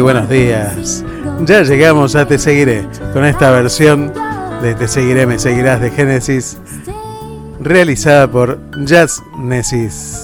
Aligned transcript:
Buenos 0.00 0.28
días. 0.30 1.04
Ya 1.44 1.62
llegamos 1.62 2.16
a 2.16 2.26
Te 2.26 2.38
Seguiré 2.38 2.86
con 3.12 3.24
esta 3.24 3.50
versión 3.50 4.12
de 4.62 4.74
Te 4.74 4.88
Seguiré, 4.88 5.26
Me 5.26 5.38
Seguirás 5.38 5.80
de 5.80 5.90
Génesis, 5.90 6.58
realizada 7.60 8.30
por 8.30 8.58
Jazz 8.84 9.22
Nesis. 9.38 10.19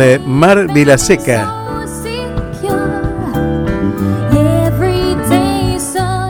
De 0.00 0.18
Mar 0.18 0.72
Vilaseca. 0.72 1.52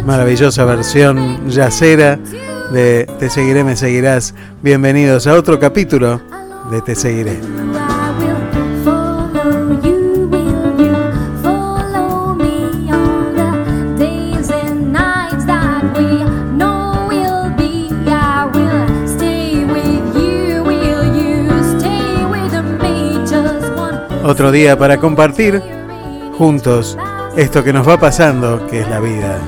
Maravillosa 0.04 0.64
versión 0.64 1.48
yacera 1.48 2.18
de 2.72 3.06
Te 3.20 3.30
seguiré, 3.30 3.62
me 3.62 3.76
seguirás. 3.76 4.34
Bienvenidos 4.60 5.28
a 5.28 5.34
otro 5.34 5.60
capítulo 5.60 6.20
de 6.72 6.80
Te 6.80 6.96
seguiré. 6.96 7.59
Otro 24.40 24.52
día 24.52 24.78
para 24.78 24.96
compartir 24.96 25.60
juntos 26.38 26.96
esto 27.36 27.62
que 27.62 27.74
nos 27.74 27.86
va 27.86 28.00
pasando, 28.00 28.66
que 28.68 28.80
es 28.80 28.88
la 28.88 28.98
vida. 28.98 29.38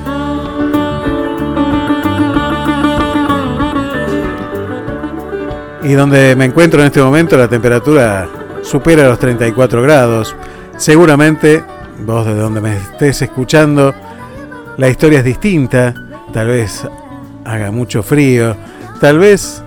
Y 5.81 5.93
donde 5.93 6.35
me 6.35 6.45
encuentro 6.45 6.79
en 6.79 6.85
este 6.85 7.01
momento 7.01 7.35
la 7.37 7.47
temperatura 7.47 8.29
supera 8.61 9.07
los 9.07 9.17
34 9.17 9.81
grados. 9.81 10.35
Seguramente 10.77 11.63
vos 12.05 12.27
de 12.27 12.35
donde 12.35 12.61
me 12.61 12.77
estés 12.77 13.23
escuchando, 13.23 13.95
la 14.77 14.89
historia 14.89 15.17
es 15.17 15.25
distinta. 15.25 15.95
Tal 16.31 16.49
vez 16.49 16.87
haga 17.45 17.71
mucho 17.71 18.03
frío, 18.03 18.55
tal 19.01 19.17
vez 19.17 19.63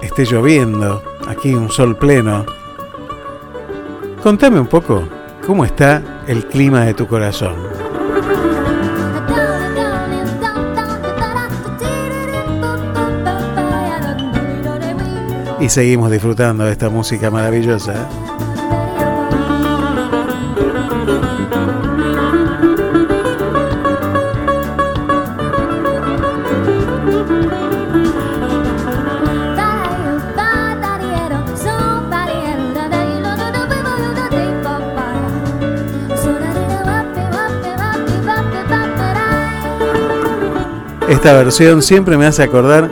esté 0.00 0.24
lloviendo, 0.24 1.02
aquí 1.28 1.52
un 1.52 1.68
sol 1.70 1.98
pleno. 1.98 2.53
Contame 4.24 4.58
un 4.58 4.66
poco 4.66 5.06
cómo 5.46 5.66
está 5.66 6.02
el 6.26 6.46
clima 6.46 6.86
de 6.86 6.94
tu 6.94 7.06
corazón. 7.06 7.56
Y 15.60 15.68
seguimos 15.68 16.10
disfrutando 16.10 16.64
de 16.64 16.72
esta 16.72 16.88
música 16.88 17.30
maravillosa. 17.30 18.08
Esta 41.24 41.38
versión 41.38 41.80
siempre 41.80 42.18
me 42.18 42.26
hace 42.26 42.42
acordar 42.42 42.90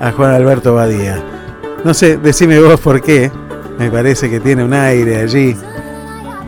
a 0.00 0.10
Juan 0.10 0.30
Alberto 0.30 0.72
Badía. 0.72 1.22
No 1.84 1.92
sé, 1.92 2.16
decime 2.16 2.58
vos 2.58 2.80
por 2.80 3.02
qué. 3.02 3.30
Me 3.78 3.90
parece 3.90 4.30
que 4.30 4.40
tiene 4.40 4.64
un 4.64 4.72
aire 4.72 5.20
allí 5.20 5.54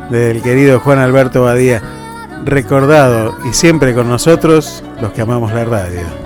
del 0.08 0.40
querido 0.40 0.80
Juan 0.80 0.98
Alberto 0.98 1.42
Badía, 1.42 1.82
recordado 2.46 3.36
y 3.44 3.52
siempre 3.52 3.92
con 3.92 4.08
nosotros 4.08 4.82
los 5.02 5.12
que 5.12 5.20
amamos 5.20 5.52
la 5.52 5.66
radio. 5.66 6.17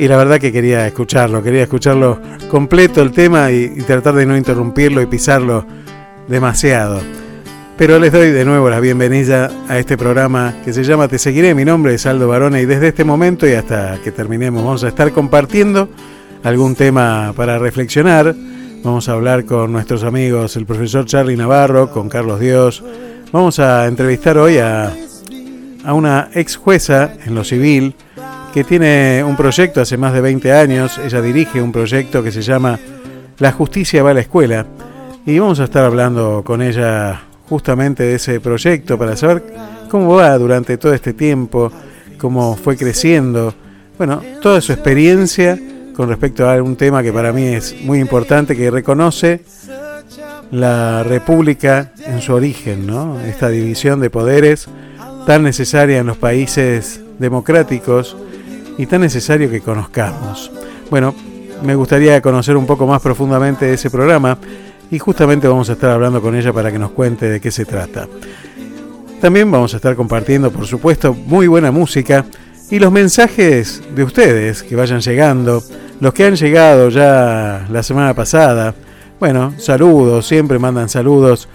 Y 0.00 0.08
la 0.08 0.16
verdad 0.16 0.40
que 0.40 0.50
quería 0.50 0.86
escucharlo, 0.86 1.42
quería 1.42 1.64
escucharlo 1.64 2.18
completo 2.50 3.02
el 3.02 3.12
tema 3.12 3.50
y, 3.52 3.68
tratar 3.82 4.14
de 4.14 4.24
no 4.24 4.34
interrumpirlo 4.34 5.02
y 5.02 5.06
pisarlo 5.06 5.66
demasiado. 6.26 7.02
Pero 7.76 7.98
les 7.98 8.10
doy 8.10 8.30
de 8.30 8.46
nuevo 8.46 8.70
la 8.70 8.80
bienvenida 8.80 9.50
a 9.68 9.78
este 9.78 9.98
programa 9.98 10.54
que 10.64 10.72
se 10.72 10.84
llama 10.84 11.06
Te 11.06 11.18
Seguiré. 11.18 11.54
Mi 11.54 11.66
nombre 11.66 11.92
es 11.92 12.06
Aldo 12.06 12.28
Barona 12.28 12.62
y 12.62 12.64
desde 12.64 12.88
este 12.88 13.04
momento 13.04 13.46
y 13.46 13.52
hasta 13.52 13.98
que 14.02 14.10
terminemos 14.10 14.64
vamos 14.64 14.84
a 14.84 14.88
estar 14.88 15.12
compartiendo 15.12 15.90
algún 16.44 16.76
tema 16.76 17.34
para 17.36 17.58
reflexionar. 17.58 18.34
Vamos 18.82 19.06
a 19.10 19.12
hablar 19.12 19.44
con 19.44 19.70
nuestros 19.70 20.02
amigos, 20.02 20.56
el 20.56 20.64
profesor 20.64 21.04
Charlie 21.04 21.36
Navarro, 21.36 21.90
con 21.90 22.08
Carlos 22.08 22.40
Dios. 22.40 22.82
Vamos 23.32 23.58
a 23.58 23.86
entrevistar 23.86 24.38
hoy 24.38 24.56
a, 24.56 24.94
a 25.84 25.92
una 25.92 26.30
ex 26.32 26.56
jueza 26.56 27.12
en 27.26 27.34
lo 27.34 27.44
civil, 27.44 27.94
que 28.52 28.64
tiene 28.64 29.22
un 29.24 29.36
proyecto 29.36 29.80
hace 29.80 29.96
más 29.96 30.12
de 30.12 30.20
20 30.20 30.52
años. 30.52 30.98
Ella 30.98 31.22
dirige 31.22 31.62
un 31.62 31.72
proyecto 31.72 32.22
que 32.22 32.32
se 32.32 32.42
llama 32.42 32.78
La 33.38 33.52
justicia 33.52 34.02
va 34.02 34.10
a 34.10 34.14
la 34.14 34.20
escuela. 34.20 34.66
Y 35.24 35.38
vamos 35.38 35.60
a 35.60 35.64
estar 35.64 35.84
hablando 35.84 36.42
con 36.44 36.62
ella 36.62 37.22
justamente 37.48 38.02
de 38.02 38.14
ese 38.14 38.40
proyecto 38.40 38.98
para 38.98 39.16
saber 39.16 39.44
cómo 39.88 40.16
va 40.16 40.36
durante 40.38 40.78
todo 40.78 40.92
este 40.94 41.12
tiempo, 41.12 41.70
cómo 42.18 42.56
fue 42.56 42.76
creciendo. 42.76 43.54
Bueno, 43.98 44.22
toda 44.40 44.60
su 44.60 44.72
experiencia 44.72 45.58
con 45.94 46.08
respecto 46.08 46.48
a 46.48 46.62
un 46.62 46.76
tema 46.76 47.02
que 47.02 47.12
para 47.12 47.32
mí 47.32 47.44
es 47.44 47.76
muy 47.82 47.98
importante, 48.00 48.56
que 48.56 48.70
reconoce 48.70 49.42
la 50.50 51.02
República 51.02 51.92
en 52.06 52.20
su 52.20 52.32
origen, 52.32 52.86
¿no? 52.86 53.20
Esta 53.20 53.48
división 53.48 54.00
de 54.00 54.10
poderes 54.10 54.66
tan 55.26 55.42
necesaria 55.42 55.98
en 55.98 56.06
los 56.06 56.16
países 56.16 57.00
democráticos 57.18 58.16
y 58.80 58.86
tan 58.86 59.02
necesario 59.02 59.50
que 59.50 59.60
conozcamos. 59.60 60.50
Bueno, 60.88 61.14
me 61.62 61.74
gustaría 61.74 62.22
conocer 62.22 62.56
un 62.56 62.64
poco 62.64 62.86
más 62.86 63.02
profundamente 63.02 63.70
ese 63.70 63.90
programa 63.90 64.38
y 64.90 64.98
justamente 64.98 65.46
vamos 65.46 65.68
a 65.68 65.74
estar 65.74 65.90
hablando 65.90 66.22
con 66.22 66.34
ella 66.34 66.50
para 66.50 66.72
que 66.72 66.78
nos 66.78 66.92
cuente 66.92 67.28
de 67.28 67.40
qué 67.42 67.50
se 67.50 67.66
trata. 67.66 68.08
También 69.20 69.50
vamos 69.50 69.74
a 69.74 69.76
estar 69.76 69.94
compartiendo, 69.96 70.50
por 70.50 70.66
supuesto, 70.66 71.12
muy 71.12 71.46
buena 71.46 71.70
música 71.70 72.24
y 72.70 72.78
los 72.78 72.90
mensajes 72.90 73.82
de 73.94 74.02
ustedes 74.02 74.62
que 74.62 74.76
vayan 74.76 75.00
llegando, 75.00 75.62
los 76.00 76.14
que 76.14 76.24
han 76.24 76.36
llegado 76.36 76.88
ya 76.88 77.66
la 77.70 77.82
semana 77.82 78.14
pasada. 78.14 78.74
Bueno, 79.18 79.52
saludos, 79.58 80.26
siempre 80.26 80.58
mandan 80.58 80.88
saludos. 80.88 81.50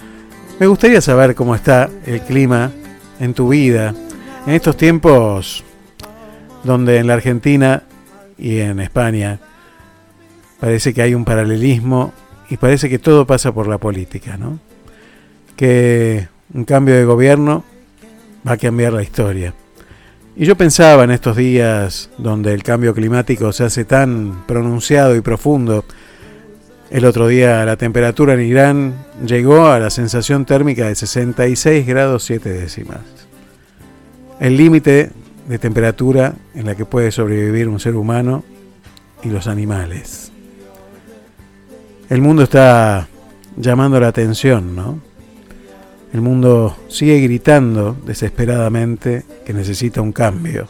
Me 0.59 0.67
gustaría 0.67 1.01
saber 1.01 1.33
cómo 1.33 1.55
está 1.55 1.89
el 2.05 2.21
clima 2.21 2.69
en 3.19 3.33
tu 3.33 3.49
vida 3.49 3.95
en 4.45 4.53
estos 4.53 4.77
tiempos 4.77 5.64
donde 6.65 6.97
en 6.97 7.07
la 7.07 7.13
Argentina 7.13 7.83
y 8.37 8.59
en 8.59 8.79
España 8.79 9.39
parece 10.59 10.93
que 10.93 11.01
hay 11.01 11.13
un 11.13 11.23
paralelismo 11.23 12.11
y 12.49 12.57
parece 12.57 12.89
que 12.89 12.99
todo 12.99 13.25
pasa 13.25 13.53
por 13.53 13.67
la 13.67 13.77
política, 13.77 14.35
¿no? 14.35 14.59
Que 15.55 16.27
un 16.53 16.65
cambio 16.65 16.95
de 16.95 17.05
gobierno 17.05 17.63
va 18.47 18.53
a 18.53 18.57
cambiar 18.57 18.93
la 18.93 19.03
historia. 19.03 19.53
Y 20.35 20.45
yo 20.45 20.57
pensaba 20.57 21.03
en 21.05 21.11
estos 21.11 21.37
días 21.37 22.09
donde 22.17 22.53
el 22.53 22.63
cambio 22.63 22.93
climático 22.93 23.53
se 23.53 23.63
hace 23.63 23.85
tan 23.85 24.43
pronunciado 24.45 25.15
y 25.15 25.21
profundo. 25.21 25.85
El 26.89 27.05
otro 27.05 27.27
día 27.27 27.63
la 27.63 27.77
temperatura 27.77 28.33
en 28.33 28.41
Irán 28.41 28.93
llegó 29.25 29.67
a 29.67 29.79
la 29.79 29.89
sensación 29.89 30.45
térmica 30.45 30.87
de 30.87 30.95
66 30.95 31.87
grados 31.87 32.23
7 32.25 32.49
décimas. 32.49 32.99
El 34.39 34.57
límite 34.57 35.11
de 35.47 35.59
temperatura 35.59 36.33
en 36.53 36.65
la 36.65 36.75
que 36.75 36.85
puede 36.85 37.11
sobrevivir 37.11 37.67
un 37.67 37.79
ser 37.79 37.95
humano 37.95 38.43
y 39.23 39.29
los 39.29 39.47
animales. 39.47 40.31
El 42.09 42.21
mundo 42.21 42.43
está 42.43 43.07
llamando 43.57 43.99
la 43.99 44.07
atención, 44.07 44.75
¿no? 44.75 44.99
El 46.13 46.21
mundo 46.21 46.77
sigue 46.87 47.19
gritando 47.19 47.97
desesperadamente 48.05 49.25
que 49.45 49.53
necesita 49.53 50.01
un 50.01 50.11
cambio. 50.11 50.67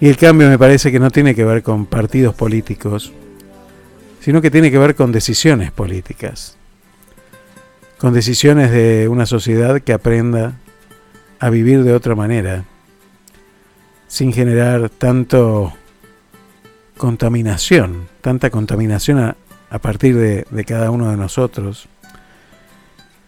Y 0.00 0.08
el 0.08 0.16
cambio 0.16 0.48
me 0.48 0.58
parece 0.58 0.92
que 0.92 1.00
no 1.00 1.10
tiene 1.10 1.34
que 1.34 1.44
ver 1.44 1.62
con 1.62 1.86
partidos 1.86 2.34
políticos, 2.34 3.12
sino 4.20 4.40
que 4.40 4.50
tiene 4.50 4.70
que 4.70 4.78
ver 4.78 4.94
con 4.94 5.12
decisiones 5.12 5.72
políticas, 5.72 6.56
con 7.98 8.14
decisiones 8.14 8.70
de 8.70 9.08
una 9.08 9.26
sociedad 9.26 9.80
que 9.80 9.92
aprenda 9.92 10.54
a 11.38 11.50
vivir 11.50 11.82
de 11.82 11.94
otra 11.94 12.14
manera, 12.14 12.64
sin 14.10 14.32
generar 14.32 14.90
tanto 14.90 15.72
contaminación, 16.98 18.08
tanta 18.20 18.50
contaminación 18.50 19.18
a, 19.18 19.36
a 19.70 19.78
partir 19.78 20.16
de, 20.16 20.64
cada 20.64 20.90
uno 20.90 21.12
de 21.12 21.16
nosotros 21.16 21.88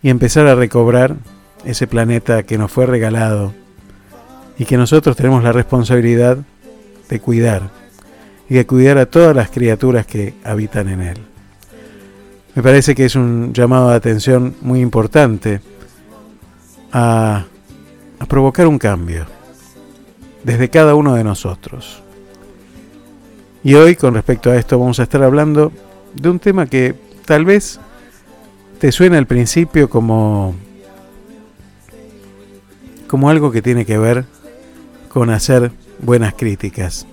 y 0.02 0.10
empezar 0.10 0.48
a 0.48 0.56
recobrar 0.56 1.14
ese 1.64 1.86
planeta 1.86 2.42
que 2.42 2.58
nos 2.58 2.72
fue 2.72 2.86
regalado 2.86 3.54
y 4.58 4.64
que 4.64 4.76
nosotros 4.76 5.16
tenemos 5.16 5.44
la 5.44 5.52
responsabilidad 5.52 6.38
de 7.08 7.20
cuidar 7.20 7.70
y 8.48 8.54
de 8.54 8.66
cuidar 8.66 8.98
a 8.98 9.06
todas 9.06 9.36
las 9.36 9.50
criaturas 9.50 10.04
que 10.04 10.34
habitan 10.42 10.88
en 10.88 11.00
él. 11.00 11.18
Me 12.56 12.62
parece 12.62 12.96
que 12.96 13.04
es 13.04 13.14
un 13.14 13.52
llamado 13.54 13.90
de 13.90 13.96
atención 13.96 14.56
muy 14.60 14.80
importante 14.80 15.60
a 16.92 17.46
provocar 18.26 18.66
un 18.66 18.78
cambio 18.78 19.41
desde 20.44 20.68
cada 20.68 20.94
uno 20.94 21.14
de 21.14 21.24
nosotros. 21.24 22.02
Y 23.64 23.74
hoy 23.74 23.94
con 23.96 24.14
respecto 24.14 24.50
a 24.50 24.56
esto 24.56 24.78
vamos 24.78 24.98
a 24.98 25.04
estar 25.04 25.22
hablando 25.22 25.72
de 26.14 26.28
un 26.28 26.38
tema 26.38 26.66
que 26.66 26.94
tal 27.24 27.44
vez 27.44 27.78
te 28.80 28.90
suena 28.90 29.18
al 29.18 29.26
principio 29.26 29.88
como 29.88 30.54
como 33.06 33.28
algo 33.28 33.52
que 33.52 33.62
tiene 33.62 33.84
que 33.84 33.98
ver 33.98 34.24
con 35.08 35.30
hacer 35.30 35.70
buenas 36.00 36.34
críticas. 36.34 37.06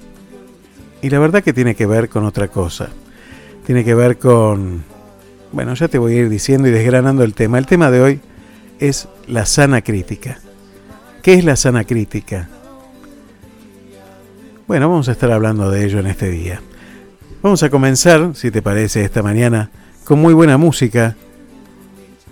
Y 1.01 1.09
la 1.09 1.19
verdad 1.19 1.43
que 1.43 1.53
tiene 1.53 1.75
que 1.75 1.85
ver 1.85 2.09
con 2.09 2.25
otra 2.25 2.47
cosa. 2.47 2.89
Tiene 3.65 3.83
que 3.83 3.93
ver 3.93 4.17
con 4.17 4.83
bueno, 5.51 5.73
ya 5.73 5.87
te 5.87 5.97
voy 5.97 6.13
a 6.13 6.17
ir 6.17 6.29
diciendo 6.29 6.67
y 6.67 6.71
desgranando 6.71 7.23
el 7.23 7.33
tema. 7.33 7.57
El 7.57 7.65
tema 7.65 7.91
de 7.91 8.01
hoy 8.01 8.19
es 8.79 9.07
la 9.27 9.45
sana 9.45 9.81
crítica. 9.81 10.39
¿Qué 11.21 11.33
es 11.33 11.43
la 11.43 11.55
sana 11.55 11.83
crítica? 11.83 12.49
Bueno, 14.69 14.87
vamos 14.87 15.09
a 15.09 15.13
estar 15.13 15.31
hablando 15.31 15.71
de 15.71 15.83
ello 15.83 15.97
en 15.97 16.05
este 16.05 16.29
día. 16.29 16.61
Vamos 17.41 17.63
a 17.63 17.71
comenzar, 17.71 18.35
si 18.35 18.51
te 18.51 18.61
parece, 18.61 19.03
esta 19.03 19.23
mañana 19.23 19.71
con 20.03 20.19
muy 20.19 20.31
buena 20.31 20.59
música 20.59 21.15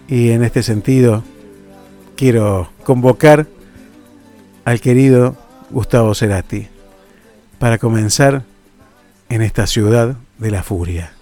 y 0.08 0.30
en 0.30 0.44
este 0.44 0.62
sentido, 0.62 1.24
quiero 2.16 2.70
convocar 2.84 3.48
al 4.66 4.80
querido 4.82 5.36
Gustavo 5.72 6.14
Cerati 6.14 6.68
para 7.58 7.80
comenzar 7.80 8.44
en 9.30 9.42
esta 9.42 9.66
ciudad 9.66 10.16
de 10.38 10.52
la 10.52 10.62
furia. 10.62 11.17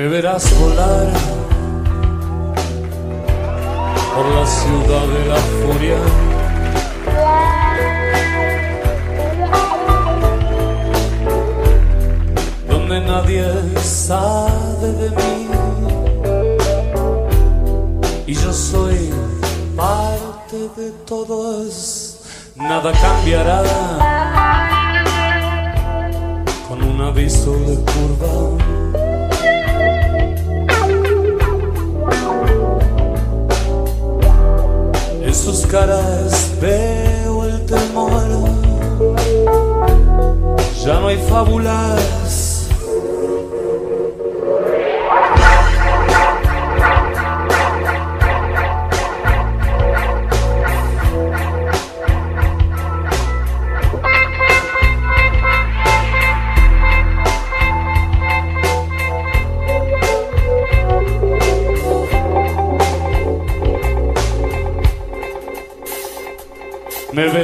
me 0.00 0.08
verás 0.08 0.58
volar 0.58 1.08
por 4.14 4.26
la 4.34 4.46
ciudad 4.46 5.06
de 5.16 5.24
la 5.26 5.40
furia. 5.58 5.98
Donde 12.66 13.00
nadie 13.02 13.44
sabe 13.82 14.88
de 15.00 15.10
mí 15.10 15.48
y 18.26 18.32
yo 18.32 18.52
soy 18.54 19.10
parte 19.76 20.56
de 20.78 20.92
todos, 21.04 22.20
nada 22.56 22.90
cambiará 22.92 23.62
con 26.66 26.82
un 26.82 27.02
aviso 27.02 27.52
de 27.52 27.76
curva. 27.92 28.99
Calles 35.70 36.50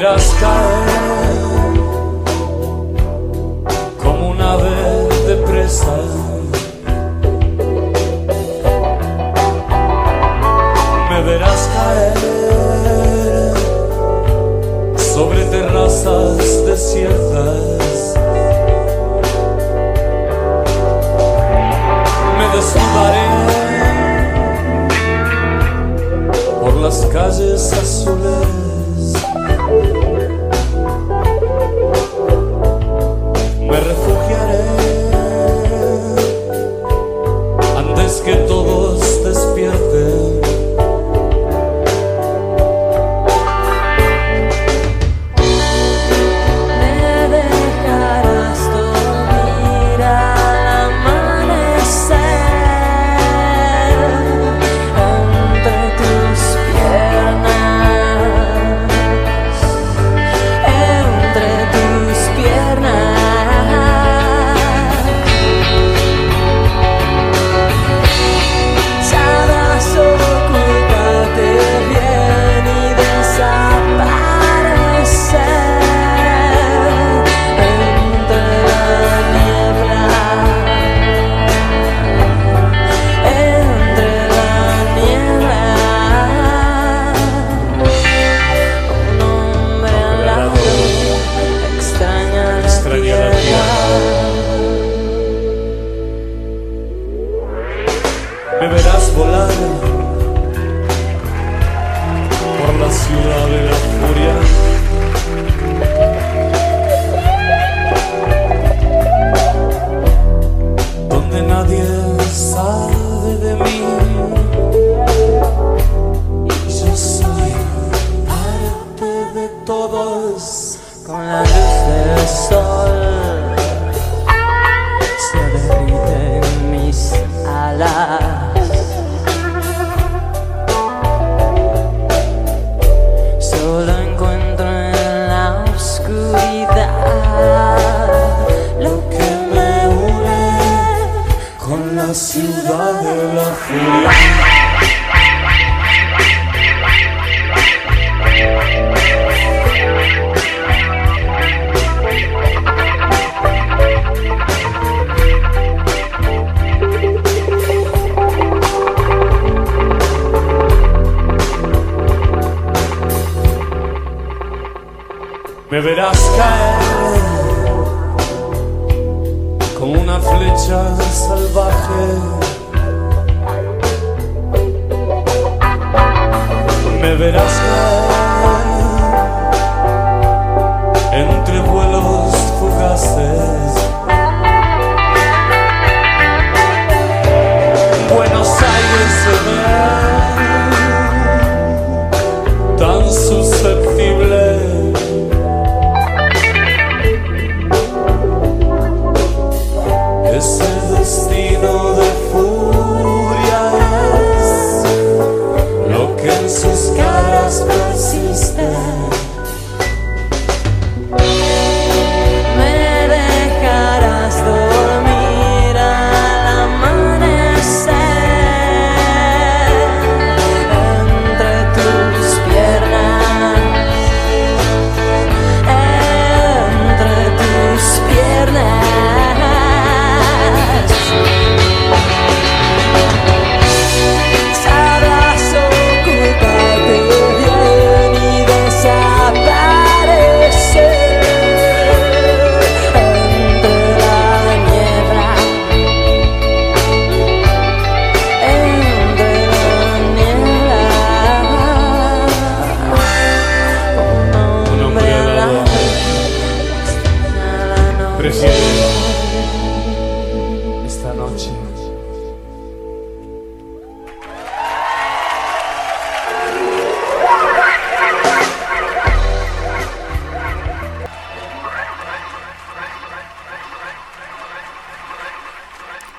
rozkaz 0.06 0.65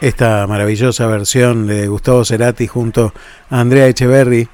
esta 0.08 0.48
maravillosa 0.48 1.06
versión 1.08 1.68
de 1.68 1.88
Gustavo 1.88 2.24
Cerati 2.24 2.68
junto 2.68 3.14
a 3.50 3.60
Andrea 3.60 3.88
Echeverry 3.88 4.48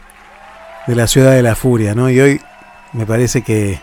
de 0.88 0.96
la 0.96 1.08
ciudad 1.08 1.34
de 1.34 1.44
la 1.44 1.56
furia, 1.56 1.96
¿no? 1.96 2.10
Y 2.10 2.20
hoy 2.20 2.42
me 2.94 3.06
parece 3.06 3.42
que 3.42 3.80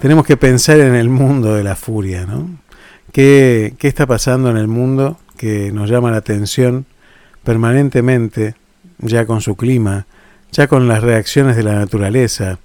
tenemos 0.00 0.26
que 0.26 0.36
pensar 0.36 0.80
en 0.80 0.94
el 0.94 1.08
mundo 1.08 1.54
de 1.54 1.64
la 1.64 1.76
furia, 1.76 2.26
¿no? 2.26 2.48
¿Qué, 3.12 3.74
qué 3.78 3.88
está 3.88 4.06
pasando 4.06 4.50
en 4.50 4.56
el 4.56 4.68
mundo 4.68 5.18
que 5.36 5.72
nos 5.72 5.88
llama 5.88 6.10
la 6.10 6.18
atención 6.18 6.86
permanentemente, 7.42 8.54
ya 8.98 9.26
con 9.26 9.40
su 9.40 9.56
clima, 9.56 10.06
ya 10.52 10.68
con 10.68 10.88
las 10.88 11.02
reacciones 11.02 11.56
de 11.56 11.62
la 11.62 11.74
naturaleza, 11.74 12.58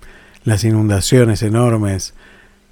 las 0.44 0.63
inundaciones 0.63 1.44
enormes, 1.44 2.13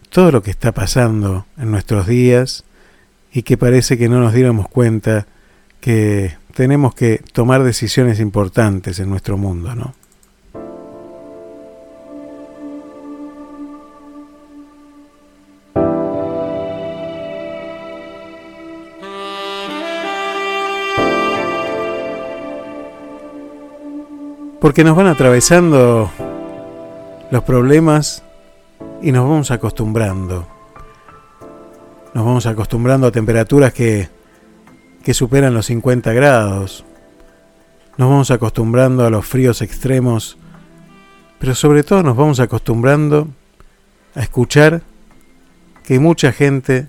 todo 0.09 0.31
lo 0.31 0.41
que 0.41 0.51
está 0.51 0.71
pasando 0.71 1.45
en 1.57 1.71
nuestros 1.71 2.07
días 2.07 2.63
y 3.31 3.43
que 3.43 3.57
parece 3.57 3.97
que 3.97 4.09
no 4.09 4.19
nos 4.19 4.33
diéramos 4.33 4.67
cuenta 4.67 5.27
que 5.79 6.35
tenemos 6.53 6.95
que 6.95 7.21
tomar 7.33 7.63
decisiones 7.63 8.19
importantes 8.19 8.99
en 8.99 9.09
nuestro 9.09 9.37
mundo, 9.37 9.75
¿no? 9.75 9.93
Porque 24.59 24.83
nos 24.83 24.97
van 24.97 25.07
atravesando 25.07 26.11
los 27.29 27.43
problemas 27.43 28.23
y 29.01 29.11
nos 29.11 29.29
vamos 29.29 29.51
acostumbrando. 29.51 30.47
Nos 32.13 32.25
vamos 32.25 32.45
acostumbrando 32.47 33.07
a 33.07 33.11
temperaturas 33.11 33.71
que 33.71 34.09
que 35.07 35.13
superan 35.13 35.53
los 35.53 35.67
50 35.67 36.11
grados. 36.11 36.83
Nos 37.95 38.09
vamos 38.09 38.29
acostumbrando 38.29 39.05
a 39.05 39.09
los 39.09 39.25
fríos 39.25 39.61
extremos, 39.61 40.37
pero 41.39 41.55
sobre 41.55 41.83
todo 41.83 42.03
nos 42.03 42.17
vamos 42.17 42.41
acostumbrando 42.41 43.29
a 44.15 44.19
escuchar 44.19 44.81
que 45.85 45.97
mucha 45.99 46.33
gente 46.33 46.87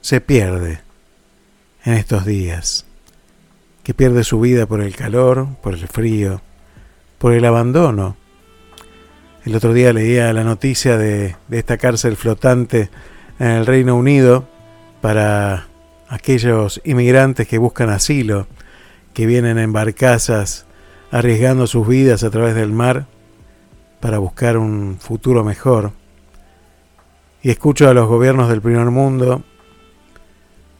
se 0.00 0.22
pierde 0.22 0.80
en 1.84 1.92
estos 1.92 2.24
días, 2.24 2.86
que 3.82 3.92
pierde 3.92 4.24
su 4.24 4.40
vida 4.40 4.64
por 4.64 4.80
el 4.80 4.96
calor, 4.96 5.46
por 5.62 5.74
el 5.74 5.86
frío, 5.86 6.40
por 7.18 7.34
el 7.34 7.44
abandono. 7.44 8.16
El 9.44 9.54
otro 9.54 9.74
día 9.74 9.92
leía 9.92 10.32
la 10.32 10.44
noticia 10.44 10.96
de, 10.96 11.36
de 11.48 11.58
esta 11.58 11.76
cárcel 11.76 12.16
flotante 12.16 12.88
en 13.38 13.48
el 13.48 13.66
Reino 13.66 13.96
Unido 13.96 14.48
para 15.02 15.69
aquellos 16.10 16.82
inmigrantes 16.84 17.46
que 17.46 17.56
buscan 17.56 17.88
asilo, 17.88 18.48
que 19.14 19.26
vienen 19.26 19.58
en 19.58 19.72
barcazas 19.72 20.66
arriesgando 21.12 21.66
sus 21.66 21.86
vidas 21.86 22.24
a 22.24 22.30
través 22.30 22.54
del 22.56 22.72
mar 22.72 23.06
para 24.00 24.18
buscar 24.18 24.58
un 24.58 24.98
futuro 25.00 25.44
mejor. 25.44 25.92
Y 27.42 27.50
escucho 27.50 27.88
a 27.88 27.94
los 27.94 28.08
gobiernos 28.08 28.48
del 28.48 28.60
primer 28.60 28.86
mundo 28.86 29.44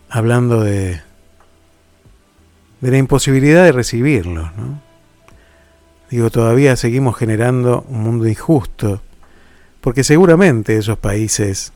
hablando 0.09 0.63
de, 0.63 1.01
de 2.81 2.91
la 2.91 2.99
imposibilidad 2.99 3.65
de 3.65 3.73
recibirlos. 3.73 4.51
¿no? 4.57 4.83
Digo, 6.11 6.31
todavía 6.31 6.75
seguimos 6.75 7.17
generando 7.17 7.85
un 7.89 8.03
mundo 8.03 8.27
injusto, 8.27 9.01
porque 9.81 10.03
seguramente 10.03 10.77
esos 10.77 10.99
países 10.99 11.73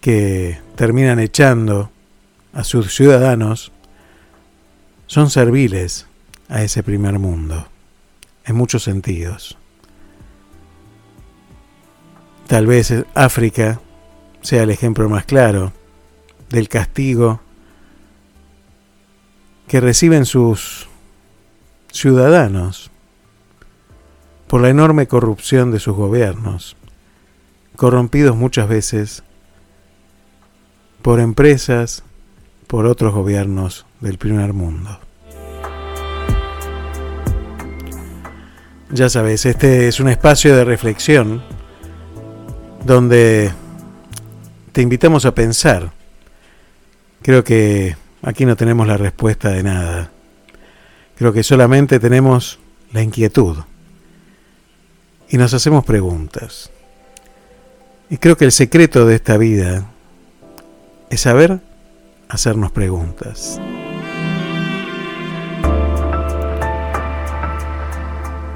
que 0.00 0.58
terminan 0.74 1.20
echando 1.20 1.92
a 2.58 2.64
sus 2.64 2.92
ciudadanos 2.92 3.70
son 5.06 5.30
serviles 5.30 6.08
a 6.48 6.64
ese 6.64 6.82
primer 6.82 7.20
mundo, 7.20 7.68
en 8.44 8.56
muchos 8.56 8.82
sentidos. 8.82 9.56
Tal 12.48 12.66
vez 12.66 12.92
África 13.14 13.80
sea 14.42 14.64
el 14.64 14.70
ejemplo 14.70 15.08
más 15.08 15.24
claro 15.24 15.72
del 16.50 16.68
castigo 16.68 17.40
que 19.68 19.80
reciben 19.80 20.24
sus 20.24 20.88
ciudadanos 21.92 22.90
por 24.48 24.62
la 24.62 24.70
enorme 24.70 25.06
corrupción 25.06 25.70
de 25.70 25.78
sus 25.78 25.94
gobiernos, 25.94 26.76
corrompidos 27.76 28.34
muchas 28.34 28.68
veces 28.68 29.22
por 31.02 31.20
empresas, 31.20 32.02
por 32.68 32.86
otros 32.86 33.12
gobiernos 33.12 33.86
del 34.00 34.18
primer 34.18 34.52
mundo. 34.52 35.00
Ya 38.90 39.08
sabes, 39.08 39.44
este 39.44 39.88
es 39.88 40.00
un 40.00 40.08
espacio 40.08 40.54
de 40.54 40.64
reflexión 40.64 41.42
donde 42.84 43.52
te 44.72 44.82
invitamos 44.82 45.24
a 45.24 45.34
pensar. 45.34 45.92
Creo 47.22 47.42
que 47.42 47.96
aquí 48.22 48.46
no 48.46 48.56
tenemos 48.56 48.86
la 48.86 48.96
respuesta 48.96 49.50
de 49.50 49.62
nada. 49.62 50.10
Creo 51.16 51.32
que 51.32 51.42
solamente 51.42 51.98
tenemos 51.98 52.58
la 52.92 53.02
inquietud 53.02 53.58
y 55.28 55.36
nos 55.36 55.52
hacemos 55.52 55.84
preguntas. 55.84 56.70
Y 58.10 58.18
creo 58.18 58.36
que 58.36 58.44
el 58.44 58.52
secreto 58.52 59.04
de 59.06 59.16
esta 59.16 59.36
vida 59.36 59.90
es 61.10 61.22
saber 61.22 61.60
hacernos 62.28 62.72
preguntas. 62.72 63.60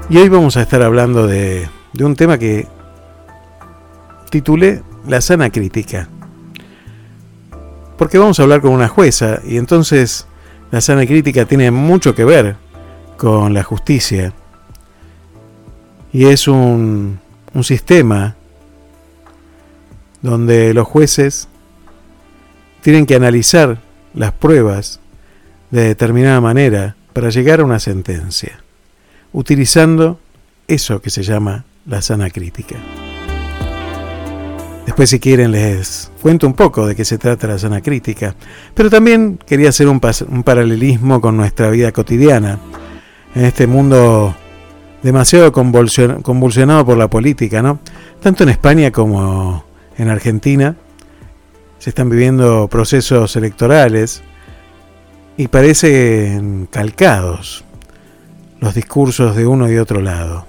Y 0.09 0.17
hoy 0.17 0.29
vamos 0.29 0.57
a 0.57 0.61
estar 0.61 0.81
hablando 0.83 1.27
de, 1.27 1.67
de 1.93 2.05
un 2.05 2.15
tema 2.15 2.37
que 2.37 2.67
titulé 4.29 4.83
La 5.07 5.21
sana 5.21 5.49
crítica. 5.49 6.09
Porque 7.97 8.17
vamos 8.17 8.39
a 8.39 8.43
hablar 8.43 8.61
con 8.61 8.71
una 8.71 8.87
jueza 8.87 9.39
y 9.45 9.57
entonces 9.57 10.27
la 10.71 10.81
sana 10.81 11.05
crítica 11.05 11.45
tiene 11.45 11.71
mucho 11.71 12.15
que 12.15 12.25
ver 12.25 12.55
con 13.17 13.53
la 13.53 13.63
justicia. 13.63 14.33
Y 16.11 16.25
es 16.25 16.47
un, 16.47 17.19
un 17.53 17.63
sistema 17.63 18.35
donde 20.21 20.73
los 20.73 20.87
jueces 20.87 21.47
tienen 22.83 23.05
que 23.05 23.15
analizar 23.15 23.79
las 24.13 24.33
pruebas 24.33 24.99
de 25.71 25.83
determinada 25.83 26.41
manera 26.41 26.95
para 27.13 27.29
llegar 27.29 27.61
a 27.61 27.63
una 27.63 27.79
sentencia, 27.79 28.61
utilizando 29.31 30.19
eso 30.67 31.01
que 31.01 31.09
se 31.09 31.23
llama 31.23 31.63
la 31.85 32.01
sana 32.01 32.29
crítica. 32.29 32.75
Después 34.85 35.09
si 35.09 35.19
quieren 35.19 35.51
les 35.51 36.11
cuento 36.21 36.45
un 36.45 36.53
poco 36.53 36.85
de 36.85 36.93
qué 36.93 37.05
se 37.05 37.17
trata 37.17 37.47
la 37.47 37.57
sana 37.57 37.79
crítica, 37.79 38.35
pero 38.75 38.89
también 38.89 39.39
quería 39.47 39.69
hacer 39.69 39.87
un, 39.87 40.01
un 40.27 40.43
paralelismo 40.43 41.21
con 41.21 41.37
nuestra 41.37 41.69
vida 41.69 41.93
cotidiana, 41.93 42.59
en 43.33 43.45
este 43.45 43.65
mundo 43.65 44.35
demasiado 45.01 45.53
convulsionado 45.53 46.85
por 46.85 46.97
la 46.97 47.07
política, 47.07 47.61
¿no? 47.61 47.79
Tanto 48.21 48.43
en 48.43 48.49
España 48.49 48.91
como 48.91 49.63
en 49.97 50.09
Argentina 50.09 50.75
se 51.83 51.89
están 51.89 52.09
viviendo 52.09 52.69
procesos 52.69 53.35
electorales 53.35 54.23
y 55.35 55.49
parecen 55.49 56.65
calcados 56.71 57.65
los 58.61 58.73
discursos 58.73 59.35
de 59.35 59.45
uno 59.45 59.69
y 59.69 59.75
otro 59.75 59.99
lado. 59.99 60.45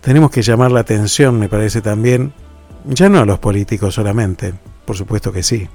Tenemos 0.00 0.32
que 0.32 0.42
llamar 0.42 0.72
la 0.72 0.80
atención, 0.80 1.38
me 1.38 1.48
parece 1.48 1.80
también, 1.80 2.32
ya 2.86 3.08
no 3.08 3.20
a 3.20 3.24
los 3.24 3.38
políticos 3.38 3.94
solamente, 3.94 4.52
por 4.84 4.96
supuesto 4.96 5.30
que 5.30 5.44
sí, 5.44 5.68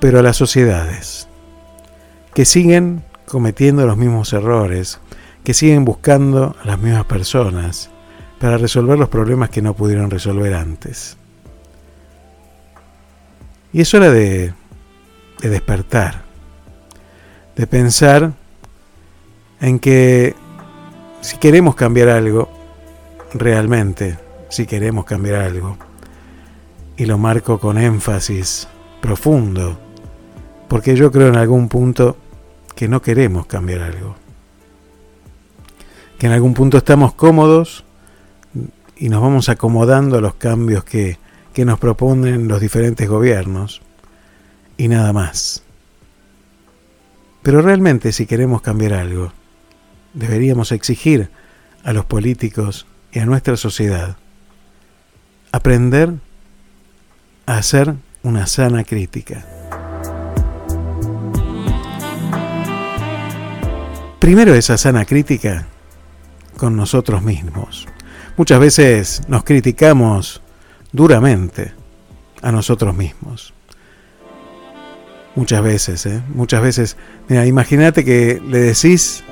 pero 0.00 0.20
a 0.20 0.22
las 0.22 0.38
sociedades, 0.38 1.28
que 2.32 2.46
siguen 2.46 3.04
cometiendo 3.26 3.86
los 3.86 3.98
mismos 3.98 4.32
errores, 4.32 4.98
que 5.44 5.52
siguen 5.52 5.84
buscando 5.84 6.56
a 6.62 6.66
las 6.66 6.78
mismas 6.78 7.04
personas 7.04 7.90
para 8.40 8.56
resolver 8.56 8.98
los 8.98 9.10
problemas 9.10 9.50
que 9.50 9.60
no 9.60 9.74
pudieron 9.74 10.10
resolver 10.10 10.54
antes. 10.54 11.18
Y 13.72 13.80
es 13.80 13.94
hora 13.94 14.10
de, 14.10 14.52
de 15.40 15.48
despertar, 15.48 16.22
de 17.56 17.66
pensar 17.66 18.32
en 19.60 19.78
que 19.78 20.34
si 21.22 21.38
queremos 21.38 21.74
cambiar 21.74 22.08
algo, 22.08 22.50
realmente, 23.32 24.18
si 24.50 24.66
queremos 24.66 25.04
cambiar 25.04 25.36
algo, 25.36 25.78
y 26.96 27.06
lo 27.06 27.16
marco 27.16 27.58
con 27.58 27.78
énfasis 27.78 28.68
profundo, 29.00 29.78
porque 30.68 30.94
yo 30.94 31.10
creo 31.10 31.28
en 31.28 31.36
algún 31.36 31.68
punto 31.68 32.16
que 32.74 32.88
no 32.88 33.00
queremos 33.00 33.46
cambiar 33.46 33.82
algo, 33.82 34.16
que 36.18 36.26
en 36.26 36.32
algún 36.32 36.54
punto 36.54 36.76
estamos 36.76 37.14
cómodos 37.14 37.84
y 38.96 39.08
nos 39.08 39.22
vamos 39.22 39.48
acomodando 39.48 40.18
a 40.18 40.20
los 40.20 40.34
cambios 40.34 40.84
que, 40.84 41.21
que 41.52 41.64
nos 41.64 41.78
proponen 41.78 42.48
los 42.48 42.60
diferentes 42.60 43.08
gobiernos 43.08 43.82
y 44.76 44.88
nada 44.88 45.12
más. 45.12 45.62
Pero 47.42 47.60
realmente 47.60 48.12
si 48.12 48.26
queremos 48.26 48.62
cambiar 48.62 48.94
algo, 48.94 49.32
deberíamos 50.14 50.72
exigir 50.72 51.30
a 51.84 51.92
los 51.92 52.04
políticos 52.04 52.86
y 53.12 53.18
a 53.18 53.26
nuestra 53.26 53.56
sociedad 53.56 54.16
aprender 55.50 56.14
a 57.46 57.58
hacer 57.58 57.94
una 58.22 58.46
sana 58.46 58.84
crítica. 58.84 59.44
Primero 64.18 64.54
esa 64.54 64.78
sana 64.78 65.04
crítica 65.04 65.66
con 66.56 66.76
nosotros 66.76 67.22
mismos. 67.22 67.88
Muchas 68.36 68.60
veces 68.60 69.22
nos 69.28 69.44
criticamos 69.44 70.42
duramente 70.92 71.72
a 72.42 72.52
nosotros 72.52 72.94
mismos. 72.94 73.54
Muchas 75.34 75.62
veces, 75.62 76.04
¿eh? 76.06 76.22
Muchas 76.34 76.62
veces. 76.62 76.96
Mira, 77.28 77.46
imagínate 77.46 78.04
que 78.04 78.40
le 78.46 78.58
decís 78.58 79.24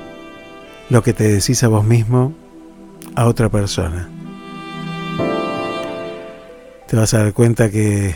lo 0.89 1.03
que 1.03 1.13
te 1.13 1.23
decís 1.27 1.63
a 1.63 1.67
vos 1.67 1.85
mismo 1.85 2.33
a 3.15 3.25
otra 3.25 3.49
persona. 3.49 4.09
Te 6.87 6.97
vas 6.97 7.13
a 7.13 7.19
dar 7.19 7.33
cuenta 7.33 7.69
que 7.69 8.15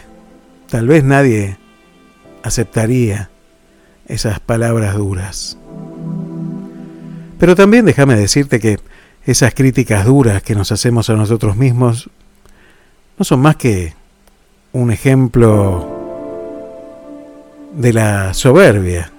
tal 0.69 0.87
vez 0.87 1.03
nadie 1.03 1.57
aceptaría 2.43 3.29
esas 4.07 4.39
palabras 4.39 4.95
duras. 4.95 5.57
Pero 7.39 7.55
también 7.55 7.85
déjame 7.85 8.15
decirte 8.15 8.59
que 8.59 8.79
esas 9.25 9.53
críticas 9.53 10.05
duras 10.05 10.41
que 10.43 10.55
nos 10.55 10.71
hacemos 10.71 11.09
a 11.09 11.15
nosotros 11.15 11.55
mismos 11.55 12.09
no 13.17 13.25
son 13.25 13.39
más 13.39 13.55
que 13.55 13.93
un 14.73 14.91
ejemplo 14.91 15.87
de 17.73 17.93
la 17.93 18.33
soberbia 18.33 19.11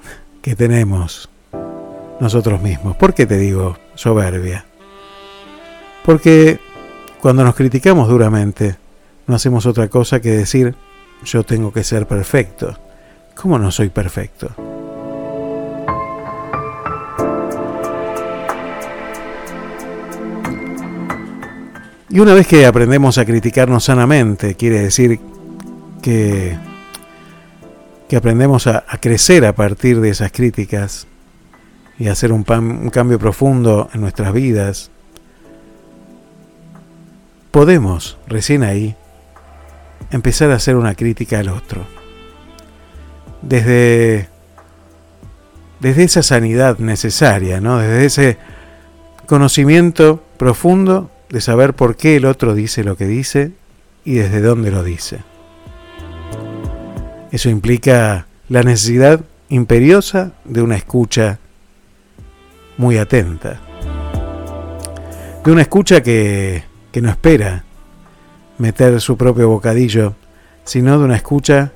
que 0.42 0.54
tenemos 0.54 1.28
nosotros 2.20 2.61
mismos. 2.61 2.96
¿Por 2.96 3.14
qué 3.14 3.26
te 3.26 3.38
digo 3.38 3.76
soberbia? 3.94 4.64
Porque 6.04 6.61
cuando 7.20 7.42
nos 7.42 7.54
criticamos 7.54 8.09
duramente, 8.09 8.76
no 9.26 9.35
hacemos 9.35 9.66
otra 9.66 9.88
cosa 9.88 10.20
que 10.20 10.30
decir, 10.30 10.74
yo 11.24 11.42
tengo 11.42 11.72
que 11.72 11.85
ser 11.85 12.06
perfecto. 12.06 12.76
¿Cómo 13.35 13.59
no 13.59 13.70
soy 13.70 13.88
perfecto? 13.88 14.75
Y 22.16 22.20
una 22.20 22.33
vez 22.33 22.46
que 22.46 22.64
aprendemos 22.64 23.18
a 23.18 23.26
criticarnos 23.26 23.85
sanamente, 23.85 24.55
quiere 24.55 24.81
decir 24.81 25.20
que, 26.00 26.57
que 28.09 28.16
aprendemos 28.16 28.66
a, 28.66 28.87
crecer 29.02 29.44
a 29.44 29.55
partir 29.55 30.00
de 30.00 30.09
esas 30.09 30.33
críticas 30.33 31.07
y 31.98 32.09
hacer 32.09 32.33
un, 32.33 32.42
un 32.48 32.88
cambio 32.88 33.18
profundo 33.18 33.90
en 33.92 34.00
nuestras 34.00 34.33
vidas, 34.33 34.90
podemos 37.50 38.16
recién 38.26 38.62
ahí 38.62 38.96
empezar 40.11 40.50
a 40.52 40.55
hacer 40.55 40.76
una 40.76 40.94
crítica 40.94 41.40
al 41.40 41.50
otro. 41.50 41.85
Desde, 43.42 44.31
desde 45.81 46.05
esa 46.05 46.22
sanidad 46.22 46.79
necesaria, 46.79 47.61
¿no? 47.61 47.76
desde 47.76 48.07
ese 48.07 48.38
conocimiento 49.26 50.24
profundo 50.38 51.11
de 51.28 51.40
saber 51.40 51.74
por 51.74 51.96
qué 51.96 52.16
el 52.16 52.24
otro 52.24 52.54
dice 52.54 52.84
lo 52.84 52.96
que 52.96 53.06
dice 53.06 53.52
y 54.04 54.14
desde 54.14 54.40
dónde 54.40 54.70
lo 54.70 54.82
dice. 54.82 55.20
Eso 57.32 57.48
implica 57.50 58.26
la 58.48 58.62
necesidad 58.62 59.20
imperiosa 59.48 60.32
de 60.44 60.62
una 60.62 60.76
escucha 60.76 61.38
muy 62.76 62.98
atenta, 62.98 63.60
de 65.44 65.50
una 65.50 65.62
escucha 65.62 66.02
que, 66.02 66.64
que 66.92 67.02
no 67.02 67.10
espera 67.10 67.64
meter 68.58 69.00
su 69.00 69.16
propio 69.16 69.48
bocadillo, 69.48 70.14
sino 70.64 70.98
de 70.98 71.04
una 71.04 71.16
escucha 71.16 71.72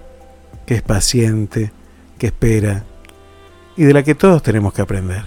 que 0.67 0.75
es 0.75 0.83
paciente, 0.83 1.73
que 2.19 2.29
espera 2.29 2.85
y 3.77 3.85
de 3.85 3.93
la 3.93 4.03
que 4.03 4.15
todos 4.15 4.43
tenemos 4.43 4.73
que 4.73 4.83
aprender. 4.83 5.23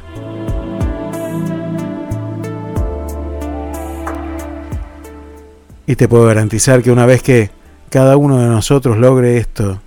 Y 5.85 5.95
te 5.95 6.07
puedo 6.07 6.25
garantizar 6.25 6.81
que 6.81 6.91
una 6.91 7.05
vez 7.05 7.21
que 7.21 7.51
cada 7.89 8.17
uno 8.17 8.39
de 8.39 8.47
nosotros 8.47 8.97
logre 8.97 9.37
esto, 9.37 9.81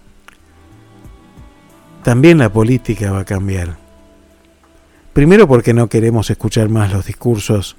también 2.02 2.38
la 2.38 2.52
política 2.52 3.10
va 3.10 3.20
a 3.20 3.24
cambiar. 3.24 3.76
Primero 5.12 5.48
porque 5.48 5.72
no 5.72 5.88
queremos 5.88 6.30
escuchar 6.30 6.68
más 6.68 6.92
los 6.92 7.06
discursos 7.06 7.76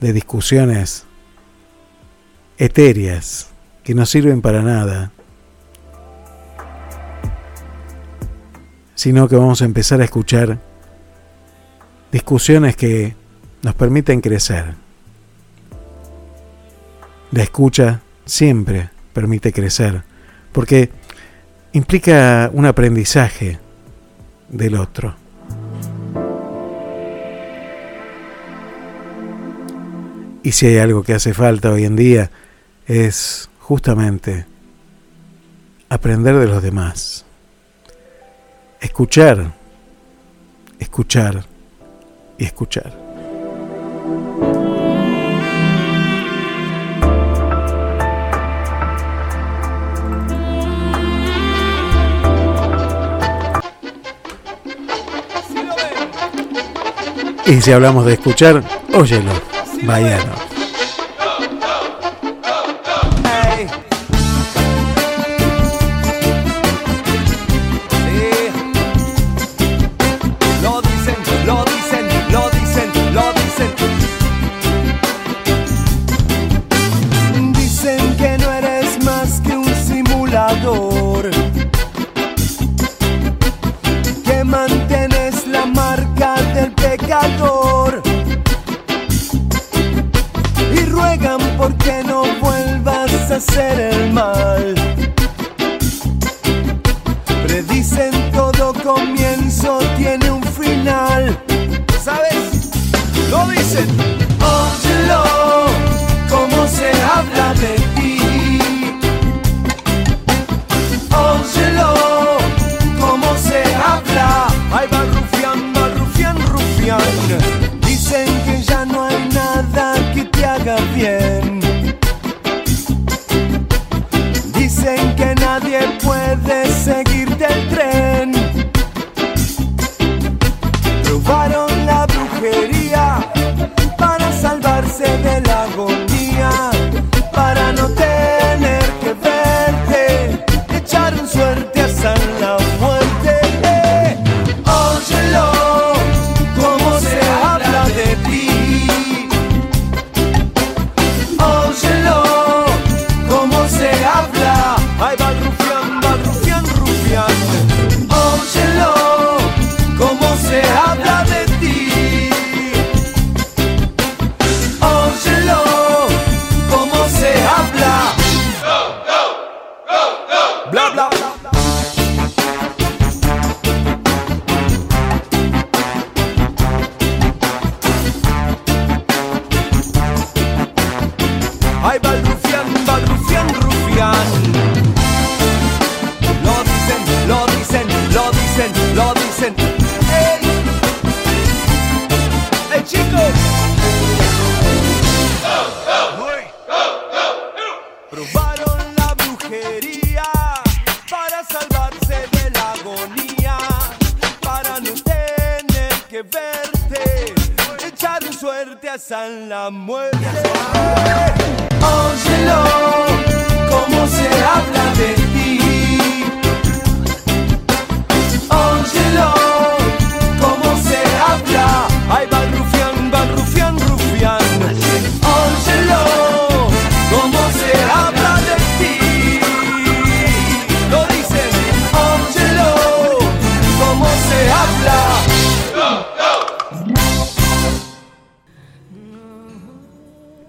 de 0.00 0.12
discusiones 0.12 1.06
etéreas 2.58 3.50
que 3.82 3.94
no 3.94 4.04
sirven 4.04 4.42
para 4.42 4.62
nada, 4.62 5.10
sino 8.94 9.28
que 9.28 9.36
vamos 9.36 9.62
a 9.62 9.64
empezar 9.64 10.00
a 10.00 10.04
escuchar 10.04 10.58
discusiones 12.12 12.76
que 12.76 13.16
nos 13.62 13.74
permiten 13.74 14.20
crecer. 14.20 14.74
La 17.30 17.42
escucha 17.42 18.00
siempre 18.24 18.90
permite 19.12 19.52
crecer, 19.52 20.02
porque 20.52 20.90
implica 21.72 22.50
un 22.52 22.66
aprendizaje 22.66 23.58
del 24.48 24.76
otro. 24.76 25.14
Y 30.42 30.52
si 30.52 30.66
hay 30.66 30.78
algo 30.78 31.02
que 31.02 31.14
hace 31.14 31.34
falta 31.34 31.70
hoy 31.70 31.84
en 31.84 31.96
día 31.96 32.30
es 32.86 33.50
justamente 33.58 34.46
aprender 35.90 36.36
de 36.36 36.46
los 36.46 36.62
demás. 36.62 37.26
Escuchar, 38.80 39.52
escuchar 40.78 41.44
y 42.38 42.44
escuchar. 42.44 42.96
Y 57.48 57.62
si 57.62 57.72
hablamos 57.72 58.04
de 58.04 58.12
escuchar, 58.12 58.62
óyelo, 58.92 59.32
Baiano. 59.84 60.47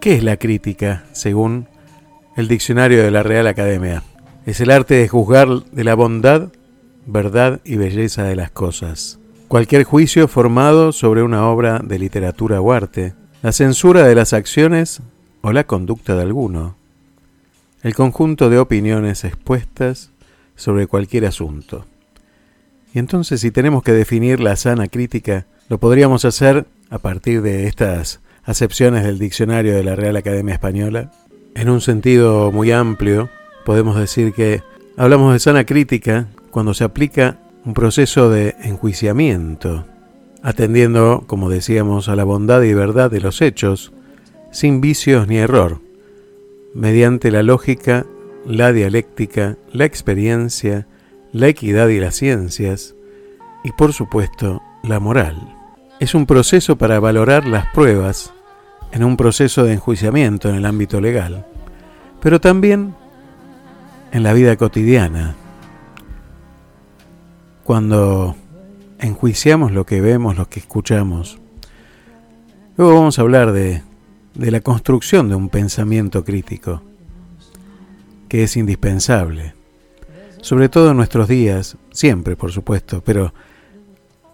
¿Qué 0.10 0.16
es 0.16 0.24
la 0.24 0.38
crítica, 0.38 1.06
según 1.12 1.68
el 2.36 2.48
diccionario 2.48 3.04
de 3.04 3.12
la 3.12 3.22
Real 3.22 3.46
Academia? 3.46 4.02
Es 4.48 4.60
el 4.60 4.72
arte 4.72 4.96
de 4.96 5.08
juzgar 5.08 5.48
de 5.66 5.84
la 5.84 5.94
bondad, 5.94 6.50
verdad 7.06 7.62
y 7.64 7.76
belleza 7.76 8.24
de 8.24 8.36
las 8.36 8.50
cosas. 8.50 9.20
Cualquier 9.48 9.84
juicio 9.84 10.28
formado 10.28 10.94
sobre 10.94 11.22
una 11.22 11.48
obra 11.48 11.78
de 11.84 12.00
literatura 12.00 12.60
o 12.60 12.72
arte, 12.72 13.14
la 13.44 13.52
censura 13.52 14.04
de 14.08 14.16
las 14.16 14.34
acciones 14.34 15.04
o 15.42 15.54
la 15.54 15.66
conducta 15.66 16.16
de 16.16 16.24
alguno, 16.24 16.76
el 17.84 17.94
conjunto 17.94 18.50
de 18.50 18.58
opiniones 18.58 19.24
expuestas 19.24 20.10
sobre 20.56 20.88
cualquier 20.88 21.28
asunto. 21.28 21.86
Y 22.96 22.98
entonces 22.98 23.42
si 23.42 23.52
tenemos 23.52 23.84
que 23.84 23.94
definir 23.94 24.40
la 24.40 24.56
sana 24.56 24.88
crítica, 24.88 25.46
lo 25.68 25.78
podríamos 25.78 26.26
hacer 26.26 26.66
a 26.90 26.98
partir 26.98 27.44
de 27.44 27.68
estas 27.68 28.22
acepciones 28.50 29.04
del 29.04 29.20
diccionario 29.20 29.76
de 29.76 29.84
la 29.84 29.96
Real 29.96 30.16
Academia 30.16 30.56
Española. 30.56 31.12
En 31.54 31.70
un 31.70 31.82
sentido 31.82 32.52
muy 32.52 32.72
amplio, 32.72 33.30
podemos 33.64 33.96
decir 33.96 34.34
que 34.34 34.64
hablamos 34.98 35.34
de 35.34 35.40
sana 35.40 35.66
crítica 35.68 36.30
cuando 36.50 36.74
se 36.74 36.84
aplica 36.84 37.38
un 37.64 37.76
proceso 37.76 38.32
de 38.32 38.56
enjuiciamiento, 38.64 39.86
atendiendo, 40.42 41.26
como 41.28 41.52
decíamos, 41.52 42.10
a 42.10 42.16
la 42.16 42.24
bondad 42.24 42.64
y 42.64 42.74
verdad 42.74 43.12
de 43.12 43.22
los 43.22 43.44
hechos, 43.44 43.94
sin 44.52 44.82
vicios 44.82 45.28
ni 45.28 45.38
error, 45.38 45.80
mediante 46.74 47.30
la 47.30 47.44
lógica, 47.44 48.08
la 48.48 48.74
dialéctica, 48.74 49.58
la 49.72 49.86
experiencia, 49.86 50.88
la 51.34 51.50
equidad 51.50 51.90
y 51.90 52.00
las 52.00 52.16
ciencias, 52.16 52.96
y 53.64 53.74
por 53.74 53.94
supuesto 53.94 54.64
la 54.82 55.00
moral. 55.00 55.56
Es 56.00 56.16
un 56.16 56.26
proceso 56.26 56.78
para 56.78 57.00
valorar 57.00 57.46
las 57.46 57.68
pruebas 57.74 58.34
en 58.92 59.04
un 59.04 59.18
proceso 59.18 59.64
de 59.64 59.74
enjuiciamiento 59.74 60.50
en 60.50 60.56
el 60.56 60.66
ámbito 60.66 61.00
legal, 61.00 61.46
pero 62.22 62.42
también 62.42 62.96
en 64.12 64.24
la 64.24 64.34
vida 64.34 64.56
cotidiana, 64.58 65.36
cuando 67.64 68.36
enjuiciamos 69.00 69.72
lo 69.72 69.86
que 69.86 70.02
vemos, 70.02 70.38
lo 70.38 70.50
que 70.50 70.60
escuchamos. 70.60 71.38
Luego 72.78 72.96
vamos 72.96 73.20
a 73.20 73.22
hablar 73.22 73.52
de, 73.52 73.84
de 74.34 74.52
la 74.52 74.62
construcción 74.62 75.30
de 75.30 75.36
un 75.36 75.50
pensamiento 75.50 76.24
crítico, 76.24 76.82
que 78.28 78.44
es 78.44 78.58
indispensable, 78.58 79.54
sobre 80.42 80.70
todo 80.70 80.92
en 80.92 80.98
nuestros 80.98 81.28
días, 81.28 81.78
siempre 81.92 82.36
por 82.36 82.52
supuesto, 82.52 83.02
pero 83.04 83.34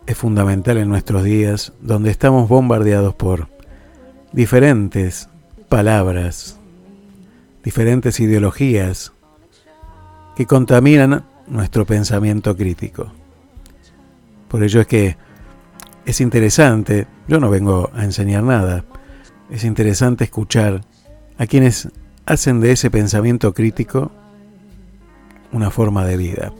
es 0.06 0.18
fundamental 0.18 0.78
en 0.78 0.90
nuestros 0.90 1.24
días 1.24 1.74
donde 1.82 2.12
estamos 2.12 2.48
bombardeados 2.48 3.16
por 3.16 3.55
diferentes 4.36 5.30
palabras, 5.70 6.60
diferentes 7.64 8.20
ideologías 8.20 9.14
que 10.36 10.46
contaminan 10.46 11.24
nuestro 11.48 11.86
pensamiento 11.86 12.58
crítico. 12.58 13.14
Por 14.50 14.62
ello 14.62 14.82
es 14.82 14.88
que 14.88 15.18
es 16.06 16.20
interesante, 16.20 17.08
yo 17.30 17.40
no 17.40 17.50
vengo 17.50 17.90
a 17.96 18.04
enseñar 18.04 18.44
nada, 18.44 18.84
es 19.50 19.64
interesante 19.64 20.26
escuchar 20.26 20.82
a 21.38 21.46
quienes 21.48 21.88
hacen 22.26 22.60
de 22.60 22.74
ese 22.74 22.92
pensamiento 22.92 23.54
crítico 23.54 24.12
una 25.54 25.72
forma 25.72 26.04
de 26.04 26.18
vida. 26.18 26.52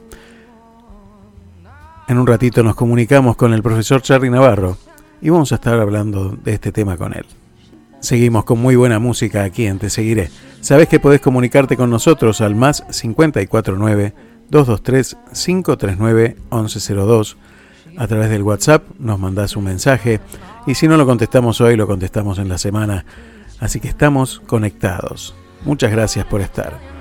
En 2.08 2.20
un 2.20 2.26
ratito 2.26 2.64
nos 2.64 2.76
comunicamos 2.76 3.36
con 3.36 3.54
el 3.54 3.62
profesor 3.62 4.02
Charlie 4.02 4.30
Navarro 4.30 4.78
y 5.22 5.30
vamos 5.30 5.52
a 5.52 5.56
estar 5.56 5.78
hablando 5.78 6.30
de 6.30 6.54
este 6.54 6.72
tema 6.72 6.96
con 6.96 7.14
él. 7.14 7.26
Seguimos 8.06 8.46
con 8.46 8.60
muy 8.60 8.76
buena 8.76 9.00
música 9.00 9.44
aquí 9.44 9.66
en 9.66 9.80
Te 9.80 9.90
Seguiré. 9.90 10.30
Sabes 10.62 10.88
que 10.88 11.00
podés 11.00 11.22
comunicarte 11.22 11.76
con 11.76 11.90
nosotros 11.90 12.40
al 12.40 12.54
más 12.54 12.84
549 12.92 14.14
223 14.48 15.18
539 15.34 16.38
1102. 16.52 17.38
A 17.98 18.06
través 18.06 18.30
del 18.30 18.44
WhatsApp 18.44 18.84
nos 19.00 19.18
mandás 19.18 19.56
un 19.56 19.64
mensaje 19.64 20.20
y 20.68 20.76
si 20.76 20.88
no 20.88 20.98
lo 20.98 21.08
contestamos 21.08 21.60
hoy, 21.62 21.76
lo 21.76 21.88
contestamos 21.88 22.38
en 22.38 22.48
la 22.48 22.60
semana. 22.60 23.06
Así 23.60 23.80
que 23.80 23.88
estamos 23.88 24.40
conectados. 24.46 25.34
Muchas 25.64 25.90
gracias 25.90 26.28
por 26.28 26.42
estar. 26.42 26.95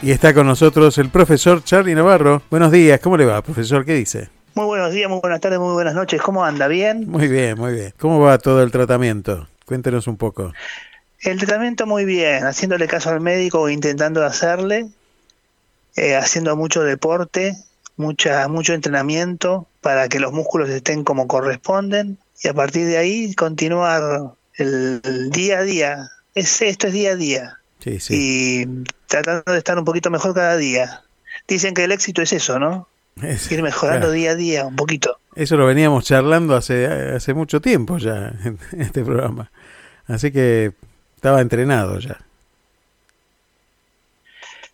Y 0.00 0.12
está 0.12 0.32
con 0.32 0.46
nosotros 0.46 0.96
el 0.98 1.10
profesor 1.10 1.64
Charlie 1.64 1.94
Navarro. 1.94 2.42
Buenos 2.50 2.70
días, 2.70 3.00
¿cómo 3.00 3.16
le 3.16 3.24
va, 3.24 3.42
profesor? 3.42 3.84
¿Qué 3.84 3.94
dice? 3.94 4.28
Muy 4.54 4.66
buenos 4.66 4.92
días, 4.92 5.10
muy 5.10 5.18
buenas 5.20 5.40
tardes, 5.40 5.58
muy 5.58 5.72
buenas 5.72 5.94
noches. 5.94 6.22
¿Cómo 6.22 6.44
anda? 6.44 6.68
¿Bien? 6.68 7.08
Muy 7.08 7.26
bien, 7.26 7.58
muy 7.58 7.72
bien. 7.72 7.92
¿Cómo 7.98 8.20
va 8.20 8.38
todo 8.38 8.62
el 8.62 8.70
tratamiento? 8.70 9.48
Cuéntenos 9.66 10.06
un 10.06 10.16
poco. 10.16 10.52
El 11.20 11.38
tratamiento 11.38 11.84
muy 11.84 12.04
bien, 12.04 12.44
haciéndole 12.44 12.86
caso 12.86 13.10
al 13.10 13.20
médico 13.20 13.68
intentando 13.68 14.24
hacerle, 14.24 14.86
eh, 15.96 16.14
haciendo 16.14 16.54
mucho 16.54 16.84
deporte, 16.84 17.56
mucha, 17.96 18.46
mucho 18.46 18.74
entrenamiento 18.74 19.66
para 19.80 20.08
que 20.08 20.20
los 20.20 20.32
músculos 20.32 20.68
estén 20.68 21.02
como 21.02 21.26
corresponden 21.26 22.18
y 22.40 22.46
a 22.46 22.54
partir 22.54 22.86
de 22.86 22.98
ahí 22.98 23.34
continuar 23.34 24.30
el, 24.54 25.00
el 25.02 25.30
día 25.30 25.58
a 25.58 25.62
día. 25.62 26.10
Es, 26.36 26.62
esto 26.62 26.86
es 26.86 26.92
día 26.92 27.10
a 27.10 27.16
día. 27.16 27.57
Sí, 27.80 28.00
sí. 28.00 28.14
y 28.64 28.84
tratando 29.06 29.52
de 29.52 29.58
estar 29.58 29.78
un 29.78 29.84
poquito 29.84 30.10
mejor 30.10 30.34
cada 30.34 30.56
día. 30.56 31.02
Dicen 31.46 31.74
que 31.74 31.84
el 31.84 31.92
éxito 31.92 32.22
es 32.22 32.32
eso, 32.32 32.58
¿no? 32.58 32.88
Es- 33.22 33.50
Ir 33.50 33.62
mejorando 33.62 34.00
claro. 34.06 34.12
día 34.12 34.32
a 34.32 34.34
día 34.34 34.66
un 34.66 34.76
poquito. 34.76 35.18
Eso 35.34 35.56
lo 35.56 35.66
veníamos 35.66 36.04
charlando 36.04 36.56
hace, 36.56 36.86
hace 36.86 37.34
mucho 37.34 37.60
tiempo 37.60 37.98
ya 37.98 38.32
en 38.44 38.58
este 38.80 39.04
programa. 39.04 39.50
Así 40.06 40.32
que 40.32 40.72
estaba 41.16 41.40
entrenado 41.40 41.98
ya. 42.00 42.18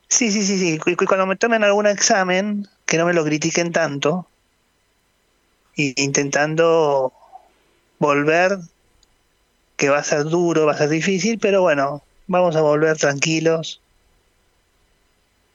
Sí, 0.09 0.31
sí, 0.31 0.45
sí, 0.45 0.59
sí. 0.59 0.79
Cu- 0.79 0.95
cu- 0.97 1.07
Cuando 1.07 1.26
me 1.26 1.37
tomen 1.37 1.64
algún 1.64 1.87
examen, 1.87 2.68
que 2.87 2.99
no 2.99 3.07
me 3.07 3.14
lo 3.14 3.24
critiquen 3.24 3.72
tanto, 3.72 4.26
y 5.74 6.01
intentando 6.03 7.12
volver, 7.99 8.59
que 9.76 9.89
va 9.89 9.99
a 9.99 10.05
ser 10.05 10.24
duro, 10.24 10.66
va 10.66 10.72
a 10.72 10.79
ser 10.79 10.89
difícil, 10.89 11.39
pero 11.41 11.62
bueno, 11.62 12.04
vamos 12.27 12.57
a 12.57 12.61
volver 12.61 12.97
tranquilos. 12.97 13.81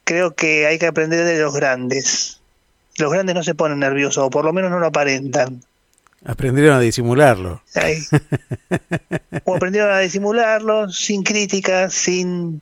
Creo 0.04 0.34
que 0.34 0.66
hay 0.66 0.78
que 0.78 0.86
aprender 0.86 1.24
de 1.24 1.40
los 1.40 1.54
grandes. 1.54 2.40
Los 2.98 3.12
grandes 3.12 3.34
no 3.34 3.42
se 3.42 3.54
ponen 3.54 3.78
nerviosos, 3.78 4.24
o 4.24 4.30
por 4.30 4.44
lo 4.44 4.52
menos 4.52 4.70
no 4.70 4.78
lo 4.78 4.86
aparentan. 4.86 5.62
Aprendieron 6.24 6.76
a 6.76 6.80
disimularlo. 6.80 7.62
O 9.44 9.54
aprendieron 9.54 9.90
a 9.90 10.00
disimularlo 10.00 10.90
sin 10.90 11.22
críticas, 11.22 11.94
sin 11.94 12.60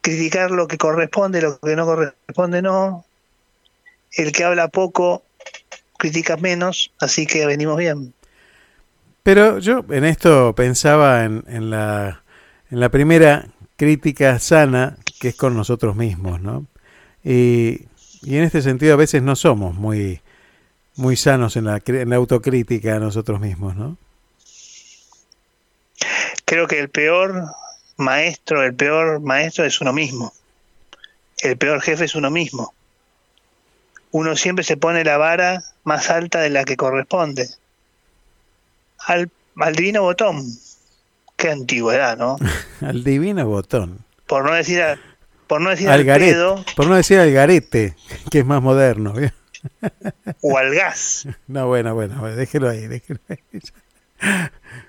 criticar 0.00 0.50
lo 0.50 0.68
que 0.68 0.78
corresponde, 0.78 1.42
lo 1.42 1.58
que 1.58 1.76
no 1.76 1.86
corresponde 1.86 2.62
no. 2.62 3.04
El 4.12 4.32
que 4.32 4.44
habla 4.44 4.68
poco 4.68 5.22
critica 5.98 6.36
menos, 6.36 6.92
así 7.00 7.26
que 7.26 7.46
venimos 7.46 7.78
bien. 7.78 8.12
Pero 9.22 9.58
yo 9.58 9.84
en 9.90 10.04
esto 10.04 10.54
pensaba 10.54 11.24
en, 11.24 11.44
en 11.48 11.70
la, 11.70 12.21
en 12.72 12.80
la 12.80 12.88
primera 12.88 13.48
crítica 13.76 14.38
sana, 14.38 14.96
que 15.20 15.28
es 15.28 15.36
con 15.36 15.54
nosotros 15.54 15.94
mismos, 15.94 16.40
¿no? 16.40 16.66
Y, 17.22 17.82
y 18.22 18.36
en 18.38 18.44
este 18.44 18.62
sentido 18.62 18.94
a 18.94 18.96
veces 18.96 19.22
no 19.22 19.36
somos 19.36 19.74
muy, 19.74 20.22
muy 20.96 21.16
sanos 21.16 21.56
en 21.56 21.66
la, 21.66 21.82
en 21.84 22.08
la 22.08 22.16
autocrítica 22.16 22.96
a 22.96 22.98
nosotros 22.98 23.40
mismos, 23.40 23.76
¿no? 23.76 23.98
Creo 26.46 26.66
que 26.66 26.78
el 26.78 26.88
peor 26.88 27.44
maestro, 27.98 28.62
el 28.62 28.74
peor 28.74 29.20
maestro 29.20 29.66
es 29.66 29.78
uno 29.82 29.92
mismo. 29.92 30.32
El 31.42 31.58
peor 31.58 31.82
jefe 31.82 32.06
es 32.06 32.14
uno 32.14 32.30
mismo. 32.30 32.72
Uno 34.12 34.34
siempre 34.34 34.64
se 34.64 34.78
pone 34.78 35.04
la 35.04 35.18
vara 35.18 35.62
más 35.84 36.08
alta 36.08 36.40
de 36.40 36.48
la 36.48 36.64
que 36.64 36.78
corresponde. 36.78 37.50
Al, 38.98 39.30
al 39.56 39.74
divino 39.74 40.02
botón. 40.02 40.42
Qué 41.42 41.50
antigüedad, 41.50 42.16
¿no? 42.16 42.36
Al 42.80 43.02
divino 43.02 43.44
botón. 43.46 43.98
por 44.28 44.44
no 44.44 44.52
decir 44.54 44.80
a- 44.80 44.96
por 45.48 45.60
no 45.60 45.70
decir 45.70 45.88
Al 45.88 45.94
al 46.00 46.04
garete. 46.04 46.32
pedo 46.32 46.64
Por 46.76 46.86
no 46.86 46.94
decir 46.94 47.18
al 47.18 47.32
garete, 47.32 47.94
que 48.30 48.38
es 48.38 48.46
más 48.46 48.62
moderno. 48.62 49.12
o 50.40 50.56
al 50.56 50.72
gas. 50.74 51.26
No, 51.48 51.66
bueno, 51.66 51.94
bueno, 51.96 52.14
bueno, 52.20 52.36
déjelo 52.36 52.68
ahí, 52.70 52.86
déjelo 52.86 53.18
ahí. 53.28 53.38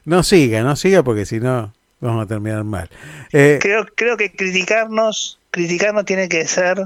No 0.06 0.22
siga, 0.24 0.62
no 0.62 0.76
siga 0.76 1.02
porque 1.04 1.26
si 1.26 1.40
no 1.40 1.74
vamos 2.00 2.24
a 2.24 2.28
terminar 2.28 2.64
mal. 2.64 2.88
Eh, 3.32 3.58
Creo, 3.62 3.86
creo 3.96 4.16
que 4.16 4.32
criticarnos, 4.32 5.40
criticarnos 5.52 6.06
tiene 6.06 6.30
que 6.30 6.46
ser, 6.48 6.78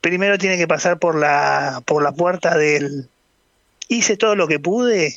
primero 0.00 0.38
tiene 0.38 0.56
que 0.58 0.66
pasar 0.66 0.98
por 0.98 1.14
la, 1.14 1.82
por 1.86 2.02
la 2.02 2.12
puerta 2.12 2.56
del 2.58 3.08
hice 3.88 4.16
todo 4.16 4.34
lo 4.36 4.48
que 4.48 4.58
pude 4.58 5.16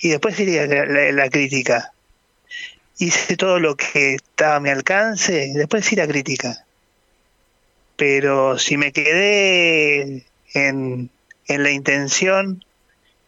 y 0.00 0.10
después 0.10 0.36
sigue 0.36 0.66
la, 0.66 0.84
la- 0.84 1.12
la 1.12 1.30
crítica. 1.30 1.92
Hice 2.98 3.36
todo 3.36 3.60
lo 3.60 3.76
que 3.76 4.14
estaba 4.14 4.56
a 4.56 4.60
mi 4.60 4.70
alcance, 4.70 5.52
después 5.54 5.86
sí 5.86 5.96
la 5.96 6.08
crítica. 6.08 6.64
Pero 7.96 8.58
si 8.58 8.76
me 8.76 8.92
quedé 8.92 10.26
en, 10.54 11.10
en 11.46 11.62
la 11.62 11.70
intención 11.70 12.64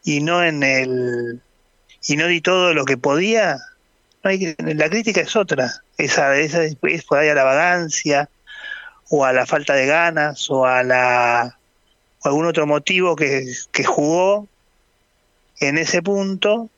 y 0.04 0.20
no 0.20 0.42
en 0.44 0.62
el 0.62 1.40
y 2.06 2.16
no 2.16 2.26
di 2.26 2.40
todo 2.40 2.72
lo 2.72 2.84
que 2.84 2.96
podía, 2.96 3.58
la 4.22 4.88
crítica 4.88 5.20
es 5.20 5.36
otra. 5.36 5.82
Esa, 5.98 6.36
esa 6.38 6.64
es, 6.64 6.76
es 6.82 7.04
por 7.04 7.18
ahí 7.18 7.28
a 7.28 7.34
la 7.34 7.44
vagancia, 7.44 8.28
o 9.08 9.24
a 9.24 9.32
la 9.32 9.46
falta 9.46 9.74
de 9.74 9.86
ganas, 9.86 10.50
o 10.50 10.66
a 10.66 10.82
la 10.82 11.58
o 12.22 12.28
algún 12.28 12.46
otro 12.46 12.66
motivo 12.66 13.16
que, 13.16 13.46
que 13.72 13.84
jugó 13.84 14.46
en 15.58 15.78
ese 15.78 16.02
punto. 16.02 16.68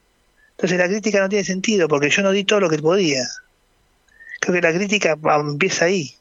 Entonces 0.63 0.79
la 0.79 0.87
crítica 0.87 1.19
no 1.21 1.29
tiene 1.29 1.45
sentido, 1.45 1.89
porque 1.89 2.09
yo 2.09 2.23
no 2.23 2.31
di 2.31 2.45
todo 2.45 2.61
lo 2.61 2.71
que 2.71 2.79
podía. 2.79 3.25
Creo 4.41 4.55
que 4.55 4.61
la 4.61 4.73
crítica 4.73 5.19
empieza 5.41 5.87
ahí. 5.87 6.15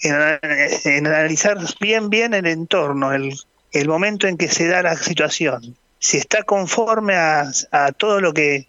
En, 0.00 0.12
ana- 0.14 0.38
en 0.42 1.06
analizar 1.08 1.58
bien, 1.80 2.08
bien 2.08 2.34
el 2.34 2.46
entorno, 2.46 3.12
el, 3.12 3.34
el 3.72 3.88
momento 3.88 4.28
en 4.28 4.36
que 4.36 4.48
se 4.48 4.68
da 4.68 4.82
la 4.82 4.96
situación. 4.96 5.76
Si 5.98 6.18
está 6.18 6.44
conforme 6.44 7.16
a, 7.16 7.50
a 7.72 7.90
todo 7.90 8.20
lo 8.20 8.32
que 8.32 8.68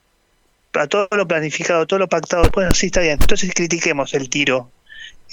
a 0.74 0.88
todo 0.88 1.08
lo 1.12 1.28
planificado, 1.28 1.86
todo 1.86 2.00
lo 2.00 2.08
pactado, 2.08 2.50
bueno, 2.52 2.74
sí 2.74 2.88
está 2.88 3.02
bien. 3.02 3.20
Entonces 3.22 3.52
critiquemos 3.54 4.16
el 4.16 4.28
tiro, 4.30 4.72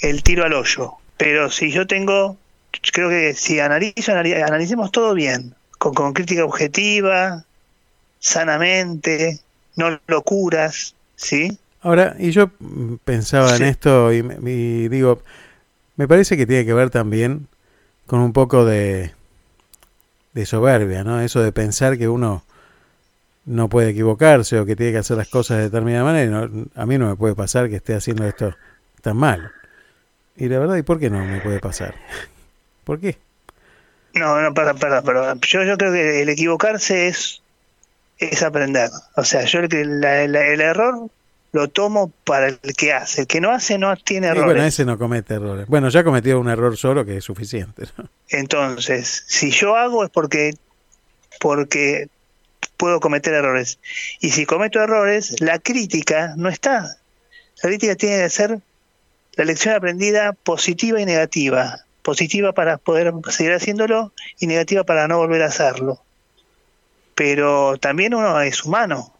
el 0.01 0.21
tiro 0.21 0.43
al 0.45 0.53
hoyo. 0.53 0.93
Pero 1.17 1.49
si 1.49 1.71
yo 1.71 1.87
tengo, 1.87 2.37
creo 2.93 3.09
que 3.09 3.33
si 3.33 3.59
analizo, 3.59 4.11
anali- 4.11 4.35
analicemos 4.39 4.91
todo 4.91 5.15
bien, 5.15 5.55
con 5.79 6.13
crítica 6.13 6.45
objetiva, 6.45 7.46
sanamente, 8.19 9.39
no 9.75 9.99
locuras, 10.07 10.95
¿sí? 11.15 11.57
Ahora, 11.81 12.15
y 12.19 12.31
yo 12.31 12.49
pensaba 13.05 13.55
en 13.55 13.63
esto 13.63 14.11
y, 14.13 14.23
me- 14.23 14.37
y 14.51 14.87
digo, 14.89 15.21
me 15.97 16.07
parece 16.07 16.37
que 16.37 16.45
tiene 16.47 16.65
que 16.65 16.73
ver 16.73 16.89
también 16.89 17.47
con 18.07 18.19
un 18.21 18.33
poco 18.33 18.65
de, 18.65 19.13
de 20.33 20.45
soberbia, 20.45 21.03
¿no? 21.03 21.19
Eso 21.21 21.41
de 21.41 21.51
pensar 21.51 21.97
que 21.97 22.07
uno 22.07 22.43
no 23.45 23.69
puede 23.69 23.89
equivocarse 23.89 24.59
o 24.59 24.65
que 24.65 24.75
tiene 24.75 24.91
que 24.91 24.97
hacer 24.99 25.17
las 25.17 25.29
cosas 25.29 25.57
de 25.57 25.63
determinada 25.65 26.03
manera. 26.03 26.47
no- 26.47 26.65
a 26.75 26.85
mí 26.85 26.97
no 26.97 27.07
me 27.07 27.15
puede 27.15 27.35
pasar 27.35 27.69
que 27.69 27.77
esté 27.77 27.93
haciendo 27.95 28.25
esto 28.27 28.53
tan 29.01 29.17
mal. 29.17 29.51
Y 30.37 30.49
la 30.49 30.59
verdad, 30.59 30.77
¿y 30.77 30.83
por 30.83 30.99
qué 30.99 31.09
no 31.09 31.25
me 31.25 31.41
puede 31.41 31.59
pasar? 31.59 31.95
¿Por 32.85 32.99
qué? 32.99 33.17
No, 34.13 34.41
no, 34.41 34.53
perdón, 34.53 34.77
perdón, 34.79 35.03
perdón. 35.05 35.41
Yo, 35.41 35.63
yo 35.63 35.77
creo 35.77 35.91
que 35.93 36.21
el 36.23 36.29
equivocarse 36.29 37.07
es, 37.07 37.41
es 38.19 38.41
aprender. 38.43 38.89
O 39.15 39.23
sea, 39.23 39.43
yo 39.45 39.59
el, 39.59 40.01
la- 40.01 40.27
la- 40.27 40.47
el 40.47 40.61
error 40.61 41.09
lo 41.53 41.67
tomo 41.69 42.11
para 42.25 42.47
el 42.47 42.59
que 42.77 42.93
hace. 42.93 43.21
El 43.21 43.27
que 43.27 43.39
no 43.41 43.51
hace 43.51 43.77
no 43.77 43.95
tiene 43.97 44.27
Y 44.27 44.29
errores. 44.31 44.45
bueno, 44.45 44.63
ese 44.65 44.85
no 44.85 44.97
comete 44.97 45.35
errores. 45.35 45.65
Bueno, 45.67 45.89
ya 45.89 46.03
cometió 46.03 46.39
un 46.39 46.49
error 46.49 46.75
solo 46.77 47.05
que 47.05 47.17
es 47.17 47.23
suficiente. 47.23 47.83
¿no? 47.97 48.09
Entonces, 48.29 49.23
si 49.27 49.51
yo 49.51 49.75
hago 49.75 50.03
es 50.03 50.09
porque, 50.09 50.53
porque 51.39 52.09
puedo 52.77 52.99
cometer 52.99 53.33
errores. 53.33 53.79
Y 54.19 54.31
si 54.31 54.45
cometo 54.45 54.81
errores, 54.81 55.39
la 55.41 55.59
crítica 55.59 56.33
no 56.37 56.49
está. 56.49 56.97
La 57.63 57.69
crítica 57.69 57.95
tiene 57.95 58.17
que 58.23 58.29
ser 58.29 58.59
la 59.35 59.45
lección 59.45 59.73
aprendida 59.75 60.33
positiva 60.33 60.99
y 61.01 61.05
negativa. 61.05 61.79
Positiva 62.03 62.53
para 62.53 62.77
poder 62.77 63.11
seguir 63.29 63.53
haciéndolo 63.53 64.13
y 64.39 64.47
negativa 64.47 64.83
para 64.83 65.07
no 65.07 65.17
volver 65.17 65.41
a 65.43 65.47
hacerlo. 65.47 66.01
Pero 67.17 67.77
también 67.79 68.13
uno 68.13 68.39
es 68.41 68.63
humano. 68.63 69.11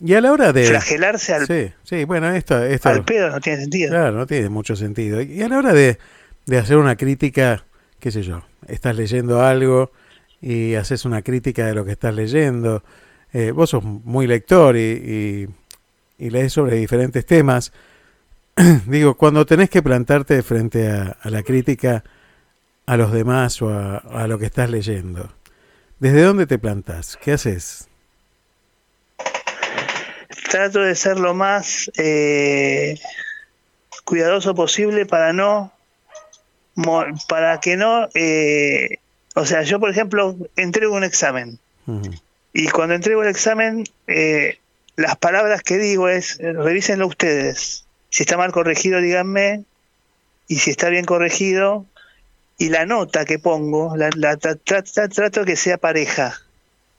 Y 0.00 0.14
a 0.14 0.22
la 0.22 0.32
hora 0.32 0.52
de... 0.54 0.64
Flagelarse 0.64 1.34
al, 1.34 1.46
Sí, 1.46 1.70
sí, 1.84 2.04
bueno, 2.04 2.30
esto, 2.34 2.62
esto 2.64 2.88
al 2.88 3.04
pedo 3.04 3.28
no 3.30 3.40
tiene 3.40 3.60
sentido. 3.60 3.90
Claro, 3.90 4.16
no 4.16 4.26
tiene 4.26 4.48
mucho 4.48 4.74
sentido. 4.74 5.20
Y 5.20 5.42
a 5.42 5.48
la 5.48 5.58
hora 5.58 5.74
de, 5.74 5.98
de 6.46 6.58
hacer 6.58 6.78
una 6.78 6.96
crítica, 6.96 7.64
qué 8.00 8.10
sé 8.10 8.22
yo, 8.22 8.42
estás 8.66 8.96
leyendo 8.96 9.42
algo 9.42 9.92
y 10.40 10.74
haces 10.76 11.04
una 11.04 11.20
crítica 11.22 11.66
de 11.66 11.74
lo 11.74 11.84
que 11.84 11.92
estás 11.92 12.14
leyendo. 12.14 12.82
eh, 13.34 13.50
vos 13.50 13.70
sos 13.70 13.84
muy 13.84 14.26
lector 14.26 14.76
y, 14.76 14.80
y, 14.80 15.48
y 16.26 16.30
lees 16.30 16.54
sobre 16.54 16.76
diferentes 16.76 17.26
temas. 17.26 17.70
Digo, 18.86 19.14
cuando 19.16 19.44
tenés 19.44 19.68
que 19.68 19.82
plantarte 19.82 20.42
frente 20.42 20.88
a, 20.90 21.18
a 21.20 21.28
la 21.30 21.42
crítica 21.42 22.02
a 22.86 22.96
los 22.96 23.12
demás 23.12 23.60
o 23.62 23.68
a, 23.70 23.98
a 23.98 24.26
lo 24.26 24.38
que 24.38 24.46
estás 24.46 24.70
leyendo, 24.70 25.30
¿desde 26.04 26.20
dónde 26.20 26.46
te 26.46 26.58
plantás? 26.58 27.16
¿Qué 27.16 27.32
haces? 27.32 27.88
trato 30.50 30.80
de 30.80 30.94
ser 30.94 31.18
lo 31.18 31.34
más 31.34 31.90
eh, 31.96 33.00
cuidadoso 34.04 34.54
posible 34.54 35.06
para 35.06 35.32
no, 35.32 35.72
para 37.28 37.58
que 37.58 37.76
no, 37.76 38.08
eh, 38.14 38.98
o 39.34 39.46
sea, 39.46 39.62
yo 39.62 39.80
por 39.80 39.90
ejemplo 39.90 40.36
entrego 40.54 40.94
un 40.94 41.02
examen 41.02 41.58
y 42.52 42.68
cuando 42.68 42.94
entrego 42.94 43.22
el 43.22 43.30
examen, 43.30 43.84
eh, 44.06 44.58
las 44.96 45.16
palabras 45.16 45.62
que 45.62 45.78
digo 45.78 46.08
es, 46.08 46.38
eh, 46.38 46.52
revísenlo 46.52 47.06
ustedes. 47.06 47.86
Si 48.10 48.24
está 48.24 48.36
mal 48.36 48.52
corregido, 48.52 49.00
díganme. 49.00 49.64
Y 50.46 50.56
si 50.56 50.70
está 50.70 50.88
bien 50.90 51.04
corregido, 51.06 51.86
y 52.58 52.68
la 52.68 52.86
nota 52.86 53.24
que 53.24 53.38
pongo, 53.38 53.96
la, 53.96 54.10
la 54.16 54.36
tra- 54.38 54.58
tra- 54.64 54.82
tra- 54.84 55.12
trato 55.12 55.44
que 55.44 55.56
sea 55.56 55.78
pareja. 55.78 56.34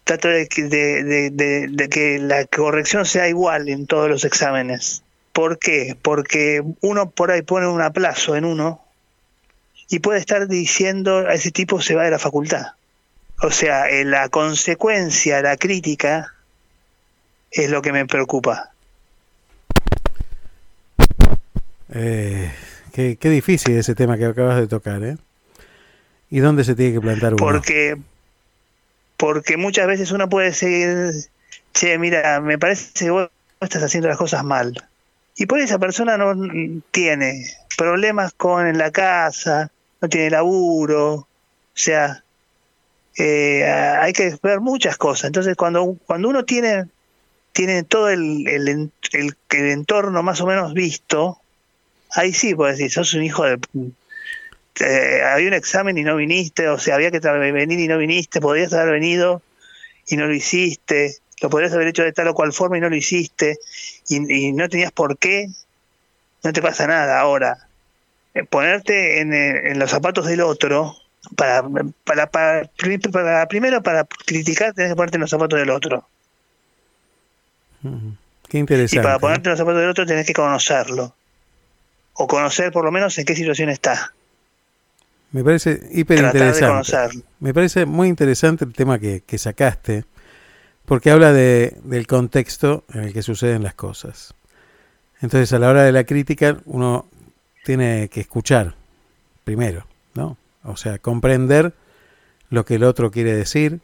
Trato 0.04 0.28
de, 0.28 0.48
que- 0.48 0.64
de- 0.64 1.04
de- 1.04 1.30
de- 1.32 1.68
de 1.70 1.90
que 1.90 2.20
la 2.20 2.46
corrección 2.46 3.06
sea 3.06 3.28
igual 3.28 3.70
en 3.70 3.88
todos 3.88 4.10
los 4.10 4.24
exámenes. 4.26 5.02
¿Por 5.34 5.58
qué? 5.58 5.98
Porque 6.02 6.62
uno 6.82 7.10
por 7.10 7.32
ahí 7.32 7.42
pone 7.42 7.68
un 7.68 7.82
aplazo 7.82 8.36
en 8.36 8.46
uno 8.46 8.82
y 9.90 10.00
puede 10.00 10.20
estar 10.20 10.48
diciendo 10.48 11.20
a 11.28 11.34
ese 11.34 11.52
tipo 11.52 11.82
se 11.82 11.96
va 11.96 12.04
de 12.04 12.12
la 12.12 12.20
facultad. 12.20 12.68
O 13.42 13.52
sea, 13.52 13.90
eh, 13.90 14.06
la 14.06 14.30
consecuencia, 14.30 15.42
la 15.42 15.58
crítica, 15.58 16.34
es 17.52 17.70
lo 17.70 17.82
que 17.82 17.92
me 17.92 18.06
preocupa. 18.06 18.72
Eh, 21.94 22.52
qué, 22.94 23.18
qué 23.18 23.30
difícil 23.30 23.78
ese 23.78 23.96
tema 23.96 24.18
que 24.18 24.26
acabas 24.26 24.58
de 24.58 24.68
tocar, 24.68 25.04
¿eh? 25.04 25.18
¿Y 26.30 26.40
dónde 26.40 26.64
se 26.64 26.76
tiene 26.76 26.94
que 26.94 27.02
plantar 27.02 27.34
uno? 27.34 27.38
Porque, 27.38 27.98
porque 29.18 29.58
muchas 29.58 29.88
veces 29.88 30.12
uno 30.12 30.28
puede 30.30 30.54
seguir, 30.54 31.12
che, 31.74 31.98
mira, 31.98 32.42
me 32.42 32.58
parece 32.58 32.92
que 33.06 33.10
vos 33.12 33.30
estás 33.62 33.84
haciendo 33.84 34.08
las 34.10 34.18
cosas 34.18 34.44
mal. 34.44 34.74
Y 35.38 35.46
por 35.46 35.60
esa 35.60 35.80
persona 35.80 36.18
no 36.18 36.34
tiene 36.92 37.46
problemas 37.78 38.34
con 38.34 38.78
la 38.78 38.92
casa, 38.92 39.70
no 40.02 40.10
tiene 40.10 40.30
laburo, 40.30 41.14
o 41.14 41.28
sea, 41.74 42.24
eh, 43.18 43.64
hay 43.66 44.14
que 44.14 44.38
ver 44.42 44.60
muchas 44.62 44.98
cosas. 44.98 45.26
Entonces, 45.26 45.56
cuando, 45.56 45.96
cuando 46.06 46.30
uno 46.30 46.46
tiene, 46.46 46.86
tiene 47.54 47.84
todo 47.84 48.10
el, 48.10 48.48
el, 48.48 48.68
el- 48.68 48.92
el 49.50 49.66
entorno 49.72 50.22
más 50.24 50.42
o 50.42 50.46
menos 50.46 50.74
visto, 50.74 51.40
ahí 52.12 52.34
sí 52.34 52.56
puedes 52.56 52.78
decir, 52.78 52.92
sos 52.92 53.14
un 53.14 53.24
hijo 53.24 53.44
de... 53.46 53.58
eh, 54.80 55.22
había 55.24 55.48
un 55.48 55.54
examen 55.54 55.98
y 55.98 56.04
no 56.04 56.16
viniste, 56.16 56.68
o 56.70 56.78
sea, 56.80 56.96
había 56.96 57.12
que 57.12 57.20
venir 57.20 57.80
y 57.80 57.88
no 57.88 57.98
viniste, 57.98 58.42
podrías 58.42 58.74
haber 58.74 58.94
venido 58.94 59.42
y 60.08 60.18
no 60.18 60.28
lo 60.28 60.34
hiciste, 60.34 61.16
lo 61.42 61.50
podrías 61.50 61.74
haber 61.74 61.88
hecho 61.88 62.04
de 62.04 62.14
tal 62.14 62.28
o 62.30 62.34
cual 62.34 62.54
forma 62.54 62.78
y 62.78 62.82
no 62.82 62.90
lo 62.90 62.96
hiciste, 62.96 63.58
y, 64.08 64.48
y 64.48 64.52
no 64.54 64.70
tenías 64.70 64.92
por 64.92 65.18
qué, 65.18 65.48
no 66.44 66.54
te 66.54 66.62
pasa 66.62 66.88
nada. 66.88 67.20
Ahora, 67.20 67.58
eh, 68.34 68.44
ponerte 68.44 69.20
en, 69.22 69.34
eh, 69.34 69.72
en 69.72 69.80
los 69.80 69.90
zapatos 69.92 70.28
del 70.28 70.42
otro, 70.42 70.96
para, 71.36 71.64
para, 72.04 72.28
para, 72.28 72.70
para- 72.70 73.48
primero 73.48 73.82
para 73.82 74.06
criticar 74.26 74.74
tenés 74.74 74.92
que 74.92 74.96
ponerte 74.96 75.18
en 75.18 75.22
los 75.22 75.30
zapatos 75.32 75.58
del 75.60 75.72
otro. 75.72 76.08
Qué 78.48 78.58
Y 78.58 78.60
interesante. 78.60 79.02
para 79.04 79.16
¿no? 79.16 79.20
ponerte 79.20 79.50
en 79.50 79.52
los 79.52 79.60
zapatos 79.60 79.82
del 79.82 79.90
otro 79.90 80.06
tenés 80.06 80.26
que 80.28 80.34
conocerlo. 80.34 81.16
O 82.14 82.28
conocer 82.28 82.72
por 82.72 82.86
lo 82.86 82.92
menos 82.92 83.18
en 83.18 83.26
qué 83.26 83.36
situación 83.36 83.70
está. 83.70 84.14
Me 85.36 85.44
parece 85.44 85.90
hiper 85.92 86.24
interesante. 86.24 86.94
Me 87.42 87.54
parece 87.54 87.86
muy 87.86 88.08
interesante 88.08 88.64
el 88.64 88.72
tema 88.72 89.00
que, 89.00 89.20
que 89.20 89.38
sacaste, 89.38 90.06
porque 90.86 91.12
habla 91.12 91.34
de, 91.34 91.76
del 91.84 92.08
contexto 92.08 92.86
en 92.94 93.04
el 93.04 93.14
que 93.14 93.22
suceden 93.22 93.62
las 93.62 93.74
cosas. 93.74 94.34
Entonces, 95.20 95.52
a 95.52 95.60
la 95.60 95.70
hora 95.70 95.84
de 95.84 95.92
la 95.92 96.06
crítica, 96.06 96.62
uno 96.64 97.08
tiene 97.66 98.08
que 98.08 98.22
escuchar 98.22 98.76
primero, 99.44 99.86
¿no? 100.14 100.38
O 100.64 100.78
sea, 100.78 101.00
comprender 101.00 101.74
lo 102.50 102.64
que 102.64 102.76
el 102.76 102.86
otro 102.86 103.12
quiere 103.12 103.36
decir 103.36 103.82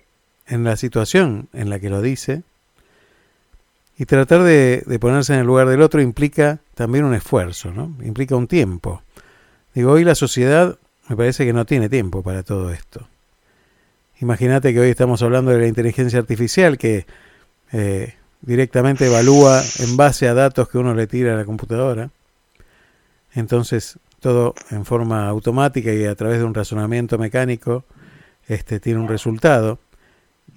en 0.48 0.64
la 0.64 0.78
situación 0.78 1.50
en 1.52 1.70
la 1.70 1.82
que 1.82 1.90
lo 1.90 2.02
dice. 2.02 2.44
Y 3.98 4.06
tratar 4.06 4.44
de, 4.44 4.84
de 4.86 5.00
ponerse 5.00 5.34
en 5.34 5.40
el 5.42 5.48
lugar 5.48 5.68
del 5.68 5.82
otro 5.82 6.02
implica 6.02 6.60
también 6.76 7.04
un 7.04 7.14
esfuerzo, 7.14 7.74
¿no? 7.74 7.94
Implica 8.06 8.38
un 8.38 8.48
tiempo. 8.48 9.04
Digo, 9.74 9.92
hoy 9.92 10.06
la 10.06 10.16
sociedad 10.16 10.78
me 11.10 11.16
parece 11.16 11.46
que 11.46 11.54
no 11.54 11.66
tiene 11.66 11.90
tiempo 11.90 12.22
para 12.22 12.44
todo 12.44 12.72
esto. 12.72 13.08
Imagínate 14.20 14.74
que 14.74 14.80
hoy 14.80 14.90
estamos 14.90 15.22
hablando 15.24 15.52
de 15.52 15.60
la 15.60 15.68
inteligencia 15.68 16.20
artificial 16.20 16.78
que 16.78 17.06
eh, 17.72 18.14
directamente 18.42 19.08
evalúa 19.08 19.64
en 19.80 19.98
base 19.98 20.28
a 20.28 20.34
datos 20.34 20.70
que 20.70 20.78
uno 20.78 20.94
le 20.94 21.08
tira 21.08 21.34
a 21.34 21.38
la 21.38 21.46
computadora. 21.46 22.12
Entonces, 23.34 23.98
todo 24.20 24.54
en 24.70 24.86
forma 24.86 25.28
automática 25.28 25.92
y 25.92 26.06
a 26.06 26.16
través 26.16 26.40
de 26.40 26.46
un 26.46 26.54
razonamiento 26.54 27.18
mecánico 27.18 27.84
este, 28.48 28.80
tiene 28.80 29.00
un 29.00 29.08
resultado. 29.08 29.80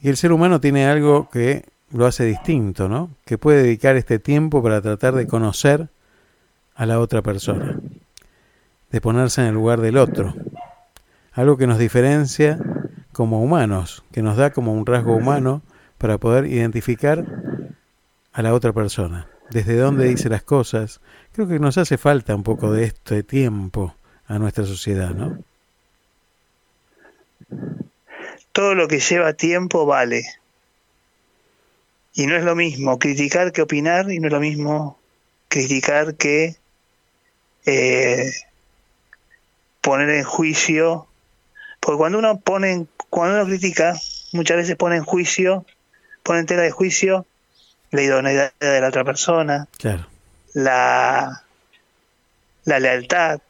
Y 0.03 0.09
el 0.09 0.17
ser 0.17 0.33
humano 0.33 0.61
tiene 0.61 0.87
algo 0.87 1.29
que 1.31 1.65
lo 1.93 2.07
hace 2.07 2.25
distinto, 2.25 2.89
¿no? 2.89 3.11
Que 3.25 3.39
puede 3.39 3.63
dedicar 3.63 3.97
este 3.97 4.19
tiempo 4.19 4.63
para 4.63 4.83
tratar 4.83 5.15
de 5.15 5.27
conocer 5.27 5.89
a 6.75 6.87
la 6.87 6.99
otra 6.99 7.23
persona, 7.23 7.79
de 8.95 9.01
ponerse 9.01 9.41
en 9.41 9.49
el 9.49 9.55
lugar 9.55 9.81
del 9.81 9.97
otro. 9.97 10.37
Algo 11.33 11.57
que 11.57 11.67
nos 11.67 11.81
diferencia 11.81 12.61
como 13.13 13.43
humanos, 13.43 14.05
que 14.13 14.23
nos 14.23 14.37
da 14.37 14.53
como 14.53 14.73
un 14.73 14.87
rasgo 14.87 15.17
humano 15.17 15.63
para 15.99 16.19
poder 16.19 16.47
identificar 16.47 17.25
a 18.33 18.43
la 18.43 18.55
otra 18.55 18.73
persona, 18.73 19.27
desde 19.51 19.77
dónde 19.77 20.07
dice 20.07 20.29
las 20.29 20.45
cosas. 20.45 21.01
Creo 21.33 21.49
que 21.49 21.59
nos 21.59 21.77
hace 21.77 21.99
falta 21.99 22.37
un 22.37 22.45
poco 22.45 22.71
de 22.71 22.85
este 22.85 23.25
tiempo 23.25 23.97
a 24.29 24.39
nuestra 24.39 24.65
sociedad, 24.65 25.11
¿no? 25.11 25.41
todo 28.53 28.77
lo 28.77 28.87
que 28.87 29.01
lleva 29.01 29.33
tiempo 29.33 29.87
vale. 29.87 30.23
Y 32.13 32.27
no 32.27 32.37
es 32.37 32.45
lo 32.45 32.55
mismo 32.55 33.01
criticar 33.01 33.51
que 33.51 33.63
opinar, 33.63 34.13
y 34.13 34.21
no 34.21 34.29
es 34.29 34.33
lo 34.33 34.39
mismo 34.39 35.01
criticar 35.49 36.15
que 36.15 36.55
eh, 37.67 38.31
poner 39.85 40.09
en 40.09 40.25
juicio. 40.25 41.07
Porque 41.79 41.99
cuando 41.99 42.19
uno 42.19 42.41
pone, 42.41 42.87
cuando 43.11 43.37
uno 43.37 43.45
critica, 43.47 43.95
muchas 44.33 44.57
veces 44.57 44.77
pone 44.77 44.97
en 44.97 45.05
juicio, 45.05 45.67
pone 46.23 46.41
en 46.41 46.47
tela 46.47 46.63
de 46.63 46.71
juicio 46.71 47.27
la 47.91 48.03
idoneidad 48.03 48.53
de 48.59 48.81
la 48.81 48.89
otra 48.89 49.05
persona, 49.05 49.69
Claro. 49.79 50.07
la, 50.55 51.43
la 52.65 52.79
lealtad, 52.81 53.41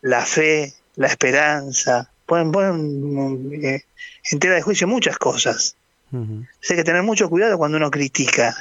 la 0.00 0.24
fe, 0.24 0.72
la 0.96 1.06
esperanza. 1.08 2.08
Ponen, 2.26 2.50
ponen 2.50 3.62
eh, 3.62 3.84
en 4.30 4.38
tela 4.40 4.54
de 4.54 4.62
juicio 4.62 4.88
muchas 4.88 5.18
cosas. 5.18 5.76
Hay 6.12 6.76
que 6.76 6.84
tener 6.84 7.02
mucho 7.02 7.28
cuidado 7.28 7.56
cuando 7.58 7.76
uno 7.76 7.90
critica. 7.90 8.54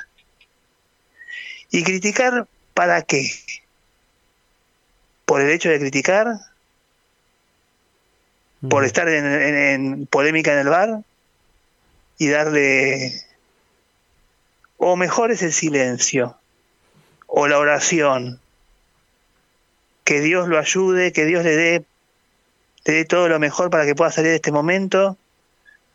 ¿Y 1.70 1.84
criticar 1.84 2.48
para 2.74 3.02
qué? 3.02 3.30
¿Por 5.26 5.42
el 5.42 5.50
hecho 5.52 5.70
de 5.70 5.80
criticar? 5.80 6.28
¿Por 8.70 8.86
estar 8.86 9.08
en, 9.10 9.26
en- 9.26 9.58
en 9.58 10.06
polémica 10.08 10.54
en 10.54 10.60
el 10.60 10.70
bar? 10.70 11.02
Y 12.18 12.30
darle... 12.30 13.22
O 14.78 14.96
mejor 14.96 15.32
es 15.32 15.42
el 15.42 15.54
silencio. 15.54 16.38
O 17.28 17.48
la 17.48 17.58
oración. 17.60 18.40
Que 20.04 20.20
Dios 20.22 20.48
lo 20.48 20.60
ayude, 20.60 21.12
que 21.12 21.26
Dios 21.26 21.44
le 21.44 21.56
dé, 21.56 21.86
le 22.86 22.94
dé 22.94 23.06
todo 23.06 23.30
lo 23.30 23.40
mejor 23.40 23.70
para 23.70 23.86
que 23.86 23.96
pueda 23.96 24.12
salir 24.12 24.30
de 24.32 24.36
este 24.38 24.52
momento 24.52 25.18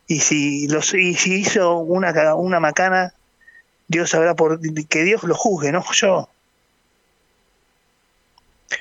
y 0.08 0.20
si 0.20 0.68
los 0.68 0.94
y 0.94 1.14
si 1.14 1.34
hizo 1.40 1.78
una 1.78 2.36
una 2.36 2.60
macana 2.60 3.12
Dios 3.88 4.10
sabrá 4.10 4.34
por 4.36 4.60
que 4.86 5.02
Dios 5.02 5.24
lo 5.24 5.34
juzgue 5.34 5.72
no 5.72 5.84
yo 5.92 6.28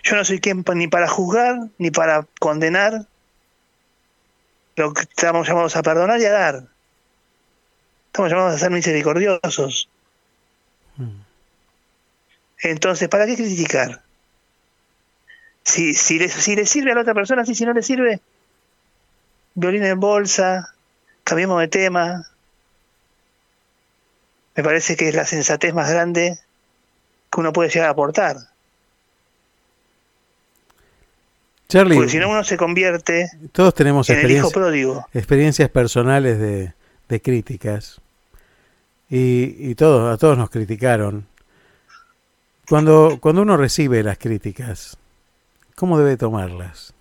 yo 0.04 0.16
no 0.16 0.24
soy 0.24 0.40
quien 0.40 0.64
ni 0.76 0.88
para 0.88 1.08
juzgar 1.08 1.58
ni 1.80 1.90
para 1.90 2.28
condenar 2.40 3.08
lo 4.76 4.94
que 4.94 5.02
estamos 5.02 5.48
llamados 5.48 5.76
a 5.76 5.84
perdonar 5.84 6.20
y 6.20 6.26
a 6.26 6.32
dar 6.32 6.64
estamos 8.08 8.32
llamados 8.32 8.56
a 8.56 8.60
ser 8.60 8.72
misericordiosos 8.72 9.90
Mm. 10.98 11.24
entonces 12.60 13.10
para 13.10 13.26
qué 13.26 13.36
criticar 13.36 14.02
si 15.66 15.94
si 15.94 16.18
le, 16.18 16.30
si 16.30 16.56
le 16.56 16.66
sirve 16.66 16.94
a 16.94 16.96
la 16.96 17.02
otra 17.02 17.14
persona 17.14 17.46
sí 17.46 17.54
si 17.54 17.66
no 17.66 17.74
le 17.74 17.84
sirve 17.84 18.22
violín 19.56 19.84
en 19.84 20.00
bolsa 20.00 20.76
cambiemos 21.26 21.60
de 21.60 21.68
tema. 21.68 22.28
Me 24.56 24.64
parece 24.64 24.96
que 24.96 25.10
es 25.10 25.16
la 25.16 25.26
sensatez 25.26 25.74
más 25.74 25.90
grande 25.90 26.40
que 27.30 27.40
uno 27.42 27.52
puede 27.52 27.70
llegar 27.70 27.90
a 27.90 27.92
aportar. 27.92 28.38
Charlie, 31.68 31.96
Porque 31.96 32.12
si 32.12 32.20
no 32.20 32.30
uno 32.30 32.44
se 32.44 32.58
convierte 32.58 33.30
todos 33.52 33.74
tenemos 33.74 34.10
en 34.10 34.20
el 34.20 34.32
hijo 34.32 34.48
experiencia- 34.48 34.54
pródigo. 34.54 35.08
experiencias 35.14 35.70
personales 35.70 36.40
de, 36.40 36.74
de 37.10 37.22
críticas. 37.22 38.00
Y, 39.10 39.56
y 39.60 39.76
todos, 39.76 40.14
a 40.14 40.18
todos 40.18 40.38
nos 40.38 40.50
criticaron. 40.50 41.28
Cuando, 42.68 43.18
cuando 43.22 43.42
uno 43.44 43.58
recibe 43.58 44.04
las 44.04 44.18
críticas, 44.18 44.98
¿Cómo 45.76 45.98
debe 46.00 46.16
tomarlas? 46.16 46.94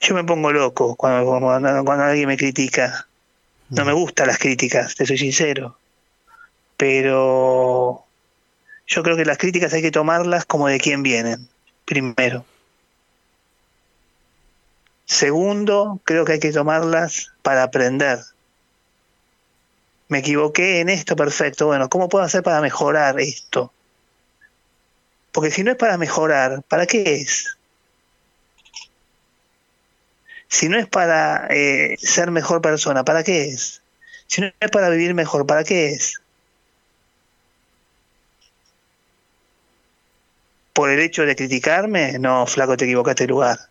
Yo 0.00 0.14
me 0.14 0.22
pongo 0.22 0.52
loco 0.52 0.94
cuando, 0.94 1.26
cuando, 1.40 1.84
cuando 1.84 2.04
alguien 2.04 2.28
me 2.28 2.36
critica. 2.36 3.08
No 3.70 3.84
me 3.84 3.92
gustan 3.92 4.28
las 4.28 4.38
críticas, 4.38 4.94
te 4.94 5.04
soy 5.04 5.18
sincero. 5.18 5.76
Pero 6.76 8.04
yo 8.86 9.02
creo 9.02 9.16
que 9.16 9.24
las 9.24 9.36
críticas 9.38 9.72
hay 9.72 9.82
que 9.82 9.90
tomarlas 9.90 10.44
como 10.44 10.68
de 10.68 10.78
quién 10.78 11.02
vienen, 11.02 11.48
primero. 11.84 12.44
Segundo, 15.10 16.00
creo 16.04 16.24
que 16.24 16.34
hay 16.34 16.38
que 16.38 16.52
tomarlas 16.52 17.32
para 17.42 17.64
aprender. 17.64 18.20
Me 20.06 20.18
equivoqué 20.20 20.78
en 20.78 20.88
esto, 20.88 21.16
perfecto. 21.16 21.66
Bueno, 21.66 21.88
¿cómo 21.88 22.08
puedo 22.08 22.24
hacer 22.24 22.44
para 22.44 22.60
mejorar 22.60 23.18
esto? 23.18 23.72
Porque 25.32 25.50
si 25.50 25.64
no 25.64 25.72
es 25.72 25.76
para 25.76 25.98
mejorar, 25.98 26.62
¿para 26.68 26.86
qué 26.86 27.16
es? 27.16 27.58
Si 30.46 30.68
no 30.68 30.78
es 30.78 30.86
para 30.86 31.48
eh, 31.50 31.96
ser 31.98 32.30
mejor 32.30 32.62
persona, 32.62 33.04
¿para 33.04 33.24
qué 33.24 33.48
es? 33.48 33.82
Si 34.28 34.40
no 34.40 34.46
es 34.60 34.70
para 34.70 34.90
vivir 34.90 35.12
mejor, 35.14 35.44
¿para 35.44 35.64
qué 35.64 35.88
es? 35.88 36.20
¿Por 40.72 40.90
el 40.90 41.00
hecho 41.00 41.26
de 41.26 41.34
criticarme? 41.34 42.16
No, 42.20 42.46
flaco, 42.46 42.76
te 42.76 42.84
equivocaste 42.84 43.24
de 43.24 43.28
lugar. 43.28 43.69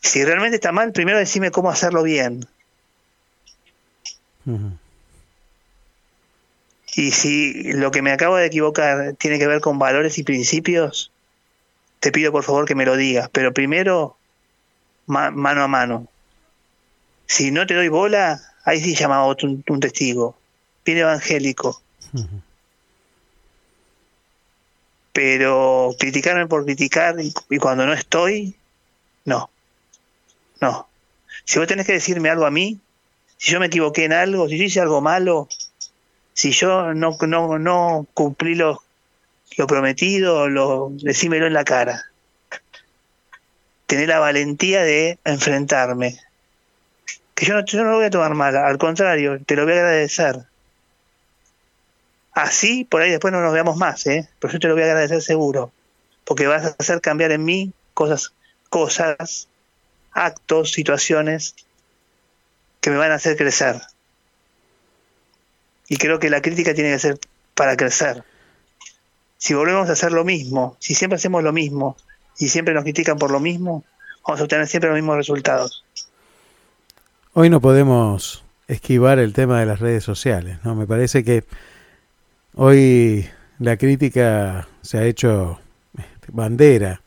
Si 0.00 0.24
realmente 0.24 0.56
está 0.56 0.72
mal, 0.72 0.92
primero 0.92 1.18
decime 1.18 1.50
cómo 1.50 1.70
hacerlo 1.70 2.02
bien. 2.02 2.46
Y 6.94 7.10
si 7.12 7.72
lo 7.72 7.90
que 7.90 8.02
me 8.02 8.12
acabo 8.12 8.36
de 8.36 8.46
equivocar 8.46 9.14
tiene 9.14 9.38
que 9.38 9.46
ver 9.46 9.60
con 9.60 9.78
valores 9.78 10.18
y 10.18 10.24
principios, 10.24 11.10
te 12.00 12.12
pido 12.12 12.32
por 12.32 12.44
favor 12.44 12.66
que 12.66 12.74
me 12.74 12.84
lo 12.84 12.96
digas, 12.96 13.28
pero 13.32 13.52
primero 13.52 14.16
mano 15.06 15.62
a 15.62 15.68
mano. 15.68 16.08
Si 17.26 17.50
no 17.50 17.66
te 17.66 17.74
doy 17.74 17.88
bola, 17.88 18.40
ahí 18.64 18.80
sí 18.80 18.94
llama 18.94 19.24
otro 19.24 19.48
un, 19.48 19.64
un 19.68 19.80
testigo, 19.80 20.36
bien 20.84 20.98
evangélico. 20.98 21.80
Pero 25.12 25.94
criticarme 25.98 26.46
por 26.46 26.64
criticar 26.64 27.20
y, 27.20 27.32
y, 27.50 27.58
cuando 27.58 27.86
no 27.86 27.92
estoy, 27.92 28.54
no, 29.24 29.50
no. 30.62 30.88
Si 31.44 31.58
vos 31.58 31.68
tenés 31.68 31.86
que 31.86 31.92
decirme 31.92 32.30
algo 32.30 32.46
a 32.46 32.50
mí, 32.50 32.78
si 33.36 33.50
yo 33.50 33.60
me 33.60 33.66
equivoqué 33.66 34.04
en 34.04 34.14
algo, 34.14 34.48
si 34.48 34.56
yo 34.56 34.64
hice 34.64 34.80
algo 34.80 35.00
malo, 35.00 35.48
si 36.32 36.52
yo 36.52 36.94
no, 36.94 37.18
no, 37.20 37.58
no 37.58 38.06
cumplí 38.14 38.54
los 38.54 38.78
lo 39.58 39.66
prometido, 39.66 40.48
lo, 40.48 40.90
decímelo 40.92 41.46
en 41.46 41.52
la 41.52 41.64
cara. 41.64 42.04
Tener 43.86 44.08
la 44.08 44.18
valentía 44.18 44.82
de 44.82 45.18
enfrentarme. 45.24 46.18
Que 47.34 47.44
yo 47.44 47.54
no, 47.54 47.64
yo 47.64 47.84
no 47.84 47.90
lo 47.90 47.96
voy 47.96 48.06
a 48.06 48.10
tomar 48.10 48.34
mal, 48.34 48.56
al 48.56 48.78
contrario, 48.78 49.38
te 49.44 49.56
lo 49.56 49.64
voy 49.64 49.74
a 49.74 49.76
agradecer. 49.76 50.46
Así, 52.32 52.84
por 52.84 53.02
ahí 53.02 53.10
después 53.10 53.32
no 53.32 53.42
nos 53.42 53.52
veamos 53.52 53.76
más, 53.76 54.06
¿eh? 54.06 54.28
pero 54.38 54.54
yo 54.54 54.58
te 54.58 54.68
lo 54.68 54.74
voy 54.74 54.84
a 54.84 54.86
agradecer 54.86 55.20
seguro. 55.20 55.70
Porque 56.24 56.46
vas 56.46 56.64
a 56.64 56.76
hacer 56.78 57.00
cambiar 57.00 57.32
en 57.32 57.44
mí 57.44 57.72
cosas, 57.92 58.32
cosas, 58.70 59.48
actos, 60.12 60.72
situaciones 60.72 61.54
que 62.80 62.90
me 62.90 62.96
van 62.96 63.12
a 63.12 63.16
hacer 63.16 63.36
crecer. 63.36 63.80
Y 65.88 65.96
creo 65.96 66.18
que 66.18 66.30
la 66.30 66.42
crítica 66.42 66.74
tiene 66.74 66.92
que 66.92 66.98
ser 66.98 67.18
para 67.54 67.76
crecer 67.76 68.24
si 69.42 69.54
volvemos 69.54 69.88
a 69.88 69.94
hacer 69.94 70.12
lo 70.12 70.24
mismo, 70.24 70.76
si 70.78 70.94
siempre 70.94 71.16
hacemos 71.16 71.42
lo 71.42 71.52
mismo 71.52 71.96
y 72.38 72.46
siempre 72.46 72.74
nos 72.74 72.84
critican 72.84 73.18
por 73.18 73.32
lo 73.32 73.40
mismo, 73.40 73.82
vamos 74.24 74.40
a 74.40 74.44
obtener 74.44 74.68
siempre 74.68 74.88
los 74.88 74.96
mismos 74.96 75.16
resultados. 75.16 75.84
Hoy 77.32 77.50
no 77.50 77.60
podemos 77.60 78.44
esquivar 78.68 79.18
el 79.18 79.32
tema 79.32 79.58
de 79.58 79.66
las 79.66 79.80
redes 79.80 80.04
sociales, 80.04 80.58
¿no? 80.62 80.76
Me 80.76 80.86
parece 80.86 81.24
que 81.24 81.42
hoy 82.54 83.26
la 83.58 83.76
crítica 83.78 84.68
se 84.82 84.98
ha 84.98 85.06
hecho 85.06 85.58
este, 85.98 86.28
bandera 86.30 87.02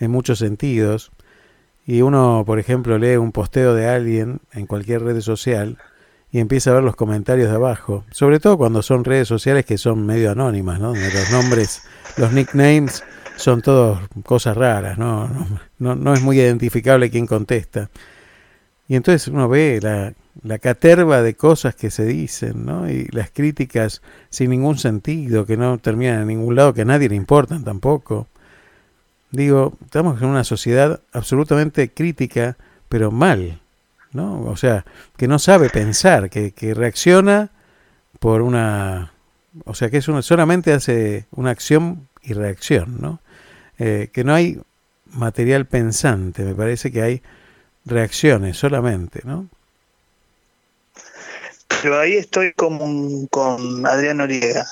en 0.00 0.10
muchos 0.10 0.38
sentidos 0.38 1.12
y 1.86 2.02
uno, 2.02 2.44
por 2.46 2.58
ejemplo, 2.58 2.98
lee 2.98 3.16
un 3.16 3.32
posteo 3.32 3.74
de 3.74 3.88
alguien 3.88 4.40
en 4.52 4.66
cualquier 4.66 5.02
red 5.02 5.20
social 5.20 5.78
y 6.30 6.40
empieza 6.40 6.70
a 6.70 6.74
ver 6.74 6.82
los 6.82 6.96
comentarios 6.96 7.48
de 7.48 7.54
abajo, 7.54 8.04
sobre 8.10 8.40
todo 8.40 8.58
cuando 8.58 8.82
son 8.82 9.04
redes 9.04 9.28
sociales 9.28 9.64
que 9.64 9.78
son 9.78 10.04
medio 10.04 10.30
anónimas, 10.30 10.80
¿no? 10.80 10.88
Donde 10.88 11.12
los 11.12 11.30
nombres, 11.30 11.82
los 12.16 12.32
nicknames 12.32 13.04
son 13.36 13.62
todos 13.62 14.00
cosas 14.24 14.56
raras, 14.56 14.98
¿no? 14.98 15.28
No, 15.78 15.94
no 15.94 16.14
es 16.14 16.22
muy 16.22 16.40
identificable 16.40 17.10
quién 17.10 17.26
contesta. 17.26 17.90
Y 18.88 18.96
entonces 18.96 19.28
uno 19.28 19.48
ve 19.48 19.78
la, 19.82 20.12
la 20.42 20.58
caterva 20.58 21.22
de 21.22 21.34
cosas 21.34 21.74
que 21.74 21.90
se 21.90 22.04
dicen, 22.04 22.66
¿no? 22.66 22.90
Y 22.90 23.06
las 23.12 23.30
críticas 23.30 24.02
sin 24.30 24.50
ningún 24.50 24.78
sentido, 24.78 25.46
que 25.46 25.56
no 25.56 25.78
terminan 25.78 26.22
en 26.22 26.28
ningún 26.28 26.56
lado, 26.56 26.74
que 26.74 26.82
a 26.82 26.86
nadie 26.86 27.08
le 27.08 27.16
importan 27.16 27.64
tampoco. 27.64 28.28
Digo, 29.34 29.72
estamos 29.84 30.22
en 30.22 30.28
una 30.28 30.44
sociedad 30.44 31.00
absolutamente 31.12 31.90
crítica, 31.90 32.56
pero 32.88 33.10
mal, 33.10 33.60
¿no? 34.12 34.42
O 34.42 34.56
sea, 34.56 34.84
que 35.16 35.26
no 35.26 35.40
sabe 35.40 35.70
pensar, 35.70 36.30
que, 36.30 36.52
que 36.52 36.72
reacciona 36.72 37.50
por 38.20 38.42
una... 38.42 39.12
O 39.64 39.74
sea, 39.74 39.90
que 39.90 39.96
es 39.96 40.06
una, 40.06 40.22
solamente 40.22 40.72
hace 40.72 41.26
una 41.32 41.50
acción 41.50 42.08
y 42.22 42.32
reacción, 42.32 43.00
¿no? 43.00 43.18
Eh, 43.80 44.08
que 44.12 44.22
no 44.22 44.34
hay 44.34 44.60
material 45.06 45.66
pensante, 45.66 46.44
me 46.44 46.54
parece 46.54 46.92
que 46.92 47.02
hay 47.02 47.22
reacciones 47.84 48.56
solamente, 48.56 49.20
¿no? 49.24 49.48
Pero 51.82 51.98
ahí 51.98 52.14
estoy 52.14 52.52
como 52.52 53.26
con 53.30 53.84
Adrián 53.84 54.18
Noriega. 54.18 54.64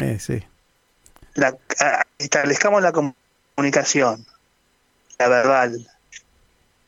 Eh, 0.00 0.16
sí. 0.18 0.42
La, 1.34 1.54
establezcamos 2.18 2.82
la 2.82 2.92
comunicación, 3.60 4.24
la 5.18 5.28
verbal, 5.28 5.86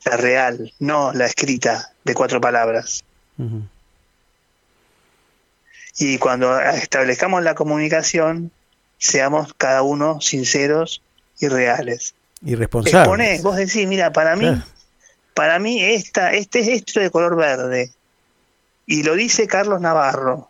la 0.06 0.16
real, 0.16 0.72
no 0.78 1.12
la 1.12 1.26
escrita 1.26 1.92
de 2.02 2.14
cuatro 2.14 2.40
palabras. 2.40 3.04
Y 5.98 6.16
cuando 6.16 6.58
establezcamos 6.58 7.42
la 7.42 7.54
comunicación, 7.54 8.50
seamos 8.96 9.52
cada 9.52 9.82
uno 9.82 10.22
sinceros 10.22 11.02
y 11.40 11.48
reales. 11.48 12.14
Y 12.42 12.54
responsables. 12.54 13.02
Exponé, 13.02 13.40
vos 13.42 13.56
decís, 13.56 13.86
mira, 13.86 14.14
para 14.14 14.34
mí, 14.34 14.46
claro. 14.46 14.62
para 15.34 15.58
mí 15.58 15.84
esta, 15.84 16.32
este 16.32 16.60
es 16.60 16.68
esto 16.68 17.00
de 17.00 17.10
color 17.10 17.36
verde. 17.36 17.92
Y 18.86 19.02
lo 19.02 19.14
dice 19.14 19.46
Carlos 19.46 19.82
Navarro. 19.82 20.48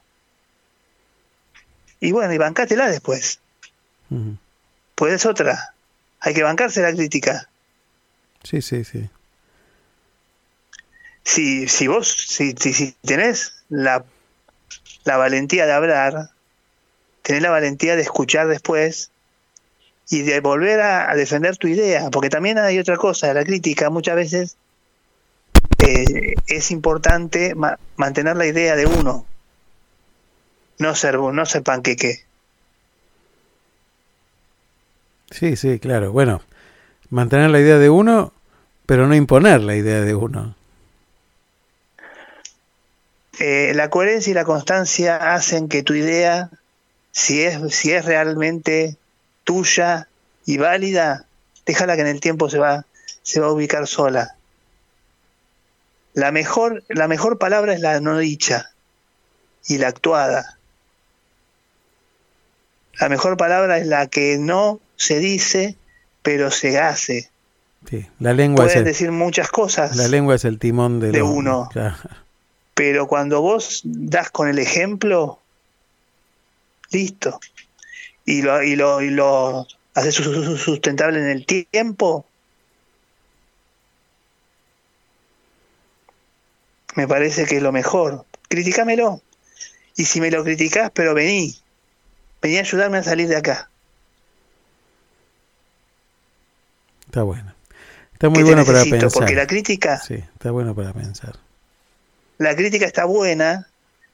Y 1.99 2.13
bueno, 2.13 2.33
y 2.33 2.39
bancátela 2.39 2.89
después. 2.89 3.41
Uh-huh. 4.11 4.37
Pues 4.95 5.15
es 5.15 5.27
otra. 5.27 5.72
Hay 6.23 6.35
que 6.35 6.43
bancarse 6.43 6.81
la 6.83 6.93
crítica. 6.93 7.49
Sí, 8.43 8.63
sí, 8.63 8.85
sí 8.85 9.11
si, 11.25 11.69
si 11.69 11.87
vos, 11.87 12.09
si, 12.09 12.55
si, 12.59 12.73
si 12.73 12.95
tenés 13.03 13.65
la, 13.69 14.05
la 15.05 15.17
valentía 15.17 15.67
de 15.67 15.73
hablar, 15.73 16.31
tenés 17.23 17.43
la 17.43 17.51
valentía 17.51 17.97
de 17.97 18.03
escuchar 18.03 18.49
después 18.49 19.11
y 20.11 20.23
de 20.23 20.41
volver 20.41 20.81
a, 20.81 21.11
a, 21.11 21.15
defender 21.15 21.57
tu 21.57 21.69
idea, 21.69 22.11
porque 22.11 22.29
también 22.29 22.59
hay 22.59 22.79
otra 22.79 22.97
cosa, 22.97 23.33
la 23.33 23.45
crítica 23.45 23.89
muchas 23.89 24.17
veces 24.17 24.57
eh, 25.79 26.35
es 26.47 26.71
importante 26.71 27.55
ma 27.55 27.79
mantener 27.97 28.37
la 28.37 28.47
idea 28.47 28.77
de 28.77 28.87
uno, 28.87 29.25
no 30.79 30.95
ser, 30.95 31.19
no 31.19 31.47
ser 31.47 31.63
panqueque. 31.63 32.25
Sí, 35.33 35.57
sí, 35.57 35.79
claro. 35.81 36.13
Bueno, 36.13 36.43
mantener 37.11 37.51
la 37.51 37.61
idea 37.61 37.79
de 37.79 37.91
uno, 37.91 38.33
pero 38.87 39.09
no 39.09 39.15
imponer 39.15 39.61
la 39.63 39.75
idea 39.75 40.01
de 40.03 40.15
uno 40.15 40.55
eh, 43.45 43.73
la 43.75 43.91
coherencia 43.91 44.31
y 44.31 44.35
la 44.35 44.45
constancia 44.45 45.35
hacen 45.35 45.69
que 45.69 45.83
tu 45.83 45.95
idea, 45.95 46.51
si 47.11 47.43
es, 47.43 47.75
si 47.75 47.91
es 47.91 48.05
realmente 48.05 48.97
tuya 49.43 50.07
y 50.45 50.59
válida, 50.59 51.25
déjala 51.67 51.97
que 51.97 52.03
en 52.03 52.09
el 52.09 52.21
tiempo 52.21 52.49
se 52.49 52.59
va, 52.59 52.85
se 53.23 53.41
va 53.41 53.49
a 53.49 53.53
ubicar 53.53 53.89
sola. 53.89 54.37
La 56.15 56.31
mejor, 56.31 56.85
la 56.89 57.09
mejor 57.09 57.39
palabra 57.39 57.73
es 57.73 57.81
la 57.81 58.01
no 58.01 58.19
dicha 58.19 58.71
y 59.67 59.79
la 59.79 59.89
actuada. 59.89 60.59
La 63.01 63.09
mejor 63.09 63.37
palabra 63.37 63.79
es 63.79 63.87
la 63.87 64.07
que 64.07 64.37
no 64.39 64.79
se 65.03 65.19
dice, 65.19 65.77
pero 66.23 66.51
se 66.51 66.79
hace. 66.79 67.29
Sí, 67.91 68.07
la 68.21 68.33
lengua 68.33 68.67
es 68.67 68.77
el, 68.77 68.85
decir 68.85 69.11
muchas 69.11 69.49
cosas. 69.51 69.97
La 69.97 70.07
lengua 70.07 70.37
es 70.37 70.45
el 70.45 70.59
timón 70.59 71.01
de, 71.01 71.21
uno. 71.23 71.69
Pero 72.75 73.07
cuando 73.07 73.43
vos 73.43 73.83
das 73.85 74.31
con 74.31 74.49
el 74.49 74.59
ejemplo, 74.59 75.41
listo. 76.91 77.41
Y 78.25 78.43
lo, 78.43 78.63
y 78.63 78.77
lo, 78.77 79.03
y 79.03 79.11
lo, 79.11 79.67
su- 80.11 80.57
sustentable 80.57 81.19
en 81.19 81.29
el 81.29 81.45
tiempo, 81.45 82.25
me 86.95 87.09
parece 87.09 87.45
que 87.47 87.57
es 87.57 87.63
lo 87.63 87.73
mejor. 87.73 88.25
Criticámelo. 88.49 89.21
Y 89.97 90.05
si 90.05 90.21
me 90.21 90.31
lo 90.31 90.45
criticás, 90.45 90.91
pero 90.95 91.15
vení. 91.15 91.59
Vení 92.41 92.59
a 92.59 92.61
ayudarme 92.61 92.99
a 92.99 93.03
salir 93.03 93.29
de 93.29 93.37
acá. 93.37 93.69
Está 97.13 97.25
bueno. 97.25 97.53
Está 98.15 98.31
muy 98.31 98.43
bueno 98.43 98.65
para 98.65 98.85
pensar. 98.85 99.11
Porque 99.13 99.35
la 99.35 99.47
crítica, 99.47 99.99
Sí, 100.01 100.15
está 100.15 100.51
bueno 100.51 100.75
para 100.75 100.95
pensar. 100.95 101.37
la 102.39 102.57
crítica 102.57 102.87
está 102.87 103.05
buena 103.05 103.69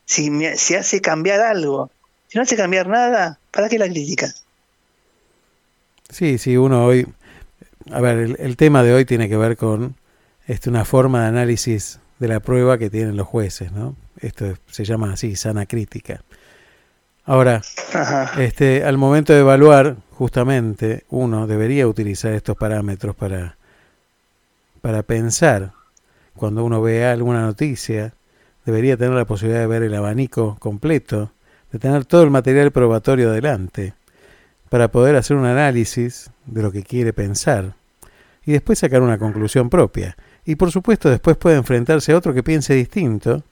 si, 0.05 0.33
me- 0.33 0.57
si 0.57 0.75
hace 0.75 1.01
cambiar 1.01 1.39
algo. 1.41 1.93
Si 2.27 2.37
no 2.39 2.43
hace 2.43 2.57
cambiar 2.57 2.89
nada, 2.89 3.39
¿para 3.53 3.69
qué 3.69 3.79
la 3.79 3.87
crítica? 3.89 4.35
Sí, 6.11 6.39
sí, 6.39 6.57
uno 6.57 6.87
hoy... 6.87 7.07
A 7.93 8.01
ver, 8.01 8.19
el, 8.19 8.37
el 8.41 8.57
tema 8.57 8.83
de 8.83 8.93
hoy 8.95 9.05
tiene 9.05 9.29
que 9.29 9.37
ver 9.37 9.57
con 9.57 9.95
este, 10.49 10.69
una 10.71 10.85
forma 10.85 11.23
de 11.23 11.29
análisis 11.29 12.01
de 12.19 12.27
la 12.27 12.41
prueba 12.41 12.79
que 12.79 12.91
tienen 12.91 13.17
los 13.17 13.29
jueces, 13.29 13.71
¿no? 13.71 13.95
Esto 14.21 14.47
es- 14.47 14.59
se 14.73 14.85
llama 14.85 15.13
así, 15.13 15.37
sana 15.37 15.67
crítica. 15.67 16.21
Ahora, 17.25 17.63
Ajá. 17.95 18.43
Este, 18.43 18.83
al 18.83 18.99
momento 18.99 19.33
de 19.33 19.39
evaluar, 19.39 19.97
justamente, 20.19 21.05
uno 21.11 21.47
debería 21.47 21.87
utilizar 21.87 22.33
estos 22.33 22.57
parámetros 22.57 23.15
para, 23.15 23.57
para 24.81 25.05
pensar. 25.05 25.75
Cuando 26.35 26.65
uno 26.65 26.83
vea 26.83 27.13
alguna 27.13 27.43
noticia, 27.43 28.15
debería 28.67 28.97
tener 28.97 29.15
la 29.15 29.27
posibilidad 29.27 29.61
de 29.61 29.69
ver 29.69 29.85
el 29.85 29.95
abanico 29.95 30.57
completo, 30.59 31.31
de 31.71 31.79
tener 31.79 32.05
todo 32.05 32.25
el 32.25 32.31
material 32.31 32.73
probatorio 32.73 33.31
adelante, 33.31 33.95
para 34.69 34.89
poder 34.89 35.15
hacer 35.15 35.37
un 35.37 35.47
análisis 35.47 36.33
de 36.47 36.63
lo 36.63 36.73
que 36.73 36.83
quiere 36.83 37.13
pensar 37.13 37.75
y 38.45 38.51
después 38.51 38.81
sacar 38.81 39.03
una 39.03 39.19
conclusión 39.19 39.71
propia. 39.71 40.17
Y 40.45 40.57
por 40.57 40.73
supuesto 40.73 41.09
después 41.11 41.37
puede 41.37 41.57
enfrentarse 41.57 42.11
a 42.11 42.17
otro 42.17 42.35
que 42.35 42.43
piense 42.43 42.75
distinto 42.75 43.45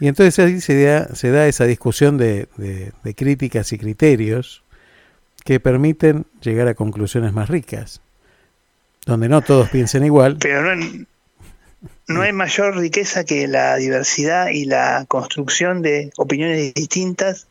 y 0.00 0.08
entonces 0.08 0.36
ahí 0.44 0.60
se 0.60 0.82
da, 0.82 1.14
se 1.14 1.30
da 1.30 1.46
esa 1.46 1.64
discusión 1.64 2.18
de- 2.18 2.48
de 2.56 3.14
críticas 3.14 3.72
y 3.72 3.78
criterios 3.78 4.64
que 5.44 5.60
permiten 5.60 6.26
llegar 6.40 6.68
a 6.68 6.74
conclusiones 6.74 7.32
más 7.32 7.48
ricas, 7.48 8.00
donde 9.06 9.28
no 9.28 9.40
todos 9.42 9.68
piensen 9.70 10.04
igual. 10.04 10.36
Pero 10.40 10.62
no, 10.62 10.70
hay- 10.70 11.06
no 12.08 12.22
hay 12.22 12.32
mayor 12.32 12.76
riqueza 12.76 13.24
que 13.24 13.46
la 13.48 13.76
diversidad 13.76 14.48
y 14.48 14.64
la 14.66 15.04
construcción 15.08 15.82
de 15.82 16.12
opiniones 16.16 16.74
distintas 16.74 17.46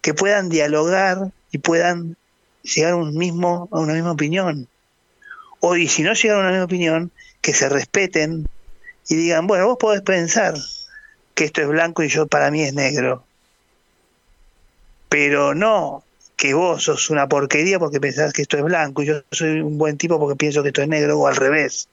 que 0.00 0.14
puedan 0.14 0.48
dialogar 0.48 1.30
y 1.50 1.58
puedan 1.58 2.16
llegar 2.62 2.92
a 2.92 2.96
un 2.96 3.16
mismo 3.16 3.68
a 3.72 3.80
una 3.80 3.92
misma 3.94 4.12
opinión. 4.12 4.66
O 5.60 5.76
y 5.76 5.88
si 5.88 6.02
no 6.02 6.14
llegan 6.14 6.38
a 6.38 6.40
una 6.40 6.50
misma 6.50 6.64
opinión, 6.64 7.10
que 7.42 7.52
se 7.52 7.68
respeten 7.68 8.48
y 9.08 9.16
digan, 9.16 9.46
bueno, 9.46 9.66
vos 9.66 9.76
podés 9.78 10.02
pensar 10.02 10.54
que 11.34 11.44
esto 11.44 11.60
es 11.62 11.68
blanco 11.68 12.02
y 12.02 12.08
yo 12.08 12.26
para 12.26 12.50
mí 12.50 12.62
es 12.62 12.72
negro. 12.74 13.24
Pero 15.08 15.54
no 15.54 16.02
que 16.40 16.54
vos 16.54 16.84
sos 16.84 17.10
una 17.10 17.28
porquería 17.28 17.78
porque 17.78 18.00
pensás 18.00 18.32
que 18.32 18.40
esto 18.40 18.56
es 18.56 18.62
blanco 18.64 19.02
y 19.02 19.06
yo 19.06 19.22
soy 19.30 19.60
un 19.60 19.76
buen 19.76 19.98
tipo 19.98 20.18
porque 20.18 20.36
pienso 20.36 20.62
que 20.62 20.68
esto 20.68 20.80
es 20.80 20.88
negro 20.88 21.18
o 21.18 21.26
al 21.26 21.36
revés. 21.36 21.86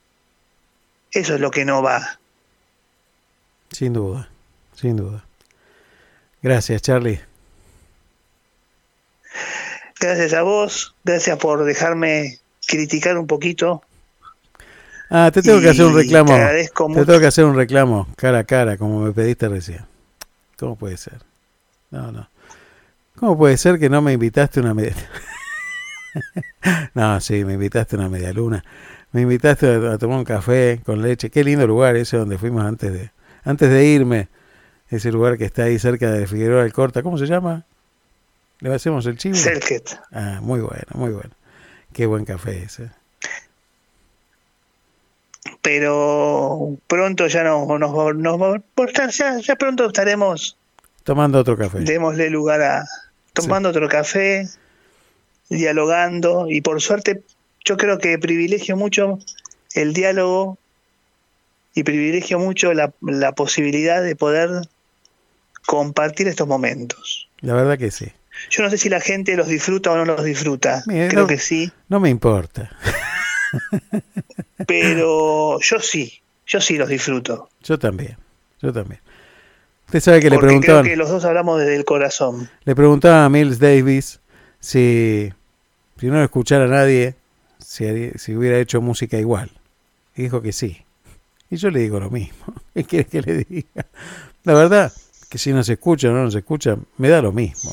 Eso 1.11 1.35
es 1.35 1.41
lo 1.41 1.51
que 1.51 1.65
no 1.65 1.83
va. 1.83 2.17
Sin 3.69 3.91
duda, 3.91 4.29
sin 4.73 4.95
duda. 4.95 5.25
Gracias, 6.41 6.81
Charlie. 6.81 7.19
Gracias 9.99 10.31
a 10.31 10.43
vos, 10.43 10.95
gracias 11.03 11.37
por 11.39 11.65
dejarme 11.65 12.39
criticar 12.65 13.17
un 13.17 13.27
poquito. 13.27 13.83
Ah, 15.09 15.29
te 15.33 15.41
tengo 15.41 15.59
que 15.59 15.71
hacer 15.71 15.87
un 15.87 15.95
reclamo. 15.95 16.27
te 16.27 16.33
agradezco 16.35 16.87
Te 16.93 17.05
tengo 17.05 17.19
que 17.19 17.27
hacer 17.27 17.43
un 17.43 17.55
reclamo 17.57 18.07
cara 18.15 18.39
a 18.39 18.43
cara, 18.45 18.77
como 18.77 19.01
me 19.01 19.11
pediste 19.11 19.49
recién. 19.49 19.85
¿Cómo 20.57 20.77
puede 20.77 20.95
ser? 20.95 21.19
No, 21.91 22.13
no. 22.13 22.29
¿Cómo 23.20 23.38
puede 23.38 23.57
ser 23.57 23.80
que 23.80 23.89
no 23.89 24.01
me 24.01 24.13
invitaste 24.13 24.59
una 24.59 24.74
media? 24.74 24.95
no, 26.93 27.20
sí, 27.22 27.43
me 27.45 27.53
invitaste 27.53 27.95
una 27.95 28.09
media 28.09 28.32
luna. 28.34 28.63
Me 29.11 29.22
invitaste 29.22 29.68
a, 29.68 29.97
tomar 29.97 30.20
un 30.20 30.26
café 30.26 30.82
con 30.86 31.01
leche. 31.01 31.30
Qué 31.30 31.43
lindo 31.43 31.65
lugar 31.65 31.95
ese 31.95 32.18
donde 32.18 32.38
fuimos 32.38 32.63
antes 32.63 32.93
de 32.93 33.11
antes 33.43 33.70
de 33.70 33.86
irme. 33.86 34.28
Ese 34.89 35.11
lugar 35.11 35.38
que 35.38 35.45
está 35.45 35.63
ahí 35.63 35.80
cerca 35.80 36.11
de 36.11 36.28
Figueroa 36.28 36.63
del 36.63 36.74
Corta. 36.74 37.01
¿Cómo 37.03 37.18
se 37.18 37.26
llama? 37.26 37.65
¿Le 38.59 38.74
hacemos 38.74 39.05
el 39.05 39.18
chivo? 39.18 39.36
Selket. 39.36 39.99
Ah, 40.11 40.39
muy 40.41 40.59
bueno, 40.61 40.86
muy 40.93 41.09
bueno. 41.11 41.32
Qué 41.93 42.05
buen 42.05 42.26
café 42.26 42.63
ese. 42.63 42.89
Pero 45.61 46.78
pronto 46.88 47.28
ya 47.28 47.43
no, 47.43 47.65
nos, 47.78 48.15
nos- 48.15 48.61
estar- 48.78 49.09
ya, 49.11 49.38
ya 49.39 49.55
pronto 49.55 49.88
estaremos, 49.88 50.57
Tomando 51.03 51.39
otro 51.39 51.57
café. 51.57 51.80
démosle 51.80 52.30
lugar 52.30 52.61
a 52.61 52.86
tomando 53.43 53.69
otro 53.69 53.88
café, 53.88 54.47
dialogando 55.49 56.47
y 56.49 56.61
por 56.61 56.81
suerte 56.81 57.23
yo 57.65 57.77
creo 57.77 57.97
que 57.99 58.17
privilegio 58.17 58.75
mucho 58.77 59.19
el 59.73 59.93
diálogo 59.93 60.57
y 61.73 61.83
privilegio 61.83 62.39
mucho 62.39 62.73
la, 62.73 62.93
la 63.01 63.33
posibilidad 63.33 64.01
de 64.01 64.15
poder 64.15 64.49
compartir 65.65 66.27
estos 66.27 66.47
momentos. 66.47 67.29
La 67.41 67.53
verdad 67.53 67.77
que 67.77 67.91
sí. 67.91 68.07
Yo 68.49 68.63
no 68.63 68.69
sé 68.69 68.77
si 68.77 68.89
la 68.89 68.99
gente 69.01 69.35
los 69.35 69.47
disfruta 69.47 69.91
o 69.91 69.97
no 69.97 70.05
los 70.05 70.23
disfruta. 70.23 70.83
Mira, 70.88 71.07
Creo 71.09 71.21
no- 71.23 71.27
que 71.27 71.38
sí, 71.39 71.71
No 71.89 71.99
me 71.99 72.09
importa. 72.09 72.71
pero 74.65 75.59
yo 75.59 75.79
sí, 75.79 76.21
yo 76.45 76.61
sí 76.61 76.77
los 76.77 76.89
disfruto. 76.89 77.49
Yo 77.63 77.77
también. 77.79 78.17
Yo 78.61 78.73
también. 78.73 79.01
Usted 79.88 79.99
sabe 80.01 80.19
que 80.19 80.29
le 80.29 80.35
Porque 80.35 80.47
creo 80.47 80.59
preguntaban, 80.59 80.85
que 80.85 80.95
los 80.97 81.09
dos 81.09 81.23
hablamos 81.25 81.59
desde 81.59 81.75
el 81.75 81.85
corazón. 81.85 82.49
le 82.65 82.75
preguntaban 82.75 83.23
a 83.23 83.29
Mills 83.29 83.57
Davis 83.59 84.19
si, 84.59 85.31
si 85.97 86.07
no 86.07 86.15
lo 86.15 86.23
escuchara 86.23 86.65
a 86.65 86.67
nadie, 86.67 87.15
si, 87.57 88.11
si 88.15 88.35
hubiera 88.35 88.59
hecho 88.59 88.81
música 88.81 89.17
igual. 89.17 89.49
Y 90.15 90.23
dijo 90.23 90.41
que 90.41 90.51
sí. 90.51 90.83
Y 91.49 91.55
yo 91.55 91.69
le 91.69 91.79
digo 91.79 91.99
lo 91.99 92.09
mismo. 92.09 92.53
¿Qué 92.73 92.83
quiere 92.83 93.05
que 93.05 93.21
le 93.21 93.45
diga? 93.45 93.85
La 94.43 94.53
verdad, 94.53 94.91
que 95.29 95.38
si 95.38 95.53
nos 95.53 95.69
escucha 95.69 96.09
o 96.09 96.11
no 96.11 96.23
nos 96.23 96.35
escucha, 96.35 96.77
me 96.97 97.07
da 97.07 97.21
lo 97.21 97.31
mismo. 97.31 97.71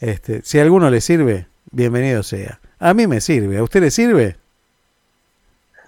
Este, 0.00 0.42
si 0.44 0.58
a 0.60 0.62
alguno 0.62 0.88
le 0.88 1.00
sirve, 1.00 1.46
bienvenido 1.72 2.22
sea. 2.22 2.60
A 2.78 2.94
mí 2.94 3.06
me 3.08 3.20
sirve. 3.20 3.58
¿A 3.58 3.62
usted 3.64 3.80
le 3.80 3.90
sirve? 3.90 4.36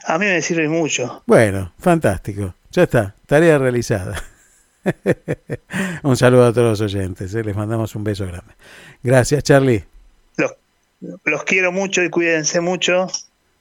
A 0.05 0.19
mí 0.19 0.27
me 0.27 0.43
sirve 0.43 0.69
mucho. 0.69 1.23
Bueno, 1.27 1.73
fantástico. 1.79 2.55
Ya 2.73 2.83
está, 2.83 3.15
tarea 3.27 3.59
realizada. 3.59 4.21
un 6.03 6.17
saludo 6.17 6.47
a 6.47 6.53
todos 6.53 6.81
los 6.81 6.95
oyentes, 6.95 7.35
¿eh? 7.35 7.45
les 7.45 7.57
mandamos 7.57 7.95
un 7.95 8.05
beso 8.05 8.27
grande. 8.27 8.55
Gracias, 9.03 9.43
Charlie. 9.45 9.85
Los, 10.37 10.55
los 11.25 11.45
quiero 11.45 11.73
mucho 11.73 12.03
y 12.03 12.11
cuídense 12.11 12.61
mucho. 12.61 13.07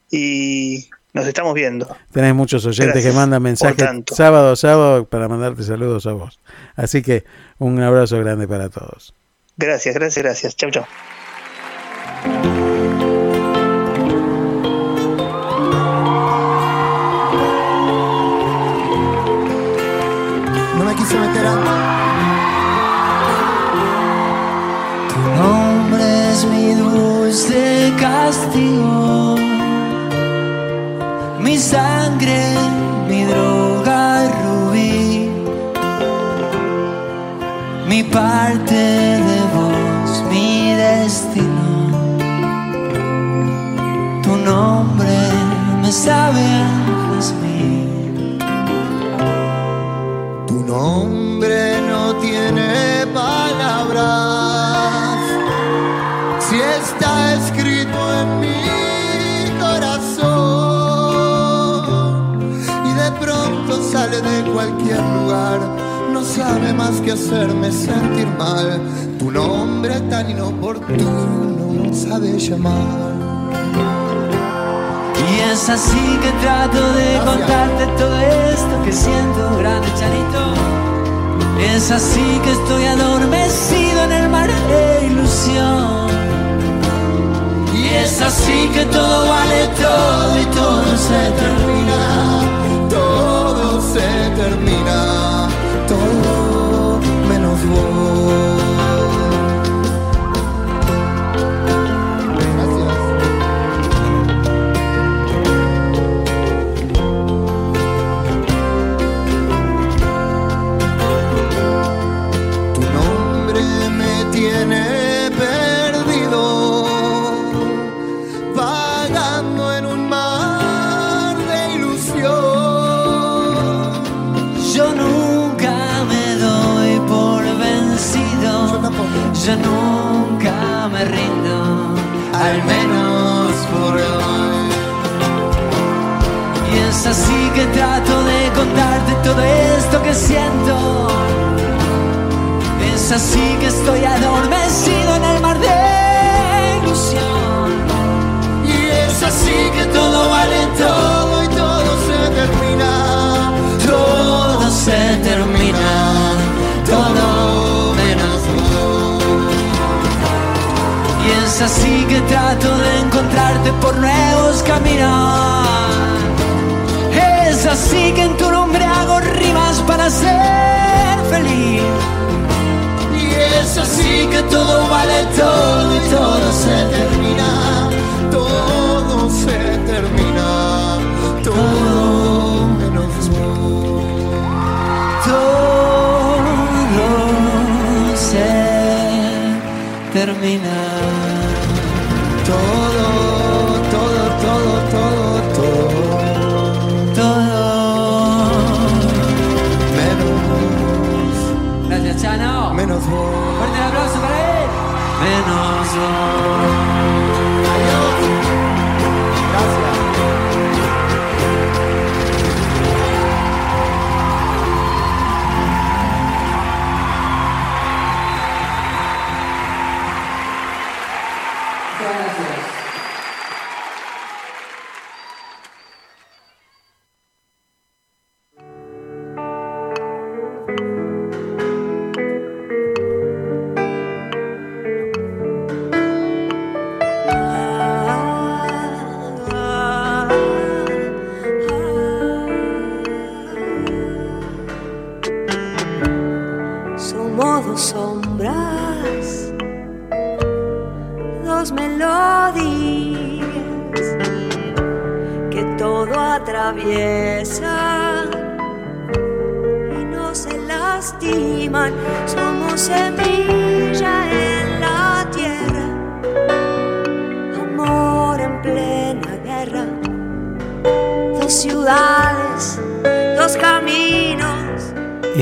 Y 0.10 0.90
nos 1.14 1.28
estamos 1.28 1.54
viendo. 1.54 1.96
Tenés 2.12 2.34
muchos 2.34 2.66
oyentes 2.66 2.94
Gracias 2.94 3.14
que 3.14 3.18
mandan 3.18 3.42
mensajes 3.42 3.90
sábado 4.14 4.52
a 4.52 4.56
sábado 4.56 5.06
para 5.06 5.28
mandarte 5.28 5.64
saludos 5.64 6.06
a 6.06 6.14
vos. 6.14 6.40
Así 6.76 7.02
que 7.02 7.24
un 7.60 7.82
abrazo 7.82 8.20
grande 8.20 8.48
para 8.48 8.70
todos. 8.70 9.14
Gracias, 9.58 9.94
gracias, 9.96 10.24
gracias. 10.24 10.56
Chau, 10.56 10.72
chau. 10.72 10.86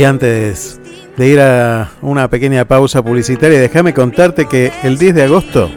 Antes 0.10 0.82
de 1.18 1.28
ir 1.28 1.40
a 1.40 1.92
una 2.02 2.30
pequeña 2.30 2.66
pausa 2.66 3.04
publicitaria, 3.04 3.60
déjame 3.60 3.94
contarte 3.94 4.48
que 4.48 4.72
el 4.84 4.98
10 4.98 5.16
de 5.16 5.24
agosto 5.24 5.70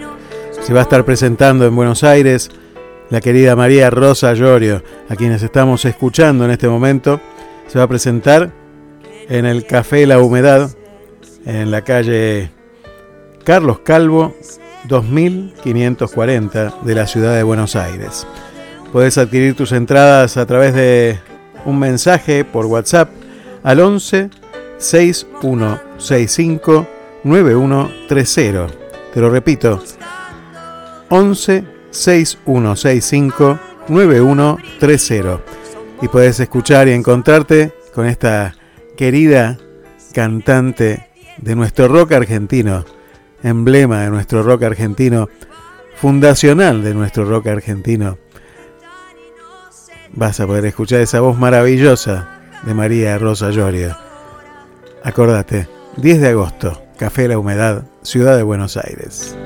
se 0.60 0.72
va 0.72 0.80
a 0.80 0.82
estar 0.84 1.04
presentando 1.04 1.66
en 1.66 1.76
Buenos 1.76 2.02
Aires 2.02 2.50
la 3.10 3.20
querida 3.20 3.54
María 3.56 3.90
Rosa 3.90 4.32
Llorio, 4.32 4.82
a 5.08 5.16
quienes 5.16 5.42
estamos 5.42 5.84
escuchando 5.84 6.46
en 6.46 6.50
este 6.50 6.66
momento. 6.66 7.20
Se 7.66 7.78
va 7.78 7.84
a 7.84 7.88
presentar 7.88 8.50
en 9.28 9.44
el 9.44 9.66
Café 9.66 10.06
La 10.06 10.18
Humedad, 10.18 10.70
en 11.44 11.70
la 11.70 11.82
calle 11.82 12.50
Carlos 13.44 13.80
Calvo, 13.80 14.34
2540 14.88 16.74
de 16.82 16.94
la 16.94 17.06
ciudad 17.06 17.36
de 17.36 17.42
Buenos 17.42 17.76
Aires. 17.76 18.26
Puedes 18.92 19.18
adquirir 19.18 19.54
tus 19.54 19.72
entradas 19.72 20.38
a 20.38 20.46
través 20.46 20.74
de 20.74 21.18
un 21.66 21.78
mensaje 21.78 22.44
por 22.44 22.66
WhatsApp 22.66 23.21
al 23.62 23.80
11 23.80 24.30
6165 24.78 26.86
9130. 27.24 28.66
Te 29.12 29.20
lo 29.20 29.28
repito, 29.30 29.82
11 31.08 31.64
6165 31.90 33.58
9130. 33.88 35.40
Y 36.00 36.06
puedes 36.08 36.40
escuchar 36.40 36.88
y 36.88 36.92
encontrarte 36.92 37.74
con 37.94 38.06
esta 38.06 38.54
querida 38.96 39.58
cantante 40.12 41.08
de 41.38 41.54
nuestro 41.54 41.86
rock 41.88 42.12
argentino, 42.12 42.84
emblema 43.42 44.02
de 44.02 44.10
nuestro 44.10 44.42
rock 44.42 44.64
argentino, 44.64 45.28
fundacional 45.94 46.82
de 46.82 46.92
nuestro 46.94 47.24
rock 47.24 47.46
argentino. 47.48 48.18
Vas 50.14 50.40
a 50.40 50.46
poder 50.46 50.66
escuchar 50.66 51.00
esa 51.00 51.20
voz 51.20 51.38
maravillosa 51.38 52.41
de 52.62 52.74
María 52.74 53.18
Rosa 53.18 53.50
Llorio. 53.50 53.96
Acordate, 55.04 55.68
10 55.96 56.20
de 56.20 56.28
agosto, 56.28 56.82
Café 56.98 57.28
La 57.28 57.38
Humedad, 57.38 57.82
Ciudad 58.02 58.36
de 58.36 58.42
Buenos 58.42 58.76
Aires. 58.76 59.36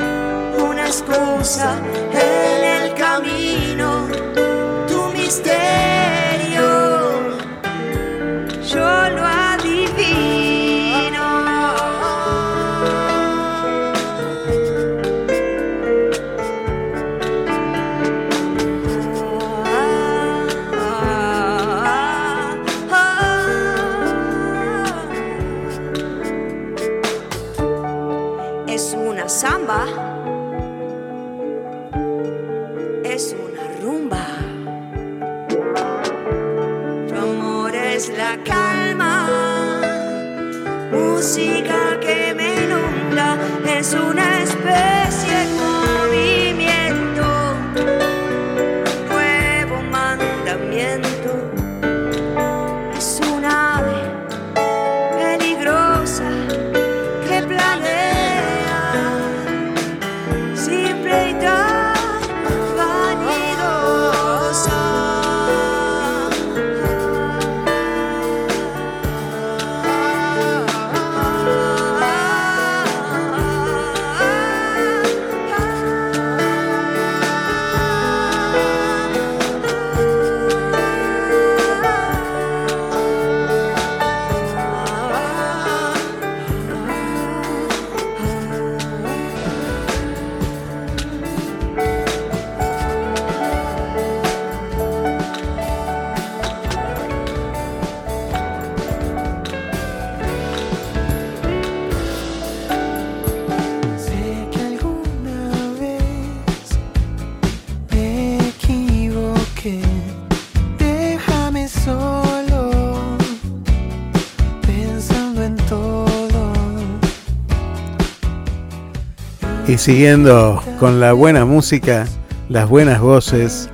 Siguiendo 119.76 120.62
con 120.80 121.00
la 121.00 121.12
buena 121.12 121.44
música, 121.44 122.06
las 122.48 122.68
buenas 122.68 123.00
voces, 123.00 123.68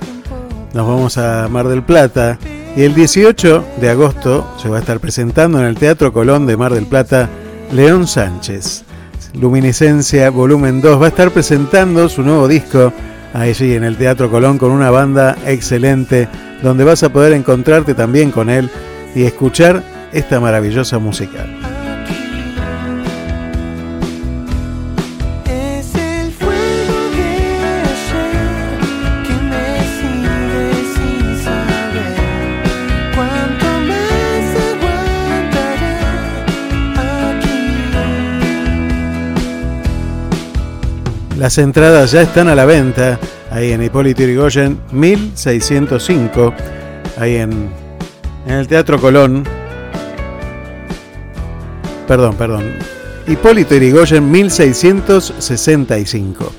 nos 0.73 0.87
vamos 0.87 1.17
a 1.17 1.47
Mar 1.49 1.67
del 1.67 1.81
Plata. 1.81 2.37
Y 2.75 2.83
el 2.83 2.93
18 2.93 3.65
de 3.79 3.89
agosto 3.89 4.47
se 4.61 4.69
va 4.69 4.77
a 4.77 4.79
estar 4.81 4.99
presentando 4.99 5.59
en 5.59 5.65
el 5.65 5.75
Teatro 5.75 6.11
Colón 6.11 6.45
de 6.45 6.57
Mar 6.57 6.73
del 6.73 6.85
Plata 6.85 7.29
León 7.71 8.07
Sánchez. 8.07 8.83
Luminiscencia 9.33 10.29
Volumen 10.29 10.81
2 10.81 11.01
va 11.01 11.05
a 11.05 11.09
estar 11.09 11.31
presentando 11.31 12.07
su 12.09 12.21
nuevo 12.21 12.47
disco 12.47 12.93
allí 13.33 13.73
en 13.73 13.83
el 13.83 13.97
Teatro 13.97 14.29
Colón 14.29 14.57
con 14.57 14.71
una 14.71 14.91
banda 14.91 15.37
excelente 15.45 16.27
donde 16.61 16.83
vas 16.83 17.01
a 17.03 17.11
poder 17.11 17.33
encontrarte 17.33 17.93
también 17.95 18.29
con 18.29 18.49
él 18.49 18.69
y 19.15 19.23
escuchar 19.23 19.81
esta 20.11 20.39
maravillosa 20.39 20.99
música. 20.99 21.62
Las 41.43 41.57
entradas 41.57 42.13
ya 42.13 42.21
están 42.21 42.47
a 42.47 42.55
la 42.55 42.63
venta 42.63 43.19
ahí 43.51 43.73
en 43.73 43.83
Hipólito 43.83 44.21
Yrigoyen 44.21 44.79
1605, 44.93 46.53
ahí 47.17 47.35
en, 47.35 47.69
en 48.47 48.53
el 48.53 48.65
Teatro 48.65 48.97
Colón. 48.97 49.43
Perdón, 52.07 52.37
perdón. 52.37 52.63
Hipólito 53.27 53.75
Yrigoyen 53.75 54.31
1665. 54.31 56.49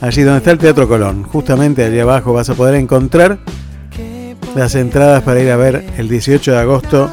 Allí 0.00 0.22
donde 0.22 0.38
está 0.38 0.52
el 0.52 0.58
Teatro 0.58 0.88
Colón. 0.88 1.24
Justamente 1.24 1.84
allí 1.84 1.98
abajo 1.98 2.32
vas 2.32 2.48
a 2.48 2.54
poder 2.54 2.76
encontrar 2.76 3.40
las 4.56 4.74
entradas 4.74 5.22
para 5.22 5.42
ir 5.42 5.50
a 5.50 5.56
ver 5.56 5.84
el 5.98 6.08
18 6.08 6.52
de 6.52 6.58
agosto 6.58 7.10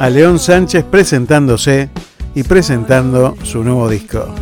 a 0.00 0.10
León 0.10 0.40
Sánchez 0.40 0.82
presentándose 0.82 1.90
y 2.34 2.42
presentando 2.42 3.36
su 3.44 3.62
nuevo 3.62 3.88
disco. 3.88 4.34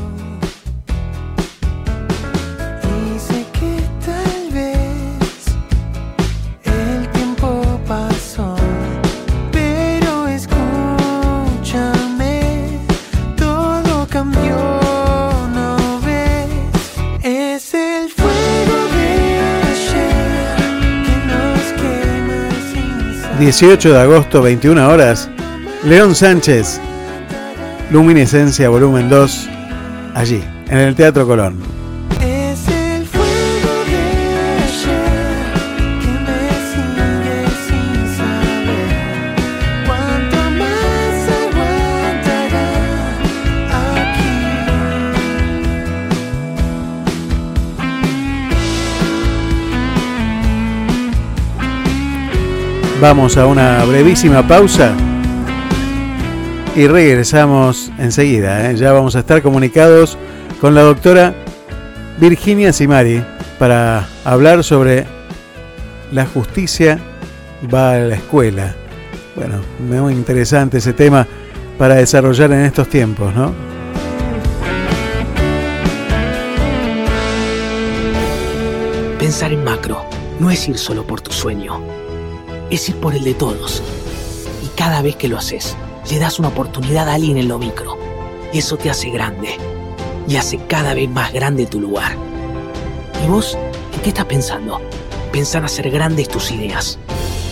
18 23.38 23.92
de 23.92 24.00
agosto, 24.00 24.40
21 24.40 24.88
horas. 24.88 25.28
León 25.84 26.14
Sánchez, 26.14 26.80
Luminiscencia 27.90 28.68
Volumen 28.68 29.08
2, 29.08 29.48
allí, 30.14 30.42
en 30.68 30.78
el 30.78 30.94
Teatro 30.94 31.26
Colón. 31.26 31.75
Vamos 53.00 53.36
a 53.36 53.46
una 53.46 53.84
brevísima 53.84 54.46
pausa 54.48 54.94
y 56.74 56.86
regresamos 56.86 57.92
enseguida. 57.98 58.70
¿eh? 58.70 58.76
Ya 58.76 58.92
vamos 58.92 59.14
a 59.16 59.18
estar 59.18 59.42
comunicados 59.42 60.16
con 60.62 60.74
la 60.74 60.80
doctora 60.80 61.34
Virginia 62.18 62.72
Simari 62.72 63.22
para 63.58 64.08
hablar 64.24 64.64
sobre 64.64 65.06
la 66.10 66.24
justicia 66.24 66.98
va 67.72 67.92
a 67.92 67.98
la 67.98 68.14
escuela. 68.14 68.74
Bueno, 69.34 69.60
muy 69.78 70.14
interesante 70.14 70.78
ese 70.78 70.94
tema 70.94 71.26
para 71.76 71.96
desarrollar 71.96 72.52
en 72.52 72.60
estos 72.60 72.88
tiempos, 72.88 73.34
¿no? 73.34 73.52
Pensar 79.18 79.52
en 79.52 79.64
macro 79.64 80.08
no 80.38 80.50
es 80.50 80.68
ir 80.68 80.78
solo 80.78 81.06
por 81.06 81.20
tu 81.20 81.32
sueño, 81.32 81.82
es 82.70 82.88
ir 82.88 82.96
por 82.96 83.14
el 83.14 83.24
de 83.24 83.34
todos. 83.34 83.82
Y 84.64 84.68
cada 84.76 85.02
vez 85.02 85.16
que 85.16 85.28
lo 85.28 85.38
haces, 85.38 85.76
le 86.10 86.18
das 86.18 86.38
una 86.38 86.48
oportunidad 86.48 87.08
a 87.08 87.14
alguien 87.14 87.36
en 87.36 87.48
lo 87.48 87.58
micro. 87.58 87.96
Y 88.52 88.58
eso 88.58 88.76
te 88.76 88.90
hace 88.90 89.10
grande. 89.10 89.56
Y 90.28 90.36
hace 90.36 90.58
cada 90.66 90.94
vez 90.94 91.08
más 91.08 91.32
grande 91.32 91.66
tu 91.66 91.80
lugar. 91.80 92.16
¿Y 93.24 93.28
vos 93.28 93.56
en 93.94 94.00
qué 94.00 94.08
estás 94.08 94.24
pensando? 94.26 94.80
Pensá 95.32 95.58
en 95.58 95.64
hacer 95.64 95.90
grandes 95.90 96.28
tus 96.28 96.50
ideas. 96.50 96.98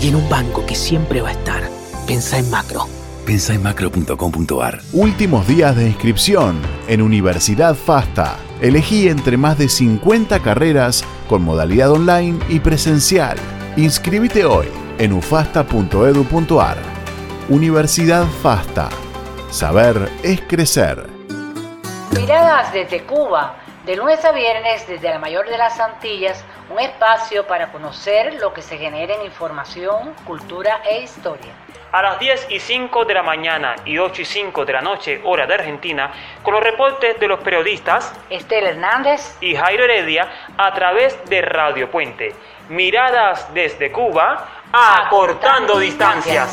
Y 0.02 0.08
en 0.08 0.16
un 0.16 0.28
banco 0.28 0.64
que 0.66 0.74
siempre 0.74 1.20
va 1.20 1.28
a 1.28 1.32
estar. 1.32 1.68
Pensá 2.06 2.38
en 2.38 2.50
macro. 2.50 2.86
Pensá 3.24 3.54
en 3.54 3.62
macro.com.ar. 3.62 4.82
Últimos 4.92 5.46
días 5.46 5.76
de 5.76 5.86
inscripción 5.86 6.60
en 6.88 7.00
Universidad 7.00 7.74
FASTA. 7.74 8.36
Elegí 8.60 9.08
entre 9.08 9.36
más 9.36 9.56
de 9.58 9.68
50 9.68 10.40
carreras 10.40 11.04
con 11.28 11.42
modalidad 11.42 11.90
online 11.90 12.38
y 12.48 12.60
presencial. 12.60 13.36
Inscríbete 13.76 14.44
hoy 14.44 14.83
en 14.98 15.12
ufasta.edu.ar. 15.12 16.76
Universidad 17.48 18.24
FASTA. 18.42 18.88
Saber 19.50 20.10
es 20.22 20.40
crecer. 20.42 21.06
Miradas 22.12 22.72
desde 22.72 23.02
Cuba, 23.02 23.56
de 23.84 23.96
lunes 23.96 24.24
a 24.24 24.32
viernes 24.32 24.86
desde 24.86 25.10
la 25.10 25.18
mayor 25.18 25.48
de 25.48 25.58
las 25.58 25.78
Antillas, 25.80 26.44
un 26.70 26.78
espacio 26.78 27.46
para 27.46 27.70
conocer 27.72 28.34
lo 28.40 28.54
que 28.54 28.62
se 28.62 28.78
genera 28.78 29.14
en 29.14 29.22
información, 29.22 30.14
cultura 30.24 30.80
e 30.88 31.02
historia. 31.02 31.52
a 31.92 32.02
las 32.02 32.18
10 32.18 32.48
y 32.50 32.58
5 32.58 33.04
de 33.04 33.14
la 33.14 33.22
mañana 33.22 33.76
y 33.84 33.98
8 33.98 34.22
y 34.22 34.24
5 34.24 34.64
de 34.64 34.72
la 34.72 34.80
noche, 34.80 35.20
hora 35.22 35.46
de 35.46 35.54
Argentina, 35.54 36.10
con 36.42 36.52
los 36.54 36.62
reportes 36.64 37.20
de 37.20 37.28
los 37.28 37.38
periodistas 37.38 38.12
Estela 38.30 38.70
Hernández 38.70 39.36
y 39.40 39.54
Jairo 39.54 39.84
Heredia 39.84 40.28
a 40.56 40.74
través 40.74 41.16
de 41.30 41.40
Radio 41.42 41.88
Puente. 41.92 42.34
Miradas 42.68 43.54
desde 43.54 43.92
Cuba, 43.92 44.44
acortando 44.76 45.78
distancias. 45.78 46.52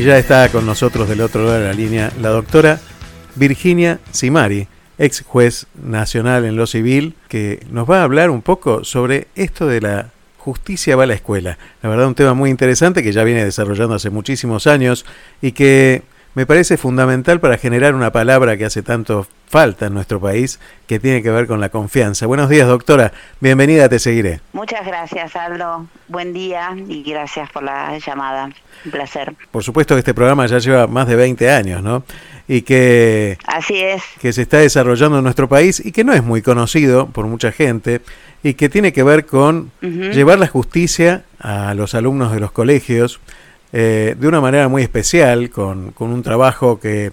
Y 0.02 0.04
ya 0.04 0.18
está 0.18 0.48
con 0.48 0.66
nosotros 0.66 1.08
del 1.08 1.20
otro 1.20 1.44
lado 1.44 1.60
de 1.60 1.64
la 1.64 1.72
línea 1.72 2.12
la 2.20 2.30
doctora 2.30 2.80
Virginia 3.36 4.00
Simari, 4.10 4.66
ex 4.98 5.22
juez 5.22 5.66
nacional 5.80 6.44
en 6.44 6.56
lo 6.56 6.66
civil, 6.66 7.14
que 7.28 7.64
nos 7.70 7.88
va 7.88 8.00
a 8.00 8.02
hablar 8.02 8.28
un 8.30 8.42
poco 8.42 8.82
sobre 8.82 9.28
esto 9.36 9.68
de 9.68 9.80
la 9.80 10.10
justicia 10.38 10.96
va 10.96 11.04
a 11.04 11.06
la 11.06 11.14
escuela. 11.14 11.56
La 11.84 11.88
verdad, 11.88 12.08
un 12.08 12.16
tema 12.16 12.34
muy 12.34 12.50
interesante 12.50 13.04
que 13.04 13.12
ya 13.12 13.22
viene 13.22 13.44
desarrollando 13.44 13.94
hace 13.94 14.10
muchísimos 14.10 14.66
años 14.66 15.04
y 15.40 15.52
que 15.52 16.02
me 16.34 16.46
parece 16.46 16.76
fundamental 16.76 17.40
para 17.40 17.58
generar 17.58 17.94
una 17.94 18.10
palabra 18.10 18.56
que 18.56 18.64
hace 18.64 18.82
tanto 18.82 19.26
falta 19.48 19.86
en 19.86 19.94
nuestro 19.94 20.18
país, 20.18 20.58
que 20.86 20.98
tiene 20.98 21.22
que 21.22 21.30
ver 21.30 21.46
con 21.46 21.60
la 21.60 21.68
confianza. 21.68 22.24
Buenos 22.26 22.48
días, 22.48 22.66
doctora. 22.66 23.12
Bienvenida, 23.40 23.88
te 23.90 23.98
seguiré. 23.98 24.40
Muchas 24.54 24.86
gracias, 24.86 25.36
Aldo. 25.36 25.86
Buen 26.08 26.32
día 26.32 26.74
y 26.88 27.02
gracias 27.02 27.50
por 27.50 27.62
la 27.62 27.98
llamada. 27.98 28.48
Un 28.84 28.90
placer. 28.90 29.34
Por 29.50 29.62
supuesto 29.62 29.94
que 29.94 29.98
este 29.98 30.14
programa 30.14 30.46
ya 30.46 30.58
lleva 30.58 30.86
más 30.86 31.06
de 31.06 31.16
20 31.16 31.50
años, 31.50 31.82
¿no? 31.82 32.02
Y 32.48 32.62
que, 32.62 33.36
Así 33.46 33.78
es. 33.78 34.02
que 34.20 34.32
se 34.32 34.42
está 34.42 34.58
desarrollando 34.58 35.18
en 35.18 35.24
nuestro 35.24 35.48
país 35.48 35.84
y 35.84 35.92
que 35.92 36.02
no 36.02 36.14
es 36.14 36.22
muy 36.22 36.40
conocido 36.40 37.06
por 37.08 37.26
mucha 37.26 37.52
gente 37.52 38.00
y 38.42 38.54
que 38.54 38.68
tiene 38.70 38.92
que 38.92 39.02
ver 39.02 39.26
con 39.26 39.70
llevar 39.80 40.38
la 40.38 40.48
justicia 40.48 41.24
a 41.38 41.74
los 41.74 41.94
alumnos 41.94 42.32
de 42.32 42.40
los 42.40 42.52
colegios 42.52 43.20
eh, 43.72 44.14
de 44.18 44.28
una 44.28 44.40
manera 44.40 44.68
muy 44.68 44.82
especial, 44.82 45.50
con, 45.50 45.92
con 45.92 46.12
un 46.12 46.22
trabajo 46.22 46.78
que, 46.78 47.12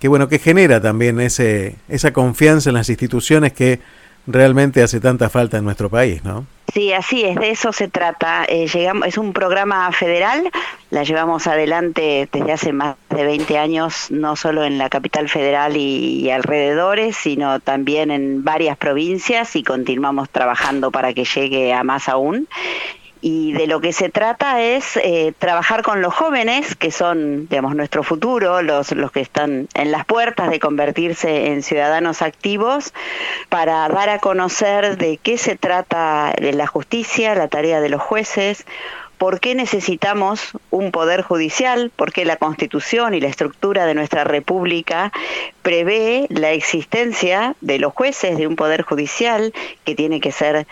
que, 0.00 0.08
bueno, 0.08 0.28
que 0.28 0.38
genera 0.38 0.80
también 0.80 1.20
ese, 1.20 1.76
esa 1.88 2.12
confianza 2.12 2.70
en 2.70 2.74
las 2.74 2.88
instituciones 2.88 3.52
que 3.52 3.80
realmente 4.26 4.82
hace 4.82 5.00
tanta 5.00 5.28
falta 5.28 5.58
en 5.58 5.64
nuestro 5.64 5.88
país, 5.88 6.24
¿no? 6.24 6.46
Sí, 6.72 6.92
así 6.92 7.24
es, 7.24 7.36
de 7.36 7.50
eso 7.50 7.72
se 7.72 7.88
trata. 7.88 8.44
Eh, 8.48 8.68
llegamos, 8.68 9.08
es 9.08 9.18
un 9.18 9.32
programa 9.32 9.90
federal, 9.90 10.50
la 10.90 11.02
llevamos 11.02 11.48
adelante 11.48 12.28
desde 12.32 12.52
hace 12.52 12.72
más 12.72 12.96
de 13.08 13.24
20 13.24 13.58
años, 13.58 14.10
no 14.10 14.36
solo 14.36 14.64
en 14.64 14.78
la 14.78 14.88
capital 14.88 15.28
federal 15.28 15.76
y, 15.76 16.20
y 16.20 16.30
alrededores, 16.30 17.16
sino 17.16 17.58
también 17.58 18.12
en 18.12 18.44
varias 18.44 18.76
provincias 18.76 19.56
y 19.56 19.64
continuamos 19.64 20.30
trabajando 20.30 20.92
para 20.92 21.12
que 21.12 21.24
llegue 21.24 21.72
a 21.72 21.82
más 21.82 22.08
aún. 22.08 22.46
Y 23.22 23.52
de 23.52 23.66
lo 23.66 23.80
que 23.80 23.92
se 23.92 24.08
trata 24.08 24.62
es 24.62 24.96
eh, 24.96 25.32
trabajar 25.38 25.82
con 25.82 26.00
los 26.00 26.14
jóvenes, 26.14 26.74
que 26.74 26.90
son, 26.90 27.48
digamos, 27.48 27.74
nuestro 27.74 28.02
futuro, 28.02 28.62
los, 28.62 28.92
los 28.92 29.12
que 29.12 29.20
están 29.20 29.68
en 29.74 29.92
las 29.92 30.06
puertas 30.06 30.50
de 30.50 30.58
convertirse 30.58 31.48
en 31.48 31.62
ciudadanos 31.62 32.22
activos, 32.22 32.94
para 33.48 33.88
dar 33.88 34.08
a 34.08 34.18
conocer 34.18 34.96
de 34.96 35.18
qué 35.18 35.36
se 35.36 35.56
trata 35.56 36.32
la 36.38 36.66
justicia, 36.66 37.34
la 37.34 37.48
tarea 37.48 37.80
de 37.80 37.90
los 37.90 38.00
jueces, 38.00 38.64
por 39.20 39.38
qué 39.38 39.54
necesitamos 39.54 40.52
un 40.70 40.92
poder 40.92 41.20
judicial, 41.20 41.92
por 41.94 42.10
qué 42.10 42.24
la 42.24 42.36
constitución 42.36 43.12
y 43.12 43.20
la 43.20 43.28
estructura 43.28 43.84
de 43.84 43.92
nuestra 43.92 44.24
república 44.24 45.12
prevé 45.60 46.26
la 46.30 46.52
existencia 46.52 47.54
de 47.60 47.78
los 47.78 47.92
jueces, 47.92 48.38
de 48.38 48.46
un 48.46 48.56
poder 48.56 48.80
judicial 48.80 49.52
que 49.84 49.94
tiene 49.94 50.22
que 50.22 50.32
ser 50.32 50.66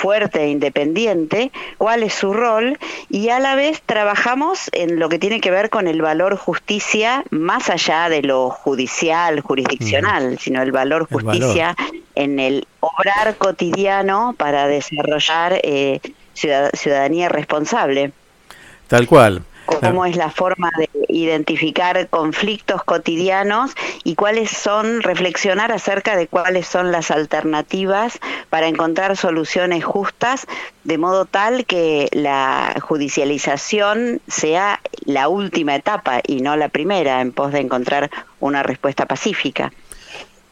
fuerte 0.00 0.42
e 0.44 0.48
independiente, 0.48 1.50
cuál 1.78 2.02
es 2.02 2.14
su 2.14 2.32
rol 2.32 2.78
y 3.10 3.28
a 3.28 3.38
la 3.38 3.54
vez 3.54 3.82
trabajamos 3.84 4.70
en 4.72 4.98
lo 4.98 5.08
que 5.08 5.18
tiene 5.18 5.40
que 5.40 5.50
ver 5.50 5.68
con 5.68 5.88
el 5.88 6.00
valor 6.00 6.36
justicia 6.36 7.22
más 7.30 7.68
allá 7.68 8.08
de 8.08 8.22
lo 8.22 8.48
judicial, 8.50 9.40
jurisdiccional, 9.40 10.38
sino 10.38 10.62
el 10.62 10.72
valor 10.72 11.06
El 11.10 11.16
valor. 11.24 11.40
justicia 11.42 11.76
en 12.14 12.38
el 12.40 12.66
obrar 12.80 13.36
cotidiano 13.36 14.34
para 14.38 14.66
desarrollar 14.66 15.60
eh, 15.62 16.00
ciudad- 16.34 16.70
ciudadanía 16.74 17.28
responsable 17.28 18.12
Tal 18.88 19.06
cual. 19.06 19.42
Cómo 19.78 20.06
es 20.06 20.16
la 20.16 20.30
forma 20.30 20.70
de 20.78 20.88
identificar 21.08 22.08
conflictos 22.08 22.82
cotidianos 22.84 23.72
y 24.04 24.14
cuáles 24.14 24.50
son, 24.50 25.02
reflexionar 25.02 25.72
acerca 25.72 26.16
de 26.16 26.26
cuáles 26.26 26.66
son 26.66 26.92
las 26.92 27.10
alternativas 27.10 28.18
para 28.48 28.68
encontrar 28.68 29.16
soluciones 29.16 29.84
justas, 29.84 30.46
de 30.84 30.98
modo 30.98 31.24
tal 31.24 31.66
que 31.66 32.08
la 32.12 32.74
judicialización 32.80 34.20
sea 34.26 34.80
la 35.04 35.28
última 35.28 35.74
etapa 35.76 36.20
y 36.26 36.40
no 36.40 36.56
la 36.56 36.68
primera 36.68 37.20
en 37.20 37.32
pos 37.32 37.52
de 37.52 37.60
encontrar 37.60 38.10
una 38.40 38.62
respuesta 38.62 39.06
pacífica. 39.06 39.72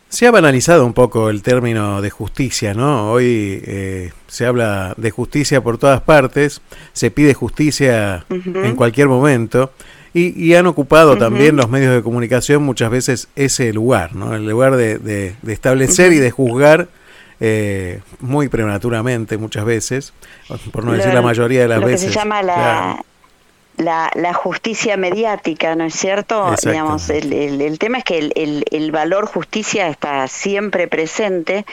Se 0.09 0.27
ha 0.27 0.31
banalizado 0.31 0.87
un 0.87 0.95
poco 0.95 1.29
el 1.29 1.43
término 1.43 2.01
de 2.01 2.09
justicia, 2.11 2.73
¿no? 2.73 3.11
Hoy 3.13 3.63
eh, 3.67 4.11
se 4.27 4.47
habla 4.47 4.95
de 4.97 5.11
justicia 5.11 5.61
por 5.61 5.77
todas 5.77 6.01
partes, 6.01 6.63
se 6.95 7.11
pide 7.11 7.35
justicia 7.35 8.25
en 8.31 8.75
cualquier 8.75 9.09
momento 9.09 9.71
y, 10.15 10.43
y 10.43 10.55
han 10.55 10.67
ocupado 10.67 11.19
también 11.19 11.57
los 11.57 11.69
medios 11.69 11.95
de 11.95 12.03
comunicación 12.03 12.63
muchas 12.63 12.91
veces 12.91 13.29
ese 13.37 13.71
lugar, 13.75 14.17
¿no? 14.17 14.35
El 14.35 14.47
lugar 14.49 14.77
de, 14.77 14.97
de- 14.99 15.37
de 15.43 15.53
establecer 15.53 16.13
y 16.15 16.19
de 16.19 16.31
juzgar 16.31 16.89
eh, 17.41 18.01
muy 18.21 18.49
prematuramente 18.49 19.37
muchas 19.37 19.67
veces, 19.67 20.15
por 20.73 20.85
no 20.85 20.93
decir 20.93 21.13
la 21.13 21.23
mayoría 21.23 21.61
de 21.61 21.69
las 21.69 21.81
lo 21.81 21.87
veces. 21.87 22.07
que 22.07 22.13
se 22.15 22.19
llama 22.19 22.43
la, 22.43 22.55
Claro. 22.55 23.05
La, 23.79 24.11
la 24.15 24.35
justicia 24.35 24.97
mediática, 24.97 25.75
¿no 25.75 25.85
es 25.85 25.95
cierto? 25.95 26.45
Digamos, 26.71 27.09
el, 27.11 27.33
el- 27.33 27.61
el 27.63 27.79
tema 27.79 27.99
es 27.99 28.05
que 28.05 28.19
el- 28.19 28.65
el 28.71 28.91
valor 28.93 29.27
justicia 29.27 29.89
está 29.89 30.27
siempre 30.29 30.89
presente, 30.89 31.65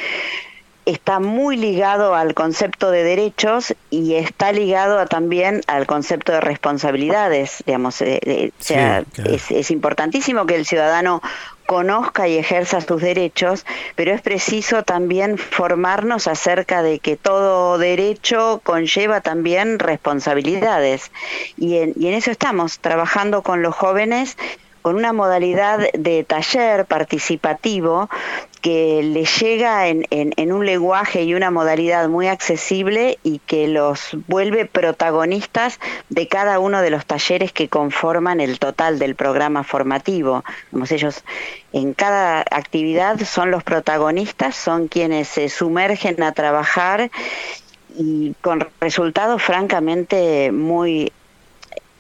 está 0.86 1.20
muy 1.20 1.58
ligado 1.58 2.14
al 2.16 2.34
concepto 2.34 2.92
de 2.92 3.04
derechos 3.04 3.74
y 3.90 4.16
está 4.16 4.52
ligado 4.52 5.00
a- 5.00 5.06
también 5.08 5.62
al 5.68 5.88
concepto 5.88 6.32
de 6.32 6.42
responsabilidades, 6.42 7.64
digamos, 7.66 8.02
eh, 8.02 8.20
eh, 8.24 8.52
sea, 8.60 9.04
claro. 9.14 9.32
es, 9.32 9.50
es 9.52 9.72
importantísimo 9.72 10.46
que 10.46 10.56
el 10.56 10.66
ciudadano 10.66 11.22
conozca 11.66 12.28
y 12.28 12.38
ejerza 12.38 12.80
sus 12.82 13.02
derechos, 13.02 13.66
pero 13.96 14.14
es 14.14 14.22
preciso 14.22 14.84
también 14.84 15.40
formarnos 15.40 16.28
acerca 16.28 16.84
de 16.84 17.00
que 17.00 17.18
todo 17.18 17.80
derecho 17.80 18.62
conlleva 18.64 19.22
también 19.22 19.80
responsabilidades. 19.80 21.10
Y 21.58 21.78
en, 21.78 21.94
y 21.98 22.08
en 22.08 22.14
eso 22.14 22.30
estamos, 22.30 22.78
trabajando 22.78 23.42
con 23.42 23.64
los 23.64 23.74
jóvenes 23.74 24.38
con 24.86 24.98
una 24.98 25.14
modalidad 25.14 25.80
de 25.94 26.24
taller 26.24 26.86
participativo 26.86 28.08
que 28.62 29.02
les 29.02 29.42
llega 29.42 29.88
en, 29.88 30.06
en- 30.12 30.52
un 30.54 30.64
lenguaje 30.64 31.24
y 31.24 31.34
una 31.34 31.50
modalidad 31.50 32.08
muy 32.08 32.28
accesible 32.28 33.18
y 33.24 33.40
que 33.40 33.68
los 33.68 34.10
vuelve 34.28 34.68
protagonistas 34.68 35.80
de 36.10 36.28
cada 36.28 36.60
uno 36.60 36.84
de 36.84 36.92
los 36.92 37.04
talleres 37.04 37.52
que 37.52 37.68
conforman 37.68 38.40
el 38.40 38.60
total 38.60 39.00
del 39.00 39.16
programa 39.16 39.64
formativo. 39.64 40.44
Ellos 40.92 41.24
en 41.74 41.96
cada 41.96 42.42
actividad 42.42 43.20
son 43.22 43.50
los 43.50 43.64
protagonistas, 43.64 44.56
son 44.56 44.88
quienes 44.88 45.30
se 45.30 45.50
sumergen 45.50 46.22
a 46.22 46.32
trabajar 46.34 47.10
y 47.98 48.36
con 48.40 48.68
resultados 48.80 49.42
francamente 49.42 50.52
muy 50.52 51.12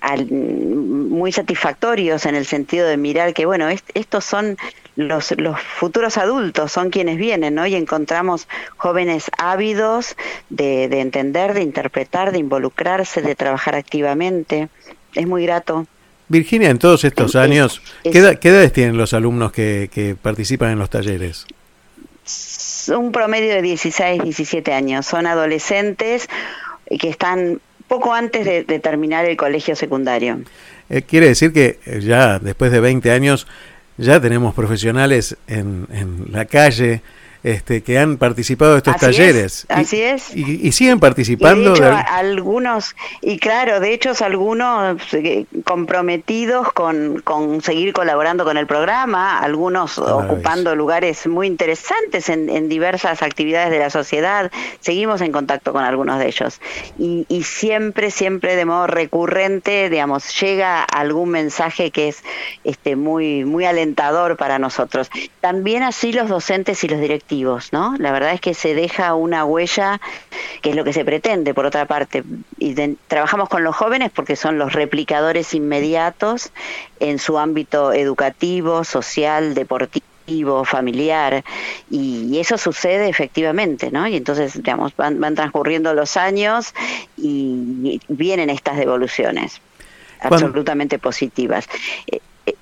al- 0.05 0.27
muy 0.31 1.31
satisfactorios 1.31 2.25
en 2.25 2.35
el 2.35 2.45
sentido 2.45 2.87
de 2.87 2.97
mirar 2.97 3.33
que 3.33 3.45
bueno 3.45 3.67
est- 3.69 3.89
estos 3.95 4.23
son 4.23 4.57
los, 4.95 5.33
los 5.37 5.59
futuros 5.59 6.17
adultos 6.17 6.71
son 6.71 6.89
quienes 6.89 7.17
vienen 7.17 7.55
¿no? 7.55 7.65
y 7.65 7.75
encontramos 7.75 8.47
jóvenes 8.77 9.29
ávidos 9.37 10.15
de, 10.49 10.87
de 10.89 10.99
entender 11.01 11.53
de 11.53 11.61
interpretar 11.63 12.31
de 12.31 12.37
involucrarse 12.39 13.21
de 13.21 13.35
trabajar 13.35 13.75
activamente 13.75 14.69
es 15.15 15.27
muy 15.27 15.43
grato 15.45 15.87
Virginia, 16.27 16.69
en 16.71 16.79
todos 16.79 17.03
estos 17.03 17.31
Es- 17.31 17.35
años, 17.35 17.81
es- 18.03 18.11
¿qué, 18.11 18.19
edad- 18.19 18.39
qué 18.39 18.49
edades 18.49 18.73
tienen 18.73 18.97
los 18.97 19.13
alumnos 19.13 19.51
que, 19.51 19.89
que 19.93 20.15
participan 20.15 20.71
en 20.71 20.79
los 20.79 20.89
talleres? 20.89 21.45
un 22.95 23.11
promedio 23.11 23.53
de 23.53 23.61
16, 23.61 24.23
17 24.23 24.73
años. 24.73 25.05
Son 25.05 25.25
adolescentes 25.27 26.27
que 26.99 27.09
están 27.09 27.59
poco 27.87 28.13
antes 28.13 28.45
de, 28.45 28.79
terminar 28.79 29.25
el 29.25 29.37
colegio 29.37 29.75
secundario. 29.75 30.39
Eh, 30.89 31.01
quiere 31.01 31.27
decir 31.27 31.53
que 31.53 31.79
eh, 31.85 31.99
ya 32.01 32.39
después 32.39 32.71
de 32.71 32.79
20 32.79 33.11
años 33.11 33.47
ya 33.97 34.19
tenemos 34.19 34.53
profesionales 34.53 35.37
en, 35.47 35.87
en 35.91 36.31
la 36.31 36.45
calle 36.45 37.01
este, 37.45 37.83
que 37.83 37.99
han 37.99 38.17
participado 38.17 38.71
de 38.71 38.77
estos 38.79 38.95
Así 38.95 39.05
talleres. 39.05 39.45
es, 39.45 39.65
así 39.69 40.01
es. 40.01 40.35
Y, 40.35 40.67
y 40.67 40.71
siguen 40.71 40.97
Y 40.97 40.99
participando. 40.99 41.69
de 41.73 41.77
hecho, 41.77 41.83
de- 41.83 41.89
a- 41.91 41.99
algunos, 42.17 42.95
y 43.21 43.37
claro, 43.37 43.79
de 43.79 43.93
hecho, 43.93 44.13
algunos 44.21 44.97
eh, 45.13 45.45
comprometidos 45.63 46.73
con, 46.73 47.21
con 47.21 47.61
seguir 47.61 47.93
colaborando 47.93 48.45
con 48.45 48.57
el 48.57 48.65
programa, 48.65 49.37
algunos 49.39 49.99
ocupando 49.99 50.75
lugares 50.75 51.27
muy 51.27 51.45
interesantes 51.45 52.29
en, 52.29 52.49
en 52.49 52.67
diversas 52.67 53.21
actividades 53.21 53.69
de 53.69 53.77
la 53.77 53.91
sociedad. 53.91 54.51
Seguimos 54.79 55.21
en 55.21 55.31
contacto 55.31 55.71
con 55.71 55.83
algunos 55.83 56.17
de 56.17 56.25
ellos. 56.27 56.59
Y, 56.97 57.27
y 57.29 57.43
siempre, 57.43 58.09
siempre 58.09 58.55
de 58.55 58.65
modo 58.65 58.87
recurrente, 58.87 59.91
digamos, 59.91 60.39
llega 60.41 60.81
algún 60.83 61.29
mensaje 61.29 61.91
que 61.91 62.07
es 62.07 62.23
este 62.63 62.95
muy, 62.95 63.45
muy 63.45 63.65
alentador 63.65 64.35
para 64.35 64.57
nosotros. 64.57 65.11
También 65.41 65.83
así 65.83 66.11
los 66.11 66.27
docentes 66.27 66.83
y 66.83 66.87
los 66.87 66.99
directivos 66.99 67.34
¿no? 67.71 67.95
La 67.97 68.11
verdad 68.11 68.33
es 68.33 68.41
que 68.41 68.53
se 68.53 68.73
deja 68.73 69.13
una 69.15 69.45
huella, 69.45 69.99
que 70.61 70.69
es 70.71 70.75
lo 70.75 70.83
que 70.83 70.93
se 70.93 71.03
pretende, 71.05 71.53
por 71.53 71.65
otra 71.65 71.85
parte. 71.85 72.23
Y 72.57 72.73
de- 72.73 72.95
trabajamos 73.07 73.49
con 73.49 73.63
los 73.63 73.75
jóvenes 73.75 74.11
porque 74.13 74.35
son 74.35 74.57
los 74.57 74.73
replicadores 74.73 75.53
inmediatos 75.53 76.51
en 76.99 77.19
su 77.19 77.37
ámbito 77.37 77.93
educativo, 77.93 78.83
social, 78.83 79.53
deportivo 79.53 80.65
familiar 80.65 81.43
y, 81.91 82.27
y 82.31 82.39
eso 82.39 82.57
sucede 82.57 83.09
efectivamente, 83.09 83.91
¿no? 83.91 84.07
Y 84.07 84.15
entonces, 84.15 84.53
digamos, 84.55 84.95
van, 84.95 85.19
van 85.19 85.35
transcurriendo 85.35 85.93
los 85.93 86.17
años 86.17 86.73
y, 87.15 87.59
y 87.83 88.01
vienen 88.07 88.49
estas 88.49 88.77
devoluciones 88.77 89.61
absolutamente 90.21 90.97
positivas. 90.97 91.67
Eh, 92.11 92.19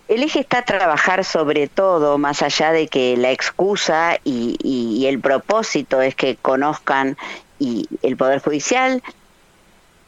El 0.07 0.23
eje 0.23 0.39
está 0.39 0.63
trabajar 0.63 1.25
sobre 1.25 1.67
todo, 1.67 2.17
más 2.17 2.41
allá 2.41 2.71
de 2.71 2.87
que 2.87 3.17
la 3.17 3.31
excusa 3.31 4.17
y, 4.23 4.55
y- 4.63 4.97
y 5.01 5.07
el 5.07 5.19
propósito 5.19 6.01
es 6.01 6.15
que 6.15 6.35
conozcan 6.37 7.17
y 7.59 7.87
el 8.01 8.15
Poder 8.17 8.39
Judicial, 8.41 9.01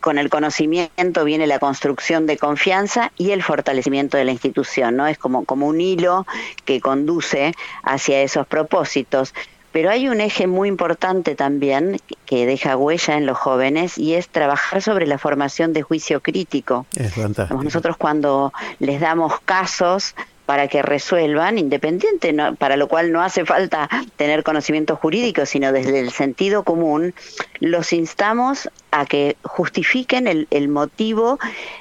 con 0.02 0.18
el 0.20 0.30
conocimiento 0.30 1.24
viene 1.24 1.48
la 1.48 1.58
construcción 1.58 2.28
de 2.28 2.38
confianza 2.38 3.12
y 3.18 3.32
el 3.32 3.42
fortalecimiento 3.42 4.18
de 4.18 4.26
la 4.26 4.32
institución, 4.34 4.96
¿no? 4.96 5.08
Es 5.08 5.18
como, 5.18 5.46
como 5.46 5.66
un 5.68 5.82
hilo 5.82 6.28
que 6.64 6.80
conduce 6.80 7.54
hacia 7.82 8.22
esos 8.22 8.46
propósitos. 8.46 9.34
Pero 9.76 9.90
hay 9.90 10.08
un 10.08 10.22
eje 10.22 10.48
muy 10.48 10.70
importante 10.70 11.36
también 11.36 12.00
que 12.26 12.46
deja 12.46 12.78
huella 12.78 13.18
en 13.18 13.26
los 13.26 13.38
jóvenes 13.38 13.98
y 13.98 14.14
es 14.14 14.30
trabajar 14.30 14.82
sobre 14.82 15.06
la 15.06 15.18
formación 15.18 15.74
de 15.74 15.82
juicio 15.82 16.22
crítico. 16.22 16.86
Es 16.96 17.14
fantástico. 17.14 17.62
Nosotros 17.62 17.98
cuando 17.98 18.54
les 18.80 19.02
damos 19.02 19.34
casos 19.44 20.16
para 20.46 20.68
que 20.68 20.82
resuelvan, 20.82 21.58
independiente, 21.58 22.32
no- 22.34 22.56
para 22.56 22.78
lo 22.78 22.88
cual 22.88 23.12
no 23.12 23.22
hace 23.22 23.46
falta 23.46 23.90
tener 24.16 24.44
conocimiento 24.44 24.96
jurídico, 24.96 25.46
sino 25.46 25.72
desde 25.72 26.00
el 26.00 26.12
sentido 26.12 26.64
común, 26.64 27.14
los 27.60 27.94
instamos 27.94 28.70
a 28.92 29.06
que 29.06 29.38
justifiquen 29.44 30.28
el, 30.28 30.48
el 30.52 30.68
motivo 30.68 31.40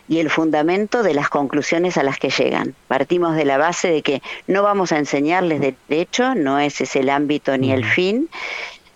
y 0.09 0.19
el 0.19 0.31
fundamento 0.31 1.03
de 1.03 1.15
las 1.15 1.28
conclusiones 1.28 1.97
a 1.99 2.03
las 2.03 2.19
que 2.19 2.31
llegan. 2.31 2.74
Partimos 2.89 3.36
de 3.36 3.45
la 3.45 3.59
base 3.59 3.89
de 3.89 4.03
que 4.03 4.23
no 4.47 4.62
vamos 4.62 4.93
a 4.93 4.99
enseñarles 4.99 5.61
derecho, 5.61 6.35
no 6.35 6.59
ese 6.59 6.85
es 6.85 6.97
el 6.97 7.11
ámbito 7.11 7.57
ni 7.59 7.73
el 7.73 7.85
fin, 7.85 8.28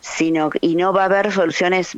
sino 0.00 0.50
y 0.60 0.76
no 0.76 0.92
va 0.92 1.02
a 1.02 1.06
haber 1.06 1.32
soluciones 1.32 1.96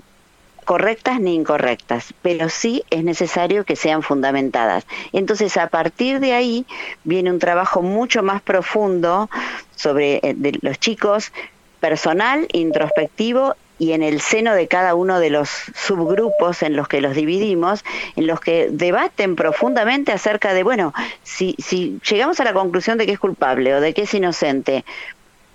correctas 0.70 1.18
ni 1.20 1.34
incorrectas, 1.34 2.14
pero 2.22 2.48
sí 2.48 2.84
es 2.90 3.02
necesario 3.02 3.64
que 3.64 3.74
sean 3.74 4.04
fundamentadas. 4.04 4.86
Entonces, 5.12 5.56
a 5.56 5.66
partir 5.66 6.20
de 6.20 6.32
ahí 6.32 6.64
viene 7.02 7.32
un 7.32 7.40
trabajo 7.40 7.82
mucho 7.82 8.22
más 8.22 8.40
profundo 8.40 9.28
sobre 9.74 10.20
eh, 10.22 10.36
los 10.62 10.78
chicos, 10.78 11.32
personal, 11.80 12.46
introspectivo 12.52 13.56
y 13.80 13.94
en 13.94 14.04
el 14.04 14.20
seno 14.20 14.54
de 14.54 14.68
cada 14.68 14.94
uno 14.94 15.18
de 15.18 15.30
los 15.30 15.50
subgrupos 15.74 16.62
en 16.62 16.76
los 16.76 16.86
que 16.86 17.00
los 17.00 17.16
dividimos, 17.16 17.82
en 18.14 18.28
los 18.28 18.38
que 18.38 18.68
debaten 18.70 19.34
profundamente 19.34 20.12
acerca 20.12 20.54
de, 20.54 20.62
bueno, 20.62 20.94
si, 21.24 21.56
si 21.58 21.98
llegamos 22.08 22.38
a 22.38 22.44
la 22.44 22.52
conclusión 22.52 22.96
de 22.96 23.06
que 23.06 23.12
es 23.12 23.18
culpable 23.18 23.74
o 23.74 23.80
de 23.80 23.92
que 23.92 24.02
es 24.02 24.14
inocente, 24.14 24.84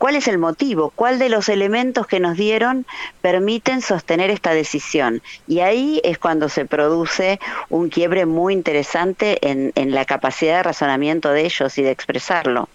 ¿Cuál 0.06 0.18
es 0.18 0.28
el 0.28 0.38
motivo? 0.38 0.94
¿Cuál 0.96 1.18
de 1.18 1.30
los 1.30 1.50
elementos 1.50 2.06
que 2.06 2.20
nos 2.20 2.38
dieron 2.38 2.86
permiten 3.24 3.82
sostener 3.82 4.30
esta 4.30 4.54
decisión? 4.54 5.24
Y 5.48 5.62
ahí 5.62 6.00
es 6.04 6.20
cuando 6.20 6.48
se 6.48 6.66
produce 6.66 7.40
un 7.70 7.90
quiebre 7.90 8.28
muy 8.28 8.54
interesante 8.54 9.40
en, 9.50 9.72
en 9.74 9.96
la 9.96 10.06
capacidad 10.06 10.58
de 10.58 10.62
razonamiento 10.62 11.32
de 11.32 11.46
ellos 11.46 11.76
y 11.80 11.82
de 11.82 11.90
expresarlo. 11.90 12.70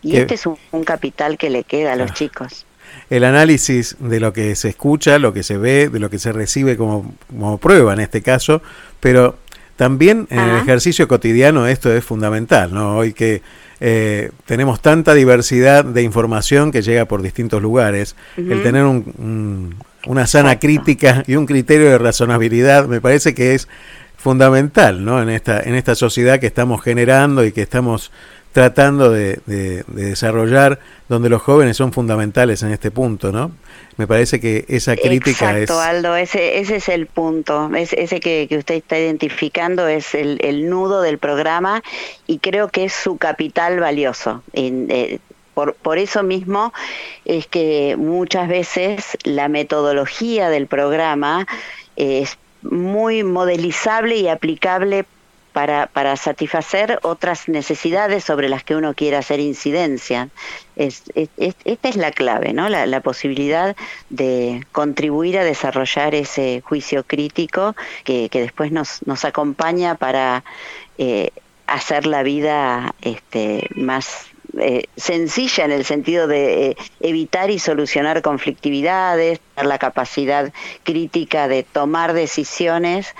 Y 0.00 0.16
este 0.16 0.32
es 0.32 0.46
un, 0.46 0.56
un 0.70 0.84
capital 0.84 1.36
que 1.36 1.50
le 1.50 1.64
queda 1.64 1.92
a 1.92 1.96
los 1.96 2.14
chicos. 2.14 2.64
el 3.10 3.24
análisis 3.24 3.96
de 3.98 4.18
lo 4.18 4.32
que 4.32 4.56
se 4.56 4.70
escucha, 4.70 5.18
lo 5.18 5.34
que 5.34 5.42
se 5.42 5.58
ve, 5.58 5.90
de 5.90 5.98
lo 5.98 6.08
que 6.08 6.18
se 6.18 6.32
recibe 6.32 6.78
como, 6.78 7.14
como 7.28 7.58
prueba 7.58 7.92
en 7.92 8.00
este 8.00 8.22
caso, 8.22 8.62
pero 9.00 9.36
también 9.76 10.26
en 10.30 10.38
el 10.38 10.56
ejercicio 10.56 11.08
cotidiano 11.08 11.66
esto 11.66 11.92
es 11.92 12.02
fundamental, 12.02 12.72
¿no? 12.72 12.96
Hoy 12.96 13.12
que 13.12 13.42
eh, 13.80 14.30
tenemos 14.46 14.80
tanta 14.80 15.14
diversidad 15.14 15.84
de 15.84 16.02
información 16.02 16.70
que 16.70 16.82
llega 16.82 17.06
por 17.06 17.22
distintos 17.22 17.62
lugares, 17.62 18.14
el 18.36 18.62
tener 18.62 18.84
un- 18.84 19.14
un- 19.18 19.74
una 20.06 20.26
sana 20.26 20.58
crítica 20.58 21.24
y 21.26 21.36
un 21.36 21.46
criterio 21.46 21.88
de 21.90 21.98
razonabilidad 21.98 22.86
me 22.86 23.00
parece 23.00 23.34
que 23.34 23.54
es 23.54 23.68
fundamental, 24.16 25.04
¿no? 25.04 25.22
En 25.22 25.30
esta, 25.30 25.60
en 25.62 25.74
esta 25.74 25.94
sociedad 25.94 26.38
que 26.40 26.46
estamos 26.46 26.82
generando 26.82 27.44
y 27.44 27.52
que 27.52 27.62
estamos 27.62 28.12
tratando 28.52 29.10
de, 29.10 29.40
de- 29.46 29.84
de 29.86 30.04
desarrollar, 30.10 30.78
donde 31.08 31.28
los 31.28 31.40
jóvenes 31.42 31.76
son 31.76 31.92
fundamentales 31.92 32.62
en 32.62 32.72
este 32.72 32.90
punto, 32.90 33.30
¿no? 33.32 33.52
Me 33.96 34.06
parece 34.06 34.40
que 34.40 34.64
esa 34.68 34.96
crítica 34.96 35.56
Exacto, 35.58 35.80
es... 35.82 35.88
Aldo, 35.88 36.16
ese, 36.16 36.58
ese 36.58 36.76
es 36.76 36.88
el 36.88 37.06
punto. 37.06 37.70
Es, 37.76 37.92
ese 37.92 38.18
que, 38.18 38.46
que 38.48 38.56
usted 38.58 38.76
está 38.76 38.98
identificando 38.98 39.86
es 39.88 40.14
el, 40.14 40.38
el 40.42 40.70
nudo 40.70 41.02
del 41.02 41.18
programa 41.18 41.82
y 42.26 42.38
creo 42.38 42.68
que 42.68 42.84
es 42.84 42.92
su 42.94 43.18
capital 43.18 43.78
valioso. 43.78 44.42
En, 44.52 44.86
eh, 44.90 45.18
por, 45.54 45.74
por 45.74 45.98
eso 45.98 46.22
mismo 46.22 46.72
es 47.26 47.46
que 47.46 47.96
muchas 47.98 48.48
veces 48.48 49.18
la 49.24 49.48
metodología 49.48 50.48
del 50.48 50.66
programa 50.66 51.46
es 51.96 52.38
muy 52.62 53.22
modelizable 53.22 54.16
y 54.16 54.28
aplicable 54.28 55.04
para, 55.52 55.86
para 55.86 56.16
satisfacer 56.16 56.98
otras 57.02 57.48
necesidades 57.48 58.24
sobre 58.24 58.48
las 58.48 58.64
que 58.64 58.76
uno 58.76 58.94
quiera 58.94 59.18
hacer 59.18 59.40
incidencia. 59.40 60.28
Es, 60.76 61.02
es- 61.14 61.28
es- 61.36 61.54
esta 61.64 61.88
es 61.88 61.96
la 61.96 62.10
clave, 62.12 62.52
¿no? 62.52 62.68
La, 62.68 63.00
posibilidad 63.00 63.76
de 64.10 64.64
contribuir 64.72 65.38
a 65.38 65.44
desarrollar 65.44 66.14
ese 66.14 66.62
juicio 66.64 67.02
crítico 67.04 67.74
que, 68.04 68.28
que 68.28 68.40
después 68.40 68.72
nos, 68.72 69.06
nos 69.06 69.24
acompaña 69.24 69.94
para 69.96 70.44
eh, 70.98 71.30
hacer 71.66 72.06
la 72.06 72.22
vida 72.22 72.94
este, 73.02 73.68
más 73.74 74.26
eh, 74.58 74.84
sencilla 74.96 75.64
en 75.64 75.70
el 75.72 75.84
sentido 75.84 76.26
de 76.26 76.70
eh, 76.70 76.76
evitar 77.00 77.50
y 77.50 77.58
solucionar 77.58 78.20
conflictividades, 78.22 79.40
tener 79.54 79.66
la 79.68 79.78
capacidad 79.78 80.52
crítica 80.82 81.46
de 81.48 81.62
tomar 81.62 82.12
decisiones 82.12 83.14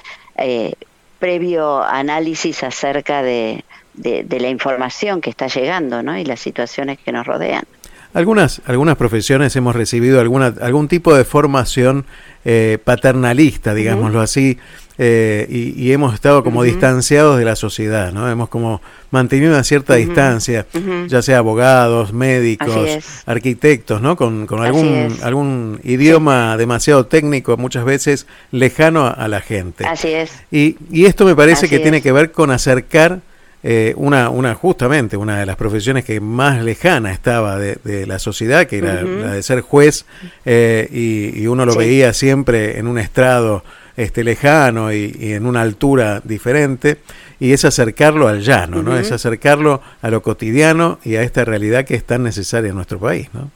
previo 1.21 1.83
análisis 1.85 2.65
acerca 2.65 3.23
de, 3.23 3.65
de- 3.95 4.25
la 4.41 4.49
información 4.49 5.21
que 5.21 5.31
está 5.31 5.47
llegando 5.47 6.03
¿no? 6.03 6.19
y 6.19 6.25
las 6.25 6.41
situaciones 6.41 6.99
que 6.99 7.13
nos 7.13 7.27
rodean. 7.27 7.65
Algunas, 8.13 8.61
algunas 8.67 8.97
profesiones 8.97 9.55
hemos 9.57 9.77
recibido 9.77 10.21
alguna, 10.21 10.55
algún 10.61 10.89
tipo 10.89 11.15
de 11.15 11.25
formación 11.25 12.05
eh, 12.45 12.79
paternalista, 12.83 13.75
digámoslo 13.75 14.21
así, 14.21 14.59
eh, 15.03 15.47
y, 15.49 15.83
y 15.83 15.93
hemos 15.93 16.13
estado 16.13 16.45
como 16.45 16.63
distanciados 16.63 17.39
de 17.39 17.45
la 17.47 17.57
sociedad, 17.57 18.13
¿no? 18.13 18.29
Hemos 18.31 18.51
como 18.51 18.83
mantenido 19.11 19.53
una 19.53 19.65
cierta 19.65 19.95
distancia, 19.95 20.67
ya 21.07 21.23
sea 21.23 21.39
abogados, 21.39 22.13
médicos, 22.13 23.23
arquitectos, 23.25 24.03
¿no? 24.03 24.17
Con, 24.17 24.47
con 24.47 24.61
algún, 24.63 25.17
algún 25.23 25.81
idioma 25.85 26.57
demasiado 26.59 27.07
técnico, 27.07 27.57
muchas 27.57 27.85
veces 27.85 28.27
lejano 28.51 29.07
a, 29.07 29.11
a 29.11 29.29
la 29.29 29.41
gente. 29.41 29.87
Así 29.87 30.09
es. 30.09 30.33
Y, 30.51 30.77
y 30.91 31.07
esto 31.07 31.25
me 31.25 31.35
parece 31.35 31.67
Así 31.67 31.77
que 31.77 31.79
tiene 31.79 32.03
que 32.03 32.13
ver 32.13 32.33
con 32.33 32.51
acercar 32.51 33.21
eh, 33.63 33.93
una, 33.97 34.31
una, 34.31 34.55
justamente, 34.55 35.17
una 35.17 35.39
de 35.39 35.47
las 35.47 35.57
profesiones 35.57 36.05
que 36.05 36.21
más 36.21 36.63
lejana 36.63 37.13
estaba 37.13 37.59
de, 37.59 37.77
de 37.85 38.07
la 38.07 38.19
sociedad, 38.19 38.67
que 38.67 38.79
era 38.79 39.03
la 39.03 39.33
de 39.33 39.43
ser 39.43 39.61
juez, 39.61 40.07
eh, 40.47 40.89
y, 40.91 41.41
y 41.43 41.47
uno 41.47 41.67
lo 41.67 41.73
Sí. 41.73 41.79
veía 41.79 42.13
siempre 42.15 42.79
en 42.79 42.87
un 42.87 42.99
estrado 42.99 43.63
este, 43.97 44.25
lejano 44.25 44.93
y, 44.95 45.15
y 45.21 45.33
en 45.35 45.45
una 45.45 45.61
altura 45.61 46.23
diferente, 46.25 46.99
y 47.39 47.53
es 47.53 47.65
acercarlo 47.67 48.29
al 48.29 48.41
llano, 48.43 48.83
¿no? 48.83 48.97
Es 48.97 49.13
acercarlo 49.13 49.83
a 50.01 50.09
lo 50.11 50.23
cotidiano 50.23 50.99
y 51.05 51.17
a 51.17 51.23
esta 51.23 51.45
realidad 51.45 51.85
que 51.85 51.95
es 51.97 52.05
tan 52.05 52.23
necesaria 52.23 52.71
en 52.71 52.77
nuestro 52.77 52.99
país, 52.99 53.29
¿no? 53.35 53.51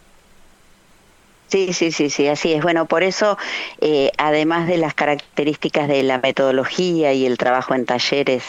Sí, 1.48 1.72
sí, 1.72 1.92
sí, 1.92 2.10
sí, 2.10 2.26
así 2.28 2.52
es. 2.52 2.62
Bueno, 2.62 2.86
por 2.86 3.02
eso, 3.02 3.38
eh, 3.80 4.10
además 4.18 4.66
de 4.66 4.76
las 4.78 4.92
características 4.94 5.86
de 5.88 6.02
la 6.02 6.18
metodología 6.18 7.12
y 7.12 7.26
el 7.26 7.38
trabajo 7.38 7.74
en 7.74 7.84
talleres 7.84 8.42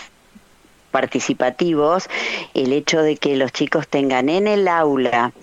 participativos, 0.96 2.08
el 2.54 2.72
hecho 2.72 3.02
de 3.02 3.18
que 3.18 3.36
los 3.36 3.52
chicos 3.52 3.86
tengan 3.90 4.30
en 4.30 4.48
el 4.48 4.66
aula 4.70 5.34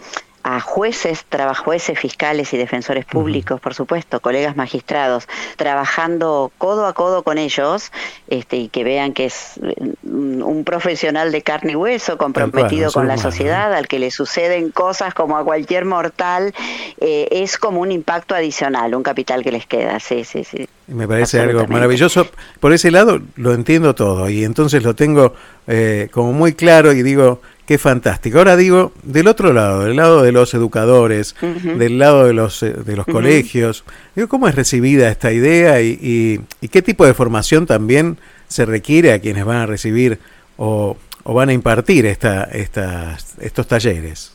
a 0.45 0.61
jueces, 0.61 1.25
traba- 1.29 1.55
jueces, 1.55 1.99
fiscales 1.99 2.53
y 2.53 2.57
defensores 2.57 3.05
públicos, 3.05 3.61
por 3.61 3.75
supuesto, 3.75 4.21
colegas 4.21 4.57
magistrados, 4.57 5.29
trabajando 5.57 6.51
codo 6.59 6.87
a 6.87 6.95
codo 6.95 7.23
con 7.23 7.39
ellos, 7.39 7.93
este, 8.29 8.57
y 8.57 8.69
que 8.69 8.83
vean 8.83 9.13
que 9.13 9.27
es 9.27 9.61
eh, 9.63 9.95
un 10.03 10.65
profesional 10.65 11.31
de 11.33 11.43
carne 11.43 11.73
y 11.73 11.77
hueso, 11.77 12.19
comprometido 12.19 12.91
con 12.91 13.07
la 13.07 13.15
humano, 13.15 13.31
sociedad, 13.31 13.73
al 13.73 13.87
que 13.87 13.99
le 13.99 14.11
suceden 14.11 14.71
cosas 14.71 15.15
como 15.15 15.37
a 15.37 15.45
cualquier 15.45 15.85
mortal, 15.85 16.53
eh, 17.01 17.29
es 17.31 17.57
como 17.57 17.81
un 17.81 17.93
impacto 17.93 18.35
adicional, 18.35 18.95
un 18.95 19.03
capital 19.03 19.43
que 19.43 19.53
les 19.53 19.67
queda, 19.67 20.01
sí, 20.01 20.25
sí, 20.25 20.45
sí. 20.45 20.69
Me 20.89 21.07
parece 21.09 21.41
algo 21.41 21.67
maravilloso. 21.69 22.27
Por 22.61 22.73
ese 22.73 22.91
lado 22.91 23.21
lo 23.37 23.55
entiendo 23.55 23.95
todo 23.95 24.29
y 24.29 24.45
entonces 24.45 24.83
lo 24.83 24.95
tengo 24.95 25.35
eh, 25.67 26.09
como 26.11 26.33
muy 26.33 26.53
claro 26.55 26.93
y 26.93 27.03
digo, 27.03 27.41
Qué 27.67 27.79
fantástico. 27.79 28.39
Ahora 28.39 28.57
digo, 28.57 28.93
del 29.05 29.29
otro 29.29 29.53
lado, 29.53 29.85
del 29.85 29.97
lado 29.97 30.23
de 30.23 30.33
los 30.33 30.53
educadores, 30.53 31.37
del 31.79 31.99
lado 31.99 32.27
de 32.27 32.33
los, 32.33 32.61
eh, 32.63 32.73
de 32.73 32.97
los 32.97 33.07
colegios, 33.07 33.85
digo, 34.17 34.27
¿cómo 34.29 34.49
es 34.49 34.55
recibida 34.57 35.09
esta 35.09 35.33
idea 35.33 35.81
y, 35.81 35.97
y- 36.03 36.41
y 36.61 36.69
qué 36.69 36.83
tipo 36.83 37.07
de 37.07 37.15
formación 37.15 37.67
también 37.67 38.19
se 38.49 38.67
requiere 38.67 39.13
a 39.13 39.21
quienes 39.21 39.45
van 39.45 39.59
a 39.59 39.67
recibir 39.67 40.19
o, 40.57 40.97
o 41.23 41.35
van 41.35 41.51
a 41.51 41.53
impartir 41.53 42.05
esta, 42.05 42.49
estos 42.53 43.67
talleres? 43.69 44.33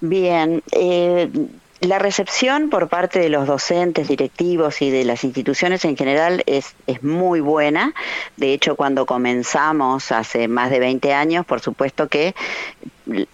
Bien, 0.00 0.62
eh, 0.72 1.28
la 1.82 1.98
recepción 1.98 2.70
por 2.70 2.88
parte 2.88 3.18
de 3.18 3.28
los 3.28 3.46
docentes, 3.46 4.06
directivos 4.08 4.80
y 4.82 4.90
de 4.90 5.04
las 5.04 5.24
instituciones 5.24 5.84
en 5.84 5.96
general 5.96 6.42
es, 6.46 6.74
es 6.86 7.02
muy 7.02 7.40
buena. 7.40 7.92
De 8.36 8.52
hecho, 8.52 8.76
cuando 8.76 9.04
comenzamos 9.04 10.12
hace 10.12 10.46
más 10.46 10.70
de 10.70 10.78
20 10.78 11.12
años, 11.12 11.44
por 11.44 11.60
supuesto 11.60 12.08
que 12.08 12.34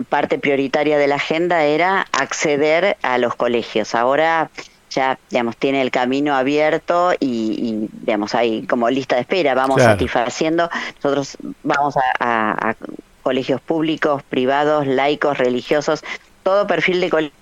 parte 0.08 0.38
prioritaria 0.38 0.96
de 0.96 1.06
la 1.08 1.16
agenda 1.16 1.64
era 1.64 2.06
acceder 2.12 2.96
a 3.02 3.18
los 3.18 3.34
colegios. 3.34 3.94
Ahora 3.94 4.50
ya, 4.90 5.18
digamos, 5.28 5.58
tiene 5.58 5.82
el 5.82 5.90
camino 5.90 6.34
abierto 6.34 7.12
y, 7.20 7.26
y, 7.26 7.88
digamos, 8.00 8.34
hay 8.34 8.62
como 8.66 8.88
lista 8.88 9.16
de 9.16 9.20
espera, 9.22 9.54
vamos 9.54 9.76
Claro. 9.76 9.92
satisfaciendo. 9.92 10.70
Nosotros 11.02 11.36
vamos 11.62 11.96
a, 11.98 12.02
a- 12.18 12.70
a 12.70 12.76
colegios 13.22 13.60
públicos, 13.60 14.22
privados, 14.22 14.86
laicos, 14.86 15.36
religiosos, 15.36 16.02
todo 16.42 16.66
perfil 16.66 17.02
de 17.02 17.10
colegio, 17.10 17.36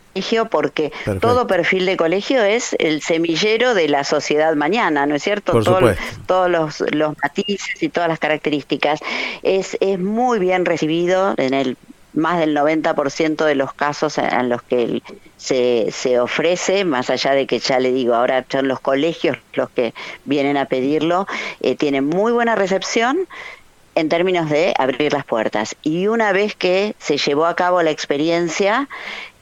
porque 0.51 0.91
Perfecto. 1.05 1.29
todo 1.29 1.47
perfil 1.47 1.87
de 1.87 1.97
colegio 1.97 2.43
es 2.43 2.75
el 2.79 3.03
semillero 3.03 3.75
de 3.75 3.89
la 3.89 4.05
sociedad 4.05 4.55
mañana, 4.55 5.07
¿no 5.07 5.15
es 5.15 5.23
cierto? 5.23 5.53
Por 5.53 5.65
Todo- 5.65 5.77
supuesto. 5.77 6.03
todos 6.27 6.51
los, 6.51 6.81
los 6.93 7.15
matices 7.23 7.83
y 7.83 7.89
todas 7.89 8.09
las 8.09 8.19
características. 8.19 9.01
Es, 9.43 9.77
es 9.81 9.99
muy 9.99 10.39
bien 10.39 10.65
recibido 10.65 11.35
en 11.37 11.55
el 11.55 11.77
más 12.15 12.39
del 12.39 12.57
90% 12.57 13.45
de 13.45 13.55
los 13.55 13.75
casos 13.75 14.17
en- 14.17 14.49
los 14.49 14.63
que 14.63 15.03
se, 15.37 15.89
se 15.93 16.19
ofrece, 16.19 16.87
más 16.87 17.11
allá 17.11 17.33
de 17.33 17.47
que 17.47 17.59
ya 17.59 17.79
le 17.79 17.93
digo, 17.93 18.15
ahora 18.15 18.43
son 18.51 18.69
los 18.69 18.81
colegios 18.81 19.37
los 19.53 19.69
que 19.69 19.93
vienen 20.25 20.57
a 20.57 20.65
pedirlo, 20.65 21.27
eh, 21.61 21.77
tiene 21.77 22.01
muy 22.01 22.33
buena 22.33 22.55
recepción 22.55 23.19
en 23.97 24.09
términos 24.09 24.49
de 24.51 24.73
abrir 24.79 25.13
las 25.13 25.25
puertas. 25.25 25.75
Y 25.83 26.07
una 26.07 26.31
vez 26.33 26.55
que 26.55 26.95
se 26.99 27.17
llevó 27.17 27.47
a 27.47 27.57
cabo 27.57 27.83
la 27.83 27.91
experiencia, 27.91 28.89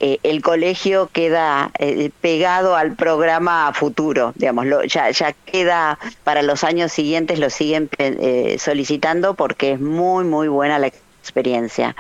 eh, 0.01 0.19
el 0.23 0.43
colegio 0.43 1.11
queda 1.13 1.71
eh, 1.79 2.11
pegado 2.21 2.77
al 2.77 2.95
programa 2.95 3.73
futuro, 3.75 4.33
digamos, 4.37 4.65
lo- 4.67 4.85
ya, 4.85 5.11
ya 5.11 5.33
queda 5.45 5.99
para 6.23 6.43
los 6.43 6.65
años 6.65 6.93
siguientes, 6.93 7.39
lo 7.39 7.51
siguen 7.51 7.91
eh, 7.99 8.57
solicitando 8.59 9.35
porque 9.35 9.73
es 9.73 9.81
muy, 9.81 10.25
muy 10.25 10.49
buena 10.49 10.79
la 10.79 10.87
experiencia. 10.87 11.95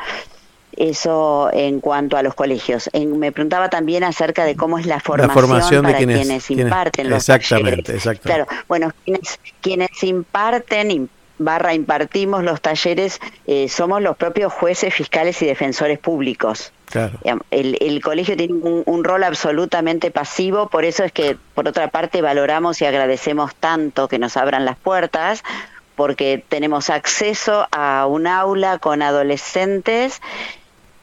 Eso 0.76 1.50
en 1.52 1.78
cuanto 1.80 2.16
a 2.16 2.22
los 2.22 2.34
colegios. 2.34 2.90
En- 2.92 3.18
me 3.18 3.30
preguntaba 3.30 3.68
también 3.70 4.02
acerca 4.02 4.44
de 4.44 4.56
cómo 4.56 4.78
es 4.78 4.86
la 4.86 4.98
formación, 5.00 5.32
formación 5.34 5.82
de 5.82 5.88
para 5.88 5.98
quienes- 5.98 6.18
quienes, 6.20 6.46
quienes- 6.46 6.64
imparten 6.66 7.10
los 7.10 7.18
exactamente, 7.18 7.82
talleres. 7.82 7.94
exactamente. 8.06 8.44
Claro, 8.46 8.64
bueno, 8.68 8.92
quienes, 9.04 9.40
quienes 9.60 10.02
imparten 10.02 10.90
im- 10.90 11.08
barra 11.38 11.74
impartimos 11.74 12.44
los 12.44 12.60
talleres 12.60 13.20
eh, 13.46 13.68
somos 13.68 14.00
los 14.02 14.16
propios 14.16 14.52
jueces, 14.52 14.94
fiscales 14.94 15.40
y 15.42 15.46
defensores 15.46 15.98
públicos. 15.98 16.72
Claro. 16.86 17.18
El, 17.50 17.76
el 17.80 18.02
colegio 18.02 18.36
tiene 18.36 18.54
un, 18.54 18.82
un 18.86 19.04
rol 19.04 19.24
absolutamente 19.24 20.10
pasivo, 20.10 20.68
por 20.68 20.84
eso 20.84 21.02
es 21.02 21.12
que, 21.12 21.36
por 21.54 21.66
otra 21.66 21.88
parte, 21.88 22.22
valoramos 22.22 22.80
y 22.82 22.84
agradecemos 22.84 23.54
tanto 23.56 24.06
que 24.06 24.18
nos 24.18 24.36
abran 24.36 24.64
las 24.64 24.76
puertas, 24.76 25.42
porque 25.96 26.44
tenemos 26.48 26.90
acceso 26.90 27.66
a 27.72 28.06
un 28.06 28.26
aula 28.26 28.78
con 28.78 29.02
adolescentes 29.02 30.20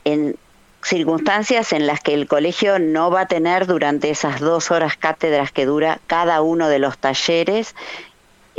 en 0.05 0.35
circunstancias 0.83 1.73
en 1.73 1.87
las 1.87 1.99
que 1.99 2.13
el 2.13 2.27
colegio 2.27 2.79
no 2.79 3.11
va 3.11 3.21
a 3.21 3.27
tener 3.27 3.67
durante 3.67 4.09
esas 4.09 4.39
dos 4.39 4.71
horas 4.71 4.97
cátedras 4.97 5.51
que 5.51 5.65
dura 5.65 5.99
cada 6.07 6.41
uno 6.41 6.69
de 6.69 6.79
los 6.79 6.97
talleres, 6.97 7.75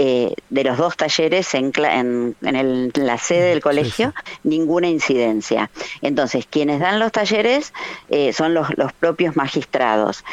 eh, 0.04 0.34
de 0.50 0.64
los 0.64 0.76
dos 0.78 0.96
talleres 0.96 1.54
en, 1.54 1.70
en, 1.76 2.34
en 2.42 2.56
el- 2.56 2.90
en 2.94 3.06
la 3.06 3.18
sede 3.18 3.50
del 3.50 3.60
colegio, 3.60 4.12
ninguna 4.42 4.88
incidencia. 4.88 5.70
Entonces, 6.00 6.44
quienes 6.50 6.80
dan 6.80 6.98
los 6.98 7.12
talleres 7.12 7.72
eh, 8.08 8.32
son 8.32 8.52
los, 8.52 8.66
los 8.76 8.92
propios 8.92 9.36
magistrados. 9.36 10.24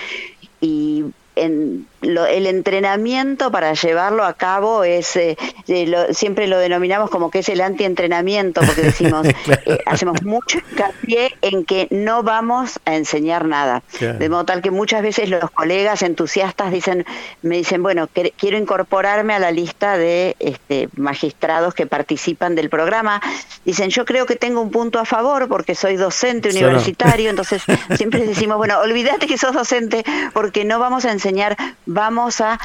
Y 0.59 1.03
en 1.35 1.85
lo- 2.01 2.25
el 2.25 2.47
entrenamiento 2.47 3.51
para 3.51 3.73
llevarlo 3.73 4.23
a 4.23 4.33
cabo 4.33 4.83
es, 4.83 5.15
eh, 5.15 5.35
lo- 5.67 6.13
siempre 6.13 6.47
lo 6.47 6.57
denominamos 6.59 7.09
como 7.09 7.29
que 7.31 7.39
es 7.39 7.49
el 7.49 7.61
antientrenamiento, 7.61 8.61
porque 8.61 8.81
decimos, 8.83 9.27
eh, 9.65 9.79
hacemos 9.85 10.23
mucho 10.23 10.59
hincapié 10.71 11.35
en 11.41 11.65
que 11.65 11.87
no 11.91 12.23
vamos 12.23 12.79
a 12.85 12.95
enseñar 12.95 13.45
nada. 13.45 13.83
Claro. 13.97 14.17
De 14.19 14.29
modo 14.29 14.45
tal 14.45 14.61
que 14.61 14.71
muchas 14.71 15.01
veces 15.01 15.29
los 15.29 15.49
colegas 15.51 16.01
entusiastas 16.01 16.71
dicen, 16.71 17.05
me 17.41 17.57
dicen, 17.57 17.83
bueno, 17.83 18.07
quiero 18.37 18.57
incorporarme 18.57 19.33
a 19.33 19.39
la 19.39 19.51
lista 19.51 19.97
de 19.97 20.35
este, 20.39 20.89
magistrados 20.95 21.73
que 21.73 21.85
participan 21.87 22.55
del 22.55 22.69
programa. 22.69 23.21
Dicen, 23.65 23.89
yo 23.89 24.05
creo 24.05 24.25
que 24.25 24.35
tengo 24.35 24.61
un 24.61 24.71
punto 24.71 24.99
a 24.99 25.05
favor 25.05 25.47
porque 25.47 25.75
soy 25.75 25.95
docente 25.97 26.49
universitario, 26.49 27.29
entonces 27.29 27.63
siempre 27.95 28.25
decimos, 28.25 28.57
bueno, 28.57 28.79
olvídate 28.79 29.27
que 29.27 29.37
sos 29.37 29.53
docente 29.53 30.03
porque 30.33 30.65
no 30.65 30.79
vamos 30.79 31.05
a 31.05 31.11
enseñar, 31.11 31.57
vamos 31.89 32.39
a 32.39 32.59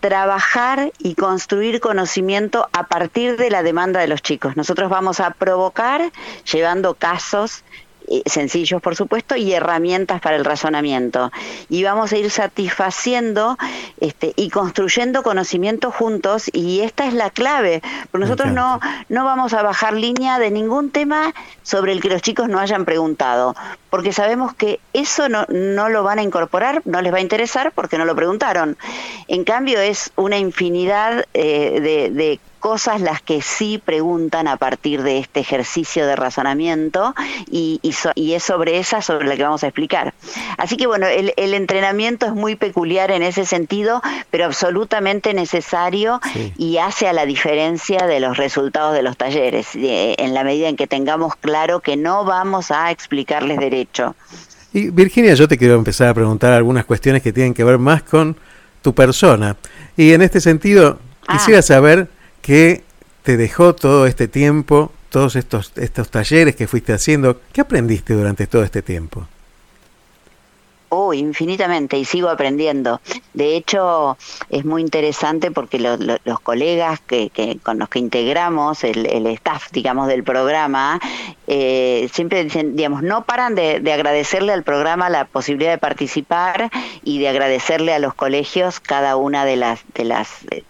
trabajar 0.00 0.92
y 0.98 1.14
construir 1.14 1.80
conocimiento 1.80 2.68
a 2.72 2.88
partir 2.88 3.36
de 3.36 3.48
la 3.48 3.62
demanda 3.62 4.00
de 4.00 4.08
los 4.08 4.20
chicos. 4.20 4.56
Nosotros 4.56 4.90
vamos 4.90 5.20
a 5.20 5.30
provocar 5.30 6.10
llevando 6.52 6.94
casos 6.94 7.62
sencillos 8.26 8.80
por 8.82 8.96
supuesto 8.96 9.36
y 9.36 9.52
herramientas 9.52 10.20
para 10.20 10.36
el 10.36 10.44
razonamiento 10.44 11.30
y 11.68 11.82
vamos 11.84 12.12
a 12.12 12.16
ir 12.16 12.30
satisfaciendo 12.30 13.56
este, 14.00 14.32
y 14.36 14.50
construyendo 14.50 15.22
conocimiento 15.22 15.90
juntos 15.90 16.50
y 16.52 16.80
esta 16.80 17.06
es 17.06 17.14
la 17.14 17.30
clave 17.30 17.82
porque 18.10 18.26
nosotros 18.26 18.52
no 18.52 18.80
no 19.08 19.24
vamos 19.24 19.54
a 19.54 19.62
bajar 19.62 19.94
línea 19.94 20.38
de 20.38 20.50
ningún 20.50 20.90
tema 20.90 21.34
sobre 21.62 21.92
el 21.92 22.00
que 22.00 22.08
los 22.08 22.22
chicos 22.22 22.48
no 22.48 22.58
hayan 22.58 22.84
preguntado 22.84 23.54
porque 23.94 24.12
sabemos 24.12 24.52
que 24.54 24.80
eso 24.92 25.28
no, 25.28 25.46
no 25.48 25.88
lo 25.88 26.02
van 26.02 26.18
a 26.18 26.24
incorporar, 26.24 26.82
no 26.84 27.00
les 27.00 27.12
va 27.12 27.18
a 27.18 27.20
interesar 27.20 27.70
porque 27.70 27.96
no 27.96 28.04
lo 28.04 28.16
preguntaron. 28.16 28.76
En 29.28 29.44
cambio 29.44 29.78
es 29.78 30.10
una 30.16 30.36
infinidad 30.36 31.26
eh, 31.32 31.78
de, 31.80 32.10
de 32.10 32.40
cosas 32.64 33.02
las 33.02 33.20
que 33.20 33.42
sí 33.42 33.76
preguntan 33.84 34.48
a 34.48 34.56
partir 34.56 35.02
de 35.02 35.18
este 35.18 35.40
ejercicio 35.40 36.06
de 36.06 36.16
razonamiento 36.16 37.14
y, 37.50 37.78
y, 37.82 37.92
so- 37.92 38.12
y 38.14 38.32
es 38.32 38.42
sobre 38.42 38.78
esa 38.78 39.02
sobre 39.02 39.28
la 39.28 39.36
que 39.36 39.42
vamos 39.42 39.62
a 39.64 39.66
explicar. 39.66 40.14
Así 40.56 40.78
que 40.78 40.86
bueno, 40.86 41.06
el, 41.06 41.34
el 41.36 41.52
entrenamiento 41.52 42.24
es 42.24 42.32
muy 42.32 42.56
peculiar 42.56 43.10
en 43.10 43.22
ese 43.22 43.44
sentido, 43.44 44.00
pero 44.30 44.46
absolutamente 44.46 45.34
necesario 45.34 46.22
y 46.56 46.78
hace 46.78 47.06
a 47.06 47.12
la 47.12 47.26
diferencia 47.26 48.06
de 48.06 48.18
los 48.18 48.38
resultados 48.38 48.94
de 48.94 49.02
los 49.02 49.18
talleres, 49.18 49.68
en 49.74 50.32
la 50.32 50.42
medida 50.42 50.68
en 50.70 50.76
que 50.76 50.86
tengamos 50.86 51.36
claro 51.36 51.80
que 51.80 51.98
no 51.98 52.24
vamos 52.24 52.70
a 52.70 52.90
explicarles 52.90 53.58
derecho. 53.58 54.16
Y 54.72 54.88
Virginia, 54.88 55.34
yo 55.34 55.46
te 55.46 55.58
quiero 55.58 55.74
empezar 55.74 56.08
a 56.08 56.14
preguntar 56.14 56.54
algunas 56.54 56.86
cuestiones 56.86 57.20
que 57.20 57.30
tienen 57.30 57.52
que 57.52 57.62
ver 57.62 57.76
más 57.76 58.02
con 58.04 58.38
tu 58.80 58.94
persona. 58.94 59.54
Y 59.98 60.14
en 60.14 60.22
este 60.22 60.40
sentido, 60.40 60.98
quisiera 61.30 61.60
saber 61.60 62.08
qué 62.44 62.82
te 63.22 63.38
dejó 63.38 63.74
todo 63.74 64.06
este 64.06 64.28
tiempo, 64.28 64.92
todos 65.08 65.34
estos, 65.34 65.72
estos 65.76 66.10
talleres 66.10 66.54
que 66.56 66.66
fuiste 66.66 66.92
haciendo. 66.92 67.40
¿Qué 67.54 67.62
aprendiste 67.62 68.12
durante 68.12 68.46
todo 68.46 68.62
este 68.64 68.82
tiempo? 68.82 69.26
Oh, 70.90 71.14
infinitamente 71.14 71.96
y 71.98 72.04
sigo 72.04 72.28
aprendiendo. 72.28 73.00
De 73.32 73.56
hecho, 73.56 74.18
es 74.50 74.64
muy 74.66 74.82
interesante 74.82 75.50
porque 75.50 75.78
lo- 75.78 75.96
lo- 75.96 76.18
los 76.24 76.38
colegas 76.40 77.00
que, 77.00 77.30
que 77.30 77.58
con 77.62 77.78
los 77.78 77.88
que 77.88 77.98
integramos 77.98 78.84
el, 78.84 79.06
el 79.06 79.26
staff, 79.28 79.72
digamos, 79.72 80.06
del 80.06 80.22
programa, 80.22 81.00
eh, 81.46 82.08
siempre 82.12 82.44
dicen, 82.44 82.76
digamos, 82.76 83.02
no 83.02 83.24
paran 83.24 83.54
de, 83.54 83.80
de 83.80 83.92
agradecerle 83.92 84.52
al 84.52 84.62
programa 84.64 85.08
la 85.08 85.24
posibilidad 85.24 85.72
de 85.72 85.78
participar 85.78 86.70
y 87.02 87.18
de 87.20 87.28
agradecerle 87.28 87.94
a 87.94 87.98
los 87.98 88.12
colegios 88.14 88.78
cada 88.80 89.16
una 89.16 89.44
de 89.46 89.56
las 89.56 89.80
de 89.94 90.04
las 90.04 90.28
eh, 90.50 90.62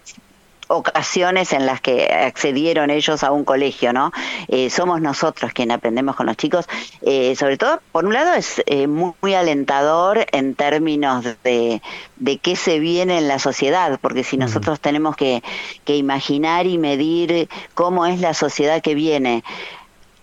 ocasiones 0.67 1.53
en 1.53 1.65
las 1.65 1.81
que 1.81 2.07
accedieron 2.07 2.89
ellos 2.89 3.23
a 3.23 3.31
un 3.31 3.43
colegio, 3.43 3.93
¿no? 3.93 4.11
Eh, 4.47 4.69
somos 4.69 5.01
nosotros 5.01 5.53
quienes 5.53 5.77
aprendemos 5.77 6.15
con 6.15 6.25
los 6.25 6.37
chicos. 6.37 6.65
Eh, 7.01 7.35
sobre 7.35 7.57
todo, 7.57 7.81
por 7.91 8.05
un 8.05 8.13
lado, 8.13 8.33
es 8.33 8.61
eh, 8.65 8.87
muy, 8.87 9.13
muy 9.21 9.33
alentador 9.33 10.25
en 10.31 10.55
términos 10.55 11.23
de, 11.43 11.81
de 12.15 12.37
qué 12.37 12.55
se 12.55 12.79
viene 12.79 13.17
en 13.17 13.27
la 13.27 13.39
sociedad, 13.39 13.99
porque 14.01 14.23
si 14.23 14.37
nosotros 14.37 14.79
tenemos 14.79 15.15
que, 15.15 15.43
que 15.83 15.95
imaginar 15.95 16.65
y 16.65 16.77
medir 16.77 17.47
cómo 17.73 18.05
es 18.05 18.19
la 18.19 18.33
sociedad 18.33 18.81
que 18.81 18.95
viene, 18.95 19.43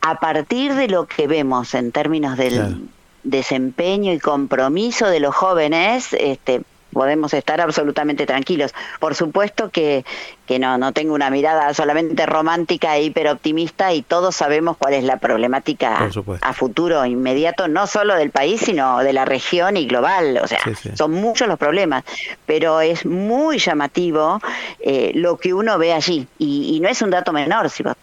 a 0.01 0.19
partir 0.19 0.75
de 0.75 0.89
lo 0.89 1.07
que 1.07 1.27
vemos 1.29 1.75
en 1.75 1.93
términos 1.93 2.37
del 2.37 2.89
desempeño 3.23 4.13
y 4.13 4.19
compromiso 4.19 5.07
de 5.07 5.21
los 5.21 5.35
jóvenes, 5.35 6.13
este, 6.13 6.63
podemos 6.93 7.35
estar 7.35 7.61
absolutamente 7.61 8.27
tranquilos. 8.27 8.75
Por 9.01 9.15
supuesto 9.15 9.71
que, 9.71 10.05
que 10.47 10.59
no, 10.59 10.79
no 10.79 10.93
tengo 10.93 11.15
una 11.15 11.31
mirada 11.31 11.73
solamente 11.75 12.27
romántica 12.27 12.97
e 12.97 13.05
hiperoptimista 13.05 13.93
y 13.93 14.03
todos 14.03 14.37
sabemos 14.37 14.77
cuál 14.77 14.95
es 14.95 15.05
la 15.05 15.17
problemática 15.17 16.11
a 16.41 16.53
futuro 16.53 17.05
inmediato, 17.07 17.69
no 17.69 17.87
solo 17.87 18.15
del 18.15 18.31
país, 18.31 18.61
sino 18.61 18.99
de 19.01 19.13
la 19.13 19.25
región 19.25 19.77
y 19.77 19.87
global. 19.87 20.39
O 20.43 20.47
sea, 20.47 20.61
son 20.95 21.13
muchos 21.13 21.49
los 21.49 21.59
problemas, 21.59 22.05
pero 22.47 22.81
es 22.81 23.07
muy 23.07 23.59
llamativo 23.59 24.41
eh, 24.81 25.13
lo 25.15 25.37
que 25.39 25.55
uno 25.55 25.79
ve 25.79 25.93
allí. 25.93 26.27
Y, 26.39 26.77
y 26.77 26.81
no 26.81 26.89
es 26.89 27.03
un 27.03 27.11
dato 27.11 27.33
menor, 27.33 27.71
si 27.71 27.83
vos 27.83 27.97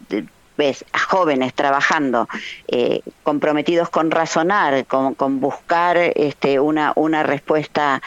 ves 0.60 0.84
a 0.92 1.00
jóvenes 1.00 1.54
trabajando, 1.54 2.28
eh, 2.68 3.02
comprometidos 3.24 3.90
con 3.90 4.12
razonar, 4.12 4.86
con, 4.86 5.16
con 5.16 5.40
buscar 5.40 5.96
este, 5.98 6.60
una, 6.60 6.92
una 6.96 7.24
respuesta 7.24 8.02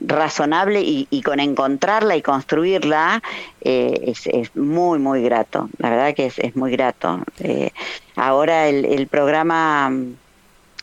razonable 0.00 0.82
y, 0.82 1.22
con 1.22 1.40
encontrarla 1.40 2.16
y 2.16 2.22
construirla 2.22 3.22
eh, 3.60 4.14
es, 4.24 4.56
muy, 4.56 4.98
muy 4.98 5.22
grato. 5.22 5.68
La 5.78 5.90
verdad 5.90 6.14
que 6.14 6.26
es, 6.26 6.38
es 6.38 6.56
muy 6.56 6.72
grato. 6.72 7.20
Eh, 7.38 7.70
ahora 8.16 8.68
el, 8.68 8.84
el 8.84 9.06
programa 9.06 9.92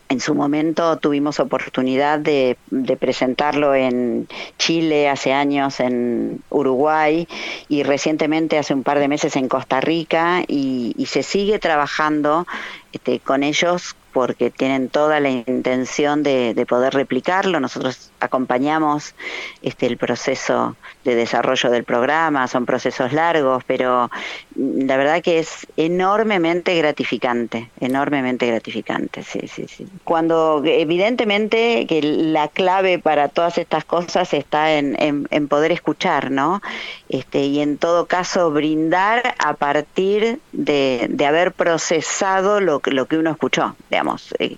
en 0.09 0.19
su 0.21 0.35
momento 0.35 0.97
tuvimos 0.97 1.39
oportunidad 1.39 2.19
de, 2.19 2.57
presentarlo 2.99 3.75
en 3.75 4.27
Chile, 4.57 5.09
hace 5.09 5.33
años 5.33 5.79
en 5.79 6.41
Uruguay 6.49 7.27
y 7.67 7.83
recientemente 7.83 8.57
hace 8.57 8.73
un 8.73 8.83
par 8.83 8.99
de 8.99 9.07
meses 9.07 9.35
en 9.35 9.49
Costa 9.49 9.81
Rica 9.81 10.43
y, 10.47 10.93
se 11.07 11.23
sigue 11.23 11.57
trabajando 11.57 12.45
este, 12.91 13.19
con 13.19 13.43
ellos 13.43 13.95
porque 14.11 14.49
tienen 14.49 14.89
toda 14.89 15.19
la 15.19 15.29
intención 15.29 16.23
de, 16.23 16.65
poder 16.67 16.93
replicarlo. 16.93 17.59
Nosotros 17.59 18.11
acompañamos 18.19 19.15
este, 19.61 19.85
el 19.85 19.97
proceso 19.97 20.75
de 21.03 21.15
desarrollo 21.15 21.69
del 21.69 21.83
programa, 21.83 22.47
son 22.47 22.65
procesos 22.65 23.13
largos, 23.13 23.63
pero 23.65 24.09
la 24.55 24.97
verdad 24.97 25.21
que 25.21 25.39
es 25.39 25.67
enormemente 25.77 26.75
gratificante, 26.75 27.69
enormemente 27.79 28.47
gratificante, 28.47 29.23
sí, 29.23 29.47
sí, 29.47 29.67
sí. 29.67 29.87
Cuando 30.03 30.61
evidentemente 30.65 31.85
que 31.87 32.01
la 32.01 32.47
clave 32.47 32.99
para 32.99 33.29
todas 33.29 33.57
estas 33.57 33.85
cosas 33.85 34.33
está 34.33 34.73
en, 34.73 35.47
poder 35.47 35.71
escuchar, 35.71 36.31
¿no? 36.31 36.61
Este, 37.09 37.45
y 37.45 37.61
en 37.61 37.77
todo 37.77 38.05
caso 38.05 38.51
brindar 38.51 39.35
a 39.39 39.53
partir 39.53 40.39
de, 40.51 41.07
de 41.09 41.25
haber 41.25 41.53
procesado 41.53 42.59
lo, 42.59 42.81
lo 42.85 43.05
que 43.05 43.17
uno 43.17 43.31
escuchó, 43.31 43.75
digamos 43.89 44.33
eh, 44.39 44.57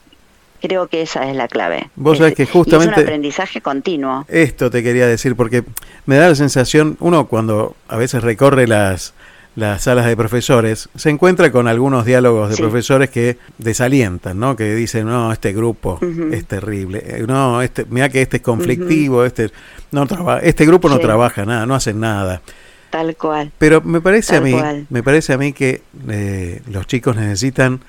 creo 0.60 0.88
que 0.88 1.02
esa 1.02 1.30
es 1.30 1.36
la 1.36 1.48
clave. 1.48 1.90
Vos 1.96 2.18
sabés 2.18 2.36
que 2.36 2.46
justamente... 2.46 2.94
es 2.94 2.98
un 2.98 3.04
aprendizaje 3.04 3.62
continuo. 3.62 4.26
Esto 4.28 4.70
te 4.70 4.84
quería 4.84 5.08
decir, 5.08 5.36
porque 5.36 5.64
me 6.06 6.18
da 6.18 6.30
la 6.30 6.36
sensación, 6.36 6.98
uno 7.00 7.28
cuando 7.28 7.76
a 7.88 7.98
veces 7.98 8.24
recorre 8.24 8.68
las, 8.68 9.14
las 9.56 9.84
salas 9.84 10.06
de 10.06 10.16
profesores, 10.16 10.90
se 10.96 11.10
encuentra 11.10 11.52
con 11.52 11.68
algunos 11.68 12.06
diálogos 12.06 12.50
de 12.50 12.58
profesores 12.58 13.10
que 13.10 13.38
desalientan, 13.58 14.40
¿no? 14.40 14.56
Que 14.56 14.76
dicen, 14.76 15.08
no, 15.08 15.32
este 15.32 15.54
grupo 15.54 16.00
es 16.32 16.46
terrible, 16.46 17.04
eh, 17.06 17.26
no, 17.28 17.62
este, 17.62 17.86
mira 17.90 18.10
que 18.10 18.22
este 18.22 18.38
es 18.38 18.44
conflictivo, 18.44 19.26
este, 19.26 19.52
no 19.92 20.08
este 20.42 20.66
grupo 20.66 20.90
no 20.90 21.00
trabaja 21.00 21.46
nada, 21.46 21.66
no 21.66 21.76
hacen 21.76 22.00
nada. 22.00 22.42
Tal 22.90 23.16
cual. 23.16 23.52
Pero 23.58 23.82
me 23.82 24.02
parece 24.02 24.36
a 24.36 24.42
mí, 24.42 24.56
me 24.90 25.04
parece 25.04 25.34
a 25.34 25.38
mí 25.38 25.54
que 25.54 25.82
eh, 26.10 26.62
los 26.72 26.88
chicos 26.88 27.16
necesitan 27.16 27.82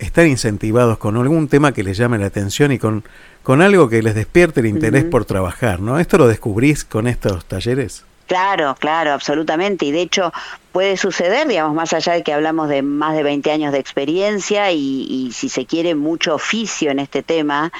estar 0.00 0.26
incentivados 0.26 0.98
con 0.98 1.16
algún 1.16 1.48
tema 1.48 1.72
que 1.72 1.84
les 1.84 1.96
llame 1.96 2.18
la 2.18 2.26
atención 2.26 2.72
y 2.72 2.78
con, 2.78 3.04
con 3.42 3.62
algo 3.62 3.88
que 3.88 4.02
les 4.02 4.14
despierte 4.14 4.60
el 4.60 4.66
interés 4.66 5.04
por 5.04 5.24
trabajar, 5.24 5.80
¿no? 5.80 5.98
¿Esto 5.98 6.18
lo 6.18 6.26
descubrís 6.26 6.84
con 6.84 7.06
estos 7.06 7.44
talleres? 7.44 8.04
Claro, 8.26 8.76
claro, 8.78 9.12
absolutamente. 9.12 9.86
Y 9.86 9.92
de 9.92 10.02
hecho 10.02 10.32
puede 10.70 10.96
suceder, 10.96 11.48
digamos, 11.48 11.74
más 11.74 11.92
allá 11.92 12.12
de 12.12 12.22
que 12.22 12.32
hablamos 12.32 12.68
de 12.68 12.80
más 12.80 13.16
de 13.16 13.24
20 13.24 13.50
años 13.50 13.72
de 13.72 13.80
experiencia 13.80 14.70
y, 14.70 15.30
si 15.32 15.48
se 15.48 15.66
quiere 15.66 15.96
mucho 15.96 16.36
oficio 16.36 16.92
en 16.92 17.00
este 17.00 17.24
tema, 17.24 17.72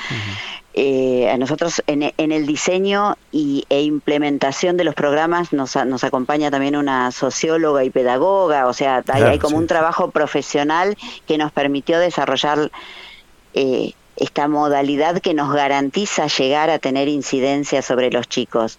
eh, 0.72 1.28
a 1.28 1.36
nosotros 1.36 1.82
en, 1.88 2.02
el 2.16 2.46
diseño 2.46 3.16
y, 3.32 3.64
e 3.70 3.82
implementación 3.82 4.76
de 4.76 4.84
los 4.84 4.94
programas 4.94 5.52
nos, 5.52 5.74
nos 5.74 6.04
acompaña 6.04 6.50
también 6.50 6.76
una 6.76 7.10
socióloga 7.10 7.82
y 7.82 7.90
pedagoga, 7.90 8.66
o 8.68 8.72
sea, 8.72 9.02
hay, 9.08 9.38
como 9.38 9.56
un 9.56 9.66
trabajo 9.66 10.10
profesional 10.10 10.96
que 11.26 11.38
nos 11.38 11.50
permitió 11.50 11.98
desarrollar 11.98 12.70
eh, 13.54 13.94
esta 14.16 14.46
modalidad 14.46 15.20
que 15.20 15.34
nos 15.34 15.52
garantiza 15.52 16.26
llegar 16.26 16.70
a 16.70 16.78
tener 16.78 17.08
incidencia 17.08 17.82
sobre 17.82 18.10
los 18.10 18.28
chicos. 18.28 18.78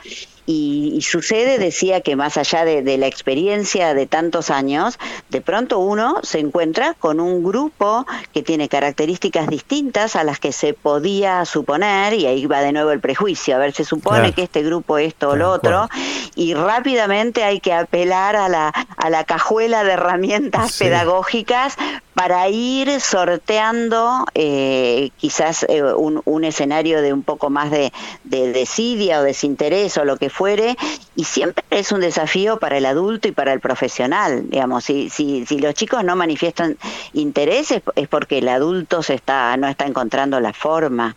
Y, 0.54 1.02
sucede, 1.02 1.58
decía 1.60 2.02
que 2.02 2.18
más 2.18 2.38
allá 2.38 2.66
de, 2.66 2.98
la 2.98 3.08
experiencia 3.08 3.94
de 3.94 4.06
tantos 4.06 4.50
años, 4.50 5.00
de 5.30 5.40
pronto 5.40 5.80
uno 5.80 6.16
se 6.24 6.40
encuentra 6.40 6.94
con 6.94 7.22
un 7.22 7.42
grupo 7.42 8.06
que 8.34 8.44
tiene 8.44 8.68
características 8.68 9.48
distintas 9.48 10.18
a 10.18 10.26
las 10.26 10.40
que 10.40 10.52
se 10.52 10.74
podía 10.74 11.46
suponer, 11.46 12.14
y 12.14 12.26
ahí 12.26 12.46
va 12.48 12.60
de 12.60 12.74
nuevo 12.74 12.92
el 12.92 13.00
prejuicio, 13.00 13.56
a 13.56 13.60
ver, 13.60 13.72
se 13.72 13.86
supone 13.86 14.34
que 14.34 14.44
este 14.44 14.62
grupo 14.62 14.98
esto 14.98 15.30
o 15.30 15.36
lo 15.38 15.52
otro, 15.52 15.88
y 16.36 16.54
rápidamente 16.54 17.44
hay 17.44 17.62
que 17.62 17.74
apelar 17.74 18.36
a 18.36 18.50
la, 18.50 18.68
a 18.98 19.10
la 19.10 19.24
cajuela 19.24 19.86
de 19.86 19.94
herramientas 19.94 20.78
pedagógicas 20.78 21.78
para 22.14 22.50
ir 22.50 23.00
sorteando 23.00 24.26
eh, 24.36 25.12
quizás 25.18 25.66
eh, 25.70 25.82
un, 25.82 26.22
un, 26.26 26.44
escenario 26.44 27.02
de 27.02 27.14
un 27.14 27.24
poco 27.24 27.50
más 27.50 27.72
de, 27.72 27.94
de 28.26 28.52
desidia 28.52 29.22
o 29.22 29.24
desinterés 29.24 29.98
o 29.98 30.04
lo 30.04 30.18
que 30.18 30.30
fuere, 30.42 30.76
y 31.16 31.26
siempre 31.26 31.64
es 31.70 31.92
un 31.92 32.00
desafío 32.00 32.58
para 32.58 32.76
el 32.76 32.88
adulto 32.88 33.28
y 33.28 33.32
para 33.32 33.54
el 33.54 33.60
profesional, 33.60 34.50
digamos, 34.50 34.86
si, 34.86 35.12
si, 35.12 35.46
si 35.46 35.60
los 35.60 35.76
chicos 35.76 36.04
no 36.04 36.16
manifiestan 36.16 36.78
interés 37.14 37.70
es, 37.70 38.08
porque 38.08 38.40
el 38.40 38.48
adulto 38.48 39.04
se 39.04 39.14
está, 39.14 39.56
no 39.58 39.68
está 39.68 39.86
encontrando 39.86 40.40
la 40.40 40.52
forma. 40.52 41.16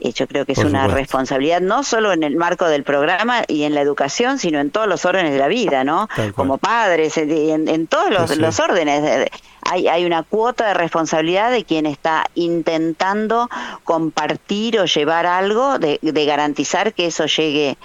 Eh, 0.00 0.12
yo 0.12 0.26
creo 0.26 0.44
que 0.44 0.52
es 0.52 0.58
una 0.58 0.88
responsabilidad 0.88 1.60
no 1.60 1.84
solo 1.84 2.12
en 2.12 2.24
el 2.24 2.36
marco 2.36 2.66
del 2.66 2.82
programa 2.82 3.44
y 3.46 3.62
en 3.62 3.74
la 3.74 3.80
educación, 3.80 4.38
sino 4.38 4.58
en 4.58 4.70
todos 4.70 4.88
los 4.88 5.04
órdenes 5.04 5.32
de 5.32 5.38
la 5.38 5.48
vida, 5.48 5.84
¿no? 5.84 6.08
Como 6.34 6.58
padres, 6.58 7.16
en, 7.16 7.68
en 7.68 7.86
todos 7.86 8.10
los, 8.10 8.36
los 8.36 8.58
órdenes. 8.60 9.30
Hay, 9.66 9.88
hay 9.88 10.04
una 10.04 10.22
cuota 10.22 10.68
de 10.68 10.74
responsabilidad 10.74 11.50
de 11.50 11.64
quien 11.64 11.86
está 11.86 12.26
intentando 12.34 13.48
compartir 13.84 14.78
o 14.78 14.84
llevar 14.84 15.24
algo, 15.26 15.78
de, 15.78 15.98
de 16.02 16.24
garantizar 16.26 16.92
que 16.92 17.06
eso 17.06 17.24
llegue 17.26 17.78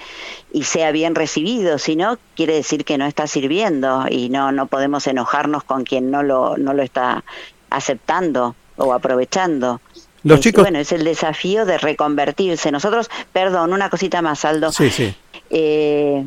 y 0.52 0.64
sea 0.64 0.92
bien 0.92 1.16
recibido, 1.16 1.78
si 1.78 1.96
no, 1.96 2.18
quiere 2.36 2.56
decir 2.56 2.84
que 2.84 2.98
no 2.98 3.06
está 3.06 3.28
sirviendo 3.28 4.06
y 4.10 4.30
no, 4.30 4.52
no 4.52 4.66
podemos 4.66 5.08
enojarnos 5.08 5.64
con 5.64 5.86
quien 5.86 6.12
no 6.12 6.22
lo, 6.24 6.58
no 6.58 6.74
lo 6.74 6.84
está 6.84 7.24
aceptando 7.70 8.56
o 8.76 8.94
aprovechando. 8.94 9.80
Los 10.24 10.40
chicos... 10.40 10.64
Bueno, 10.64 10.80
es 10.80 10.92
el 10.92 11.04
desafío 11.04 11.66
de 11.66 11.78
reconvertirse. 11.78 12.72
Nosotros, 12.72 13.10
perdón, 13.32 13.74
una 13.74 13.90
cosita 13.90 14.22
más, 14.22 14.46
Aldo. 14.46 14.72
Sí, 14.72 14.90
sí. 14.90 15.14
Eh, 15.52 16.24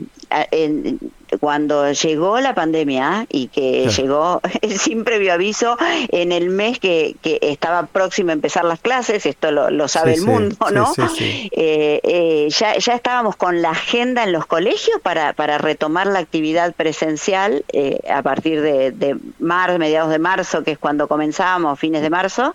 cuando 1.39 1.93
llegó 1.93 2.41
la 2.41 2.55
pandemia 2.55 3.27
y 3.31 3.47
que 3.49 3.89
llegó 3.89 4.41
sin 4.79 5.05
previo 5.05 5.33
aviso 5.33 5.77
en 6.09 6.33
el 6.33 6.51
mes 6.51 6.79
que, 6.81 7.15
que, 7.23 7.39
estaba 7.41 7.87
próximo 7.87 8.31
a 8.31 8.33
empezar 8.33 8.65
las 8.65 8.81
clases, 8.81 9.25
esto 9.25 9.51
lo, 9.53 9.89
sabe 9.89 10.15
el 10.15 10.23
mundo, 10.23 10.57
¿no? 10.73 10.93
Eh, 11.21 12.01
eh, 12.03 12.49
ya, 12.51 12.77
ya 12.77 12.95
estábamos 12.95 13.37
con 13.37 13.63
la 13.63 13.71
agenda 13.71 14.25
en 14.25 14.33
los 14.33 14.45
colegios 14.47 15.01
para, 15.01 15.33
para 15.33 15.57
retomar 15.59 16.09
la 16.09 16.19
actividad 16.19 16.75
presencial 16.75 17.65
a 18.11 18.23
partir 18.23 18.61
de, 18.61 18.91
de 18.91 19.17
marzo, 19.39 19.79
mediados 19.79 20.11
de 20.11 20.19
marzo, 20.19 20.65
que 20.65 20.73
es 20.73 20.79
cuando 20.79 21.07
comenzábamos, 21.07 21.79
fines 21.79 22.03
de 22.03 22.11
marzo. 22.11 22.55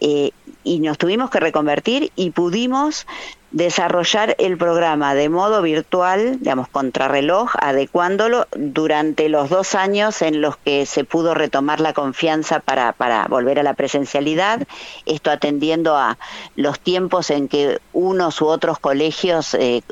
Eh, 0.00 0.30
y 0.64 0.80
nos 0.80 0.98
tuvimos 0.98 1.30
que 1.30 1.40
reconvertir 1.40 2.10
y 2.16 2.30
pudimos 2.30 3.06
desarrollar 3.52 4.34
el 4.38 4.58
programa 4.58 5.14
de 5.14 5.28
modo 5.28 5.62
virtual, 5.62 6.40
digamos, 6.40 6.68
contrarreloj, 6.68 7.52
adecuándolo 7.58 8.46
durante 8.56 9.28
los 9.28 9.48
dos 9.48 9.74
años 9.74 10.20
en 10.20 10.42
los 10.42 10.56
que 10.58 10.84
se 10.84 11.04
pudo 11.04 11.32
retomar 11.32 11.80
la 11.80 11.92
confianza 11.92 12.60
para, 12.60 12.92
para 12.92 13.26
volver 13.28 13.58
a 13.58 13.62
la 13.62 13.74
presencialidad, 13.74 14.66
esto 15.06 15.30
atendiendo 15.30 15.96
a 15.96 16.18
los 16.56 16.80
tiempos 16.80 17.30
en 17.30 17.48
que 17.48 17.78
unos 17.92 18.42
u 18.42 18.46
otros 18.46 18.78
colegios 18.78 19.54
eh, 19.54 19.82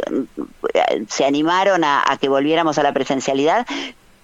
se 1.09 1.25
animaron 1.25 1.85
a, 1.85 2.05
que 2.21 2.29
volviéramos 2.29 2.79
a 2.79 2.83
la 2.83 2.93
presencialidad, 2.93 3.67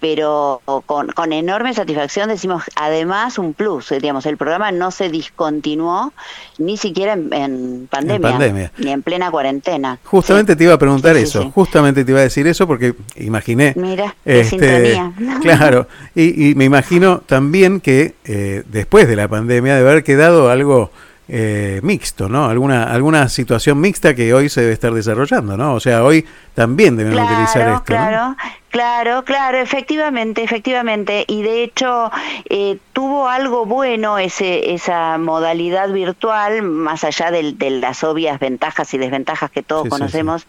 pero 0.01 0.61
con, 0.87 1.09
con, 1.09 1.31
enorme 1.31 1.73
satisfacción 1.75 2.27
decimos 2.27 2.63
además 2.75 3.37
un 3.37 3.53
plus, 3.53 3.89
digamos, 3.89 4.25
el 4.25 4.35
programa 4.35 4.71
no 4.71 4.89
se 4.89 5.09
discontinuó 5.09 6.11
ni 6.57 6.75
siquiera 6.75 7.13
en, 7.13 7.87
pandemia, 7.89 8.71
ni 8.77 8.91
en 8.91 9.03
plena 9.03 9.29
cuarentena. 9.29 9.99
Justamente 10.03 10.55
te 10.55 10.63
iba 10.63 10.73
a 10.73 10.79
preguntar 10.79 11.15
eso, 11.15 11.51
justamente 11.51 12.03
te 12.03 12.11
iba 12.11 12.19
a 12.19 12.23
decir 12.23 12.47
eso 12.47 12.65
porque 12.65 12.95
imaginé... 13.15 13.73
Mira, 13.77 14.15
este, 14.25 14.99
Claro, 15.41 15.87
y, 16.15 16.55
me 16.55 16.65
imagino 16.65 17.19
también 17.19 17.79
que 17.79 18.15
eh, 18.25 18.63
después 18.67 19.07
de 19.07 19.15
la 19.15 19.27
pandemia 19.27 19.75
de 19.75 19.81
haber 19.81 20.03
quedado 20.03 20.49
algo 20.49 20.91
eh, 21.27 21.79
mixto, 21.83 22.27
¿no? 22.27 22.45
Alguna, 22.45 22.83
alguna 22.83 23.29
situación 23.29 23.79
mixta 23.79 24.15
que 24.15 24.33
hoy 24.33 24.49
se 24.49 24.61
debe 24.61 24.73
estar 24.73 24.93
desarrollando, 24.93 25.55
¿no? 25.55 25.75
O 25.75 25.79
sea, 25.79 26.03
hoy 26.03 26.25
también 26.55 26.97
deben 26.97 27.13
utilizar 27.13 27.69
esto. 27.69 27.83
Claro, 27.85 28.35
claro, 28.71 29.23
claro, 29.23 29.59
efectivamente, 29.59 30.43
efectivamente. 30.43 31.25
Y 31.27 31.43
de 31.43 31.63
hecho 31.63 32.11
eh, 32.49 32.77
tuvo 32.93 33.29
algo 33.29 33.65
bueno 33.65 34.17
ese, 34.17 34.73
esa 34.73 35.17
modalidad 35.17 35.89
virtual, 35.91 36.63
más 36.63 37.03
allá 37.03 37.29
de, 37.29 37.53
de 37.53 37.69
las 37.69 38.03
obvias 38.03 38.39
ventajas 38.39 38.93
y 38.93 38.97
desventajas 38.97 39.51
que 39.51 39.61
todos 39.61 39.83
Sí, 39.83 39.89
sí, 39.89 39.89
conocemos, 39.89 40.47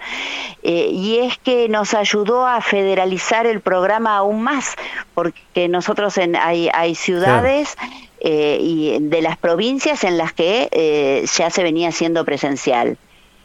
eh, 0.62 0.88
y 0.90 1.18
es 1.18 1.36
que 1.38 1.68
nos 1.68 1.94
ayudó 1.94 2.46
a 2.46 2.60
federalizar 2.60 3.46
el 3.46 3.60
programa 3.60 4.16
aún 4.16 4.42
más, 4.42 4.76
porque 5.14 5.68
nosotros 5.68 6.16
en, 6.18 6.36
hay, 6.36 6.70
hay 6.72 6.94
ciudades 6.94 7.76
eh, 8.20 8.58
y 8.60 8.98
de 9.00 9.20
las 9.20 9.36
provincias 9.36 10.04
en 10.04 10.16
las 10.16 10.32
que 10.32 11.26
ya 11.36 11.50
se 11.50 11.62
venía 11.62 11.88
haciendo 11.88 12.24
presencial. 12.24 12.96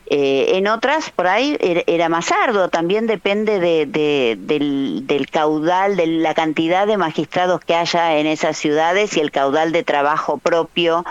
Eh, 0.09 0.57
en 0.57 0.67
otras, 0.67 1.09
por 1.09 1.27
ahí, 1.27 1.57
era, 1.59 1.81
era 1.85 2.07
más 2.09 2.31
arduo. 2.31 2.69
También 2.69 3.07
depende 3.07 3.59
de, 3.59 3.85
de- 3.85 4.37
del, 4.39 5.05
del 5.05 5.29
caudal, 5.29 5.97
de 5.97 6.07
la 6.07 6.33
cantidad 6.33 6.87
de 6.87 6.95
magistrados 6.95 7.59
que 7.59 7.75
haya 7.75 8.17
en 8.17 8.25
esas 8.25 8.57
ciudades 8.57 9.17
y 9.17 9.19
el 9.19 9.31
caudal 9.31 9.71
de 9.73 9.83
trabajo 9.83 10.37
propio 10.37 11.03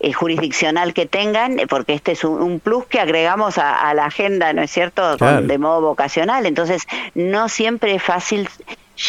eh, 0.00 0.12
jurisdiccional 0.12 0.94
que 0.94 1.06
tengan, 1.06 1.56
porque 1.68 1.94
este 1.94 2.12
es 2.12 2.22
un, 2.22 2.40
un 2.40 2.60
plus 2.60 2.86
que 2.86 3.00
agregamos 3.00 3.58
a, 3.58 3.88
a 3.88 3.92
la 3.94 4.04
agenda, 4.06 4.52
¿no 4.52 4.62
es 4.62 4.70
cierto?, 4.70 5.16
Con- 5.18 5.48
de 5.48 5.58
modo 5.58 5.80
vocacional. 5.80 6.46
Entonces, 6.46 6.82
no 7.14 7.48
siempre 7.48 7.94
es 7.96 8.02
fácil 8.02 8.48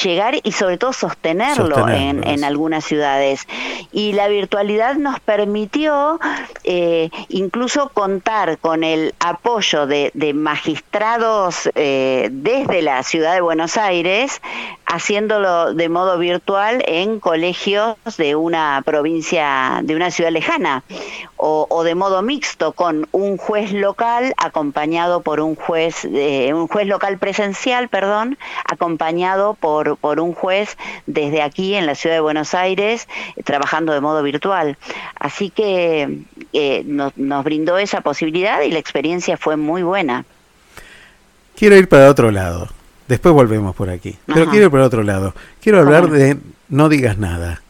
llegar 0.03 0.35
y 0.43 0.51
sobre 0.51 0.77
todo 0.77 0.93
sostenerlo, 0.93 1.75
Sostenerlo, 1.75 2.23
en, 2.29 2.43
algunas 2.43 2.85
ciudades. 2.85 3.47
Y 3.91 4.13
la 4.13 4.27
virtualidad 4.27 4.95
nos 4.95 5.19
permitió 5.19 6.19
eh, 6.63 7.09
incluso 7.29 7.89
contar 7.89 8.57
con 8.59 8.83
el 8.83 9.13
apoyo 9.19 9.87
de, 9.87 10.11
de 10.13 10.33
magistrados 10.33 11.69
eh, 11.75 12.29
desde 12.31 12.81
la 12.81 13.03
ciudad 13.03 13.33
de 13.33 13.41
Buenos 13.41 13.77
Aires, 13.77 14.41
haciéndolo 14.85 15.73
de 15.73 15.87
modo 15.89 16.17
virtual 16.17 16.83
en 16.87 17.19
colegios 17.19 17.95
de 18.17 18.35
una 18.35 18.81
provincia, 18.85 19.81
de 19.83 19.95
una 19.95 20.11
ciudad 20.11 20.31
lejana, 20.31 20.83
o, 21.37 21.67
o 21.69 21.83
de 21.83 21.95
modo 21.95 22.21
mixto, 22.21 22.73
con 22.73 23.07
un 23.11 23.37
juez 23.37 23.71
local 23.71 24.33
acompañado 24.37 25.21
por 25.21 25.39
un 25.39 25.55
juez, 25.55 26.05
eh, 26.05 26.53
un 26.53 26.67
juez 26.67 26.87
local 26.87 27.17
presencial, 27.17 27.87
perdón, 27.87 28.37
acompañado 28.65 29.53
por, 29.53 29.78
por 29.99 30.19
un 30.19 30.33
juez 30.33 30.77
desde 31.05 31.41
aquí 31.41 31.75
en 31.75 31.85
la 31.85 31.95
ciudad 31.95 32.15
de 32.15 32.21
Buenos 32.21 32.53
Aires, 32.53 33.07
eh, 33.35 33.43
trabajando 33.43 33.93
de 33.93 34.01
modo 34.01 34.23
virtual. 34.23 34.77
Así 35.15 35.49
que 35.49 36.19
eh, 36.53 36.83
nos, 36.85 37.15
nos 37.17 37.43
brindó 37.43 37.77
esa 37.77 38.01
posibilidad 38.01 38.61
y 38.61 38.71
la 38.71 38.79
experiencia 38.79 39.37
fue 39.37 39.55
muy 39.57 39.83
buena. 39.83 40.25
Quiero 41.55 41.75
ir 41.75 41.89
para 41.89 42.09
otro 42.09 42.31
lado. 42.31 42.69
Después 43.07 43.33
volvemos 43.33 43.75
por 43.75 43.89
aquí. 43.89 44.17
Pero 44.27 44.43
Ajá. 44.43 44.51
quiero 44.51 44.65
ir 44.67 44.71
para 44.71 44.85
otro 44.85 45.03
lado. 45.03 45.33
Quiero 45.61 45.79
hablar 45.79 46.03
¿Cómo? 46.03 46.13
de 46.13 46.37
No 46.69 46.89
digas 46.89 47.17
nada. 47.17 47.61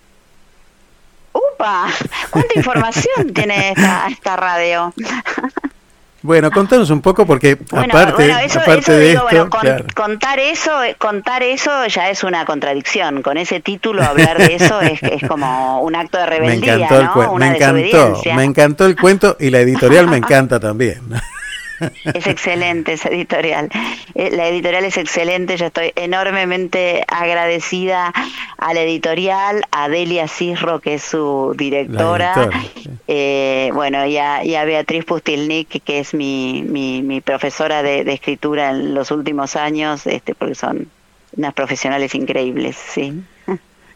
¡Upa! 1.31 1.87
¿Cuánta 2.29 2.53
información 2.55 3.33
tiene 3.33 3.69
esta, 3.69 4.07
esta 4.09 4.35
radio? 4.35 4.93
Bueno, 6.21 6.51
contanos 6.51 6.89
un 6.89 7.01
poco 7.01 7.25
porque 7.25 7.55
Bueno, 7.71 7.85
aparte, 7.89 8.13
bueno, 8.25 8.39
eso, 8.39 8.59
aparte 8.59 8.79
eso 8.79 8.91
de 8.91 9.07
digo, 9.09 9.19
esto, 9.21 9.23
bueno, 9.31 9.49
con- 9.49 9.59
claro. 9.61 9.85
contar 9.95 10.39
eso, 10.39 10.83
eh, 10.83 10.95
contar 10.97 11.43
eso 11.43 11.85
ya 11.87 12.09
es 12.09 12.23
una 12.23 12.45
contradicción. 12.45 13.21
Con 13.21 13.37
ese 13.37 13.59
título 13.61 14.03
hablar 14.03 14.37
de 14.37 14.55
eso 14.55 14.81
es, 14.81 15.01
es 15.03 15.27
como 15.27 15.81
un 15.81 15.95
acto 15.95 16.17
de 16.17 16.25
me 16.25 16.29
rebeldía, 16.29 16.75
encantó 16.75 17.23
el 17.23 17.27
Una 17.29 17.49
me 17.51 17.55
encantó, 17.55 18.21
me 18.35 18.43
encantó 18.43 18.85
el 18.85 18.95
cuento 18.97 19.37
y 19.39 19.49
la 19.49 19.59
editorial 19.59 20.07
me 20.07 20.17
encanta 20.17 20.59
también. 20.59 21.01
Es 22.13 22.27
excelente 22.27 22.93
esa 22.93 23.09
editorial. 23.09 23.69
Eh, 24.15 24.31
La 24.31 24.47
editorial 24.47 24.83
es 24.85 24.97
excelente. 24.97 25.57
Yo 25.57 25.67
estoy 25.67 25.91
enormemente 25.95 27.03
agradecida 27.07 28.13
a 28.57 28.73
la 28.73 28.81
editorial, 28.81 29.63
a 29.71 29.89
Delia 29.89 30.27
Cisro, 30.27 30.79
que 30.79 30.95
es 30.95 31.03
su 31.03 31.53
directora. 31.57 32.49
Eh, 33.07 33.71
bueno, 33.73 34.05
y 34.05 34.17
a, 34.17 34.43
y 34.43 34.55
a 34.55 34.65
Beatriz 34.65 35.05
Pustilnik, 35.05 35.81
que 35.83 35.99
es 35.99 36.13
mi, 36.13 36.63
mi, 36.67 37.01
mi 37.01 37.21
profesora 37.21 37.81
de, 37.83 38.03
de 38.03 38.13
escritura 38.13 38.69
en 38.71 38.93
los 38.93 39.11
últimos 39.11 39.55
años, 39.55 40.05
este, 40.07 40.35
porque 40.35 40.55
son 40.55 40.87
unas 41.37 41.53
profesionales 41.53 42.15
increíbles, 42.15 42.75
sí. 42.75 43.13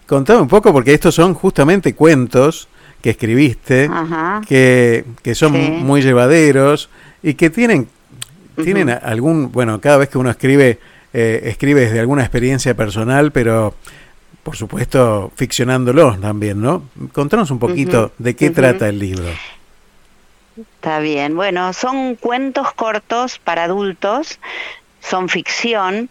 Contame 0.06 0.42
un 0.42 0.48
poco 0.48 0.72
porque 0.74 0.94
estos 0.94 1.16
son 1.16 1.34
justamente 1.34 1.96
cuentos 1.96 2.68
que 3.02 3.10
escribiste, 3.12 3.90
Ajá. 3.92 4.42
que, 4.48 5.04
que 5.24 5.34
son 5.36 5.54
Sí. 5.54 5.58
muy 5.82 6.02
llevaderos 6.02 6.90
y 7.24 7.34
que 7.36 7.50
tienen, 7.50 7.88
algún, 9.02 9.52
bueno, 9.52 9.80
cada 9.82 9.98
vez 9.98 10.10
que 10.10 10.18
uno 10.18 10.30
escribe, 10.30 10.80
eh, 11.14 11.42
escribe 11.46 11.82
desde 11.82 12.00
alguna 12.00 12.22
experiencia 12.22 12.76
personal, 12.76 13.32
pero 13.32 13.74
por 14.44 14.58
supuesto 14.58 15.32
ficcionándolos 15.36 16.20
también, 16.20 16.62
¿no? 16.62 16.84
Contanos 17.14 17.50
un 17.50 17.60
poquito 17.60 18.12
de 18.18 18.36
qué 18.36 18.50
trata 18.50 18.90
el 18.90 19.00
libro. 19.00 19.30
Está 20.58 21.00
bien. 21.00 21.36
Bueno, 21.36 21.72
son 21.74 22.16
cuentos 22.16 22.74
cortos 22.74 23.40
para 23.40 23.64
adultos, 23.64 24.40
son 25.00 25.30
ficción. 25.30 26.10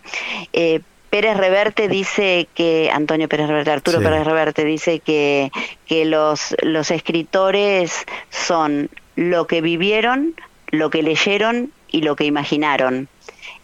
Eh, 0.53 0.81
Pérez 1.11 1.37
Reverte 1.37 1.89
dice 1.89 2.49
que, 2.55 2.91
Antonio 2.91 3.29
Pérez 3.29 3.49
Reverte, 3.49 3.71
Arturo 3.71 3.99
Sí. 3.99 4.05
Pérez 4.05 4.25
Reverte 4.25 4.65
dice 4.65 5.01
que, 5.01 5.53
que 5.87 6.07
los, 6.07 6.57
los 6.63 6.91
escritores 6.91 8.07
son 8.31 8.89
lo 9.15 9.47
que 9.47 9.61
vivieron, 9.61 10.35
lo 10.73 10.91
que 10.91 11.03
leyeron 11.03 11.71
y 11.89 12.03
lo 12.03 12.17
que 12.17 12.25
imaginaron. 12.25 13.09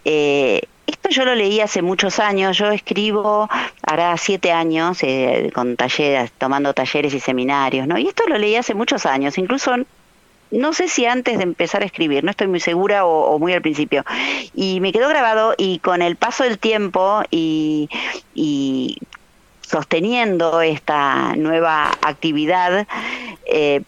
Eh, 0.05 0.61
esto 0.87 1.09
yo 1.09 1.25
lo 1.25 1.35
leí 1.35 1.59
hace 1.59 1.81
muchos 1.81 2.19
años, 2.19 2.57
yo 2.57 2.71
escribo, 2.71 3.49
hará 3.83 4.15
siete 4.17 4.51
años, 4.51 4.99
eh, 5.01 5.51
con 5.53 5.75
talleres, 5.75 6.31
tomando 6.37 6.73
talleres 6.73 7.13
y 7.13 7.19
seminarios, 7.19 7.87
¿no? 7.87 7.97
Y 7.97 8.07
esto 8.07 8.23
lo 8.27 8.37
leí 8.37 8.55
hace 8.55 8.73
muchos 8.73 9.05
años, 9.05 9.37
incluso 9.37 9.75
no 10.51 10.73
sé 10.73 10.87
si 10.87 11.05
antes 11.05 11.37
de 11.37 11.43
empezar 11.43 11.83
a 11.83 11.85
escribir, 11.85 12.23
no 12.23 12.31
estoy 12.31 12.47
muy 12.47 12.59
segura 12.59 13.05
o, 13.05 13.37
muy 13.37 13.53
al 13.53 13.61
principio. 13.61 14.03
Y 14.55 14.79
me 14.79 14.91
quedó 14.91 15.07
grabado 15.07 15.53
y 15.57 15.77
con 15.79 16.01
el 16.01 16.15
paso 16.15 16.43
del 16.43 16.57
tiempo 16.57 17.21
y, 17.29 17.87
y 18.33 18.97
sosteniendo 19.61 20.61
esta 20.61 21.35
nueva 21.35 21.91
actividad, 22.01 22.87
eh, 23.45 23.83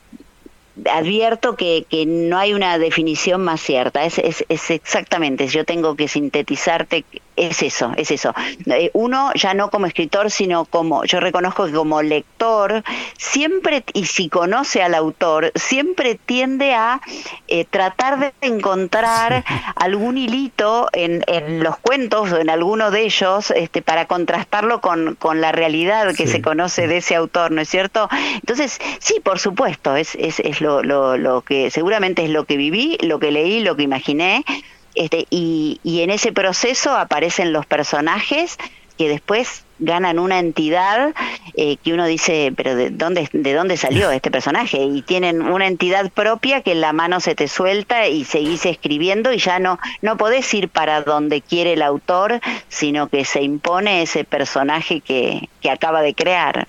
advierto 0.89 1.55
que, 1.55 1.85
que 1.89 2.05
no 2.05 2.37
hay 2.37 2.53
una 2.53 2.77
definición 2.77 3.43
más 3.43 3.61
cierta. 3.61 4.05
Es, 4.05 4.17
es, 4.17 4.45
es 4.49 4.69
exactamente, 4.71 5.47
yo 5.47 5.65
tengo 5.65 5.95
que 5.95 6.07
sintetizarte, 6.07 7.05
es 7.41 7.61
eso, 7.63 7.91
es 7.97 8.11
eso. 8.11 8.33
Eh, 8.67 8.89
Uno 8.93 9.31
ya 9.35 9.53
no 9.53 9.69
como 9.69 9.85
escritor, 9.85 10.31
sino 10.31 10.65
como, 10.65 11.03
yo 11.05 11.19
reconozco 11.19 11.65
que 11.65 11.71
como 11.73 12.01
lector, 12.01 12.83
siempre, 13.17 13.83
y 13.93 14.05
si 14.05 14.29
conoce 14.29 14.81
al 14.81 14.93
autor, 14.95 15.51
siempre 15.55 16.15
tiende 16.15 16.73
a 16.73 17.01
eh, 17.47 17.65
tratar 17.65 18.19
de 18.19 18.33
encontrar 18.41 19.43
algún 19.75 20.17
hilito 20.17 20.87
en, 20.93 21.23
en 21.27 21.63
los 21.63 21.77
cuentos 21.77 22.31
o 22.31 22.37
en 22.37 22.49
alguno 22.49 22.91
de 22.91 23.01
ellos 23.03 23.51
este, 23.51 23.81
para 23.81 24.05
contrastarlo 24.05 24.81
con, 24.81 25.15
con 25.15 25.41
la 25.41 25.51
realidad 25.51 26.15
que 26.15 26.25
Sí. 26.27 26.33
se 26.33 26.41
conoce 26.41 26.87
de 26.87 26.97
ese 26.97 27.15
autor, 27.15 27.51
¿no 27.51 27.61
es 27.61 27.69
cierto? 27.69 28.07
Entonces, 28.35 28.79
sí, 28.99 29.19
por 29.23 29.39
supuesto, 29.39 29.95
es, 29.95 30.15
es, 30.15 30.39
es 30.39 30.61
lo, 30.61 30.83
lo, 30.83 31.17
lo 31.17 31.41
que 31.41 31.71
seguramente 31.71 32.23
es 32.23 32.29
lo 32.29 32.45
que 32.45 32.57
viví, 32.57 32.97
lo 33.01 33.19
que 33.19 33.31
leí, 33.31 33.59
lo 33.61 33.75
que 33.75 33.83
imaginé, 33.83 34.43
este, 34.95 35.27
y, 35.29 35.79
y 35.83 36.01
en 36.01 36.09
ese 36.09 36.31
proceso 36.31 36.95
aparecen 36.95 37.53
los 37.53 37.65
personajes 37.65 38.57
que 38.97 39.09
después 39.09 39.63
ganan 39.79 40.19
una 40.19 40.37
entidad 40.37 41.13
eh, 41.57 41.77
que 41.77 41.93
uno 41.93 42.05
dice, 42.05 42.53
pero 42.55 42.75
¿de 42.75 42.91
dónde, 42.91 43.27
¿de 43.33 43.53
dónde 43.53 43.75
salió 43.75 44.11
este 44.11 44.29
personaje? 44.29 44.77
Y 44.83 45.01
tienen 45.01 45.41
una 45.41 45.65
entidad 45.65 46.11
propia 46.11 46.61
que 46.61 46.73
en 46.73 46.81
la 46.81 46.93
mano 46.93 47.19
se 47.19 47.33
te 47.33 47.47
suelta 47.47 48.07
y 48.07 48.23
seguís 48.25 48.65
escribiendo 48.65 49.33
y 49.33 49.39
ya 49.39 49.57
no, 49.57 49.79
no 50.03 50.17
podés 50.17 50.53
ir 50.53 50.69
para 50.69 51.01
donde 51.01 51.41
quiere 51.41 51.73
el 51.73 51.81
autor, 51.81 52.41
sino 52.69 53.09
que 53.09 53.25
se 53.25 53.41
impone 53.41 54.03
ese 54.03 54.23
personaje 54.23 55.01
que, 55.01 55.49
que 55.61 55.71
acaba 55.71 56.03
de 56.03 56.13
crear. 56.13 56.67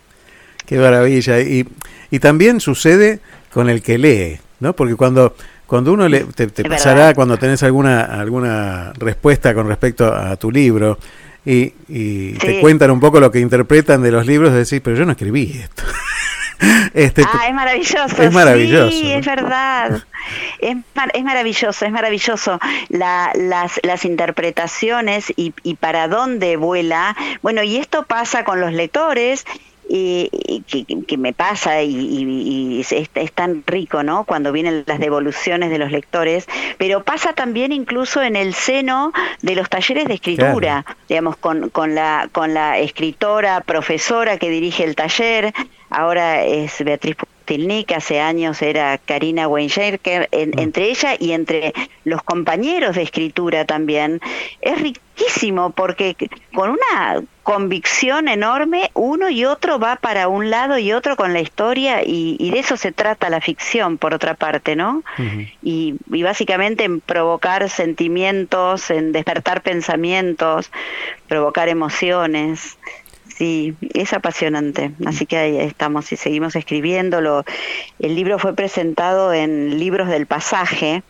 Qué 0.65 0.79
maravilla. 0.79 1.41
Y, 1.41 1.69
y 2.11 2.19
también 2.19 2.61
sucede 2.61 3.21
con 3.53 3.69
el 3.69 3.83
que 3.83 3.99
lee, 3.99 4.41
¿no? 4.59 4.73
Porque 4.75 4.97
cuando, 4.97 5.37
cuando 5.73 5.91
uno 5.95 6.07
le, 6.07 6.21
te, 6.25 6.49
pasará, 6.69 6.95
verdad. 6.97 7.15
cuando 7.15 7.39
tenés 7.39 7.63
alguna, 7.63 8.03
alguna 8.05 8.93
respuesta 8.99 9.55
con 9.55 9.67
respecto 9.69 10.13
a 10.15 10.37
tu 10.37 10.51
libro 10.51 10.99
y, 11.47 11.73
y 11.89 12.35
te 12.35 12.61
cuentan 12.61 12.91
un 12.91 13.01
poco 13.01 13.19
lo 13.21 13.31
que 13.31 13.41
interpretan 13.41 14.03
de 14.03 14.11
los 14.11 14.27
libros, 14.27 14.53
decís, 14.53 14.83
pero 14.85 14.99
yo 14.99 15.07
no 15.07 15.13
escribí 15.13 15.51
esto. 15.63 15.83
este, 16.93 17.23
Ah, 17.27 17.47
es 17.49 17.55
maravilloso. 17.55 18.23
Es 18.23 18.31
maravilloso, 18.35 18.91
Sí, 18.91 19.11
es 19.13 19.25
verdad. 19.25 20.03
Es, 20.59 20.77
mar- 20.95 21.11
es 21.15 21.25
maravilloso, 21.25 21.87
es 21.87 21.91
maravilloso. 21.91 22.61
La- 22.91 23.33
las, 23.35 23.81
las 23.83 24.05
interpretaciones 24.05 25.33
y, 25.37 25.55
y 25.63 25.77
para 25.77 26.07
dónde 26.07 26.59
vuela. 26.59 27.17
Bueno, 27.41 27.63
y 27.63 27.77
esto 27.79 28.03
pasa 28.05 28.45
con 28.45 28.61
los 28.61 28.75
lectores. 28.75 29.47
Y, 29.95 30.31
y 30.33 30.63
que, 30.63 31.05
que 31.05 31.17
me 31.19 31.35
pasa 31.35 31.83
y, 31.83 31.91
y- 31.95 32.77
y 32.79 32.81
es, 32.81 32.93
es 32.93 33.33
tan 33.33 33.63
rico, 33.67 34.03
¿no? 34.03 34.25
Cuando 34.25 34.51
vienen 34.51 34.85
las 34.87 34.99
devoluciones 34.99 35.69
de 35.71 35.77
los 35.79 35.91
lectores, 35.91 36.47
pero 36.79 37.03
pasa 37.05 37.35
también 37.35 37.73
incluso 37.73 38.23
en 38.23 38.35
el 38.37 38.55
seno 38.55 39.13
de 39.43 39.55
los 39.55 39.69
talleres 39.69 40.07
de 40.07 40.15
escritura, 40.15 40.85
digamos, 41.11 41.37
con, 41.37 41.69
con, 41.69 41.95
la, 41.95 42.29
con 42.33 42.55
la 42.55 42.79
escritora, 42.79 43.61
profesora 43.61 44.39
que 44.39 44.49
dirige 44.49 44.85
el 44.85 44.95
taller, 44.97 45.53
ahora 45.91 46.43
es 46.45 46.83
Beatriz 46.83 47.17
Tilnik, 47.57 47.93
hace 47.93 48.19
años 48.21 48.63
era 48.63 48.97
Karina 48.99 49.47
Weinschenker, 49.47 50.29
en- 50.33 50.59
entre 50.59 50.89
ella 50.91 51.15
y 51.19 51.33
entre 51.33 51.75
los 52.05 52.23
compañeros 52.23 52.97
de 52.97 53.03
escritura 53.03 53.65
también, 53.67 54.21
es 54.63 54.81
riquísimo 54.81 55.71
porque 55.71 56.17
con 56.55 56.71
una 56.71 57.23
convicción 57.43 58.29
enorme, 58.29 58.91
uno 58.95 59.29
y 59.29 59.45
otro 59.45 59.79
va 59.79 59.97
para 59.97 60.29
un 60.29 60.49
lado 60.49 60.79
y 60.79 60.93
otro 60.93 61.17
con 61.17 61.33
la 61.35 61.41
historia 61.41 62.03
y, 62.05 62.37
y 62.39 62.51
de 62.51 62.61
eso 62.61 62.77
se 62.77 62.93
trata 62.93 63.29
la 63.29 63.41
ficción, 63.41 63.99
por 63.99 64.15
otra 64.15 64.35
parte, 64.35 64.75
¿no? 64.77 65.03
y, 65.63 65.97
y 66.11 66.23
básicamente 66.23 66.85
en 66.85 67.01
provocar 67.01 67.69
sentimientos, 67.69 68.91
en 68.91 69.13
despertar 69.13 69.61
pensamientos, 69.63 70.71
provocar 71.29 71.69
emociones. 71.69 72.79
Sí, 73.37 73.75
es 73.95 74.13
apasionante. 74.13 74.93
Así 75.07 75.27
que 75.27 75.37
ahí 75.37 75.59
estamos 75.59 76.13
y 76.13 76.17
seguimos 76.17 76.55
escribiéndolo. 76.55 77.45
El 77.99 78.15
libro 78.15 78.39
fue 78.39 78.55
presentado 78.55 79.33
en 79.33 79.79
Libros 79.79 80.09
del 80.09 80.27
Pasaje, 80.27 81.03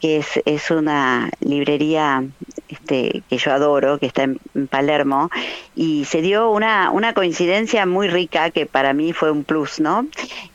que 0.00 0.16
es, 0.18 0.40
es 0.44 0.70
una 0.70 1.30
librería 1.40 2.24
este, 2.68 3.22
que 3.28 3.38
yo 3.38 3.52
adoro, 3.52 3.98
que 3.98 4.06
está 4.06 4.24
en, 4.24 4.40
en 4.54 4.66
Palermo, 4.66 5.30
y 5.76 6.04
se 6.06 6.20
dio 6.20 6.50
una, 6.50 6.90
una 6.90 7.14
coincidencia 7.14 7.86
muy 7.86 8.08
rica 8.08 8.50
que 8.50 8.66
para 8.66 8.92
mí 8.92 9.12
fue 9.12 9.30
un 9.30 9.44
plus, 9.44 9.78
¿no? 9.78 10.06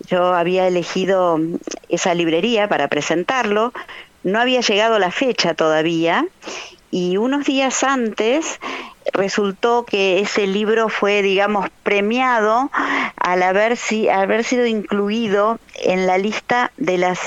Yo 0.10 0.34
había 0.34 0.68
elegido 0.68 1.40
esa 1.88 2.14
librería 2.14 2.68
para 2.68 2.90
presentarlo, 2.90 3.72
no 4.24 4.40
había 4.40 4.60
llegado 4.60 5.00
la 5.00 5.12
fecha 5.12 5.54
todavía, 5.54 6.26
y 6.92 7.18
unos 7.18 7.46
días 7.46 7.84
antes 7.84 8.60
resultó 9.14 9.86
que 9.86 10.20
ese 10.20 10.48
libro 10.48 10.90
fue, 10.90 11.22
digamos, 11.22 11.70
premiado 11.84 12.70
al 13.18 13.44
haber, 13.44 13.78
si- 13.78 14.10
haber 14.10 14.44
sido 14.44 14.66
incluido 14.66 15.60
en 15.84 16.08
la 16.08 16.18
lista 16.18 16.72
de 16.78 16.98
las 16.98 17.20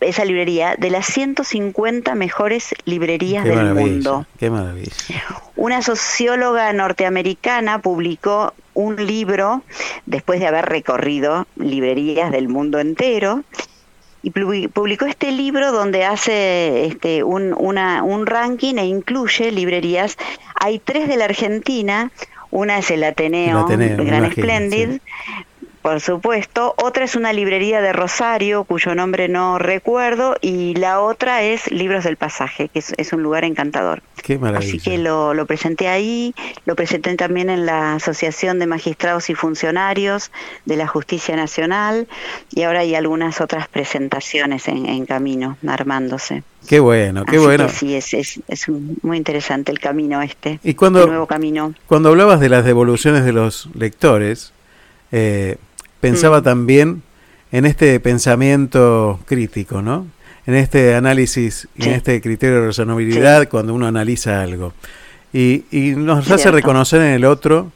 esa 0.00 0.24
librería 0.24 0.74
de 0.76 0.90
las 0.90 1.06
150 1.06 2.16
mejores 2.16 2.74
librerías 2.86 3.44
Qué 3.44 3.50
del 3.50 3.72
mundo. 3.74 4.26
qué 4.36 4.50
maravilla. 4.50 4.90
Una 5.54 5.80
socióloga 5.80 6.72
norteamericana 6.72 7.78
publicó 7.80 8.52
un 8.74 8.96
libro 9.06 9.62
después 10.06 10.40
de 10.40 10.48
haber 10.48 10.64
recorrido 10.64 11.46
librerías 11.54 12.32
del 12.32 12.48
mundo 12.48 12.80
entero 12.80 13.44
y 14.22 14.30
publi- 14.30 14.68
publicó 14.68 15.06
este 15.06 15.32
libro 15.32 15.72
donde 15.72 16.04
hace 16.04 16.86
este, 16.86 17.22
un, 17.24 17.54
una- 17.58 18.02
un 18.02 18.26
ranking 18.26 18.76
e 18.76 18.86
incluye 18.86 19.50
librerías. 19.50 20.16
Hay 20.54 20.78
tres 20.78 21.08
de 21.08 21.16
la 21.16 21.24
Argentina, 21.24 22.10
una 22.50 22.78
es 22.78 22.90
el 22.90 23.02
Ateneo, 23.04 23.58
El 23.58 23.64
Ateneo, 23.64 23.96
Gran 24.04 24.24
imagino, 24.24 24.30
Splendid, 24.46 25.00
por 25.82 26.00
supuesto. 26.00 26.74
Otra 26.82 27.04
es 27.04 27.16
una 27.16 27.32
librería 27.32 27.80
de 27.80 27.92
Rosario, 27.92 28.64
cuyo 28.64 28.94
nombre 28.94 29.28
no 29.28 29.58
recuerdo, 29.58 30.36
y 30.40 30.74
la 30.74 31.00
otra 31.00 31.42
es 31.42 31.70
Libros 31.70 32.04
del 32.04 32.16
Pasaje, 32.16 32.68
que 32.68 32.78
es, 32.78 32.94
es 32.96 33.12
un 33.12 33.22
lugar 33.22 33.44
encantador. 33.44 34.02
Qué 34.22 34.38
maravilla. 34.38 34.68
Así 34.76 34.78
que 34.78 34.98
lo, 34.98 35.34
lo 35.34 35.46
presenté 35.46 35.88
ahí, 35.88 36.34
lo 36.64 36.76
presenté 36.76 37.14
también 37.16 37.50
en 37.50 37.66
la 37.66 37.94
Asociación 37.94 38.58
de 38.60 38.66
Magistrados 38.66 39.28
y 39.30 39.34
Funcionarios 39.34 40.30
de 40.64 40.76
la 40.76 40.86
Justicia 40.86 41.34
Nacional 41.36 42.06
y 42.54 42.62
ahora 42.62 42.80
hay 42.80 42.94
algunas 42.94 43.40
otras 43.40 43.66
presentaciones 43.68 44.68
en, 44.68 44.86
en 44.86 45.04
camino, 45.06 45.58
armándose. 45.66 46.44
Qué 46.68 46.78
bueno, 46.78 47.24
qué 47.24 47.36
Así 47.38 47.44
bueno. 47.44 47.68
sí, 47.68 47.94
es, 47.96 48.14
es, 48.14 48.40
es 48.46 48.68
muy 48.68 49.16
interesante 49.16 49.72
el 49.72 49.80
camino 49.80 50.22
este, 50.22 50.60
Y 50.62 50.74
cuando- 50.74 51.02
el 51.02 51.08
nuevo 51.08 51.26
camino. 51.26 51.74
Cuando 51.86 52.10
hablabas 52.10 52.38
de 52.38 52.48
las 52.48 52.64
devoluciones 52.64 53.24
de 53.24 53.32
los 53.32 53.68
lectores, 53.74 54.52
eh, 55.10 55.56
pensaba 56.02 56.40
Mm. 56.40 56.44
también 56.44 57.02
en 57.50 57.64
este 57.64 57.98
pensamiento 58.00 59.18
crítico, 59.26 59.80
¿no? 59.80 60.06
En 60.46 60.54
este 60.54 60.94
análisis 60.96 61.68
y 61.76 61.84
en 61.84 61.92
este 61.92 62.20
criterio 62.20 62.60
de 62.60 62.66
razonabilidad 62.66 63.48
cuando 63.48 63.72
uno 63.72 63.86
analiza 63.86 64.42
algo. 64.42 64.74
Y, 65.32 65.64
y 65.70 65.94
nos 65.96 66.30
hace 66.30 66.50
reconocer 66.50 67.00
en 67.00 67.12
el 67.14 67.24
otro 67.24 67.70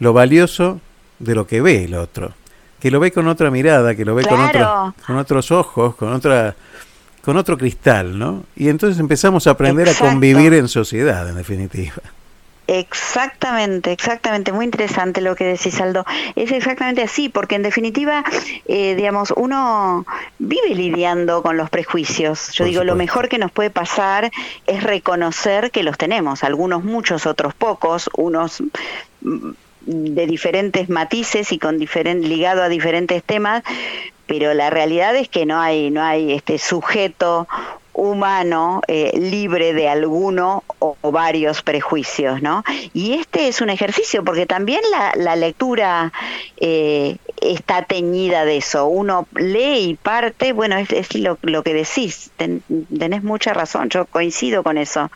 lo 0.00 0.12
valioso 0.12 0.80
de 1.18 1.34
lo 1.34 1.46
que 1.46 1.60
ve 1.62 1.84
el 1.84 1.94
otro. 1.94 2.32
Que 2.80 2.90
lo 2.90 2.98
ve 2.98 3.12
con 3.12 3.28
otra 3.28 3.50
mirada, 3.50 3.94
que 3.94 4.04
lo 4.04 4.14
ve 4.14 4.24
con, 4.24 4.40
otro- 4.40 4.94
con 5.06 5.16
otros 5.16 5.50
ojos, 5.50 5.94
con 5.94 6.12
otra 6.12 6.54
con 7.22 7.36
otro 7.36 7.58
cristal, 7.58 8.18
¿no? 8.18 8.44
Y 8.56 8.68
entonces 8.70 8.98
empezamos 8.98 9.46
a 9.46 9.50
aprender 9.50 9.86
Exacto. 9.86 10.06
a 10.06 10.10
convivir 10.12 10.54
en 10.54 10.68
sociedad, 10.68 11.28
en 11.28 11.36
definitiva. 11.36 12.02
Exactamente, 12.72 13.90
exactamente, 13.90 14.52
muy 14.52 14.64
interesante 14.64 15.20
lo 15.20 15.34
que 15.34 15.42
decís, 15.42 15.80
Aldo. 15.80 16.04
Es 16.36 16.52
exactamente 16.52 17.02
así, 17.02 17.28
porque 17.28 17.56
en 17.56 17.62
definitiva, 17.62 18.22
eh, 18.66 18.94
digamos, 18.94 19.32
uno 19.36 20.06
vive 20.38 20.72
lidiando 20.76 21.42
con 21.42 21.56
los 21.56 21.68
prejuicios. 21.68 22.52
Yo 22.52 22.62
Por 22.64 22.70
digo, 22.70 22.84
lo 22.84 22.94
mejor 22.94 23.28
que 23.28 23.38
nos 23.38 23.50
puede 23.50 23.70
pasar 23.70 24.30
es 24.68 24.84
reconocer 24.84 25.72
que 25.72 25.82
los 25.82 25.98
tenemos, 25.98 26.44
algunos 26.44 26.84
muchos, 26.84 27.26
otros 27.26 27.54
pocos, 27.54 28.08
unos 28.16 28.62
mm, 29.22 29.50
de 29.86 30.26
diferentes 30.28 30.88
matices 30.88 31.50
y 31.50 31.58
con 31.58 31.76
diferen- 31.80 32.20
ligado 32.22 32.62
a 32.62 32.68
diferentes 32.68 33.24
temas, 33.24 33.64
pero 34.26 34.54
la 34.54 34.70
realidad 34.70 35.16
es 35.16 35.28
que 35.28 35.44
no 35.44 35.60
hay 35.60 35.90
no 35.90 36.04
hay 36.04 36.32
este 36.34 36.58
sujeto 36.58 37.48
humano 37.92 38.82
eh, 38.88 39.12
libre 39.18 39.72
de 39.74 39.88
alguno 39.88 40.62
o, 40.78 40.96
varios 41.10 41.62
prejuicios, 41.62 42.40
¿no? 42.42 42.62
Y 42.92 43.14
este 43.14 43.48
es 43.48 43.60
un 43.60 43.70
ejercicio 43.70 44.24
porque 44.24 44.46
también 44.46 44.80
la, 44.90 45.12
la 45.16 45.36
lectura 45.36 46.12
eh, 46.58 47.16
está 47.40 47.82
teñida 47.82 48.44
de 48.44 48.58
eso. 48.58 48.86
Uno 48.86 49.26
lee 49.34 49.90
y 49.90 49.94
parte, 49.94 50.52
bueno, 50.52 50.76
es, 50.76 50.90
es 50.92 51.14
lo, 51.14 51.38
lo 51.42 51.62
que 51.62 51.74
decís, 51.74 52.30
ten- 52.36 52.62
tenés 52.98 53.22
mucha 53.22 53.52
razón, 53.52 53.88
yo 53.88 54.06
coincido 54.06 54.62
con 54.62 54.78
eso 54.78 55.10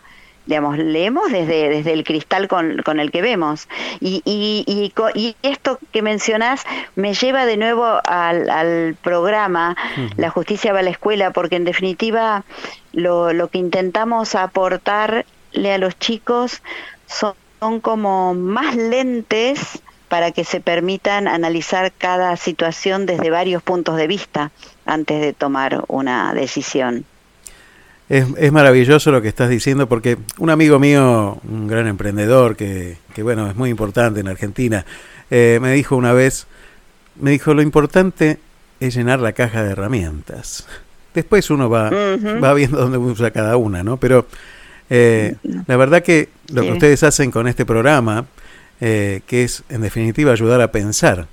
digamos, 0.46 0.78
leemos 0.78 1.32
desde, 1.32 1.68
desde 1.68 1.92
el 1.92 2.04
cristal 2.04 2.48
con, 2.48 2.82
con 2.82 3.00
el 3.00 3.10
que 3.10 3.22
vemos. 3.22 3.68
Y, 4.00 4.22
y, 4.24 4.64
y, 4.66 4.92
y 5.18 5.36
esto 5.42 5.78
que 5.92 6.02
mencionás 6.02 6.64
me 6.96 7.14
lleva 7.14 7.46
de 7.46 7.56
nuevo 7.56 8.00
al, 8.04 8.50
al 8.50 8.96
programa 9.02 9.76
La 10.16 10.30
justicia 10.30 10.72
va 10.72 10.80
a 10.80 10.82
la 10.82 10.90
escuela, 10.90 11.30
porque 11.30 11.56
en 11.56 11.64
definitiva 11.64 12.44
lo, 12.92 13.32
lo 13.32 13.48
que 13.48 13.58
intentamos 13.58 14.34
aportarle 14.34 15.24
a 15.72 15.78
los 15.78 15.98
chicos 15.98 16.62
son, 17.06 17.34
son 17.60 17.80
como 17.80 18.34
más 18.34 18.76
lentes 18.76 19.82
para 20.08 20.30
que 20.30 20.44
se 20.44 20.60
permitan 20.60 21.26
analizar 21.26 21.90
cada 21.90 22.36
situación 22.36 23.06
desde 23.06 23.30
varios 23.30 23.62
puntos 23.62 23.96
de 23.96 24.06
vista 24.06 24.52
antes 24.86 25.20
de 25.20 25.32
tomar 25.32 25.84
una 25.88 26.34
decisión. 26.34 27.04
Es, 28.08 28.26
es 28.36 28.52
maravilloso 28.52 29.10
lo 29.10 29.22
que 29.22 29.28
estás 29.28 29.48
diciendo 29.48 29.88
porque 29.88 30.18
un 30.38 30.50
amigo 30.50 30.78
mío, 30.78 31.38
un 31.48 31.66
gran 31.66 31.86
emprendedor 31.86 32.54
que, 32.54 32.98
que 33.14 33.22
bueno, 33.22 33.48
es 33.48 33.56
muy 33.56 33.70
importante 33.70 34.20
en 34.20 34.28
Argentina, 34.28 34.84
eh, 35.30 35.58
me 35.62 35.72
dijo 35.72 35.96
una 35.96 36.12
vez, 36.12 36.46
me 37.18 37.30
dijo, 37.30 37.54
lo 37.54 37.62
importante 37.62 38.38
es 38.80 38.94
llenar 38.94 39.20
la 39.20 39.32
caja 39.32 39.62
de 39.62 39.72
herramientas. 39.72 40.66
Después 41.14 41.48
uno 41.50 41.70
va, 41.70 41.90
va 41.90 42.54
viendo 42.54 42.76
dónde 42.78 42.98
usa 42.98 43.30
cada 43.30 43.56
una, 43.56 43.82
¿no? 43.84 43.98
Pero 43.98 44.26
eh, 44.90 45.36
la 45.66 45.76
verdad 45.76 46.02
que 46.02 46.28
lo 46.52 46.62
que 46.62 46.72
ustedes 46.72 47.02
hacen 47.04 47.30
con 47.30 47.46
este 47.46 47.64
programa, 47.64 48.26
eh, 48.80 49.20
que 49.26 49.44
es 49.44 49.62
en 49.68 49.80
definitiva 49.80 50.32
ayudar 50.32 50.60
a 50.60 50.72
pensar, 50.72 51.28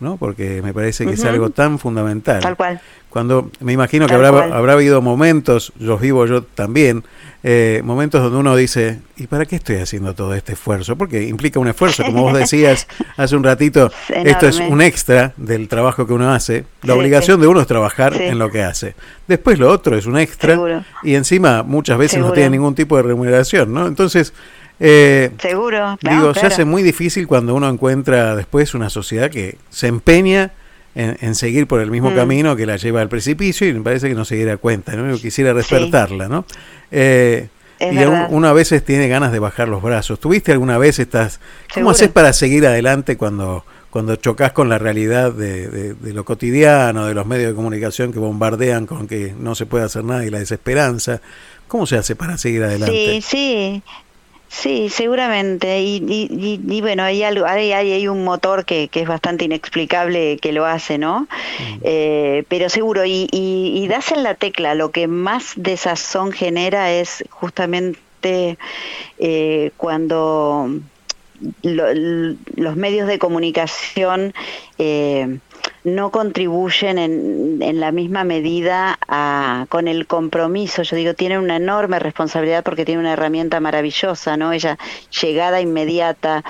¿no? 0.00 0.16
Porque 0.16 0.60
me 0.62 0.72
parece 0.74 1.06
que 1.06 1.12
es 1.14 1.24
algo 1.24 1.50
tan 1.50 1.78
fundamental. 1.78 2.40
Tal 2.40 2.56
cual. 2.56 2.80
Cuando 3.10 3.50
me 3.60 3.72
imagino 3.72 4.06
que 4.06 4.14
habrá, 4.14 4.30
cual. 4.30 4.52
habrá 4.52 4.72
habido 4.74 5.00
momentos, 5.00 5.72
los 5.78 6.00
vivo 6.00 6.26
yo 6.26 6.42
también, 6.42 7.02
eh, 7.42 7.80
momentos 7.84 8.22
donde 8.22 8.38
uno 8.38 8.54
dice, 8.56 9.00
¿y 9.16 9.26
para 9.26 9.46
qué 9.46 9.56
estoy 9.56 9.76
haciendo 9.76 10.14
todo 10.14 10.34
este 10.34 10.52
esfuerzo? 10.52 10.96
Porque 10.96 11.22
implica 11.26 11.58
un 11.58 11.68
esfuerzo, 11.68 12.04
como 12.04 12.22
vos 12.24 12.34
decías 12.36 12.86
hace 13.16 13.34
un 13.36 13.44
ratito, 13.44 13.90
Es 14.08 14.26
esto 14.26 14.48
es 14.48 14.58
un 14.58 14.82
extra 14.82 15.32
del 15.38 15.68
trabajo 15.68 16.06
que 16.06 16.12
uno 16.12 16.30
hace. 16.32 16.64
La 16.82 16.92
Sí, 16.92 16.98
obligación 16.98 17.36
sí. 17.38 17.42
de 17.42 17.46
uno 17.46 17.60
es 17.60 17.66
trabajar 17.66 18.14
Sí. 18.14 18.24
en 18.24 18.38
lo 18.38 18.50
que 18.50 18.62
hace. 18.62 18.94
Después 19.28 19.58
lo 19.58 19.70
otro 19.70 19.96
es 19.96 20.04
un 20.06 20.18
extra 20.18 20.52
Seguro. 20.54 20.84
y 21.02 21.14
encima 21.14 21.62
muchas 21.62 21.96
veces 21.96 22.18
no 22.20 22.32
tiene 22.32 22.50
ningún 22.50 22.74
tipo 22.74 22.96
de 22.98 23.02
remuneración, 23.04 23.72
¿no? 23.72 23.86
Entonces, 23.86 24.34
eh, 24.80 25.30
Seguro. 25.38 25.78
Digo, 25.78 25.96
claro, 26.00 26.34
se 26.34 26.40
claro. 26.40 26.54
hace 26.54 26.64
muy 26.64 26.82
difícil 26.82 27.26
cuando 27.26 27.54
uno 27.54 27.68
encuentra 27.68 28.36
después 28.36 28.74
una 28.74 28.90
sociedad 28.90 29.30
que 29.30 29.56
se 29.70 29.86
empeña 29.86 30.52
en, 30.94 31.16
en 31.20 31.34
seguir 31.34 31.66
por 31.66 31.80
el 31.80 31.90
mismo 31.90 32.10
Mm. 32.10 32.14
camino 32.14 32.56
que 32.56 32.66
la 32.66 32.76
lleva 32.76 33.00
al 33.02 33.08
precipicio 33.08 33.68
y 33.68 33.74
me 33.74 33.80
parece 33.82 34.08
que 34.08 34.14
no 34.14 34.24
se 34.24 34.36
diera 34.36 34.56
cuenta, 34.56 34.94
¿no? 34.96 35.10
Yo 35.14 35.20
quisiera 35.20 35.52
despertarla, 35.54 36.28
¿no? 36.28 36.44
Eh, 36.90 37.48
y 37.78 37.94
verdad. 37.94 38.28
uno 38.30 38.48
a 38.48 38.54
veces 38.54 38.82
tiene 38.82 39.06
ganas 39.08 39.32
de 39.32 39.38
bajar 39.38 39.68
los 39.68 39.82
brazos. 39.82 40.18
¿Tuviste 40.18 40.52
alguna 40.52 40.78
vez 40.78 40.98
estas... 40.98 41.40
¿Cómo 41.74 41.90
haces 41.90 42.08
para 42.08 42.32
seguir 42.32 42.66
adelante 42.66 43.18
cuando, 43.18 43.66
cuando 43.90 44.16
chocas 44.16 44.52
con 44.52 44.70
la 44.70 44.78
realidad 44.78 45.32
de, 45.32 45.68
de- 45.68 45.92
de 45.94 46.12
lo 46.14 46.24
cotidiano, 46.24 47.04
de 47.04 47.12
los 47.12 47.26
medios 47.26 47.50
de 47.50 47.54
comunicación 47.54 48.14
que 48.14 48.18
bombardean 48.18 48.86
con 48.86 49.06
que 49.06 49.34
no 49.38 49.54
se 49.54 49.66
puede 49.66 49.84
hacer 49.84 50.04
nada 50.04 50.24
y 50.24 50.30
la 50.30 50.38
desesperanza. 50.38 51.20
¿Cómo 51.68 51.84
se 51.84 51.98
hace 51.98 52.16
para 52.16 52.38
seguir 52.38 52.62
adelante? 52.62 53.20
Sí, 53.20 53.20
sí, 53.20 53.82
sí, 54.48 54.88
seguramente. 54.88 55.80
Y, 55.80 55.96
y, 56.08 56.28
y- 56.30 56.60
y 56.76 56.80
bueno, 56.80 57.02
hay 57.02 57.22
algo, 57.22 57.46
hay, 57.46 57.72
hay, 57.72 58.08
un 58.08 58.24
motor 58.24 58.64
que, 58.64 58.88
que 58.88 59.00
es 59.02 59.08
bastante 59.08 59.44
inexplicable 59.44 60.38
que 60.40 60.52
lo 60.52 60.66
hace, 60.66 60.98
¿no? 60.98 61.28
Eh, 61.82 62.44
pero 62.48 62.68
seguro, 62.68 63.04
y, 63.04 63.28
y, 63.32 63.72
y 63.82 63.88
das 63.88 64.12
en 64.12 64.22
la 64.22 64.34
tecla, 64.34 64.74
lo 64.74 64.90
que 64.92 65.08
más 65.08 65.52
desazón 65.56 66.32
genera 66.32 66.92
es 66.92 67.24
justamente 67.30 67.98
eh, 69.18 69.72
cuando 69.76 70.68
lo- 71.62 71.92
los 72.56 72.76
medios 72.76 73.08
de 73.08 73.18
comunicación 73.18 74.32
eh, 74.78 75.40
no 75.86 76.10
contribuyen 76.10 76.98
en, 76.98 77.62
en 77.62 77.78
la 77.80 77.92
misma 77.92 78.24
medida 78.24 78.98
a- 79.06 79.66
con 79.68 79.86
el 79.86 80.08
compromiso. 80.08 80.82
Yo 80.82 80.96
digo, 80.96 81.14
tienen 81.14 81.38
una 81.38 81.56
enorme 81.56 82.00
responsabilidad 82.00 82.64
porque 82.64 82.84
tienen 82.84 83.04
una 83.04 83.12
herramienta 83.12 83.60
maravillosa, 83.60 84.36
¿no? 84.36 84.52
Ella 84.52 84.78
llegada 85.22 85.60
inmediata 85.60 86.42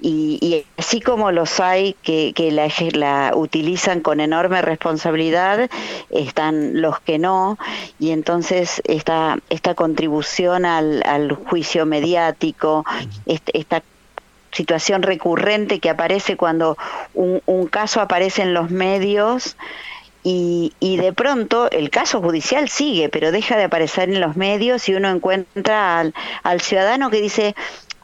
y, 0.00 0.38
y 0.40 0.64
así 0.78 1.00
como 1.00 1.32
los 1.32 1.58
hay 1.58 1.94
que, 2.02 2.32
que 2.36 2.52
la, 2.52 3.32
utilizan 3.34 4.00
con 4.00 4.20
enorme 4.20 4.62
responsabilidad, 4.62 5.68
están 6.10 6.80
los 6.80 7.00
que 7.00 7.18
no 7.18 7.58
y 7.98 8.10
entonces 8.10 8.80
esta, 8.84 9.38
esta 9.50 9.74
contribución 9.74 10.64
al, 10.66 11.02
al 11.04 11.32
juicio 11.32 11.84
mediático, 11.84 12.84
este- 13.26 13.58
esta 13.58 13.82
situación 14.54 15.02
recurrente 15.02 15.80
que 15.80 15.90
aparece 15.90 16.36
cuando 16.36 16.78
un, 17.12 17.42
un 17.46 17.66
caso 17.66 18.00
aparece 18.00 18.42
en 18.42 18.54
los 18.54 18.70
medios 18.70 19.56
y, 20.22 20.72
y 20.80 20.96
de 20.96 21.12
pronto 21.12 21.70
el 21.70 21.90
caso 21.90 22.22
judicial 22.22 22.70
sigue, 22.70 23.10
pero 23.10 23.30
deja 23.30 23.56
de 23.58 23.64
aparecer 23.64 24.08
en 24.08 24.22
los 24.22 24.36
medios 24.36 24.88
y 24.88 24.94
uno 24.94 25.10
encuentra 25.10 25.98
al, 25.98 26.14
al 26.42 26.62
ciudadano 26.62 27.10
que 27.10 27.20
dice, 27.20 27.54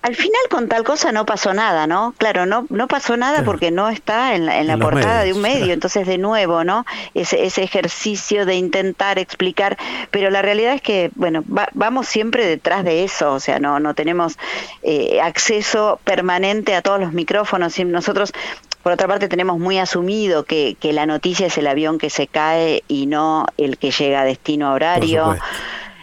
al 0.02 0.14
final 0.16 0.40
con 0.50 0.68
tal 0.68 0.82
cosa 0.84 1.12
no 1.12 1.26
pasó 1.26 1.52
nada, 1.54 1.86
¿no? 1.86 2.14
Claro, 2.18 2.46
no, 2.46 2.66
no 2.70 2.88
pasó 2.88 3.16
nada 3.16 3.38
porque 3.44 3.70
no 3.70 3.88
está 3.88 4.34
en 4.34 4.46
la, 4.46 4.58
en 4.58 4.66
la 4.66 4.72
En 4.74 4.80
portada 4.80 5.22
de 5.24 5.32
un 5.32 5.40
medio, 5.42 5.72
entonces 5.74 6.06
de 6.06 6.16
nuevo, 6.18 6.64
¿no? 6.64 6.86
Ese, 7.14 7.44
ese 7.44 7.62
ejercicio 7.62 8.46
de 8.46 8.54
intentar 8.54 9.18
explicar, 9.18 9.76
pero 10.10 10.30
la 10.30 10.42
realidad 10.42 10.72
es 10.74 10.82
que, 10.82 11.10
bueno, 11.16 11.44
va- 11.46 11.68
vamos 11.74 12.06
siempre 12.08 12.46
detrás 12.46 12.84
de 12.84 13.04
eso, 13.04 13.32
o 13.34 13.40
sea, 13.40 13.58
no, 13.58 13.78
no 13.80 13.94
tenemos 13.94 14.38
eh, 14.82 15.20
acceso 15.22 16.00
permanente 16.04 16.74
a 16.74 16.82
todos 16.82 17.00
los 17.00 17.12
micrófonos. 17.12 17.78
Y 17.78 17.84
nosotros 17.84 18.32
por 18.82 18.92
otra 18.92 19.06
parte, 19.06 19.28
tenemos 19.28 19.58
muy 19.58 19.78
asumido 19.78 20.44
que, 20.44 20.74
que 20.80 20.94
la 20.94 21.04
noticia 21.04 21.48
es 21.48 21.58
el 21.58 21.66
avión 21.66 21.98
que 21.98 22.08
se 22.08 22.26
cae 22.26 22.82
y 22.88 23.04
no 23.04 23.44
el 23.58 23.76
que 23.76 23.90
llega 23.90 24.22
a 24.22 24.24
destino 24.24 24.68
a 24.68 24.72
horario. 24.72 25.36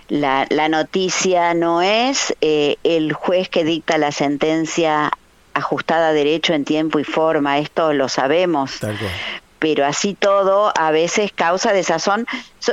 La, 0.09 0.45
la 0.49 0.69
noticia 0.69 1.53
no 1.53 1.81
es 1.81 2.35
eh, 2.41 2.77
el 2.83 3.13
juez 3.13 3.49
que 3.49 3.63
dicta 3.63 3.97
la 3.97 4.11
sentencia 4.11 5.11
ajustada 5.53 6.09
a 6.09 6.13
derecho 6.13 6.53
en 6.53 6.65
tiempo 6.65 6.99
y 6.99 7.03
forma, 7.03 7.57
esto 7.57 7.91
lo 7.93 8.09
sabemos 8.09 8.79
Tal 8.79 8.97
cual. 8.97 9.11
pero 9.59 9.85
así 9.85 10.13
todo 10.13 10.71
a 10.77 10.91
veces 10.91 11.31
causa 11.33 11.73
desazón, 11.73 12.25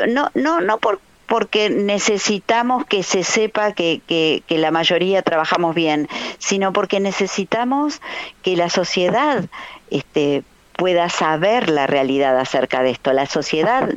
no, 0.09 0.31
no, 0.35 0.61
no 0.61 0.79
por, 0.79 1.01
porque 1.27 1.71
necesitamos 1.71 2.85
que 2.85 3.03
se 3.03 3.25
sepa 3.25 3.73
que, 3.73 4.01
que, 4.07 4.43
que 4.47 4.59
la 4.59 4.71
mayoría 4.71 5.23
trabajamos 5.23 5.75
bien, 5.75 6.09
sino 6.39 6.73
porque 6.73 7.01
necesitamos 7.01 8.01
que 8.43 8.57
la 8.57 8.69
sociedad 8.69 9.45
este, 9.91 10.43
pueda 10.85 11.09
saber 11.09 11.71
la 11.71 11.87
realidad 11.87 12.39
acerca 12.39 12.83
de 12.83 12.91
esto. 12.91 13.15
La 13.15 13.25
sociedad, 13.25 13.89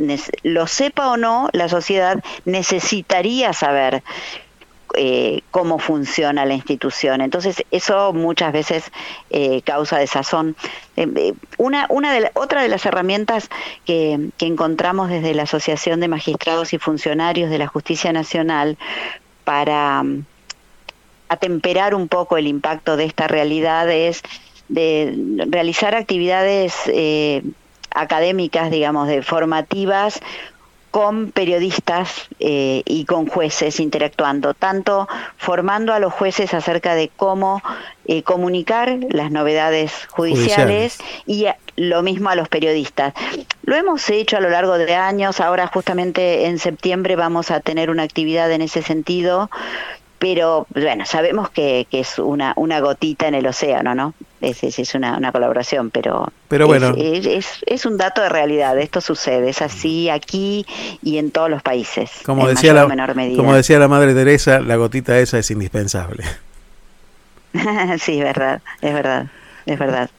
lo 0.43 0.67
sepa 0.67 1.09
o 1.09 1.17
no, 1.17 1.49
la 1.51 1.67
sociedad 1.67 2.23
necesitaría 2.45 3.51
saber 3.51 4.03
eh, 4.95 5.41
cómo 5.51 5.79
funciona 5.79 6.45
la 6.45 6.53
institución. 6.53 7.19
Entonces, 7.19 7.65
eso 7.71 8.13
muchas 8.13 8.53
veces 8.53 8.89
eh, 9.29 9.63
causa 9.63 9.97
desazón. 9.97 10.55
Eh, 10.95 11.33
una, 11.57 11.87
una 11.89 12.13
de 12.13 12.31
otra 12.35 12.61
de 12.61 12.69
las 12.69 12.85
herramientas 12.85 13.49
que, 13.83 14.29
que 14.37 14.45
encontramos 14.45 15.09
desde 15.09 15.33
la 15.33 15.43
Asociación 15.43 15.99
de 15.99 16.07
Magistrados 16.07 16.71
y 16.71 16.77
Funcionarios 16.77 17.49
de 17.49 17.57
la 17.57 17.67
Justicia 17.67 18.13
Nacional 18.13 18.77
para 19.43 20.03
mm, 20.03 20.23
atemperar 21.27 21.93
un 21.93 22.07
poco 22.07 22.37
el 22.37 22.47
impacto 22.47 22.95
de 22.95 23.03
esta 23.03 23.27
realidad 23.27 23.91
es 23.91 24.23
de 24.69 25.13
realizar 25.49 25.95
actividades 25.95 26.73
eh, 26.87 27.41
académicas, 27.91 28.69
digamos, 28.71 29.07
de 29.07 29.21
formativas 29.21 30.19
con 30.91 31.31
periodistas 31.31 32.27
eh, 32.39 32.81
y 32.85 33.05
con 33.05 33.27
jueces 33.27 33.79
interactuando, 33.79 34.53
tanto 34.53 35.07
formando 35.37 35.93
a 35.93 35.99
los 35.99 36.11
jueces 36.13 36.53
acerca 36.53 36.95
de 36.95 37.09
cómo 37.15 37.61
eh, 38.05 38.23
comunicar 38.23 38.97
las 39.09 39.29
novedades 39.29 39.91
judiciales, 40.09 40.97
y 41.25 41.45
a- 41.45 41.57
lo 41.75 42.01
mismo 42.01 42.29
a 42.29 42.35
los 42.35 42.49
periodistas. 42.49 43.13
Lo 43.63 43.75
hemos 43.75 44.09
hecho 44.09 44.37
a 44.37 44.39
lo 44.39 44.49
largo 44.49 44.77
de 44.79 44.95
años, 44.95 45.39
ahora 45.41 45.67
justamente 45.67 46.45
en 46.45 46.57
septiembre 46.57 47.15
vamos 47.15 47.51
a 47.51 47.59
tener 47.59 47.91
una 47.91 48.03
actividad 48.03 48.51
en 48.51 48.61
ese 48.63 48.81
sentido, 48.81 49.51
pero 50.19 50.65
bueno, 50.73 51.05
sabemos 51.05 51.49
que, 51.49 51.85
que 51.89 51.99
es 51.99 52.17
una, 52.17 52.53
una 52.55 52.79
gotita 52.79 53.27
en 53.27 53.35
el 53.35 53.45
océano, 53.45 53.93
¿no? 53.93 54.13
Es, 54.41 54.63
es, 54.63 54.79
es 54.79 54.95
una, 54.95 55.17
una 55.17 55.31
colaboración, 55.31 55.89
pero, 55.91 56.31
Pero 56.47 56.67
bueno. 56.67 56.93
es, 56.97 57.25
es, 57.25 57.47
es 57.65 57.85
un 57.85 57.97
dato 57.97 58.21
de 58.21 58.29
realidad, 58.29 58.77
esto 58.79 59.01
sucede, 59.01 59.49
es 59.49 59.61
así 59.61 60.09
aquí 60.09 60.65
y 61.03 61.17
en 61.17 61.31
todos 61.31 61.49
los 61.49 61.61
países, 61.61 62.11
Como 62.23 62.47
decía, 62.47 62.73
la, 62.73 62.87
como 63.35 63.53
decía 63.53 63.79
la 63.79 63.87
Madre 63.87 64.13
Teresa, 64.13 64.59
la 64.59 64.75
gotita 64.75 65.17
esa 65.19 65.39
es 65.39 65.51
indispensable. 65.51 66.23
sí, 67.99 68.19
es 68.19 68.23
verdad, 68.23 68.61
es 68.81 68.93
verdad, 68.93 69.27
es 69.65 69.79
verdad. 69.79 70.09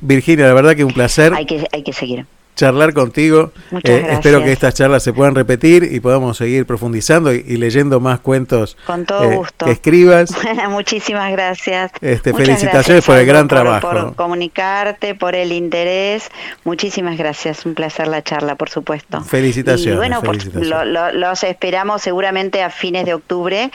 Virginia, 0.00 0.46
la 0.46 0.54
verdad 0.54 0.76
que 0.76 0.84
un 0.84 0.92
placer 0.92 1.34
Hay 1.34 1.46
que, 1.46 1.66
hay 1.72 1.82
que 1.82 1.92
seguir. 1.92 2.26
Charlar 2.60 2.92
contigo. 2.94 3.52
Muchas 3.70 3.90
Eh, 3.90 3.98
gracias. 3.98 4.12
espero 4.18 4.44
que 4.44 4.52
estas 4.52 4.74
charlas 4.74 5.02
se 5.02 5.12
puedan 5.12 5.34
repetir 5.34 5.88
y 5.90 6.00
podamos 6.00 6.36
seguir 6.36 6.66
profundizando 6.66 7.32
y, 7.34 7.42
y 7.46 7.56
leyendo 7.56 8.00
más 8.00 8.20
cuentos 8.20 8.76
Con 8.86 9.06
todo 9.06 9.24
eh, 9.24 9.36
gusto. 9.36 9.64
que 9.66 9.72
escribas. 9.72 10.30
Muchísimas 10.68 11.32
gracias. 11.32 11.90
Este, 12.00 12.32
Muchas 12.32 12.46
felicitaciones 12.46 12.72
gracias, 12.86 13.04
por 13.06 13.16
el 13.16 13.26
gran 13.26 13.48
por- 13.48 13.58
trabajo. 13.58 13.90
Por 13.90 14.14
comunicarte, 14.14 15.14
por 15.14 15.34
el 15.34 15.52
interés. 15.52 16.30
Muchísimas 16.64 17.16
gracias. 17.16 17.64
Un 17.66 17.74
placer 17.74 18.08
la 18.08 18.22
charla, 18.22 18.54
por 18.56 18.68
supuesto. 18.68 19.22
Felicitaciones, 19.22 19.94
Y 19.94 19.96
bueno, 19.96 20.20
por- 20.20 20.36
felicitaciones. 20.36 20.68
lo- 20.68 20.84
lo- 20.84 21.12
los 21.12 21.42
esperamos 21.44 22.02
seguramente 22.02 22.62
a 22.62 22.70
fines 22.70 23.04
de 23.06 23.14
octubre. 23.14 23.70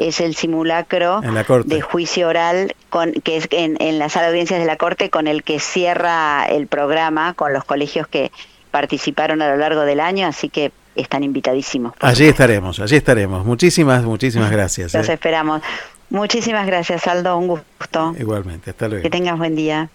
Es 0.00 0.20
el 0.20 0.34
simulacro 0.34 1.20
de 1.64 1.80
juicio 1.80 2.26
oral 2.28 2.74
con, 2.88 3.12
que 3.12 3.36
es 3.36 3.46
en, 3.52 3.76
en 3.80 3.98
la 3.98 4.08
sala 4.08 4.26
de 4.26 4.30
audiencias 4.32 4.58
de 4.58 4.66
la 4.66 4.76
Corte 4.76 5.10
con 5.10 5.28
el 5.28 5.44
que 5.44 5.60
cierra 5.60 6.46
el 6.46 6.66
programa 6.66 7.34
con 7.34 7.52
los 7.52 7.64
colegios 7.64 8.08
que 8.08 8.32
participaron 8.70 9.42
a 9.42 9.48
lo 9.48 9.56
largo 9.56 9.82
del 9.82 10.00
año, 10.00 10.26
así 10.26 10.48
que 10.48 10.72
están 10.94 11.22
invitadísimos. 11.22 11.92
Allí 12.00 12.26
estaremos, 12.26 12.80
allí 12.80 12.96
estaremos. 12.96 13.44
Muchísimas, 13.44 14.04
muchísimas 14.04 14.50
gracias. 14.50 14.94
Los 14.94 15.08
eh. 15.08 15.14
esperamos. 15.14 15.62
Muchísimas 16.10 16.66
gracias, 16.66 17.06
Aldo. 17.06 17.36
Un 17.38 17.46
gusto. 17.46 18.14
Igualmente, 18.18 18.70
hasta 18.70 18.88
luego. 18.88 19.02
Que 19.02 19.10
tengas 19.10 19.38
buen 19.38 19.54
día. 19.54 19.88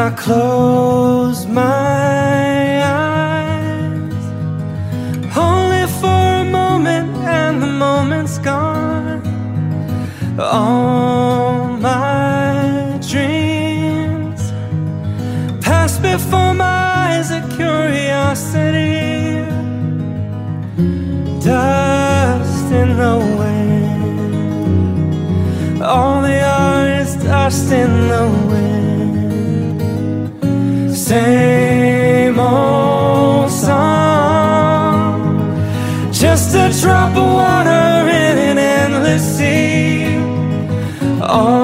I 0.00 0.08
close 0.12 1.46
my 1.46 2.82
eyes 2.82 4.24
only 5.36 5.86
for 6.00 6.22
a 6.40 6.44
moment, 6.44 7.14
and 7.18 7.62
the 7.62 7.66
moment's 7.66 8.38
gone. 8.38 9.20
All 10.38 11.66
my 11.76 12.98
dreams 13.10 14.40
pass 15.60 15.98
before 15.98 16.54
my 16.54 16.64
eyes, 16.64 17.30
a 17.30 17.42
curiosity, 17.58 19.44
dust 21.44 22.72
in 22.72 22.96
the 22.96 23.16
wind. 23.38 24.72
All 25.82 26.22
they 26.22 26.40
are 26.40 26.88
is 27.02 27.16
dust 27.16 27.70
in 27.70 28.08
the 28.08 28.24
wind. 28.48 28.69
Same 31.10 32.38
old 32.38 33.50
song, 33.50 35.18
just 36.12 36.54
a 36.54 36.70
drop 36.80 37.16
of 37.16 37.24
water 37.24 38.08
in 38.08 38.38
an 38.38 38.58
endless 38.58 39.36
sea. 39.36 40.14
sea. 41.20 41.59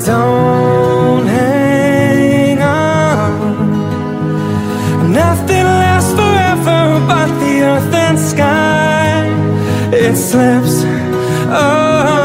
Don't 0.00 1.26
hang 1.26 2.62
on. 2.62 3.32
Nothing 5.12 5.64
lasts 5.64 6.12
forever 6.12 7.00
but 7.06 7.28
the 7.40 7.54
earth 7.62 7.94
and 7.94 8.18
sky. 8.18 9.26
It 9.92 10.16
slips 10.16 10.82
away, 10.82 12.21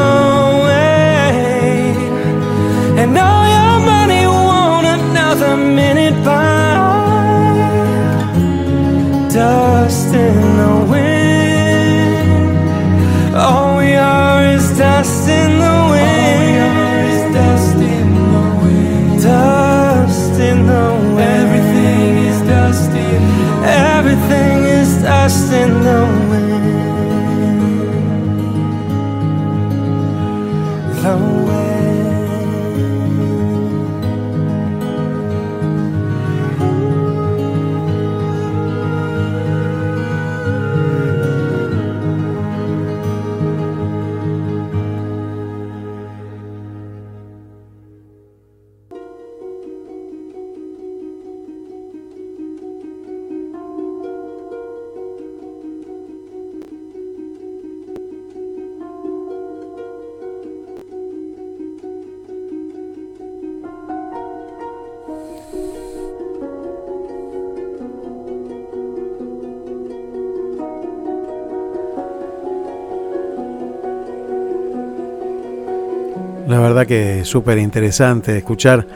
que 76.88 77.20
es 77.20 77.28
súper 77.28 77.58
interesante 77.58 78.36
escuchar 78.38 78.86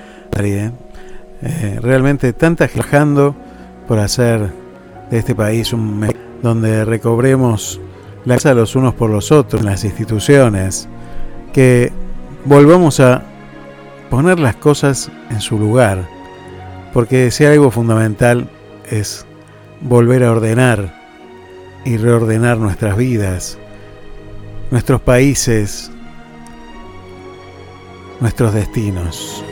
¿eh? 0.41 0.73
Eh, 1.43 1.79
realmente 1.81 2.33
tanta 2.33 2.67
trabajando 2.67 3.37
por 3.87 3.99
hacer 3.99 4.51
de 5.11 5.19
este 5.19 5.35
país 5.35 5.73
un 5.73 6.09
donde 6.43 6.85
recobremos 6.85 7.81
la 8.25 8.37
casa 8.37 8.55
los 8.55 8.75
unos 8.75 8.95
por 8.95 9.11
los 9.11 9.31
otros 9.31 9.63
las 9.63 9.85
instituciones, 9.85 10.89
que 11.53 11.93
volvamos 12.45 12.99
a 12.99 13.23
poner 14.11 14.41
las 14.41 14.57
cosas 14.57 15.11
en 15.31 15.41
su 15.41 15.59
lugar, 15.59 16.09
porque 16.93 17.31
si 17.31 17.45
algo 17.45 17.71
fundamental 17.71 18.49
es 18.91 19.27
volver 19.81 20.25
a 20.25 20.33
ordenar 20.33 20.95
y 21.85 21.97
reordenar 21.97 22.59
nuestras 22.59 22.97
vidas, 22.97 23.59
nuestros 24.71 25.01
países, 25.01 25.91
nuestros 28.23 28.55
destinos. 28.55 29.43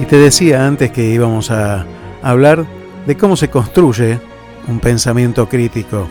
Y 0.00 0.04
te 0.06 0.16
decía 0.16 0.66
antes 0.66 0.90
que 0.90 1.04
íbamos 1.04 1.50
a 1.50 1.84
hablar 2.22 2.64
de 3.06 3.14
cómo 3.14 3.36
se 3.36 3.50
construye 3.50 4.18
un 4.68 4.80
pensamiento 4.80 5.50
crítico. 5.50 6.08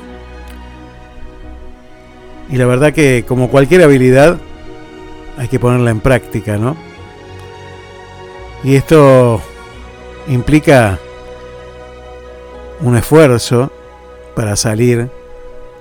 Y 2.51 2.57
la 2.57 2.68
verdad 2.68 2.93
que 2.93 3.26
como 3.27 3.49
cualquier 3.49 3.81
habilidad 3.81 4.38
hay 5.35 5.47
que 5.47 5.57
ponerla 5.57 5.89
en 5.89 5.99
práctica, 5.99 6.57
¿no? 6.57 6.77
Y 8.64 8.76
esto 8.76 9.41
implica 10.28 10.99
un 12.82 12.95
esfuerzo 12.95 13.72
para 14.36 14.56
salir 14.56 15.10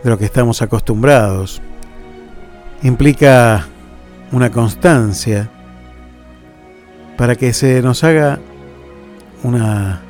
de 0.02 0.10
lo 0.10 0.18
que 0.18 0.24
estamos 0.24 0.62
acostumbrados. 0.62 1.60
Implica 2.82 3.66
una 4.32 4.50
constancia 4.50 5.50
para 7.16 7.36
que 7.36 7.52
se 7.52 7.82
nos 7.82 8.04
haga 8.04 8.38
una, 9.42 10.00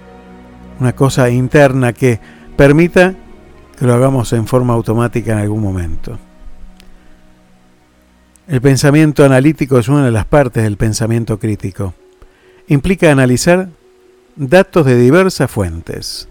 una 0.81 0.95
cosa 0.95 1.31
interna 1.31 1.93
que 1.93 2.21
permita 2.57 3.15
que 3.79 3.87
lo 3.87 3.95
hagamos 3.95 4.33
en 4.33 4.47
forma 4.47 4.75
automática 4.75 5.33
en 5.33 5.39
algún 5.39 5.63
momento. 5.63 6.19
El 8.49 8.61
pensamiento 8.61 9.25
analítico 9.25 9.79
es 9.79 9.89
una 9.89 10.05
de 10.05 10.13
las 10.13 10.25
partes 10.25 10.63
del 10.63 10.77
pensamiento 10.77 11.39
crítico. 11.39 11.95
Implica 12.69 13.11
analizar 13.11 13.69
datos 14.37 14.85
de 14.85 14.97
diversas 14.97 15.51
fuentes 15.51 16.29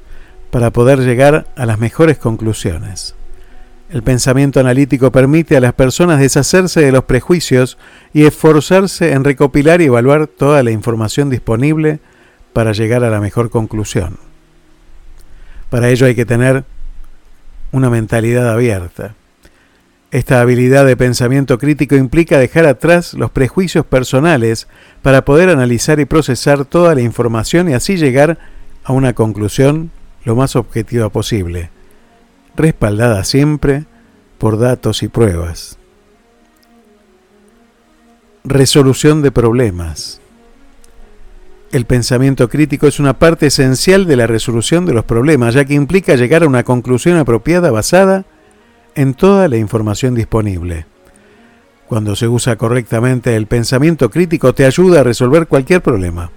para 0.52 0.72
poder 0.72 1.00
llegar 1.00 1.48
a 1.56 1.66
las 1.66 1.80
mejores 1.80 2.18
conclusiones. 2.18 3.16
El 3.90 4.04
pensamiento 4.04 4.60
analítico 4.60 5.12
permite 5.12 5.58
a 5.58 5.60
las 5.60 5.74
personas 5.74 6.20
deshacerse 6.20 6.82
de 6.82 6.92
los 6.92 7.04
prejuicios 7.04 7.78
y 8.14 8.26
esforzarse 8.26 9.12
en 9.12 9.24
recopilar 9.24 9.82
y 9.82 9.86
evaluar 9.86 10.28
toda 10.28 10.64
la 10.64 10.72
información 10.72 11.30
disponible 11.30 12.00
para 12.54 12.72
llegar 12.72 13.04
a 13.04 13.10
la 13.10 13.20
mejor 13.20 13.50
conclusión. 13.50 14.18
Para 15.70 15.90
ello 15.90 16.08
hay 16.08 16.16
que 16.16 16.26
tener 16.26 16.64
una 17.72 17.90
mentalidad 17.90 18.50
abierta. 18.50 19.16
Esta 20.16 20.40
habilidad 20.40 20.86
de 20.86 20.96
pensamiento 20.96 21.58
crítico 21.58 21.98
implica 21.98 22.40
dejar 22.40 22.66
atrás 22.68 23.16
los 23.16 23.32
prejuicios 23.32 23.86
personales 23.86 24.70
para 25.02 25.26
poder 25.26 25.50
analizar 25.50 26.00
y 26.00 26.06
procesar 26.06 26.64
toda 26.64 26.96
la 26.96 27.02
información 27.02 27.68
y 27.68 27.74
así 27.74 27.98
llegar 27.98 28.38
a 28.86 28.94
una 28.94 29.12
conclusión 29.12 29.92
lo 30.24 30.38
más 30.38 30.56
objetiva 30.56 31.10
posible, 31.10 31.70
respaldada 32.56 33.26
siempre 33.26 33.88
por 34.38 34.58
datos 34.58 35.04
y 35.04 35.10
pruebas. 35.10 35.78
Resolución 38.46 39.22
de 39.22 39.34
problemas. 39.34 40.22
El 41.74 41.84
pensamiento 41.84 42.48
crítico 42.48 42.88
es 42.88 43.02
una 43.02 43.20
parte 43.20 43.48
esencial 43.48 44.06
de 44.06 44.16
la 44.16 44.28
resolución 44.28 44.86
de 44.86 44.94
los 44.94 45.04
problemas, 45.04 45.56
ya 45.56 45.66
que 45.66 45.74
implica 45.74 46.16
llegar 46.16 46.44
a 46.44 46.48
una 46.48 46.64
conclusión 46.64 47.18
apropiada 47.18 47.70
basada 47.70 48.20
en 48.20 48.35
toda 49.14 49.48
la 49.48 49.58
información 49.58 50.16
disponible. 50.16 50.86
Cuando 51.88 52.16
se 52.16 52.28
usa 52.28 52.56
correctamente, 52.56 53.36
el 53.36 53.46
pensamiento 53.46 54.10
crítico 54.10 54.56
te 54.56 54.66
ayuda 54.66 55.02
a 55.02 55.04
resolver 55.04 55.48
cualquier 55.48 55.82
problema. 55.82 56.32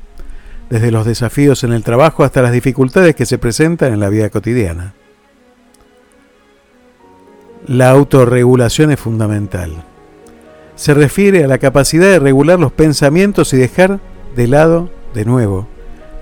desde 0.70 0.90
los 0.90 1.06
desafíos 1.06 1.64
en 1.64 1.72
el 1.72 1.82
trabajo 1.82 2.24
hasta 2.24 2.42
las 2.42 2.52
dificultades 2.52 3.14
que 3.14 3.24
se 3.24 3.38
presentan 3.38 3.92
en 3.92 4.00
la 4.00 4.10
vida 4.10 4.28
cotidiana. 4.28 4.92
La 7.66 7.90
autorregulación 7.90 8.90
es 8.90 9.00
fundamental. 9.00 9.72
Se 10.74 10.94
refiere 10.94 11.44
a 11.44 11.48
la 11.48 11.58
capacidad 11.58 12.08
de 12.08 12.18
regular 12.18 12.60
los 12.60 12.72
pensamientos 12.72 13.52
y 13.52 13.56
dejar 13.56 13.98
de 14.36 14.46
lado, 14.46 14.90
de 15.14 15.24
nuevo, 15.24 15.68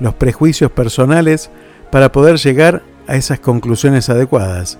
los 0.00 0.14
prejuicios 0.14 0.70
personales 0.70 1.50
para 1.90 2.12
poder 2.12 2.36
llegar 2.36 2.82
a 3.06 3.16
esas 3.16 3.40
conclusiones 3.40 4.08
adecuadas. 4.08 4.78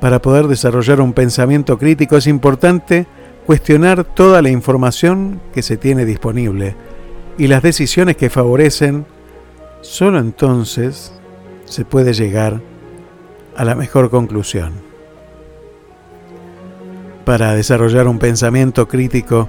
Para 0.00 0.22
poder 0.22 0.48
desarrollar 0.48 1.00
un 1.00 1.12
pensamiento 1.12 1.78
crítico 1.78 2.16
es 2.16 2.26
importante 2.26 3.06
cuestionar 3.46 4.04
toda 4.04 4.40
la 4.40 4.50
información 4.50 5.40
que 5.52 5.62
se 5.62 5.76
tiene 5.76 6.04
disponible 6.04 6.74
y 7.36 7.48
las 7.48 7.62
decisiones 7.62 8.16
que 8.16 8.30
favorecen, 8.30 9.06
solo 9.82 10.18
entonces 10.18 11.12
se 11.64 11.84
puede 11.84 12.12
llegar 12.14 12.60
a 13.56 13.64
la 13.64 13.74
mejor 13.74 14.10
conclusión. 14.10 14.72
Para 17.24 17.54
desarrollar 17.54 18.08
un 18.08 18.18
pensamiento 18.18 18.88
crítico 18.88 19.48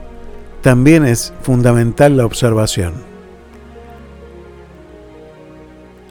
también 0.62 1.06
es 1.06 1.34
fundamental 1.42 2.18
la 2.18 2.26
observación. 2.26 2.94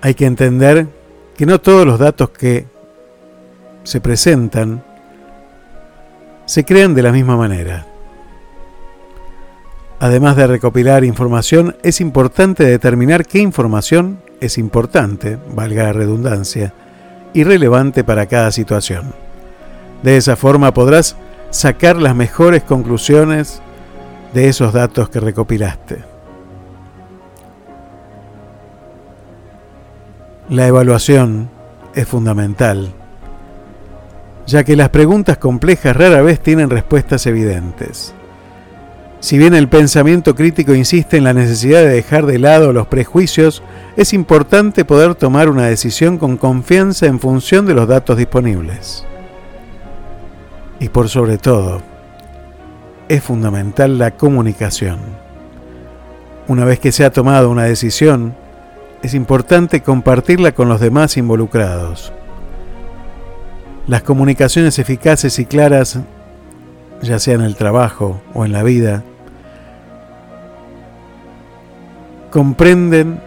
Hay 0.00 0.14
que 0.14 0.26
entender 0.26 0.88
que 1.36 1.46
no 1.46 1.60
todos 1.60 1.86
los 1.86 1.98
datos 1.98 2.30
que 2.30 2.66
se 3.84 4.00
presentan 4.00 4.82
se 6.50 6.64
crean 6.64 6.96
de 6.96 7.02
la 7.02 7.12
misma 7.12 7.36
manera. 7.36 7.86
Además 10.00 10.34
de 10.34 10.48
recopilar 10.48 11.04
información, 11.04 11.76
es 11.84 12.00
importante 12.00 12.64
determinar 12.64 13.24
qué 13.24 13.38
información 13.38 14.18
es 14.40 14.58
importante, 14.58 15.38
valga 15.54 15.84
la 15.84 15.92
redundancia, 15.92 16.74
y 17.32 17.44
relevante 17.44 18.02
para 18.02 18.26
cada 18.26 18.50
situación. 18.50 19.14
De 20.02 20.16
esa 20.16 20.34
forma 20.34 20.74
podrás 20.74 21.14
sacar 21.50 21.96
las 22.02 22.16
mejores 22.16 22.64
conclusiones 22.64 23.62
de 24.34 24.48
esos 24.48 24.72
datos 24.72 25.08
que 25.08 25.20
recopilaste. 25.20 25.98
La 30.48 30.66
evaluación 30.66 31.48
es 31.94 32.08
fundamental, 32.08 32.92
ya 34.46 34.64
que 34.64 34.76
las 34.76 34.88
preguntas 34.88 35.38
complejas 35.38 35.96
rara 35.96 36.22
vez 36.22 36.40
tienen 36.40 36.70
respuestas 36.70 37.26
evidentes. 37.26 38.14
Si 39.20 39.36
bien 39.36 39.54
el 39.54 39.68
pensamiento 39.68 40.34
crítico 40.34 40.74
insiste 40.74 41.18
en 41.18 41.24
la 41.24 41.34
necesidad 41.34 41.80
de 41.80 41.90
dejar 41.90 42.24
de 42.24 42.38
lado 42.38 42.72
los 42.72 42.86
prejuicios, 42.86 43.62
es 43.96 44.14
importante 44.14 44.86
poder 44.86 45.14
tomar 45.14 45.50
una 45.50 45.66
decisión 45.66 46.16
con 46.16 46.38
confianza 46.38 47.06
en 47.06 47.20
función 47.20 47.66
de 47.66 47.74
los 47.74 47.86
datos 47.86 48.16
disponibles. 48.16 49.04
Y 50.80 50.88
por 50.88 51.10
sobre 51.10 51.36
todo, 51.36 51.82
es 53.08 53.22
fundamental 53.22 53.98
la 53.98 54.12
comunicación. 54.12 54.98
Una 56.48 56.64
vez 56.64 56.80
que 56.80 56.90
se 56.90 57.04
ha 57.04 57.12
tomado 57.12 57.50
una 57.50 57.64
decisión, 57.64 58.34
es 59.02 59.12
importante 59.12 59.82
compartirla 59.82 60.52
con 60.52 60.68
los 60.70 60.80
demás 60.80 61.18
involucrados. 61.18 62.12
Las 63.86 64.02
comunicaciones 64.02 64.78
eficaces 64.78 65.38
y 65.38 65.46
claras, 65.46 65.98
ya 67.02 67.18
sea 67.18 67.34
en 67.34 67.42
el 67.42 67.56
trabajo 67.56 68.20
o 68.34 68.44
en 68.44 68.52
la 68.52 68.62
vida, 68.62 69.02
comprenden 72.30 73.20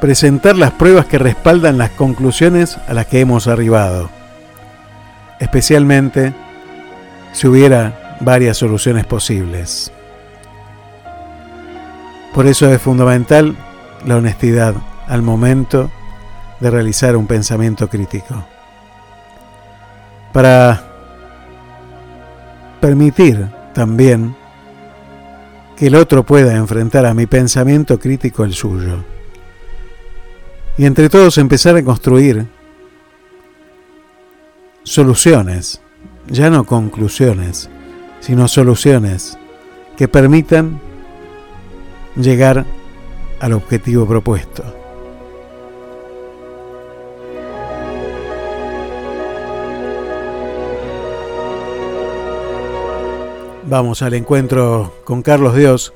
presentar 0.00 0.56
las 0.56 0.72
pruebas 0.72 1.06
que 1.06 1.18
respaldan 1.18 1.78
las 1.78 1.90
conclusiones 1.90 2.78
a 2.86 2.94
las 2.94 3.06
que 3.06 3.20
hemos 3.20 3.46
arribado, 3.46 4.10
especialmente 5.40 6.34
si 7.32 7.46
hubiera 7.46 8.18
varias 8.20 8.58
soluciones 8.58 9.06
posibles. 9.06 9.92
Por 12.34 12.46
eso 12.46 12.70
es 12.70 12.80
fundamental 12.80 13.56
la 14.04 14.16
honestidad 14.16 14.74
al 15.06 15.22
momento 15.22 15.90
de 16.60 16.70
realizar 16.70 17.16
un 17.16 17.26
pensamiento 17.26 17.88
crítico. 17.88 18.44
Para 20.32 20.82
permitir 22.80 23.46
también 23.74 24.34
que 25.76 25.88
el 25.88 25.94
otro 25.94 26.24
pueda 26.24 26.56
enfrentar 26.56 27.04
a 27.06 27.14
mi 27.14 27.26
pensamiento 27.26 27.98
crítico 27.98 28.44
el 28.44 28.54
suyo. 28.54 29.04
Y 30.78 30.84
entre 30.84 31.08
todos 31.08 31.38
empezar 31.38 31.76
a 31.76 31.82
construir 31.82 32.46
soluciones, 34.82 35.80
ya 36.28 36.50
no 36.50 36.64
conclusiones, 36.64 37.68
sino 38.20 38.48
soluciones 38.48 39.38
que 39.96 40.08
permitan 40.08 40.80
llegar 42.16 42.64
al 43.40 43.52
objetivo 43.52 44.06
propuesto. 44.06 44.85
Vamos 53.68 54.00
al 54.02 54.14
encuentro 54.14 54.94
con 55.02 55.22
Carlos 55.22 55.56
Dios 55.56 55.92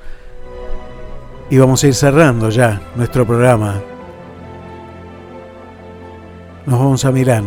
y 1.50 1.58
vamos 1.58 1.84
a 1.84 1.86
ir 1.86 1.94
cerrando 1.94 2.50
ya 2.50 2.82
nuestro 2.96 3.24
programa. 3.24 3.80
Nos 6.66 6.80
vamos 6.80 7.04
a 7.04 7.12
Milán, 7.12 7.44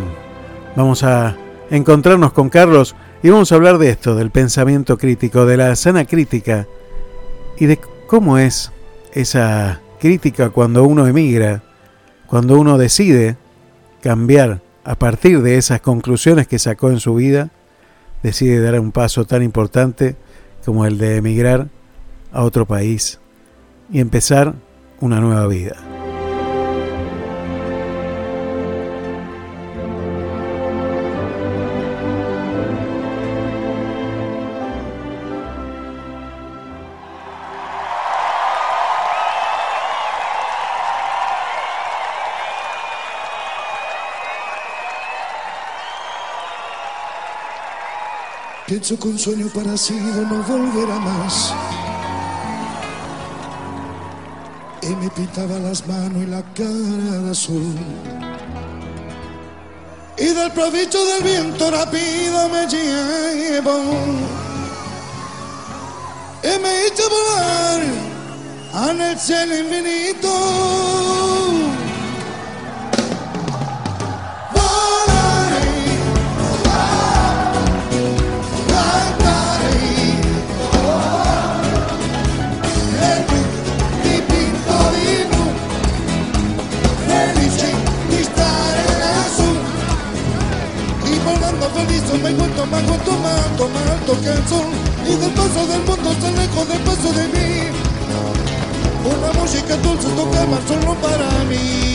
vamos 0.78 1.04
a 1.04 1.36
encontrarnos 1.70 2.32
con 2.32 2.48
Carlos 2.48 2.96
y 3.22 3.32
vamos 3.32 3.52
a 3.52 3.56
hablar 3.56 3.78
de 3.80 3.90
esto, 3.90 4.16
del 4.16 4.32
pensamiento 4.32 4.98
crítico, 4.98 5.46
de 5.46 5.58
la 5.58 5.76
sana 5.76 6.06
crítica 6.06 6.68
y 7.58 7.66
de 7.66 7.82
cómo 8.08 8.38
es 8.38 8.72
esa 9.12 9.82
crítica 10.00 10.52
cuando 10.52 10.86
uno 10.86 11.06
emigra, 11.06 11.64
cuando 12.28 12.58
uno 12.58 12.78
decide 12.78 13.36
cambiar 14.02 14.62
a 14.86 14.96
partir 14.96 15.42
de 15.42 15.58
esas 15.58 15.82
conclusiones 15.82 16.48
que 16.48 16.60
sacó 16.60 16.92
en 16.92 17.02
su 17.02 17.16
vida 17.16 17.50
decide 18.24 18.62
dar 18.62 18.80
un 18.80 18.92
paso 18.92 19.26
tan 19.26 19.44
importante 19.44 20.16
como 20.66 20.86
el 20.86 20.98
de 20.98 21.18
emigrar 21.18 21.68
a 22.32 22.44
otro 22.44 22.66
país 22.66 23.20
y 23.92 24.00
empezar 24.00 24.56
una 25.00 25.20
nueva 25.20 25.46
vida. 25.48 25.93
Que 48.82 49.08
un 49.08 49.20
sueño 49.20 49.48
parecido 49.54 50.26
no 50.26 50.42
volverá 50.44 50.98
más. 50.98 51.54
Y 54.82 54.88
me 54.96 55.10
pintaba 55.12 55.60
las 55.60 55.86
manos 55.88 56.24
y 56.24 56.26
la 56.26 56.42
cara 56.56 57.22
de 57.22 57.30
azul. 57.30 57.76
Y 60.18 60.26
del 60.26 60.52
provecho 60.54 61.06
del 61.06 61.24
viento 61.24 61.70
rápido 61.70 62.50
me 62.50 62.66
llevo. 62.66 63.78
Y 66.42 66.60
me 66.60 66.88
hizo 66.88 67.10
volar 67.12 67.82
en 68.90 69.02
el 69.02 69.20
cielo 69.20 69.56
infinito. 69.56 70.74
Me 92.22 92.30
encuentro 92.30 92.66
más 92.68 92.84
con 92.84 93.74
más 93.74 93.90
alto, 93.90 94.22
que 94.22 94.30
el 94.30 94.48
sol. 94.48 94.66
Y 95.06 95.16
del 95.16 95.32
paso 95.32 95.68
del 95.68 95.84
mundo 95.84 96.14
se 96.22 96.32
lejos 96.32 96.68
del 96.68 96.80
paso 96.80 97.14
de 97.14 97.28
mí. 97.28 97.68
Una 99.06 99.34
música 99.40 99.76
dulce 99.78 100.08
toca 100.10 100.46
más 100.46 100.62
solo 100.68 100.96
para 100.96 101.28
mí 101.50 101.93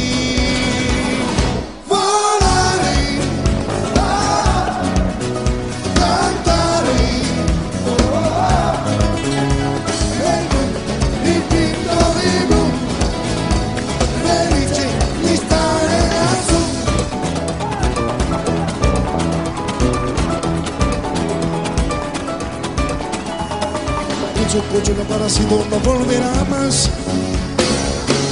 su 24.49 24.63
coche 24.73 24.93
el 24.93 25.07
parásito 25.07 25.67
no 25.71 25.79
volverá 25.81 26.33
más. 26.49 26.91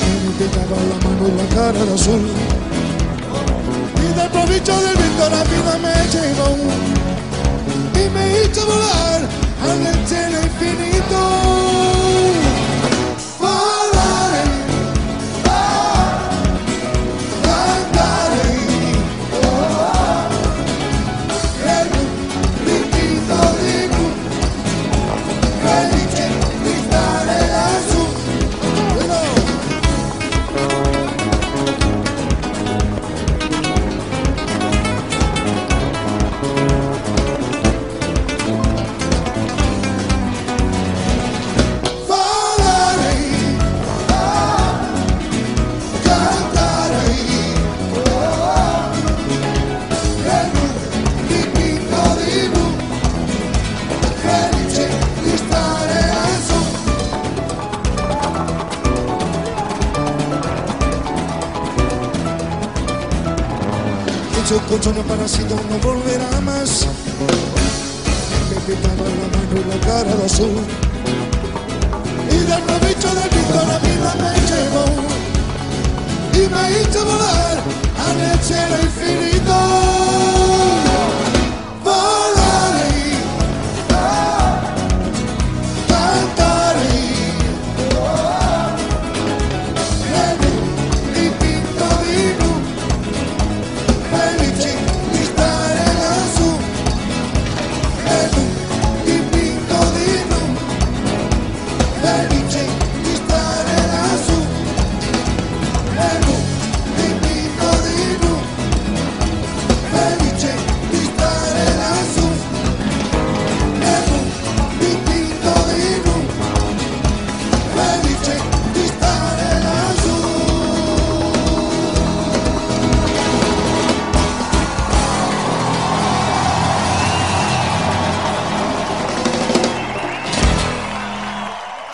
Y 0.06 0.12
me 0.24 0.32
pegaba 0.48 0.76
la 0.90 0.96
mano 1.04 1.28
y 1.28 1.32
la 1.36 1.46
cara 1.54 1.84
de 1.84 1.94
azul. 1.94 2.22
Y 4.02 4.18
del 4.18 4.30
provicho 4.30 4.72
del 4.80 4.96
viento 4.96 5.28
la 5.28 5.44
vida 5.44 5.78
me 5.84 5.94
llevó. 6.12 6.56
Y 7.94 8.08
me 8.14 8.24
hizo 8.44 8.64
volar 8.64 9.28
al 9.62 10.06
cielo 10.06 10.38
infinito. 10.42 12.05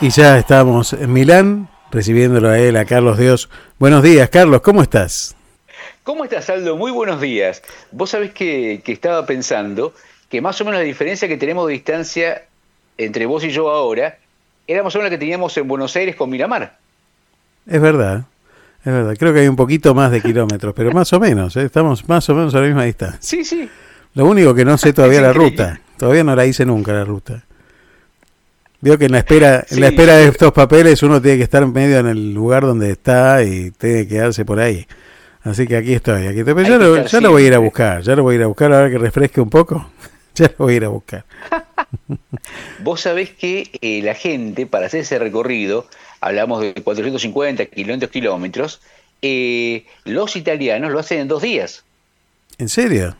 Y 0.02 0.10
ya 0.10 0.36
estamos 0.36 0.94
en 0.94 1.12
Milán, 1.12 1.68
recibiéndolo 1.92 2.48
a 2.48 2.58
él, 2.58 2.76
a 2.76 2.84
Carlos 2.84 3.18
Dios. 3.18 3.48
Buenos 3.78 4.02
días, 4.02 4.28
Carlos, 4.30 4.60
¿cómo 4.60 4.82
estás? 4.82 5.36
¿Cómo 6.02 6.24
estás, 6.24 6.50
Aldo? 6.50 6.76
Muy 6.76 6.90
buenos 6.90 7.20
días. 7.20 7.62
Vos 7.92 8.10
sabés 8.10 8.32
que, 8.32 8.82
que 8.84 8.90
estaba 8.90 9.24
pensando 9.26 9.94
que 10.28 10.40
más 10.40 10.60
o 10.60 10.64
menos 10.64 10.80
la 10.80 10.84
diferencia 10.84 11.28
que 11.28 11.36
tenemos 11.36 11.68
de 11.68 11.74
distancia 11.74 12.42
entre 12.98 13.26
vos 13.26 13.44
y 13.44 13.50
yo 13.50 13.70
ahora 13.70 14.18
era 14.66 14.82
más 14.82 14.92
o 14.96 14.98
menos 14.98 15.12
la 15.12 15.16
que 15.16 15.20
teníamos 15.20 15.56
en 15.56 15.68
Buenos 15.68 15.94
Aires 15.94 16.16
con 16.16 16.30
Miramar. 16.30 16.78
Es 17.64 17.80
verdad, 17.80 18.24
es 18.84 18.92
verdad. 18.92 19.14
Creo 19.16 19.32
que 19.32 19.38
hay 19.38 19.46
un 19.46 19.54
poquito 19.54 19.94
más 19.94 20.10
de 20.10 20.20
kilómetros, 20.20 20.74
pero 20.74 20.90
más 20.90 21.12
o 21.12 21.20
menos, 21.20 21.54
¿eh? 21.54 21.62
estamos 21.62 22.08
más 22.08 22.28
o 22.28 22.34
menos 22.34 22.52
a 22.56 22.58
la 22.60 22.66
misma 22.66 22.82
distancia. 22.82 23.20
Sí, 23.20 23.44
sí. 23.44 23.70
Lo 24.14 24.26
único 24.26 24.52
que 24.52 24.64
no 24.64 24.76
sé 24.78 24.92
todavía 24.92 25.20
la 25.20 25.32
ruta. 25.32 25.80
Todavía 25.96 26.24
no 26.24 26.34
la 26.34 26.44
hice 26.44 26.66
nunca 26.66 26.92
la 26.92 27.04
ruta. 27.04 27.44
Veo 28.82 28.98
que 28.98 29.04
en 29.04 29.12
la 29.12 29.18
espera, 29.18 29.64
en 29.70 29.80
la 29.80 29.86
espera 29.86 30.16
de 30.16 30.26
estos 30.26 30.52
papeles 30.52 31.04
uno 31.04 31.22
tiene 31.22 31.38
que 31.38 31.44
estar 31.44 31.64
medio 31.68 32.00
en 32.00 32.08
el 32.08 32.34
lugar 32.34 32.64
donde 32.64 32.90
está 32.90 33.44
y 33.44 33.70
tiene 33.70 34.02
que 34.02 34.08
quedarse 34.08 34.44
por 34.44 34.58
ahí. 34.58 34.88
Así 35.44 35.68
que 35.68 35.76
aquí 35.76 35.92
estoy, 35.92 36.26
aquí 36.26 36.40
estoy. 36.40 36.54
Pero 36.54 36.68
ya, 36.68 36.78
lo, 36.78 36.96
estar 36.96 37.12
ya 37.12 37.20
lo 37.20 37.30
voy 37.30 37.44
a 37.44 37.46
ir 37.46 37.54
a 37.54 37.58
buscar, 37.58 38.02
ya 38.02 38.16
lo 38.16 38.24
voy 38.24 38.34
a 38.34 38.38
ir 38.38 38.42
a 38.42 38.48
buscar 38.48 38.72
ahora 38.72 38.90
que 38.90 38.98
refresque 38.98 39.40
un 39.40 39.50
poco. 39.50 39.88
Ya 40.34 40.46
lo 40.46 40.64
voy 40.64 40.72
a 40.72 40.76
ir 40.78 40.84
a 40.86 40.88
buscar. 40.88 41.26
Vos 42.78 43.02
sabés 43.02 43.32
que 43.32 43.70
eh, 43.82 44.00
la 44.02 44.14
gente, 44.14 44.64
para 44.64 44.86
hacer 44.86 45.00
ese 45.00 45.18
recorrido, 45.18 45.86
hablamos 46.22 46.62
de 46.62 46.72
450, 46.72 47.66
500 47.66 48.08
kilómetros, 48.08 48.80
eh, 49.20 49.84
los 50.04 50.34
italianos 50.34 50.90
lo 50.90 50.98
hacen 50.98 51.20
en 51.20 51.28
dos 51.28 51.42
días. 51.42 51.84
¿En 52.56 52.70
serio? 52.70 53.14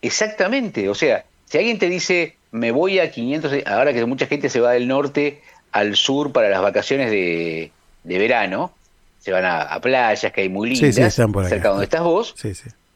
Exactamente, 0.00 0.88
o 0.88 0.94
sea, 0.94 1.26
si 1.44 1.58
alguien 1.58 1.78
te 1.78 1.90
dice, 1.90 2.36
me 2.52 2.70
voy 2.72 2.98
a 2.98 3.10
500, 3.10 3.50
de- 3.50 3.64
ahora 3.66 3.92
que 3.92 4.04
mucha 4.06 4.26
gente 4.26 4.48
se 4.48 4.60
va 4.60 4.72
del 4.72 4.88
norte 4.88 5.40
al 5.72 5.96
sur 5.96 6.32
para 6.32 6.48
las 6.48 6.60
vacaciones 6.62 7.10
de, 7.10 7.70
de 8.04 8.18
verano, 8.18 8.72
se 9.20 9.32
van 9.32 9.44
a, 9.44 9.62
a 9.62 9.80
playas 9.80 10.32
que 10.32 10.40
hay 10.40 10.48
muy 10.48 10.70
lindas, 10.70 10.94
sí, 10.94 11.02
están 11.02 11.30
por 11.32 11.44
acá. 11.44 11.50
cerca 11.54 11.68
donde 11.68 11.84
estás 11.84 12.02
vos, 12.02 12.34
sí. 12.36 12.52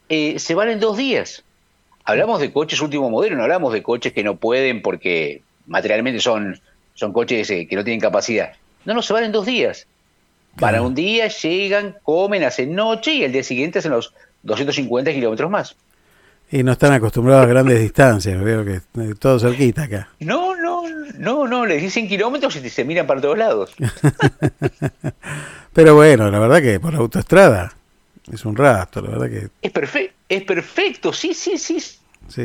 eh, 0.09 0.39
se 0.39 0.55
van 0.55 0.69
en 0.69 0.79
dos 0.79 0.97
días. 0.97 1.43
Hablamos 2.03 2.39
de 2.39 2.51
coches 2.51 2.79
último 2.81 3.09
modelo, 3.09 3.35
no 3.35 3.43
hablamos 3.43 3.73
de 3.73 3.81
coches 3.81 4.13
que 4.13 4.23
no 4.23 4.35
pueden 4.35 4.81
porque 4.81 5.41
materialmente 5.67 6.19
son, 6.19 6.59
son 6.93 7.13
coches 7.13 7.49
eh, 7.49 7.67
que 7.67 7.75
no 7.75 7.83
tienen 7.83 7.99
capacidad. 7.99 8.53
No, 8.85 8.93
no, 8.93 9.01
se 9.01 9.13
van 9.13 9.23
en 9.23 9.31
dos 9.31 9.45
días. 9.45 9.87
Para 10.59 10.81
un 10.81 10.93
día 10.95 11.27
llegan, 11.27 11.95
comen, 12.03 12.43
hacen 12.43 12.75
noche 12.75 13.13
y 13.13 13.23
el 13.23 13.31
día 13.31 13.43
siguiente 13.43 13.79
hacen 13.79 13.91
los 13.91 14.13
250 14.43 15.11
kilómetros 15.11 15.49
más. 15.49 15.75
Y 16.55 16.63
no 16.63 16.71
están 16.71 16.93
acostumbrados 16.93 17.43
a 17.43 17.47
grandes 17.49 17.81
distancias, 17.81 18.41
veo 18.41 18.63
que 18.63 18.79
todo 19.19 19.37
cerquita 19.39 19.83
acá. 19.83 20.07
No, 20.21 20.55
no, 20.55 20.83
no, 21.17 21.45
no, 21.45 21.65
les 21.65 21.81
dicen 21.81 22.07
kilómetros 22.07 22.55
y 22.55 22.69
se 22.69 22.85
miran 22.85 23.05
para 23.05 23.19
todos 23.19 23.37
lados. 23.37 23.75
Pero 25.73 25.95
bueno, 25.95 26.31
la 26.31 26.39
verdad 26.39 26.61
que 26.61 26.79
por 26.79 26.93
la 26.93 26.99
autoestrada 26.99 27.73
es 28.31 28.45
un 28.45 28.55
rato, 28.55 29.01
la 29.01 29.09
verdad 29.09 29.29
que 29.29 29.49
Es, 29.61 29.73
perfe- 29.73 30.11
es 30.29 30.43
perfecto, 30.43 31.11
sí, 31.11 31.33
sí, 31.33 31.57
sí. 31.57 31.77
sí, 31.81 31.99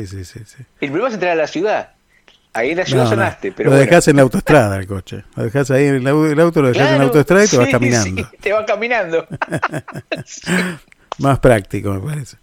sí, 0.05 0.25
sí. 0.25 0.39
sí. 0.45 0.63
El 0.81 0.89
problema 0.89 1.07
es 1.07 1.13
entrar 1.13 1.31
a 1.31 1.35
la 1.35 1.47
ciudad. 1.47 1.91
Ahí 2.53 2.71
en 2.71 2.79
la 2.79 2.85
ciudad 2.85 3.03
No, 3.05 3.09
no, 3.11 3.15
sonaste, 3.15 3.53
pero 3.53 3.69
lo 3.69 3.77
bueno. 3.77 3.89
dejás 3.89 4.09
en 4.09 4.17
la 4.17 4.23
autoestrada 4.23 4.75
el 4.75 4.87
coche. 4.87 5.23
Lo 5.37 5.43
dejás 5.45 5.71
ahí 5.71 5.85
en 5.85 5.95
el, 5.95 6.07
au- 6.07 6.29
el 6.29 6.37
auto, 6.41 6.61
lo 6.61 6.67
dejás 6.67 6.81
en 6.87 6.89
la 6.91 6.95
Claro, 6.97 7.07
autoestrada 7.07 7.45
y 7.45 7.47
te 7.47 7.55
vas 7.57 7.65
sí, 7.67 7.71
caminando. 7.71 8.21
sí, 8.29 8.37
te 8.41 8.51
vas 8.51 8.65
caminando. 8.65 9.25
Más 11.19 11.39
práctico, 11.39 11.93
me 11.93 12.01
parece. 12.01 12.35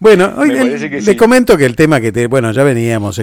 Bueno, 0.00 0.32
hoy 0.36 0.50
el- 0.50 0.80
le 0.90 1.02
sí. 1.02 1.16
comento 1.16 1.56
que 1.56 1.64
el 1.66 1.74
tema 1.74 2.00
que 2.00 2.12
te, 2.12 2.26
bueno, 2.28 2.52
ya 2.52 2.62
veníamos, 2.62 3.20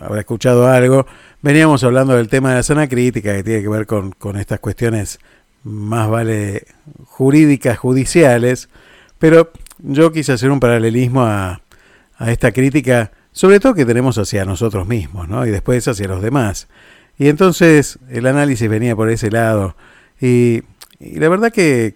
habrá 0.00 0.20
escuchado 0.20 0.66
algo, 0.66 1.06
veníamos 1.40 1.84
hablando 1.84 2.16
del 2.16 2.28
tema 2.28 2.50
de 2.50 2.56
la 2.56 2.62
zona 2.64 2.88
crítica 2.88 3.34
que 3.36 3.44
tiene 3.44 3.62
que 3.62 3.68
ver 3.68 3.86
con, 3.86 4.10
con 4.12 4.36
estas 4.36 4.58
cuestiones 4.58 5.20
más 5.62 6.08
vale 6.10 6.66
jurídicas, 7.04 7.78
judiciales, 7.78 8.68
pero 9.18 9.52
yo 9.78 10.10
quise 10.12 10.32
hacer 10.32 10.50
un 10.50 10.58
paralelismo 10.60 11.22
a, 11.22 11.60
a 12.18 12.32
esta 12.32 12.50
crítica, 12.50 13.12
sobre 13.32 13.60
todo 13.60 13.74
que 13.74 13.84
tenemos 13.84 14.18
hacia 14.18 14.44
nosotros 14.44 14.86
mismos, 14.86 15.28
¿no? 15.28 15.46
Y 15.46 15.50
después 15.50 15.86
hacia 15.86 16.08
los 16.08 16.22
demás. 16.22 16.66
Y 17.18 17.28
entonces 17.28 17.98
el 18.10 18.26
análisis 18.26 18.68
venía 18.68 18.96
por 18.96 19.10
ese 19.10 19.30
lado. 19.30 19.76
Y, 20.20 20.62
y 20.98 21.18
la 21.18 21.28
verdad 21.28 21.52
que 21.52 21.94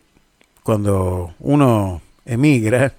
cuando 0.62 1.34
uno 1.40 2.00
emigra, 2.26 2.92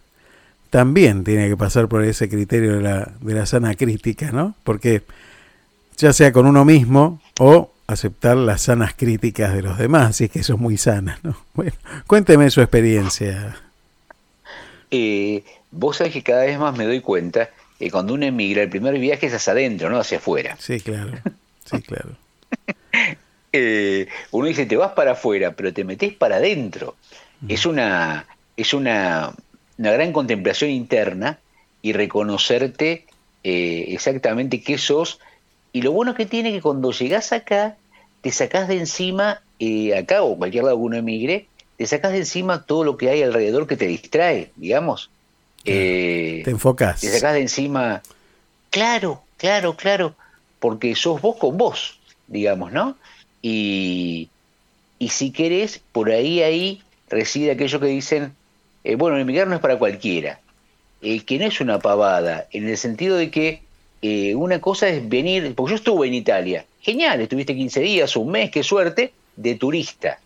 también 0.72 1.26
tiene 1.26 1.50
que 1.50 1.58
pasar 1.58 1.88
por 1.88 2.04
ese 2.04 2.30
criterio 2.30 2.78
de 2.78 2.82
la, 2.82 3.12
de 3.20 3.34
la 3.34 3.46
sana 3.46 3.76
crítica, 3.76 4.32
¿no? 4.32 4.56
Porque 4.64 5.04
ya 5.98 6.14
sea 6.14 6.32
con 6.32 6.48
uno 6.48 6.66
mismo 6.66 7.22
o 7.40 7.72
aceptar 7.88 8.38
las 8.38 8.62
sanas 8.62 8.94
críticas 8.94 9.54
de 9.54 9.62
los 9.62 9.78
demás, 9.78 10.16
si 10.16 10.24
es 10.24 10.32
que 10.32 10.40
eso 10.40 10.54
es 10.54 10.60
muy 10.60 10.78
sana, 10.78 11.20
¿no? 11.24 11.36
Bueno, 11.54 11.74
cuénteme 12.08 12.50
su 12.50 12.62
experiencia. 12.62 13.58
Eh, 14.90 15.44
vos 15.72 15.98
sabés 15.98 16.14
que 16.14 16.24
cada 16.24 16.46
vez 16.46 16.58
más 16.58 16.76
me 16.76 16.86
doy 16.86 17.02
cuenta 17.02 17.50
que 17.78 17.92
cuando 17.92 18.14
uno 18.14 18.26
emigra, 18.26 18.64
el 18.64 18.70
primer 18.70 18.98
viaje 18.98 19.28
es 19.28 19.34
hacia 19.34 19.52
adentro, 19.52 19.90
no 19.90 20.00
hacia 20.00 20.20
afuera. 20.20 20.56
Sí, 20.58 20.80
claro. 20.80 21.12
Sí, 21.66 21.82
claro. 21.82 22.12
eh, 23.52 24.08
uno 24.32 24.48
dice, 24.48 24.66
te 24.66 24.78
vas 24.78 24.94
para 24.94 25.12
afuera, 25.12 25.52
pero 25.52 25.74
te 25.74 25.84
metes 25.84 26.14
para 26.14 26.38
adentro. 26.38 26.96
Es 27.48 27.66
una, 27.66 28.26
es 28.56 28.74
una, 28.74 29.34
una 29.78 29.92
gran 29.92 30.12
contemplación 30.14 30.70
interna 30.70 31.40
y 31.82 31.94
reconocerte 31.94 33.06
eh, 33.44 33.86
exactamente 33.90 34.62
qué 34.62 34.78
sos. 34.78 35.20
Y 35.74 35.82
lo 35.82 35.92
bueno 35.92 36.16
que 36.16 36.26
tiene 36.26 36.52
que 36.52 36.62
cuando 36.62 36.92
llegás 36.92 37.32
acá, 37.32 37.76
te 38.22 38.32
sacás 38.32 38.68
de 38.68 38.78
encima, 38.78 39.42
eh, 39.60 39.98
acá 39.98 40.22
o 40.22 40.38
cualquier 40.38 40.64
lado 40.66 40.78
que 40.78 40.84
uno 40.84 40.98
emigre, 40.98 41.48
te 41.78 41.88
sacás 41.88 42.12
de 42.12 42.20
encima 42.20 42.64
todo 42.64 42.84
lo 42.84 42.98
que 42.98 43.10
hay 43.10 43.24
alrededor 43.24 43.66
que 43.68 43.78
te 43.78 43.88
distrae, 43.88 44.52
digamos. 44.56 45.10
Eh, 45.66 46.42
Te 46.44 46.52
enfocas. 46.52 47.02
te 47.02 47.10
sacás 47.10 47.34
de 47.34 47.42
encima, 47.42 48.02
claro, 48.70 49.22
claro, 49.38 49.76
claro, 49.76 50.16
porque 50.60 50.96
sos 50.96 51.22
vos 51.22 51.38
con 51.38 51.58
vos, 51.58 52.00
digamos, 52.28 52.72
¿no? 52.72 52.98
Y, 53.42 54.30
y 55.00 55.10
si 55.10 55.32
querés, 55.32 55.80
por 55.92 56.10
ahí, 56.12 56.42
ahí 56.42 56.82
reside 57.10 57.52
aquello 57.52 57.80
que 57.80 57.88
dicen, 57.88 58.34
eh, 58.84 58.96
bueno, 58.96 59.18
emigrar 59.18 59.48
no 59.48 59.56
es 59.56 59.62
para 59.62 59.78
cualquiera, 59.78 60.40
eh, 61.02 61.22
que 61.22 61.40
no 61.40 61.46
es 61.46 61.62
una 61.62 61.80
pavada, 61.80 62.48
en 62.52 62.68
el 62.68 62.78
sentido 62.78 63.18
de 63.18 63.32
que 63.32 63.62
eh, 64.02 64.34
una 64.34 64.60
cosa 64.60 64.90
es 64.90 65.08
venir, 65.08 65.54
porque 65.56 65.72
yo 65.72 65.76
estuve 65.76 66.08
en 66.08 66.16
Italia, 66.16 66.66
genial, 66.82 67.22
estuviste 67.22 67.56
15 67.56 67.80
días, 67.82 68.16
un 68.16 68.32
mes, 68.32 68.50
qué 68.50 68.64
suerte, 68.64 69.14
de 69.36 69.56
turista. 69.56 70.20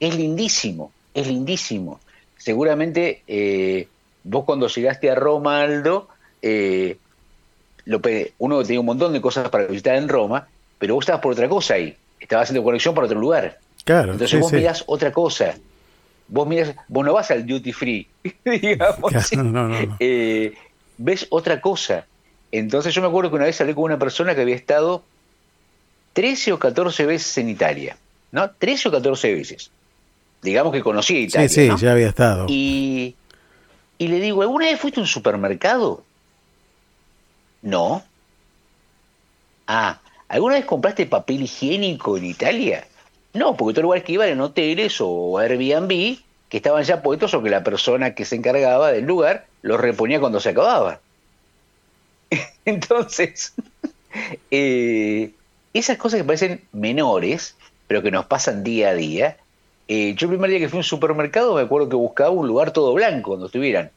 Es 0.00 0.16
lindísimo, 0.16 0.92
es 1.12 1.26
lindísimo. 1.26 2.00
Seguramente 2.38 3.22
eh, 3.28 3.86
vos 4.24 4.44
cuando 4.44 4.66
llegaste 4.68 5.10
a 5.10 5.14
Roma, 5.14 5.60
Aldo, 5.60 6.08
eh, 6.40 6.96
uno 8.38 8.62
tenía 8.62 8.80
un 8.80 8.86
montón 8.86 9.12
de 9.12 9.20
cosas 9.20 9.50
para 9.50 9.66
visitar 9.66 9.96
en 9.96 10.08
Roma, 10.08 10.48
pero 10.78 10.94
vos 10.94 11.02
estabas 11.02 11.20
por 11.20 11.32
otra 11.32 11.48
cosa 11.48 11.74
ahí, 11.74 11.94
estabas 12.18 12.44
haciendo 12.44 12.64
conexión 12.64 12.94
para 12.94 13.06
otro 13.06 13.20
lugar. 13.20 13.58
Claro, 13.84 14.12
Entonces 14.12 14.30
sí, 14.30 14.36
vos 14.38 14.50
sí. 14.50 14.56
mirás 14.56 14.84
otra 14.86 15.12
cosa. 15.12 15.54
Vos 16.32 16.48
mirás, 16.48 16.74
vos 16.88 17.04
no 17.04 17.12
vas 17.12 17.30
al 17.30 17.46
duty 17.46 17.74
free, 17.74 18.08
digamos. 18.44 19.12
No, 19.36 19.42
no, 19.44 19.68
no. 19.68 19.96
Eh, 20.00 20.54
ves 20.96 21.26
otra 21.28 21.60
cosa. 21.60 22.06
Entonces 22.50 22.94
yo 22.94 23.02
me 23.02 23.08
acuerdo 23.08 23.28
que 23.28 23.36
una 23.36 23.44
vez 23.44 23.60
hablé 23.60 23.74
con 23.74 23.84
una 23.84 23.98
persona 23.98 24.34
que 24.34 24.40
había 24.40 24.54
estado 24.54 25.04
13 26.14 26.52
o 26.52 26.58
14 26.58 27.04
veces 27.04 27.36
en 27.36 27.50
Italia, 27.50 27.98
¿no? 28.30 28.50
13 28.50 28.88
o 28.88 28.92
14 28.92 29.34
veces. 29.34 29.70
Digamos 30.40 30.72
que 30.72 30.80
conocía 30.80 31.18
Italia. 31.18 31.50
sí, 31.50 31.54
sí, 31.54 31.68
¿no? 31.68 31.76
ya 31.76 31.92
había 31.92 32.08
estado. 32.08 32.46
Y, 32.48 33.14
y 33.98 34.08
le 34.08 34.18
digo, 34.18 34.40
¿alguna 34.40 34.66
vez 34.66 34.80
fuiste 34.80 35.00
a 35.00 35.02
un 35.02 35.06
supermercado? 35.06 36.02
No. 37.60 38.02
Ah, 39.66 40.00
¿alguna 40.28 40.54
vez 40.54 40.64
compraste 40.64 41.04
papel 41.04 41.42
higiénico 41.42 42.16
en 42.16 42.24
Italia? 42.24 42.86
No, 43.34 43.56
porque 43.56 43.74
todos 43.74 43.82
los 43.82 43.84
lugares 43.84 44.04
que 44.04 44.12
iban 44.12 44.28
en 44.28 44.40
hoteles 44.40 44.96
o 45.00 45.38
Airbnb 45.38 46.18
que 46.48 46.58
estaban 46.58 46.84
ya 46.84 47.00
puestos 47.00 47.32
o 47.32 47.42
que 47.42 47.48
la 47.48 47.64
persona 47.64 48.14
que 48.14 48.26
se 48.26 48.36
encargaba 48.36 48.92
del 48.92 49.06
lugar 49.06 49.46
los 49.62 49.80
reponía 49.80 50.20
cuando 50.20 50.38
se 50.38 50.50
acababa. 50.50 51.00
Entonces, 52.66 53.54
eh, 54.50 55.30
esas 55.72 55.96
cosas 55.96 56.20
que 56.20 56.24
parecen 56.24 56.60
menores, 56.72 57.56
pero 57.86 58.02
que 58.02 58.10
nos 58.10 58.26
pasan 58.26 58.62
día 58.64 58.90
a 58.90 58.94
día. 58.94 59.38
eh, 59.88 60.14
yo 60.14 60.26
el 60.26 60.32
primer 60.32 60.50
día 60.50 60.58
que 60.58 60.68
fui 60.68 60.76
a 60.76 60.80
un 60.80 60.84
supermercado 60.84 61.54
me 61.54 61.62
acuerdo 61.62 61.88
que 61.88 61.96
buscaba 61.96 62.30
un 62.30 62.46
lugar 62.46 62.72
todo 62.72 62.92
blanco 62.92 63.30
donde 63.30 63.46
estuvieran 63.46 63.90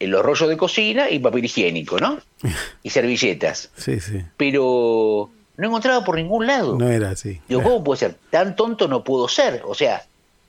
eh, 0.00 0.06
los 0.06 0.24
rollos 0.24 0.48
de 0.48 0.56
cocina 0.56 1.10
y 1.10 1.18
papel 1.18 1.44
higiénico, 1.44 1.98
¿no? 1.98 2.18
Y 2.82 2.88
servilletas. 2.88 3.70
Sí, 3.76 4.00
sí. 4.00 4.22
Pero 4.38 5.28
no 5.56 5.68
encontraba 5.68 6.04
por 6.04 6.16
ningún 6.16 6.46
lado. 6.46 6.76
No 6.76 6.88
era 6.88 7.10
así. 7.10 7.40
Digo, 7.48 7.62
¿cómo 7.62 7.84
puede 7.84 8.00
ser? 8.00 8.16
Tan 8.30 8.56
tonto 8.56 8.88
no 8.88 9.04
puedo 9.04 9.28
ser. 9.28 9.62
O 9.64 9.74
sea, 9.74 10.04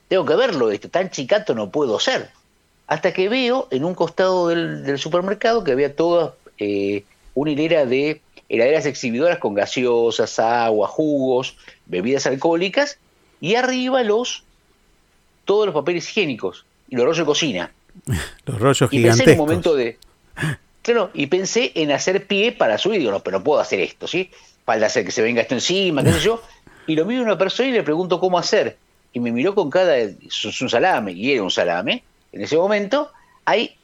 tengo 0.08 0.24
que 0.24 0.36
verlo 0.36 0.70
esto, 0.70 0.88
tan 0.88 1.10
chicato 1.10 1.54
no 1.54 1.70
puedo 1.70 1.98
ser. 2.00 2.30
Hasta 2.86 3.12
que 3.12 3.28
veo 3.28 3.68
en 3.70 3.84
un 3.84 3.94
costado 3.94 4.48
del, 4.48 4.82
del 4.84 4.98
supermercado 4.98 5.64
que 5.64 5.72
había 5.72 5.94
toda 5.94 6.34
eh, 6.58 7.04
una 7.34 7.50
hilera 7.50 7.84
de 7.86 8.20
heladeras 8.48 8.86
exhibidoras 8.86 9.38
con 9.38 9.54
gaseosas, 9.54 10.38
agua, 10.38 10.88
jugos, 10.88 11.56
bebidas 11.86 12.26
alcohólicas 12.26 12.98
y 13.40 13.54
arriba 13.56 14.02
los 14.02 14.42
todos 15.44 15.66
los 15.66 15.74
papeles 15.74 16.08
higiénicos 16.08 16.64
y 16.88 16.96
los 16.96 17.04
rollos 17.04 17.18
de 17.18 17.24
cocina. 17.24 17.72
Los 18.46 18.60
rollos 18.60 18.88
Y 18.92 19.02
pensé 19.02 19.08
en 19.08 19.10
un 19.10 19.14
gigantescos. 19.16 19.36
momento 19.36 19.74
de. 19.74 19.98
Claro, 20.82 21.10
y 21.12 21.26
pensé 21.26 21.72
en 21.74 21.90
hacer 21.90 22.26
pie 22.26 22.52
para 22.52 22.78
subir. 22.78 23.00
Digo, 23.00 23.10
no, 23.10 23.20
pero 23.20 23.38
no 23.38 23.44
puedo 23.44 23.60
hacer 23.60 23.80
esto, 23.80 24.06
¿sí? 24.06 24.30
Falta 24.68 24.84
hacer 24.84 25.02
que 25.02 25.10
se 25.12 25.22
venga 25.22 25.40
esto 25.40 25.54
encima, 25.54 26.04
qué 26.04 26.12
sé 26.12 26.20
yo. 26.20 26.42
Y 26.86 26.94
lo 26.94 27.06
miro 27.06 27.22
a 27.22 27.24
una 27.24 27.38
persona 27.38 27.70
y 27.70 27.72
le 27.72 27.82
pregunto 27.82 28.20
cómo 28.20 28.38
hacer. 28.38 28.76
Y 29.14 29.18
me 29.20 29.32
miró 29.32 29.54
con 29.54 29.70
cada. 29.70 29.96
Es 29.96 30.60
un 30.60 30.68
salame, 30.68 31.12
y 31.12 31.32
era 31.32 31.42
un 31.42 31.50
salame. 31.50 32.02
En 32.32 32.42
ese 32.42 32.54
momento, 32.58 33.10
hay 33.46 33.74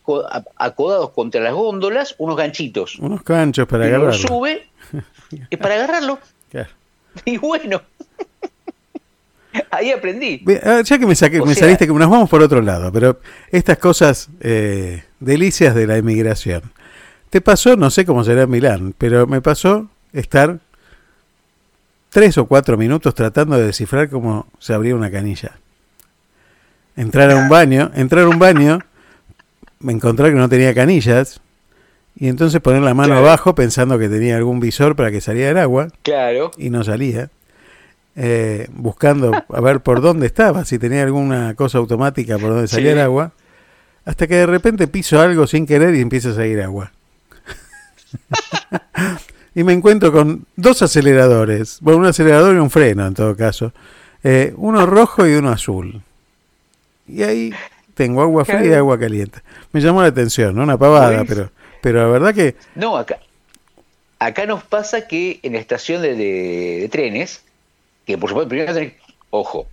acodados 0.59 1.09
contra 1.12 1.40
las 1.40 1.55
góndolas 1.55 2.15
unos 2.19 2.36
ganchitos. 2.36 2.97
Unos 2.98 3.23
canchos 3.23 3.66
para 3.66 3.86
y 3.86 3.90
lo 3.93 3.97
agarrarlo. 3.97 4.28
sube 4.28 4.66
es 5.51 5.59
para 5.59 5.74
agarrarlo. 5.77 6.19
Claro. 6.51 6.69
Y 7.24 7.39
bueno, 7.39 7.81
ahí 9.70 9.90
aprendí. 9.90 10.44
Ah, 10.65 10.82
Ya 10.85 10.98
que 10.98 11.06
me, 11.06 11.15
saqué, 11.15 11.40
me 11.40 11.55
sea- 11.55 11.62
saliste, 11.65 11.86
que 11.86 11.93
nos 11.94 12.11
vamos 12.11 12.28
por 12.28 12.43
otro 12.43 12.61
lado, 12.61 12.93
pero 12.93 13.20
estas 13.51 13.78
cosas 13.78 14.28
eh, 14.40 15.02
delicias 15.20 15.74
de 15.74 15.86
la 15.86 15.97
inmigración. 15.97 16.61
¿Te 17.31 17.40
pasó, 17.40 17.74
no 17.77 17.89
sé 17.90 18.05
cómo 18.05 18.23
será 18.24 18.43
en 18.43 18.51
Milán, 18.51 18.94
pero 18.98 19.27
me 19.27 19.40
pasó 19.40 19.89
estar 20.12 20.59
tres 22.14 22.38
o 22.38 22.46
cuatro 22.46 22.76
minutos 22.78 23.12
tratando 23.12 23.56
de 23.58 23.66
descifrar 23.66 24.08
cómo 24.08 24.46
se 24.60 24.72
abría 24.72 24.94
una 24.94 25.10
canilla? 25.10 25.58
Entrar 26.96 27.28
a 27.32 27.36
un 27.36 27.48
baño, 27.48 27.90
entrar 27.96 28.24
a 28.24 28.28
un 28.28 28.38
baño, 28.38 28.78
me 29.80 29.92
encontré 29.92 30.30
que 30.30 30.36
no 30.36 30.48
tenía 30.48 30.72
canillas, 30.72 31.40
y 32.14 32.28
entonces 32.28 32.60
poner 32.60 32.82
la 32.82 32.94
mano 32.94 33.14
Claro. 33.14 33.26
abajo 33.26 33.56
pensando 33.56 33.98
que 33.98 34.08
tenía 34.08 34.36
algún 34.36 34.60
visor 34.60 34.94
para 34.94 35.10
que 35.10 35.20
saliera 35.20 35.50
el 35.50 35.58
agua 35.58 35.88
Claro. 36.02 36.52
y 36.56 36.70
no 36.70 36.84
salía. 36.84 37.30
Eh, 38.14 38.68
buscando 38.70 39.32
a 39.48 39.60
ver 39.60 39.80
por 39.80 40.00
dónde 40.00 40.26
estaba, 40.28 40.64
si 40.64 40.78
tenía 40.78 41.02
alguna 41.02 41.54
cosa 41.56 41.78
automática 41.78 42.38
por 42.38 42.50
donde 42.50 42.68
salía 42.68 42.92
Sí. 42.92 42.98
el 42.98 43.00
agua, 43.00 43.32
hasta 44.04 44.28
que 44.28 44.36
de 44.36 44.46
repente 44.46 44.86
piso 44.86 45.20
algo 45.20 45.48
sin 45.48 45.66
querer 45.66 45.96
y 45.96 46.00
empieza 46.00 46.28
a 46.30 46.34
salir 46.34 46.62
agua. 46.62 46.92
y 49.55 49.62
me 49.64 49.72
encuentro 49.72 50.12
con 50.12 50.47
dos 50.56 50.82
aceleradores, 50.82 51.78
bueno, 51.81 52.01
un 52.01 52.06
acelerador 52.06 52.55
y 52.55 52.59
un 52.59 52.70
freno 52.70 53.06
en 53.06 53.14
todo 53.14 53.36
caso, 53.36 53.72
Eh, 54.26 54.55
uno 54.56 54.86
rojo 54.86 55.26
y 55.26 55.35
uno 55.35 55.51
azul. 55.51 56.01
Y 57.06 57.22
ahí 57.24 57.52
tengo 57.93 58.22
agua 58.22 58.47
fría 58.47 58.64
y 58.64 58.72
agua 58.72 58.98
caliente. 58.98 59.40
Me 59.72 59.82
llamó 59.82 60.01
la 60.01 60.09
atención, 60.09 60.55
¿no? 60.56 60.62
Una 60.62 60.78
pavada, 60.78 61.18
Pues- 61.18 61.28
pero, 61.28 61.51
pero 61.82 62.01
la 62.01 62.06
verdad 62.09 62.35
que 62.35 62.56
No, 62.74 62.97
acá, 62.97 63.18
acá 64.18 64.47
nos 64.47 64.64
pasa 64.64 65.06
que 65.06 65.40
en 65.43 65.52
la 65.52 65.59
estación 65.59 66.01
de, 66.01 66.14
de- 66.16 66.78
de 66.81 66.89
trenes, 66.90 67.43
que 68.06 68.16
por 68.16 68.31
supuesto, 68.31 68.48
primero 68.48 68.72
tenés, 68.72 68.94
ojo, 69.28 69.66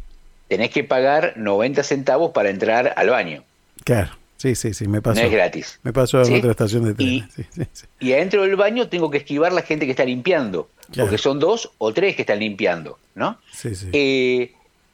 tenés 0.50 0.70
que 0.72 0.84
pagar 0.84 1.32
90 1.38 1.82
centavos 1.84 2.32
para 2.32 2.50
entrar 2.50 2.94
al 2.98 3.10
baño. 3.10 3.44
Claro, 3.86 4.12
sí, 4.42 4.56
sí, 4.56 4.74
sí, 4.74 4.88
me 4.88 5.02
pasó. 5.02 5.20
No 5.22 5.26
es 5.28 5.32
gratis. 5.32 5.80
Me 5.84 5.94
pasó 5.94 6.20
en 6.20 6.26
¿Sí? 6.26 6.34
otra 6.36 6.52
estación 6.52 6.84
de 6.86 6.94
tren. 6.94 7.08
Y- 7.08 7.22
sí, 7.36 7.46
sí, 7.56 7.64
sí. 7.74 7.86
Y 8.00 8.14
adentro 8.14 8.42
del 8.44 8.56
baño 8.56 8.88
tengo 8.90 9.10
que 9.10 9.18
esquivar 9.20 9.54
la 9.54 9.62
gente 9.62 9.86
que 9.86 9.92
está 9.92 10.04
limpiando, 10.06 10.70
Claro. 10.92 11.08
porque 11.10 11.18
son 11.22 11.40
dos 11.40 11.72
o 11.78 11.94
tres 11.94 12.16
que 12.16 12.24
están 12.24 12.40
limpiando, 12.40 12.98
¿no? 13.16 13.40
Sí, 13.52 13.76
sí. 13.76 13.90
Eh, 13.94 14.54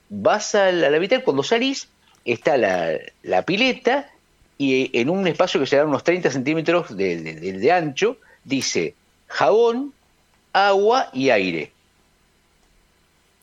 vas 0.09 0.53
a 0.55 0.71
la, 0.71 0.87
a 0.87 0.89
la 0.89 0.99
mitad, 0.99 1.23
cuando 1.23 1.43
salís, 1.43 1.87
está 2.25 2.57
la, 2.57 2.91
la 3.23 3.41
pileta 3.43 4.09
y 4.57 4.83
eh, 4.83 4.89
en 4.93 5.09
un 5.09 5.25
espacio 5.27 5.59
que 5.59 5.65
será 5.67 5.85
unos 5.85 6.03
30 6.03 6.29
centímetros 6.31 6.95
de, 6.95 7.21
de- 7.21 7.35
de- 7.35 7.53
de 7.53 7.71
ancho, 7.71 8.17
dice 8.43 8.93
jabón, 9.27 9.93
agua 10.53 11.09
y 11.13 11.29
aire. 11.29 11.71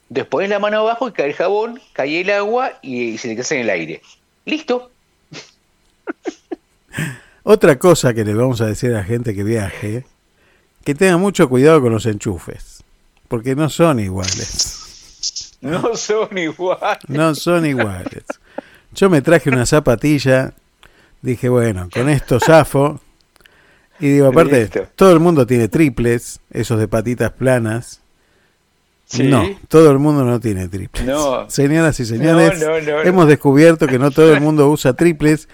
Después 0.08 0.48
la 0.48 0.58
mano 0.58 0.80
abajo 0.80 1.08
y 1.08 1.12
cae 1.12 1.26
el 1.28 1.34
jabón, 1.34 1.80
cae 1.92 2.20
el 2.20 2.30
agua 2.30 2.78
y, 2.82 3.04
y 3.04 3.18
se 3.18 3.28
te 3.28 3.36
queda 3.36 3.46
en 3.56 3.60
el 3.62 3.70
aire. 3.70 4.02
Listo. 4.44 4.90
Otra 7.42 7.78
cosa 7.78 8.14
que 8.14 8.24
le 8.24 8.34
vamos 8.34 8.60
a 8.62 8.66
decir 8.66 8.90
a 8.90 8.98
la 8.98 9.04
gente 9.04 9.34
que 9.34 9.44
viaje, 9.44 10.06
que 10.82 10.94
tenga 10.94 11.18
mucho 11.18 11.48
cuidado 11.48 11.80
con 11.82 11.92
los 11.92 12.06
enchufes, 12.06 12.82
porque 13.28 13.54
no 13.54 13.68
son 13.68 14.00
iguales. 14.00 14.80
No 15.64 15.96
son 15.96 16.36
iguales. 16.36 16.98
No 17.08 17.34
son 17.34 17.64
iguales. 17.64 18.24
Yo 18.92 19.08
me 19.08 19.22
traje 19.22 19.48
una 19.48 19.64
zapatilla, 19.64 20.52
dije, 21.22 21.48
bueno, 21.48 21.88
con 21.90 22.10
esto 22.10 22.38
zafo. 22.38 23.00
Y 23.98 24.08
digo, 24.08 24.26
aparte, 24.26 24.60
Listo. 24.60 24.86
todo 24.94 25.12
el 25.12 25.20
mundo 25.20 25.46
tiene 25.46 25.68
triples, 25.68 26.40
esos 26.50 26.78
de 26.78 26.86
patitas 26.86 27.32
planas. 27.32 28.02
Sí. 29.06 29.22
No, 29.22 29.58
todo 29.68 29.90
el 29.90 29.98
mundo 29.98 30.26
no 30.26 30.38
tiene 30.38 30.68
triples. 30.68 31.06
No. 31.06 31.48
Señoras 31.48 31.98
y 31.98 32.04
señores, 32.04 32.60
no, 32.60 32.78
no. 32.80 33.00
hemos 33.00 33.26
descubierto 33.26 33.86
que 33.86 33.98
no 33.98 34.10
todo 34.10 34.34
el 34.34 34.42
mundo 34.42 34.68
usa 34.68 34.92
triples 34.92 35.48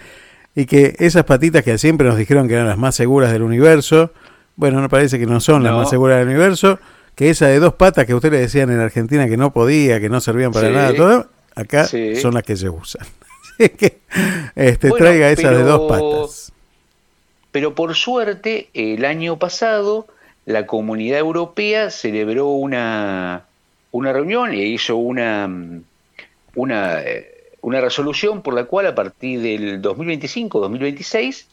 y 0.55 0.65
que 0.65 0.95
esas 0.99 1.23
patitas 1.23 1.63
que 1.63 1.77
siempre 1.77 2.07
nos 2.07 2.17
dijeron 2.17 2.47
que 2.47 2.55
eran 2.55 2.67
las 2.67 2.77
más 2.77 2.95
seguras 2.95 3.31
del 3.31 3.41
universo, 3.43 4.11
bueno, 4.55 4.81
no 4.81 4.89
parece 4.89 5.17
que 5.17 5.25
no 5.25 5.39
son 5.39 5.63
las 5.63 5.73
más 5.73 5.89
seguras 5.89 6.19
del 6.19 6.27
universo, 6.27 6.79
que 7.15 7.29
esa 7.29 7.47
de 7.47 7.59
dos 7.59 7.73
patas 7.73 8.05
que 8.05 8.13
ustedes 8.13 8.39
decían 8.39 8.69
en 8.71 8.79
Argentina 8.79 9.27
que 9.27 9.37
no 9.37 9.51
podía, 9.53 9.99
que 9.99 10.09
no 10.09 10.19
servían 10.21 10.51
para 10.51 10.67
Sí. 10.67 10.73
nada, 10.73 10.93
todo, 10.95 11.27
acá 11.55 11.85
Sí. 11.85 12.15
son 12.17 12.33
las 12.33 12.43
que 12.43 12.55
se 12.57 12.69
usan. 12.69 13.05
Así 13.59 13.69
que 13.69 13.99
este, 14.55 14.89
Bueno, 14.89 15.05
traiga 15.05 15.29
esa 15.29 15.51
de 15.51 15.63
dos 15.63 15.89
patas. 15.89 16.51
Pero 17.51 17.75
por 17.75 17.95
suerte, 17.95 18.69
el 18.73 19.03
año 19.05 19.37
pasado, 19.37 20.07
la 20.45 20.65
comunidad 20.65 21.19
europea 21.19 21.91
celebró 21.91 22.47
una, 22.47 23.43
una 23.91 24.13
reunión 24.13 24.51
e 24.51 24.63
hizo 24.65 24.95
una, 24.95 25.47
mm, 25.47 25.83
una, 26.55 27.01
eh, 27.01 27.30
una 27.61 27.79
resolución 27.81 28.41
por 28.41 28.53
la 28.53 28.65
cual 28.65 28.87
a 28.87 28.95
partir 28.95 29.39
del 29.41 29.81
2025-2026, 29.81 31.45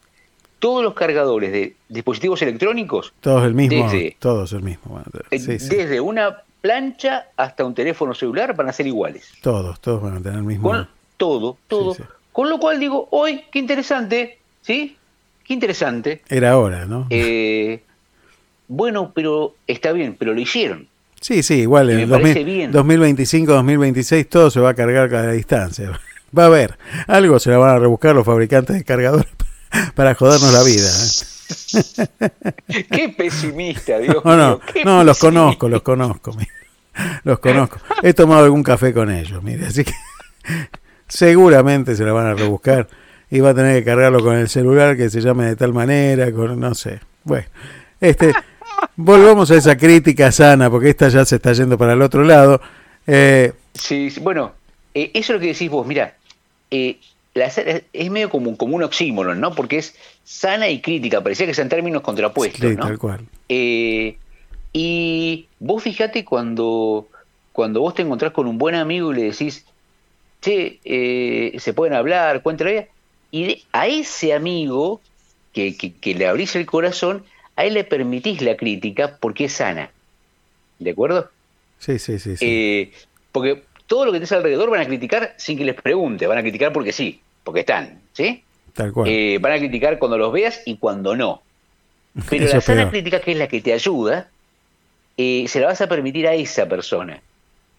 todos 0.59 0.83
los 0.83 0.95
cargadores 0.95 1.53
de 1.53 1.75
dispositivos 1.89 2.43
electrónicos, 2.43 3.13
Todos 3.21 3.45
el 3.45 3.55
mismo, 3.55 3.85
Desde- 3.85 4.17
todos 4.19 4.53
el 4.53 4.63
mismo. 4.63 5.01
Sí, 5.31 5.59
sí, 5.59 5.75
desde 5.77 6.01
una 6.01 6.43
plancha 6.61 7.29
hasta 7.37 7.65
un 7.65 7.75
teléfono 7.75 8.15
celular, 8.15 8.57
van 8.57 8.69
a 8.69 8.73
ser 8.73 8.87
iguales. 8.87 9.31
Todos, 9.43 9.81
todos 9.81 10.03
van 10.03 10.17
a 10.17 10.21
tener 10.21 10.39
el 10.39 10.45
mismo. 10.45 10.69
Con 10.71 10.89
todo, 11.17 11.57
todo. 11.69 11.97
Con 12.33 12.49
lo 12.49 12.59
cual 12.59 12.81
digo, 12.81 13.09
hoy, 13.11 13.43
qué 13.53 13.59
interesante, 13.59 14.39
¿sí? 14.63 14.97
Qué 15.45 15.55
interesante. 15.55 16.23
Era 16.29 16.53
ahora, 16.53 16.85
¿no? 16.87 17.07
Eh, 17.11 17.83
bueno, 18.67 19.13
pero 19.15 19.55
está 19.67 19.93
bien, 19.93 20.17
pero 20.19 20.35
lo 20.35 20.41
hicieron. 20.41 20.89
Sí, 21.21 21.43
sí, 21.43 21.61
igual 21.61 21.91
en 21.91 21.97
me 21.97 22.03
el 22.05 22.09
parece 22.09 22.35
2000 22.41 22.45
bien. 22.45 22.73
2025, 22.73 23.53
2026 23.53 24.29
todo 24.29 24.51
se 24.51 24.61
va 24.61 24.71
a 24.71 24.75
cargar 24.75 25.11
cada 25.11 25.33
distancia. 25.33 25.99
Va 26.37 26.45
a 26.45 26.47
haber. 26.47 26.79
Algo 27.07 27.39
se 27.39 27.51
la 27.51 27.59
van 27.59 27.71
a 27.71 27.79
rebuscar 27.79 28.15
los 28.15 28.25
fabricantes 28.25 28.77
de 28.77 28.85
cargadores 28.85 29.29
para 29.95 30.15
jodernos 30.15 30.53
la 30.53 30.63
vida. 30.63 30.89
¿eh? 30.89 32.83
Qué 32.91 33.09
pesimista, 33.09 33.99
Dios 33.99 34.23
No, 34.25 34.37
no, 34.37 34.61
mío, 34.75 34.85
no, 34.85 35.05
los 35.05 35.19
conozco, 35.19 35.69
los 35.69 35.83
conozco. 35.83 36.37
Los 37.25 37.39
conozco. 37.39 37.79
He 38.03 38.13
tomado 38.13 38.45
algún 38.45 38.63
café 38.63 38.93
con 38.93 39.11
ellos, 39.11 39.43
mire, 39.43 39.67
así 39.67 39.85
que 39.85 39.95
seguramente 41.09 41.97
se 41.97 42.05
la 42.05 42.13
van 42.13 42.27
a 42.27 42.35
rebuscar 42.35 42.89
y 43.31 43.41
va 43.41 43.51
a 43.51 43.55
tener 43.55 43.79
que 43.79 43.85
cargarlo 43.85 44.23
con 44.23 44.37
el 44.37 44.49
celular 44.49 44.97
que 44.97 45.11
se 45.11 45.21
llame 45.21 45.47
de 45.47 45.57
tal 45.57 45.73
manera, 45.73 46.33
con 46.33 46.59
no 46.59 46.75
sé. 46.75 47.01
Bueno, 47.25 47.47
este 48.01 48.33
volvamos 48.97 49.51
a 49.51 49.57
esa 49.57 49.77
crítica 49.77 50.31
sana 50.33 50.71
porque 50.71 50.91
esta 50.91 51.09
ya 51.09 51.25
se 51.25 51.37
está 51.37 51.53
yendo 51.53 51.77
para 51.79 51.93
el 51.95 52.03
otro 52.03 52.23
lado. 52.25 52.61
Eh, 53.07 53.53
Sí, 53.75 54.11
sí, 54.11 54.21
bueno, 54.21 54.53
eh, 54.95 55.11
eso 55.15 55.33
es 55.33 55.37
lo 55.37 55.41
que 55.41 55.47
decís 55.53 55.71
vos, 55.71 55.87
mira, 55.87 56.17
eh, 56.71 56.99
la 57.35 57.47
es 57.93 58.11
medio 58.11 58.29
como, 58.31 58.51
un- 58.51 58.57
como 58.57 58.75
un 58.75 58.83
oxímoron, 58.83 59.41
¿no? 59.41 59.55
Porque 59.55 59.79
es 59.79 59.95
sana 60.25 60.69
y 60.69 60.81
crítica, 60.81 61.23
parecía 61.23 61.47
que 61.47 61.55
sean 61.55 61.69
términos 61.69 62.03
contrapuestos, 62.03 62.71
sí, 62.71 62.77
¿no? 62.77 62.83
tal 62.83 62.99
cual. 62.99 63.21
Y 64.73 65.47
vos 65.61 65.83
fijate 65.83 66.25
cuando, 66.25 67.09
cuando 67.53 67.81
vos 67.81 67.95
te 67.95 68.03
encontrás 68.03 68.33
con 68.33 68.47
un 68.47 68.59
buen 68.59 68.75
amigo 68.75 69.13
y 69.13 69.17
le 69.17 69.23
decís, 69.25 69.65
che, 70.41 70.81
se 71.59 71.73
pueden 71.73 71.95
hablar, 71.95 72.43
cuéntale 72.43 72.75
la 72.75 72.81
vida", 72.81 72.89
y 73.31 73.45
de- 73.45 73.63
a 73.73 73.87
ese 73.87 74.35
amigo 74.35 75.01
que, 75.53 75.77
que- 75.77 75.95
que 75.95 76.15
le 76.15 76.27
abrís 76.27 76.55
el 76.57 76.67
corazón, 76.67 77.25
a 77.59 77.65
él 77.65 77.75
le 77.75 77.83
permitís 77.83 78.41
la 78.41 78.57
crítica 78.57 79.19
porque 79.19 79.47
es 79.47 79.55
sana. 79.55 79.91
¿De 80.79 80.93
acuerdo? 80.93 81.29
Sí, 81.81 81.99
sí, 81.99 82.21
sí. 82.21 82.37
sí. 82.37 82.45
Eh, 82.47 82.93
porque 83.33 83.65
todo 83.89 84.05
lo 84.05 84.13
que 84.13 84.19
tenés 84.19 84.31
alrededor 84.31 84.71
van 84.71 84.83
a 84.83 84.87
criticar 84.87 85.35
sin 85.39 85.59
que 85.59 85.65
les 85.65 85.75
pregunte, 85.75 86.29
van 86.29 86.39
a 86.39 86.43
criticar 86.43 86.73
porque 86.73 86.93
sí, 86.93 87.21
porque 87.43 87.61
están, 87.61 88.01
¿sí? 88.13 88.45
tal 88.75 88.93
cual. 88.93 89.09
Eh, 89.11 89.39
van 89.41 89.55
a 89.55 89.59
criticar 89.59 89.99
cuando 89.99 90.17
los 90.17 90.33
veas 90.33 90.63
y 90.67 90.77
cuando 90.77 91.17
no. 91.17 91.43
Pero 92.31 92.45
Eso 92.45 92.55
la 92.55 92.61
sana 92.61 92.83
peor. 92.83 92.91
crítica, 92.93 93.21
que 93.21 93.33
es 93.33 93.39
la 93.39 93.49
que 93.49 93.61
te 93.61 93.73
ayuda, 93.73 94.29
eh, 95.17 95.47
se 95.49 95.59
la 95.59 95.67
vas 95.67 95.81
a 95.81 95.89
permitir 95.89 96.29
a 96.29 96.35
esa 96.35 96.69
persona. 96.69 97.21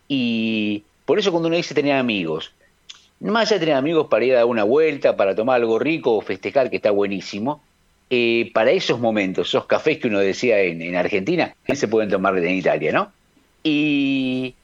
Y 0.10 0.84
por 1.06 1.20
eso 1.20 1.32
cuando 1.32 1.48
uno 1.48 1.56
dice 1.56 1.74
tener 1.74 1.94
amigos, 1.94 2.52
más 3.22 3.48
allá 3.48 3.56
de 3.56 3.60
tener 3.62 3.76
amigos 3.76 4.08
para 4.08 4.26
ir 4.26 4.34
a 4.34 4.40
dar 4.40 4.46
una 4.46 4.66
vuelta, 4.66 5.16
para 5.16 5.36
tomar 5.36 5.56
algo 5.56 5.80
rico 5.80 6.18
o 6.18 6.22
festejar, 6.22 6.70
que 6.70 6.76
está 6.76 6.92
buenísimo, 6.92 7.62
eh, 8.10 8.52
para 8.54 8.72
esos 8.72 9.00
momentos, 9.00 9.50
esos 9.50 9.66
cafés 9.66 10.00
que 10.00 10.08
uno 10.08 10.20
decía 10.20 10.60
en, 10.62 10.82
en 10.82 10.96
Argentina, 10.96 11.54
se 11.72 11.88
pueden 11.88 12.10
tomar 12.10 12.38
en 12.38 12.56
Italia, 12.56 12.92
¿no? 12.92 13.12
Y 13.64 14.56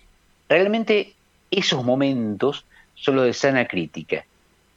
realmente 0.49 1.13
esos 1.51 1.83
momentos 1.83 2.65
son 2.95 3.17
los 3.17 3.25
de 3.25 3.33
sana 3.33 3.67
crítica. 3.67 4.25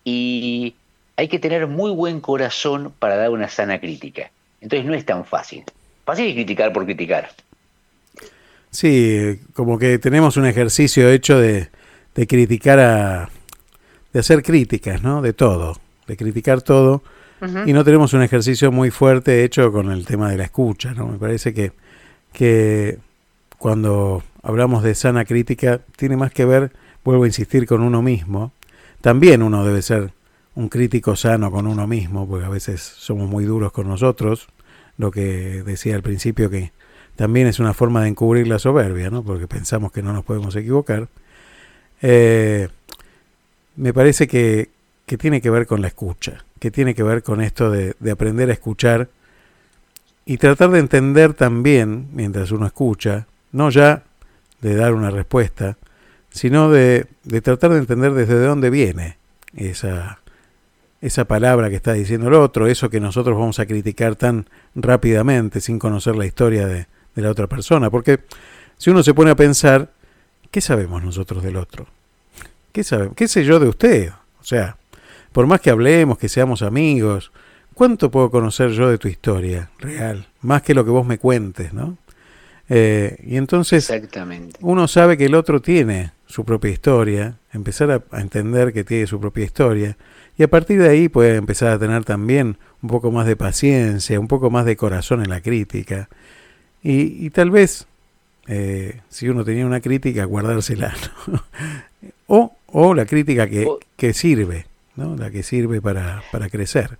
Y 0.05 0.75
hay 1.17 1.29
que 1.29 1.39
tener 1.39 1.67
muy 1.67 1.91
buen 1.93 2.21
corazón 2.21 2.93
para 2.99 3.17
dar 3.17 3.31
una 3.31 3.49
sana 3.49 3.81
crítica. 3.81 4.31
Entonces 4.61 4.87
no 4.87 4.95
es 4.95 5.05
tan 5.05 5.25
fácil. 5.25 5.65
Fácil 6.05 6.27
es 6.27 6.35
criticar 6.35 6.73
por 6.73 6.85
criticar. 6.85 7.31
Sí, 8.71 9.41
como 9.55 9.79
que 9.79 9.99
tenemos 9.99 10.37
un 10.37 10.47
ejercicio 10.47 11.09
hecho 11.09 11.39
de 11.39 11.69
criticar 12.27 12.81
a... 12.81 13.31
de 14.13 14.21
hacer 14.21 14.43
críticas, 14.43 15.03
¿no? 15.03 15.23
De 15.23 15.33
todo, 15.33 15.79
de 16.07 16.17
criticar 16.17 16.61
todo. 16.61 17.03
Y 17.67 17.73
no 17.73 17.85
tenemos 17.85 18.13
un 18.15 18.23
ejercicio 18.23 18.73
muy 18.73 18.91
fuerte 18.91 19.45
hecho 19.45 19.71
con 19.71 19.93
el 19.93 20.07
tema 20.07 20.31
de 20.31 20.37
la 20.37 20.45
escucha, 20.45 20.93
¿no? 20.93 21.07
Me 21.07 21.19
parece 21.19 21.55
que, 21.55 21.73
que 22.33 22.99
cuando 23.59 24.23
hablamos 24.43 24.83
de 24.83 24.95
sana 24.95 25.25
crítica 25.25 25.81
tiene 25.97 26.17
más 26.17 26.33
que 26.33 26.45
ver, 26.45 26.73
vuelvo 27.05 27.25
a 27.25 27.27
insistir, 27.27 27.67
con 27.67 27.83
uno 27.83 28.03
mismo. 28.03 28.53
También 29.01 29.43
uno 29.43 29.65
debe 29.65 29.83
ser 29.83 30.13
un 30.55 30.69
crítico 30.69 31.15
sano 31.15 31.51
con 31.51 31.67
uno 31.67 31.87
mismo, 31.87 32.27
porque 32.27 32.47
a 32.47 32.51
veces 32.51 32.81
somos 32.81 33.29
muy 33.29 33.45
duros 33.45 33.73
con 33.73 33.87
nosotros. 33.87 34.49
Lo 34.97 35.13
que 35.13 35.63
decía 35.65 35.95
al 35.95 36.03
principio 36.03 36.51
que 36.51 36.73
también 37.15 37.47
es 37.47 37.61
una 37.61 37.75
forma 37.75 38.03
de 38.03 38.09
encubrir 38.09 38.49
la 38.49 38.59
soberbia, 38.59 39.11
¿no? 39.11 39.23
Porque 39.23 39.47
pensamos 39.47 39.93
que 39.93 40.03
no 40.03 40.13
nos 40.13 40.25
podemos 40.25 40.55
equivocar. 40.57 41.09
Eh, 42.03 42.69
me 43.77 43.93
parece 43.93 44.27
que, 44.27 44.71
que 45.07 45.17
tiene 45.17 45.41
que 45.41 45.51
ver 45.51 45.67
con 45.67 45.81
la 45.81 45.89
escucha, 45.89 46.45
que 46.59 46.71
tiene 46.71 46.95
que 46.95 47.03
ver 47.03 47.23
con 47.23 47.41
esto 47.41 47.71
de, 47.71 47.95
de 47.99 48.11
aprender 48.11 48.51
a 48.51 48.53
escuchar 48.53 49.09
y 50.25 50.37
tratar 50.37 50.71
de 50.71 50.79
entender 50.79 51.35
también, 51.35 52.09
mientras 52.13 52.51
uno 52.51 52.67
escucha, 52.67 53.27
no 53.53 53.71
ya 53.71 54.03
de 54.61 54.75
dar 54.75 54.95
una 54.95 55.11
respuesta, 55.11 55.77
sino 56.31 56.71
de, 56.71 57.07
de 57.25 57.41
tratar 57.41 57.73
de 57.73 57.79
entender 57.79 58.13
desde 58.13 58.39
dónde 58.39 58.71
viene 58.71 59.19
esa, 59.57 60.21
esa 61.01 61.25
palabra 61.25 61.71
que 61.71 61.77
está 61.77 61.93
diciendo 61.93 62.29
el 62.29 62.35
otro, 62.35 62.67
eso 62.67 62.91
que 62.91 63.01
nosotros 63.01 63.39
vamos 63.39 63.59
a 63.59 63.67
criticar 63.67 64.17
tan 64.17 64.47
rápidamente 64.75 65.61
sin 65.61 65.79
conocer 65.79 66.17
la 66.17 66.27
historia 66.27 66.67
de, 66.67 66.87
de 67.15 67.23
la 67.23 67.31
otra 67.31 67.47
persona. 67.47 67.91
Porque 67.91 68.21
si 68.77 68.91
uno 68.91 69.03
se 69.03 69.15
pone 69.15 69.31
a 69.31 69.37
pensar, 69.37 69.91
¿qué 70.51 70.61
sabemos 70.61 71.03
nosotros 71.03 71.43
del 71.43 71.57
otro? 71.57 71.87
¿Qué, 72.73 72.85
sabe, 72.85 73.11
¿Qué 73.17 73.29
sé 73.29 73.45
yo 73.45 73.59
de 73.59 73.69
usted? 73.69 74.13
O 74.41 74.45
sea, 74.45 74.77
por 75.33 75.47
más 75.47 75.61
que 75.61 75.71
hablemos, 75.71 76.19
que 76.19 76.29
seamos 76.29 76.63
amigos, 76.63 77.33
¿cuánto 77.75 78.11
puedo 78.11 78.31
conocer 78.31 78.71
yo 78.71 78.91
de 78.91 78.99
tu 78.99 79.09
historia 79.09 79.71
real? 79.79 80.29
Más 80.43 80.63
que 80.63 80.75
lo 80.75 80.85
que 80.85 80.91
vos 80.91 81.07
me 81.07 81.19
cuentes, 81.19 81.73
¿no? 81.73 81.97
Eh, 82.71 83.17
y 83.25 83.37
entonces 83.37 83.89
Exactamente. 83.89 84.59
uno 84.61 84.89
sabe 84.89 85.17
que 85.17 85.25
el 85.25 85.35
otro 85.35 85.63
tiene 85.63 86.13
su 86.27 86.45
propia 86.45 86.71
historia, 86.71 87.39
empezar 87.53 87.91
a, 87.91 88.03
a 88.11 88.21
entender 88.21 88.75
que 88.75 88.85
tiene 88.85 89.07
su 89.07 89.19
propia 89.19 89.45
historia, 89.45 89.97
y 90.37 90.43
a 90.43 90.49
partir 90.49 90.81
de 90.81 90.89
ahí 90.89 91.09
puede 91.09 91.37
empezar 91.37 91.71
a 91.71 91.79
tener 91.79 92.05
también 92.05 92.59
un 92.83 92.91
poco 92.91 93.11
más 93.11 93.27
de 93.27 93.37
paciencia, 93.37 94.21
un 94.21 94.29
poco 94.29 94.51
más 94.51 94.67
de 94.67 94.77
corazón 94.77 95.23
en 95.23 95.31
la 95.31 95.41
crítica, 95.41 96.09
y, 96.83 97.27
y 97.27 97.31
tal 97.31 97.51
vez, 97.51 97.87
eh, 98.47 99.01
si 99.09 99.29
uno 99.29 99.45
tenía 99.45 99.67
una 99.67 99.81
crítica, 99.81 100.25
guardársela, 100.25 100.95
¿no? 101.27 101.43
o, 102.27 102.57
o 102.67 102.95
la 102.95 103.07
crítica 103.07 103.49
que, 103.49 103.67
que 103.97 104.13
sirve, 104.13 104.67
¿no? 104.99 105.17
la 105.17 105.31
que 105.31 105.43
sirve 105.43 105.81
para, 105.81 106.23
para 106.33 106.51
crecer. 106.51 106.99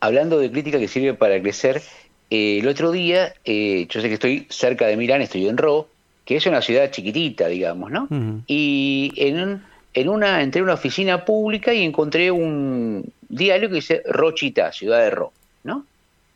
Hablando 0.00 0.38
de 0.38 0.50
crítica 0.50 0.78
que 0.78 0.88
sirve 0.88 1.14
para 1.14 1.40
crecer, 1.40 1.80
eh, 2.28 2.58
el 2.58 2.68
otro 2.68 2.90
día, 2.90 3.34
eh, 3.44 3.86
yo 3.88 4.00
sé 4.00 4.08
que 4.08 4.14
estoy 4.14 4.46
cerca 4.50 4.86
de 4.86 4.96
Milán, 4.96 5.22
estoy 5.22 5.48
en 5.48 5.56
Ro, 5.56 5.88
que 6.24 6.36
es 6.36 6.46
una 6.46 6.60
ciudad 6.60 6.90
chiquitita, 6.90 7.46
digamos, 7.48 7.90
¿no? 7.90 8.08
Y 8.46 9.12
en, 9.16 9.62
en 9.94 10.08
una, 10.08 10.42
entré 10.42 10.60
a 10.60 10.64
una 10.64 10.74
oficina 10.74 11.24
pública 11.24 11.72
y 11.72 11.82
encontré 11.82 12.30
un 12.30 13.12
diario 13.28 13.68
que 13.68 13.76
dice 13.76 14.02
Rochita, 14.06 14.72
ciudad 14.72 15.00
de 15.00 15.10
Ro, 15.10 15.32
¿no? 15.64 15.86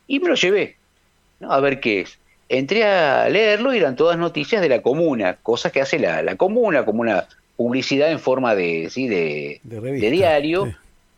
Y 0.06 0.20
me 0.20 0.28
lo 0.28 0.34
llevé, 0.34 0.76
¿no? 1.40 1.52
A 1.52 1.60
ver 1.60 1.80
qué 1.80 2.02
es. 2.02 2.18
Entré 2.48 2.84
a 2.84 3.28
leerlo 3.28 3.74
y 3.74 3.78
eran 3.78 3.96
todas 3.96 4.18
noticias 4.18 4.60
de 4.60 4.68
la 4.68 4.82
comuna, 4.82 5.38
cosas 5.42 5.72
que 5.72 5.80
hace 5.80 5.98
la, 5.98 6.22
la 6.22 6.36
comuna, 6.36 6.84
como 6.84 7.00
una 7.00 7.26
publicidad 7.56 8.10
en 8.10 8.18
forma 8.20 8.54
de, 8.54 8.88
¿sí? 8.90 9.06
de, 9.08 9.60
de 10.00 10.10
diario, 10.10 10.74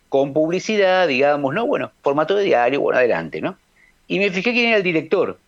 con 0.09 0.33
publicidad, 0.33 1.09
digamos, 1.09 1.55
¿no? 1.55 1.67
Bueno, 1.67 1.91
formato 2.03 2.37
de 2.37 2.45
diario, 2.45 2.81
bueno, 2.81 2.99
adelante, 2.99 3.41
¿no? 3.41 3.57
Y 4.07 4.19
me 4.19 4.31
fijé 4.31 4.53
quién 4.53 4.69
era 4.69 4.77
el 4.77 4.83
director. 4.83 5.39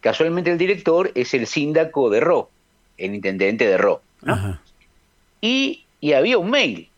Casualmente 0.00 0.50
el 0.50 0.58
director 0.58 1.10
es 1.14 1.34
el 1.34 1.46
síndaco 1.46 2.10
de 2.10 2.20
Ro, 2.20 2.48
el 2.96 3.14
intendente 3.14 3.66
de 3.66 3.76
Ro. 3.76 4.02
Ajá. 4.24 4.60
Y, 5.40 5.84
y 6.00 6.12
había 6.12 6.38
un 6.38 6.50
mail, 6.50 6.88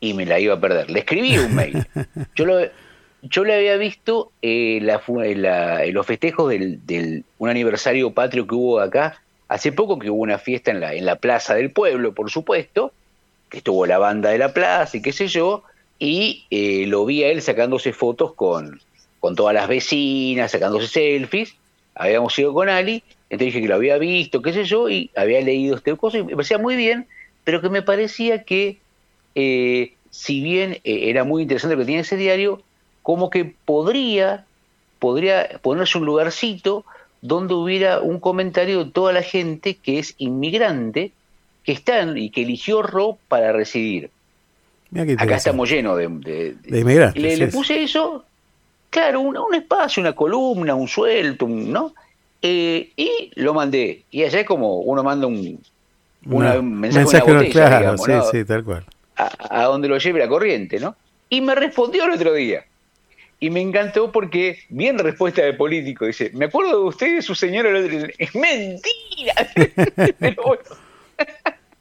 y 0.00 0.14
me 0.14 0.26
la 0.26 0.40
iba 0.40 0.54
a 0.54 0.60
perder. 0.60 0.90
Le 0.90 1.00
escribí 1.00 1.38
un 1.38 1.54
mail. 1.54 1.86
Yo 2.34 2.44
lo, 2.46 2.58
yo 3.22 3.44
le 3.44 3.54
había 3.54 3.76
visto 3.76 4.30
eh, 4.42 4.78
la, 4.82 5.02
la- 5.36 5.86
los 5.86 6.06
festejos 6.06 6.48
del, 6.50 6.84
del 6.86 7.24
un 7.38 7.48
aniversario 7.48 8.12
patrio 8.12 8.46
que 8.46 8.54
hubo 8.54 8.78
acá 8.80 9.20
hace 9.48 9.72
poco, 9.72 9.98
que 9.98 10.10
hubo 10.10 10.22
una 10.22 10.38
fiesta 10.38 10.70
en 10.70 10.80
la, 10.80 10.94
en 10.94 11.04
la 11.04 11.16
plaza 11.16 11.54
del 11.54 11.70
pueblo, 11.70 12.14
por 12.14 12.30
supuesto, 12.30 12.92
que 13.48 13.58
estuvo 13.58 13.86
la 13.86 13.98
banda 13.98 14.30
de 14.30 14.38
la 14.38 14.52
plaza 14.52 14.96
y 14.96 15.02
qué 15.02 15.12
sé 15.12 15.28
yo, 15.28 15.62
y 15.98 16.44
eh, 16.50 16.86
lo 16.86 17.04
vi 17.06 17.22
a 17.22 17.28
él 17.28 17.42
sacándose 17.42 17.92
fotos 17.92 18.34
con, 18.34 18.80
con 19.20 19.36
todas 19.36 19.54
las 19.54 19.68
vecinas, 19.68 20.50
sacándose 20.50 20.88
selfies, 20.88 21.54
habíamos 21.94 22.38
ido 22.38 22.52
con 22.52 22.68
Ali, 22.68 23.02
entonces 23.30 23.54
dije 23.54 23.62
que 23.62 23.68
lo 23.68 23.76
había 23.76 23.98
visto, 23.98 24.42
qué 24.42 24.52
sé 24.52 24.64
yo, 24.64 24.88
y 24.88 25.10
había 25.16 25.40
leído 25.40 25.76
este 25.76 25.96
cosa, 25.96 26.18
y 26.18 26.24
me 26.24 26.34
parecía 26.34 26.58
muy 26.58 26.76
bien, 26.76 27.06
pero 27.44 27.60
que 27.60 27.68
me 27.68 27.82
parecía 27.82 28.42
que, 28.44 28.78
eh, 29.34 29.94
si 30.10 30.40
bien 30.40 30.80
eh, 30.84 31.10
era 31.10 31.24
muy 31.24 31.42
interesante 31.42 31.76
lo 31.76 31.80
que 31.80 31.86
tiene 31.86 32.02
ese 32.02 32.16
diario, 32.16 32.62
como 33.02 33.30
que 33.30 33.54
podría, 33.64 34.44
podría 34.98 35.60
ponerse 35.62 35.98
un 35.98 36.06
lugarcito 36.06 36.84
donde 37.22 37.54
hubiera 37.54 38.00
un 38.00 38.20
comentario 38.20 38.84
de 38.84 38.90
toda 38.90 39.12
la 39.12 39.22
gente 39.22 39.74
que 39.74 39.98
es 39.98 40.14
inmigrante, 40.18 41.12
que 41.64 41.72
están 41.72 42.16
y 42.16 42.30
que 42.30 42.42
eligió 42.42 42.82
RO 42.82 43.18
para 43.28 43.52
residir. 43.52 44.10
Acá 45.18 45.36
estamos 45.36 45.68
llenos 45.68 45.96
de, 45.98 46.06
de- 46.08 46.54
de- 46.54 46.70
De 46.70 46.80
inmigrantes, 46.80 47.20
le, 47.22 47.30
sí, 47.32 47.36
le 47.40 47.50
sí. 47.50 47.56
puse 47.56 47.82
eso, 47.82 48.24
claro, 48.90 49.20
un, 49.20 49.36
un 49.36 49.54
espacio, 49.54 50.00
una 50.00 50.12
columna, 50.14 50.74
un 50.74 50.86
suelto, 50.88 51.44
un- 51.46 51.72
¿no? 51.72 51.92
Eh, 52.40 52.90
y 52.96 53.30
lo 53.34 53.52
mandé. 53.54 54.04
Y 54.10 54.22
allá 54.22 54.40
es 54.40 54.46
como 54.46 54.78
uno 54.80 55.02
manda 55.02 55.26
un, 55.26 55.58
una- 56.26 56.50
Una- 56.52 56.58
un 56.60 56.74
mensaje, 56.80 57.04
una 57.24 57.32
no, 57.34 57.38
botella, 57.40 57.52
claro, 57.52 57.78
digamos, 57.78 58.02
sí, 58.04 58.12
¿no? 58.12 58.22
sí, 58.30 58.44
tal 58.44 58.64
cual. 58.64 58.84
a, 59.16 59.32
a 59.62 59.64
donde 59.64 59.88
lo 59.88 59.98
lleve 59.98 60.20
la 60.20 60.28
corriente, 60.28 60.78
¿no? 60.78 60.94
Y 61.28 61.40
me 61.40 61.54
respondió 61.56 62.04
el 62.04 62.12
otro 62.12 62.32
día. 62.34 62.64
Y 63.38 63.50
me 63.50 63.60
encantó 63.60 64.10
porque, 64.12 64.60
bien 64.70 64.98
respuesta 64.98 65.42
de 65.42 65.52
político, 65.52 66.06
dice, 66.06 66.30
me 66.32 66.46
acuerdo 66.46 66.80
de 66.80 66.88
usted 66.88 67.06
y 67.08 67.14
de 67.16 67.22
su 67.22 67.34
señora. 67.34 67.70
Es 68.18 68.34
mentira. 68.34 69.34
Pero 70.18 70.42
bueno. 70.42 70.62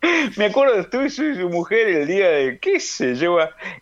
me 0.38 0.46
acuerdo 0.46 0.76
de 0.76 0.82
usted 0.82 1.06
y 1.06 1.10
su, 1.10 1.36
su 1.36 1.50
mujer 1.50 1.88
el 1.88 2.08
día 2.08 2.30
de, 2.30 2.60
qué 2.60 2.80
sé 2.80 3.16
yo, 3.16 3.38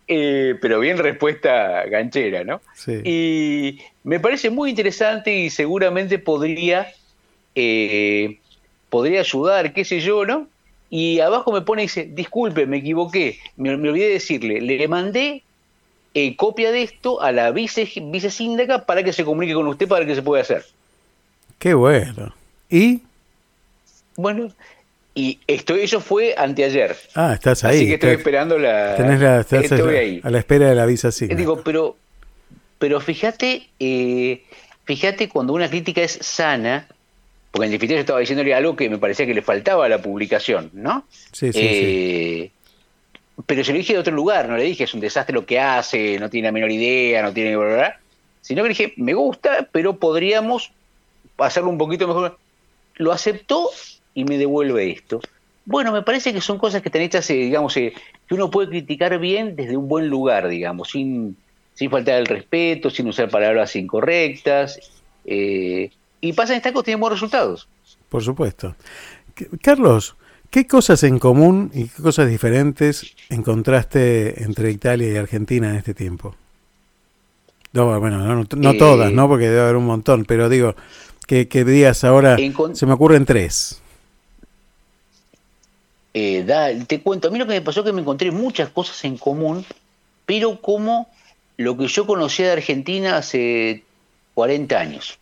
eh, 0.08 0.54
pero 0.60 0.80
bien 0.80 0.98
respuesta 0.98 1.84
ganchera, 1.86 2.44
¿no? 2.44 2.60
Sí. 2.74 3.00
Y 3.04 3.78
me 4.04 4.20
parece 4.20 4.50
muy 4.50 4.70
interesante 4.70 5.34
y 5.34 5.50
seguramente 5.50 6.18
podría, 6.18 6.92
eh, 7.54 8.38
podría 8.90 9.20
ayudar, 9.20 9.72
qué 9.72 9.84
sé 9.84 10.00
yo, 10.00 10.24
¿no? 10.24 10.48
Y 10.90 11.20
abajo 11.20 11.52
me 11.52 11.62
pone 11.62 11.82
y 11.82 11.86
dice, 11.86 12.08
disculpe, 12.10 12.66
me 12.66 12.78
equivoqué, 12.78 13.38
me, 13.56 13.76
me 13.76 13.88
olvidé 13.88 14.06
de 14.06 14.12
decirle, 14.14 14.60
le 14.60 14.88
mandé 14.88 15.42
eh, 16.14 16.36
copia 16.36 16.70
de 16.70 16.82
esto 16.82 17.20
a 17.20 17.32
la 17.32 17.50
vice, 17.50 17.90
vicesíndaca 18.02 18.86
para 18.86 19.02
que 19.02 19.12
se 19.12 19.24
comunique 19.24 19.54
con 19.54 19.66
usted 19.66 19.88
para 19.88 20.06
que 20.06 20.14
se 20.14 20.22
pueda 20.22 20.42
hacer. 20.42 20.64
Qué 21.58 21.74
bueno. 21.74 22.34
¿Y? 22.70 23.02
Bueno, 24.16 24.52
y 25.14 25.38
esto, 25.46 25.74
eso 25.74 26.00
fue 26.00 26.34
anteayer. 26.36 26.96
Ah, 27.14 27.32
estás 27.34 27.64
ahí. 27.64 27.76
Así 27.76 27.86
que 27.86 27.94
estoy 27.94 28.10
estás- 28.10 28.18
esperando 28.20 28.58
la... 28.58 28.96
tenés 28.96 29.20
la- 29.20 29.40
estás 29.40 29.64
estoy 29.64 29.96
a, 29.96 30.00
ahí. 30.00 30.20
a 30.22 30.30
la 30.30 30.38
espera 30.38 30.68
de 30.68 30.74
la 30.74 30.86
visa 30.86 31.10
sí. 31.12 31.26
Digo, 31.26 31.62
pero, 31.62 31.96
pero 32.78 33.00
fíjate, 33.00 33.68
eh, 33.80 34.42
fíjate 34.84 35.28
cuando 35.28 35.52
una 35.52 35.68
crítica 35.68 36.02
es 36.02 36.18
sana, 36.20 36.86
porque 37.50 37.66
en 37.66 37.72
definitiva 37.72 37.96
yo 37.98 38.00
estaba 38.00 38.20
diciéndole 38.20 38.54
algo 38.54 38.76
que 38.76 38.88
me 38.88 38.98
parecía 38.98 39.26
que 39.26 39.34
le 39.34 39.42
faltaba 39.42 39.86
a 39.86 39.88
la 39.88 40.00
publicación, 40.02 40.70
¿no? 40.74 41.04
Sí, 41.32 41.52
sí, 41.52 41.60
Eh, 41.62 42.50
Pero 43.46 43.64
se 43.64 43.72
lo 43.72 43.78
dije 43.78 43.94
de 43.94 43.98
otro 43.98 44.14
lugar, 44.14 44.48
no 44.48 44.56
le 44.56 44.64
dije 44.64 44.84
es 44.84 44.94
un 44.94 45.00
desastre 45.00 45.34
lo 45.34 45.44
que 45.44 45.58
hace, 45.58 46.18
no 46.18 46.30
tiene 46.30 46.48
la 46.48 46.52
menor 46.52 46.70
idea, 46.70 47.22
no 47.22 47.32
tiene... 47.32 47.56
bla, 47.56 47.66
bla, 47.66 47.74
bla", 47.76 48.00
Sino 48.40 48.62
que 48.62 48.68
le 48.68 48.74
dije, 48.74 48.94
me 48.96 49.14
gusta, 49.14 49.68
pero 49.72 49.96
podríamos 49.96 50.70
hacerlo 51.38 51.70
un 51.70 51.78
poquito 51.78 52.06
mejor. 52.06 52.38
Lo 52.96 53.10
aceptó 53.12 53.70
y 54.14 54.24
me 54.24 54.38
devuelve 54.38 54.90
esto. 54.90 55.20
Bueno, 55.64 55.92
me 55.92 56.02
parece 56.02 56.32
que 56.32 56.40
son 56.40 56.58
cosas 56.58 56.82
que 56.82 56.88
están 56.88 57.02
hechas, 57.02 57.28
eh, 57.30 57.34
digamos, 57.34 57.76
eh, 57.76 57.94
que 58.28 58.34
uno 58.34 58.50
puede 58.50 58.68
criticar 58.68 59.18
bien 59.18 59.56
desde 59.56 59.76
un 59.76 59.88
buen 59.88 60.08
lugar, 60.08 60.48
digamos, 60.48 60.90
sin, 60.90 61.36
sin 61.72 61.90
faltar 61.90 62.20
el 62.20 62.26
respeto, 62.26 62.90
sin 62.90 63.08
usar 63.08 63.30
palabras 63.30 63.74
incorrectas. 63.76 64.78
eh, 65.24 65.90
y 66.20 66.32
pasan 66.32 66.56
estas 66.56 66.72
cosas, 66.72 66.86
tienen 66.86 67.00
buenos 67.00 67.20
resultados. 67.20 67.68
Por 68.08 68.22
supuesto. 68.22 68.74
Carlos, 69.60 70.16
¿qué 70.54 70.68
cosas 70.68 71.02
en 71.02 71.18
común 71.18 71.72
y 71.74 71.88
qué 71.88 72.00
cosas 72.00 72.28
diferentes 72.30 73.12
encontraste 73.28 74.44
entre 74.44 74.70
Italia 74.70 75.12
y 75.12 75.16
Argentina 75.16 75.68
en 75.70 75.74
este 75.74 75.94
tiempo? 75.94 76.36
No, 77.72 77.98
bueno, 77.98 78.18
no, 78.18 78.44
no 78.56 78.70
Eh, 78.70 78.78
todas, 78.78 79.12
¿no? 79.12 79.26
Porque 79.26 79.48
debe 79.48 79.62
haber 79.62 79.74
un 79.74 79.86
montón, 79.86 80.24
pero 80.26 80.48
digo, 80.48 80.76
que, 81.26 81.48
que 81.48 81.64
digas 81.64 82.04
ahora, 82.04 82.36
se 82.72 82.86
me 82.86 82.92
ocurren 82.92 83.24
tres. 83.24 83.80
Eh, 86.12 86.44
da- 86.44 86.72
te 86.86 87.02
cuento, 87.02 87.26
a 87.28 87.30
mí 87.32 87.38
lo 87.38 87.46
que 87.46 87.54
me 87.54 87.60
pasó 87.60 87.80
es 87.80 87.86
que 87.86 87.92
me 87.92 88.00
encontré 88.00 88.30
muchas 88.30 88.68
cosas 88.68 89.04
en 89.04 89.18
común, 89.18 89.64
pero 90.26 90.60
como 90.60 91.08
lo 91.56 91.76
que 91.76 91.88
yo 91.88 92.06
conocía 92.06 92.46
de 92.46 92.52
Argentina 92.52 93.16
hace 93.16 93.84
40 94.34 94.78
años. 94.80 95.18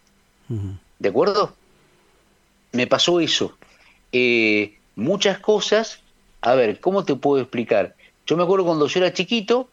¿De 0.99 1.09
acuerdo? 1.09 1.55
Me 2.73 2.87
pasó 2.87 3.21
eso. 3.21 3.57
Eh, 4.13 4.75
muchas 4.97 5.39
cosas, 5.39 6.01
a 6.41 6.55
ver, 6.55 6.81
¿cómo 6.81 7.05
te 7.05 7.15
puedo 7.15 7.41
explicar? 7.43 7.95
Yo 8.27 8.37
me 8.37 8.43
acuerdo 8.43 8.65
cuando 8.67 8.87
yo 8.87 9.01
era 9.01 9.13
chiquito, 9.13 9.69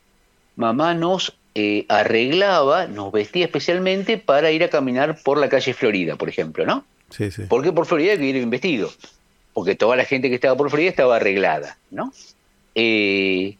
mamá 0.56 0.94
nos 0.94 1.36
eh, 1.56 1.86
arreglaba, 1.90 2.88
nos 2.88 3.12
vestía 3.12 3.46
especialmente 3.46 4.18
para 4.18 4.52
ir 4.52 4.64
a 4.64 4.70
caminar 4.70 5.22
por 5.24 5.38
la 5.38 5.50
calle 5.50 5.74
Florida, 5.74 6.16
por 6.16 6.30
ejemplo, 6.30 6.66
¿no? 6.66 6.86
Sí, 7.10 7.32
sí. 7.32 7.44
¿Por 7.44 7.64
qué 7.64 7.72
por 7.72 7.86
Florida 7.86 8.12
hay 8.12 8.18
que 8.18 8.26
ir 8.26 8.36
bien 8.36 8.50
vestido? 8.50 8.92
Porque 9.54 9.76
toda 9.76 9.96
la 9.96 10.06
gente 10.06 10.30
que 10.30 10.36
estaba 10.36 10.56
por 10.56 10.70
Florida 10.70 10.90
estaba 10.90 11.16
arreglada, 11.16 11.78
¿no? 11.90 12.14
Eh, 12.76 13.58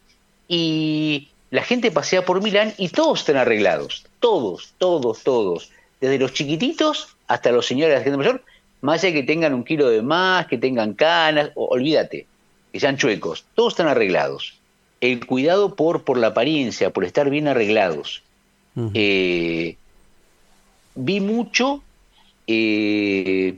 y 0.48 1.30
la 1.52 1.64
gente 1.64 1.92
pasea 1.92 2.26
por 2.26 2.44
Milán 2.44 2.74
y 2.78 2.90
todos 2.90 3.20
están 3.20 3.38
arreglados. 3.38 4.06
Todos, 4.20 4.74
todos, 4.78 5.24
todos. 5.24 5.72
Desde 6.00 6.20
los 6.20 6.34
chiquititos 6.34 7.16
hasta 7.28 7.52
los 7.52 7.66
señores 7.66 7.94
de 7.94 7.98
la 7.98 8.04
gente 8.04 8.18
mayor, 8.18 8.44
más 8.82 9.04
allá 9.04 9.14
de 9.14 9.22
que 9.22 9.28
tengan 9.28 9.54
un 9.54 9.64
kilo 9.64 9.90
de 9.90 10.02
más, 10.02 10.48
que 10.48 10.58
tengan 10.58 10.94
canas, 10.94 11.52
olvídate, 11.56 12.26
que 12.72 12.80
sean 12.80 12.98
chuecos. 12.98 13.46
Todos 13.56 13.74
están 13.74 13.88
arreglados. 13.88 14.56
El 15.02 15.26
cuidado 15.26 15.76
por, 15.76 16.04
por 16.04 16.18
la 16.18 16.28
apariencia, 16.28 16.90
por 16.92 17.06
estar 17.06 17.30
bien 17.30 17.48
arreglados. 17.48 18.24
Eh, 18.94 19.76
vi 20.96 21.20
mucho, 21.20 21.84
eh, 22.48 23.58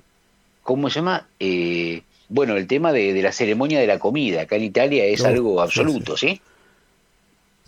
¿cómo 0.64 0.90
se 0.90 0.96
llama? 0.96 1.28
Eh, 1.40 2.02
bueno, 2.30 2.56
el 2.58 2.66
tema 2.66 2.94
de, 2.94 3.14
de 3.14 3.22
la 3.22 3.32
ceremonia 3.32 3.80
de 3.80 3.88
la 3.88 4.00
comida. 4.00 4.42
Acá 4.42 4.56
en 4.56 4.64
Italia 4.64 5.06
es 5.06 5.24
algo 5.24 5.56
sí, 5.56 5.62
absoluto, 5.64 6.18
¿sí? 6.18 6.42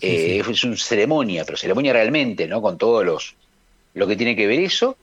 Eh, 0.00 0.42
Es 0.48 0.64
una 0.64 0.76
ceremonia, 0.76 1.44
pero 1.44 1.56
ceremonia 1.56 1.92
realmente, 1.92 2.48
¿no? 2.48 2.60
Con 2.60 2.78
todos 2.78 3.04
los 3.04 3.34
lo 3.94 4.06
que 4.06 4.16
tiene 4.16 4.34
que 4.34 4.46
ver 4.46 4.60
eso. 4.60 4.96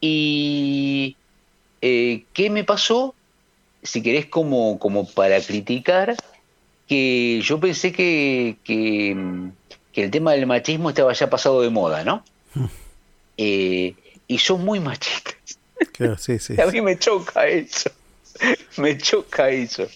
Y 0.00 1.16
eh, 1.82 2.24
¿qué 2.32 2.50
me 2.50 2.64
pasó? 2.64 3.14
Si 3.82 4.02
querés 4.02 4.26
como, 4.26 4.78
como 4.78 5.08
para 5.08 5.40
criticar, 5.40 6.16
que 6.86 7.40
yo 7.42 7.60
pensé 7.60 7.92
que, 7.92 8.56
que, 8.64 9.14
mm, 9.14 9.50
que 9.92 10.04
el 10.04 10.10
tema 10.10 10.32
del 10.32 10.46
machismo 10.46 10.90
estaba 10.90 11.12
ya 11.12 11.30
pasado 11.30 11.62
de 11.62 11.70
moda, 11.70 12.04
¿no? 12.04 12.24
Eh, 13.40 13.94
y 14.26 14.38
son 14.38 14.64
muy 14.64 14.80
machistas. 14.80 15.36
Claro, 15.92 16.18
sí, 16.18 16.40
sí. 16.40 16.60
A 16.60 16.66
mí 16.66 16.80
me 16.80 16.98
choca 16.98 17.46
eso. 17.46 17.88
Me 18.76 18.96
choca 18.98 19.50
eso. 19.50 19.86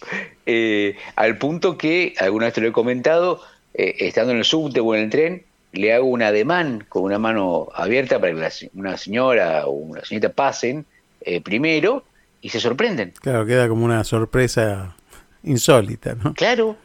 Eh, 0.46 0.96
al 1.16 1.38
punto 1.38 1.78
que, 1.78 2.14
alguna 2.18 2.46
vez 2.46 2.54
te 2.54 2.60
lo 2.60 2.68
he 2.68 2.72
comentado, 2.72 3.40
eh, 3.74 3.96
estando 4.00 4.32
en 4.32 4.38
el 4.38 4.44
subte 4.44 4.80
o 4.80 4.94
en 4.94 5.02
el 5.02 5.10
tren, 5.10 5.44
le 5.72 5.92
hago 5.92 6.06
un 6.06 6.22
ademán 6.22 6.84
con 6.88 7.02
una 7.04 7.18
mano 7.18 7.68
abierta 7.74 8.20
para 8.20 8.32
que 8.32 8.40
la 8.40 8.52
una 8.74 8.96
señora 8.96 9.66
o 9.66 9.72
una 9.72 10.04
señorita 10.04 10.32
pasen 10.32 10.84
eh, 11.24 11.40
primero 11.40 12.04
y 12.40 12.48
se 12.48 12.60
sorprenden. 12.60 13.12
Claro, 13.20 13.46
queda 13.46 13.68
como 13.68 13.84
una 13.84 14.04
sorpresa 14.04 14.96
insólita, 15.44 16.14
¿no? 16.14 16.34
Claro, 16.34 16.76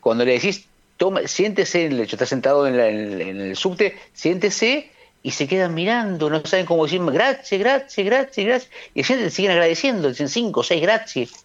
cuando 0.00 0.24
le 0.24 0.32
decís, 0.32 0.66
toma, 0.96 1.26
siéntese, 1.26 1.86
en 1.86 1.92
el 1.92 2.00
hecho, 2.00 2.16
está 2.16 2.26
sentado 2.26 2.66
en, 2.66 2.76
la- 2.76 2.88
en 2.88 2.96
el- 2.98 3.20
en 3.22 3.40
el 3.40 3.56
subte, 3.56 3.96
siéntese 4.12 4.90
y 5.22 5.30
se 5.32 5.46
quedan 5.46 5.74
mirando, 5.74 6.28
no 6.30 6.44
saben 6.44 6.66
cómo 6.66 6.84
decir 6.84 7.00
gracias, 7.04 7.58
gracias, 7.60 8.04
gracias, 8.06 8.46
gracias. 8.46 8.70
Y 8.94 9.02
siguen 9.30 9.52
agradeciendo, 9.52 10.08
dicen 10.08 10.28
cinco 10.28 10.62
seis 10.62 10.82
gracias. 10.82 11.44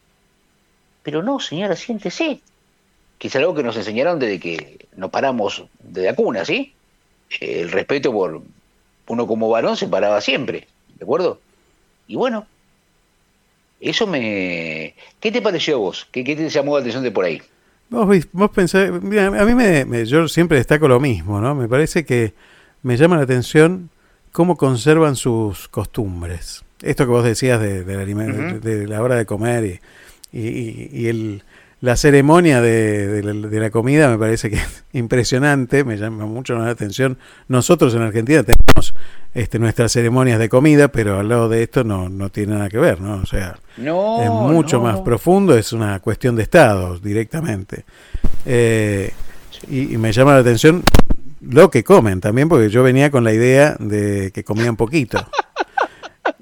Pero 1.04 1.24
no, 1.24 1.40
señora, 1.40 1.76
siéntese. 1.76 2.40
Es 3.20 3.36
algo 3.36 3.54
que 3.56 3.64
nos 3.64 3.76
enseñaron 3.78 4.20
desde 4.20 4.40
que 4.40 4.88
nos 4.96 5.10
paramos 5.10 5.64
de 5.80 6.04
la 6.06 6.14
cuna, 6.16 6.46
¿sí? 6.46 6.74
El 7.40 7.72
respeto 7.72 8.12
por 8.12 8.42
uno 9.08 9.28
como 9.28 9.50
varón 9.50 9.76
se 9.78 9.88
paraba 9.88 10.22
siempre, 10.22 10.68
¿de 10.98 11.04
acuerdo? 11.04 11.40
Y 12.08 12.16
bueno, 12.16 12.46
eso 13.80 14.08
me... 14.08 14.96
¿Qué 15.20 15.32
te 15.32 15.42
pareció 15.42 15.76
a 15.76 15.80
vos? 15.80 16.08
¿Qué, 16.12 16.24
qué 16.24 16.36
te 16.36 16.50
llamó 16.50 16.76
la 16.76 16.80
atención 16.82 17.04
de 17.04 17.12
por 17.12 17.26
ahí? 17.26 17.42
Vos, 17.90 18.28
vos 18.32 18.50
pensás, 18.52 18.92
mira, 19.02 19.28
a 19.28 19.46
mí 19.46 19.56
me, 19.56 19.86
me- 19.86 20.06
yo 20.06 20.28
siempre 20.28 20.58
destaco 20.58 20.88
lo 20.88 21.00
mismo, 21.00 21.40
¿no? 21.40 21.56
Me 21.56 21.68
parece 21.70 22.06
que 22.06 22.34
me 22.84 22.98
llama 22.98 23.16
la 23.18 23.24
atención 23.24 23.90
cómo 24.32 24.58
conservan 24.58 25.16
sus 25.16 25.68
costumbres. 25.70 26.64
Esto 26.82 27.06
que 27.06 27.12
vos 27.12 27.24
decías 27.24 27.60
de, 27.62 27.84
Ujú. 27.84 28.60
de, 28.60 28.88
la 28.88 29.02
hora 29.02 29.16
de 29.16 29.26
comer 29.26 29.80
y, 30.32 30.38
y- 30.38 30.90
y 30.92 31.08
el, 31.08 31.44
la 31.82 31.96
ceremonia 31.96 32.60
de, 32.62 33.08
de 33.08 33.24
la, 33.24 33.48
de 33.48 33.60
la 33.60 33.70
comida 33.70 34.10
me 34.10 34.18
parece 34.18 34.50
que 34.50 34.56
es 34.56 34.84
impresionante, 34.94 35.84
me 35.84 35.98
llama 35.98 36.26
mucho 36.26 36.56
la 36.58 36.70
atención. 36.70 37.18
Nosotros 37.48 37.94
en 37.94 38.02
Argentina 38.02 38.42
tenemos 38.44 38.96
este, 39.36 39.60
nuestras 39.60 39.92
ceremonias 39.92 40.40
de 40.40 40.50
comida, 40.50 40.88
pero 40.88 41.20
al 41.20 41.30
lado 41.30 41.50
de 41.50 41.62
esto 41.64 41.84
no, 41.84 42.10
no 42.10 42.30
tiene 42.30 42.56
nada 42.56 42.70
que 42.70 42.80
ver, 42.80 43.00
¿no? 43.00 43.18
O 43.22 43.26
sea, 43.28 43.60
No, 43.78 44.22
es 44.24 44.30
mucho 44.30 44.78
no. 44.78 44.84
más 44.84 45.02
profundo, 45.02 45.56
es 45.56 45.72
una 45.72 46.00
cuestión 46.00 46.36
de 46.36 46.44
Estado 46.44 46.98
directamente. 46.98 47.86
Eh, 48.46 49.12
y, 49.70 49.94
y 49.94 49.98
me 49.98 50.12
llama 50.12 50.34
la 50.34 50.40
atención 50.40 50.82
lo 51.42 51.70
que 51.70 51.84
comen 51.84 52.20
también, 52.20 52.50
porque 52.50 52.70
yo 52.70 52.82
venía 52.82 53.12
con 53.12 53.24
la 53.24 53.34
idea 53.34 53.76
de 53.80 54.32
que 54.34 54.44
comían 54.44 54.76
poquito. 54.76 55.20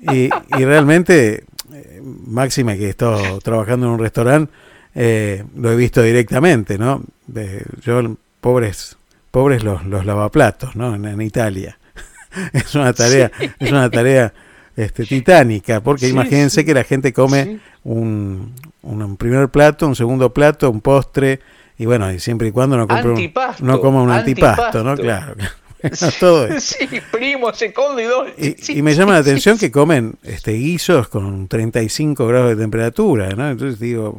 Y, 0.02 0.30
y 0.30 0.66
realmente, 0.66 1.44
eh, 1.74 2.02
máxima 2.26 2.76
que 2.76 2.86
he 2.86 2.90
estado 2.90 3.40
trabajando 3.42 3.88
en 3.88 3.94
un 3.94 4.00
restaurante, 4.00 4.52
eh, 4.96 5.44
lo 5.56 5.72
he 5.72 5.76
visto 5.76 6.02
directamente, 6.02 6.78
¿no? 6.78 7.04
De- 7.28 7.64
yo, 7.84 8.02
pobres, 8.42 8.98
pobres 9.32 9.64
los, 9.64 9.86
los 9.86 10.06
lavaplatos, 10.06 10.76
¿no? 10.76 10.96
En, 10.96 11.06
en 11.06 11.22
Italia. 11.22 11.78
es 12.54 12.76
una 12.76 12.94
tarea, 12.94 13.32
Sí. 13.40 13.50
es 13.60 13.72
una 13.72 13.90
tarea 13.90 14.34
este, 14.76 15.06
titánica, 15.06 15.82
porque 15.82 16.06
Sí, 16.08 16.12
imagínense 16.12 16.62
sí. 16.62 16.66
que 16.66 16.74
la 16.74 16.84
gente 16.84 17.14
come 17.14 17.60
un, 17.84 18.54
un, 18.82 19.18
primer 19.18 19.50
plato, 19.50 19.88
un 19.88 19.96
segundo 19.96 20.34
plato, 20.34 20.70
un 20.70 20.82
postre, 20.82 21.40
y 21.78 21.86
bueno, 21.86 22.12
y 22.12 22.20
siempre 22.20 22.48
y 22.48 22.52
cuando 22.52 22.78
no 22.78 22.88
compre 22.88 23.10
un, 23.12 23.16
Antipasto, 23.18 23.64
no 23.66 23.80
coma 23.82 24.02
un 24.02 24.12
antipasto, 24.12 24.84
¿no? 24.84 24.96
Claro. 24.96 25.36
Bueno, 25.82 26.08
todo 26.20 26.48
eso. 26.48 26.76
Sí, 26.80 26.88
primo, 27.12 27.54
segundo 27.54 28.02
y 28.02 28.06
dos. 28.06 28.28
Y, 28.40 28.80
y 28.80 28.82
me 28.82 28.96
llama 28.96 29.14
la 29.14 29.20
atención 29.20 29.56
que 29.60 29.70
comen 29.70 30.16
este 30.24 30.54
guisos 30.54 31.10
con 31.10 31.48
35 31.48 32.26
grados 32.26 32.50
de 32.50 32.56
temperatura, 32.56 33.30
¿no? 33.36 33.52
Entonces 33.52 33.80
digo, 33.80 34.18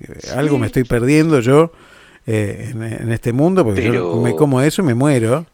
eh, 0.00 0.28
algo 0.36 0.58
me 0.58 0.66
estoy 0.66 0.84
perdiendo 0.84 1.40
yo 1.40 1.72
eh, 2.26 2.70
en, 2.72 2.82
en 2.82 3.12
este 3.12 3.32
mundo, 3.32 3.64
porque 3.64 3.82
yo 3.84 4.20
me 4.20 4.34
como 4.36 4.60
eso 4.60 4.82
y 4.82 4.84
me 4.84 4.94
muero. 4.94 5.46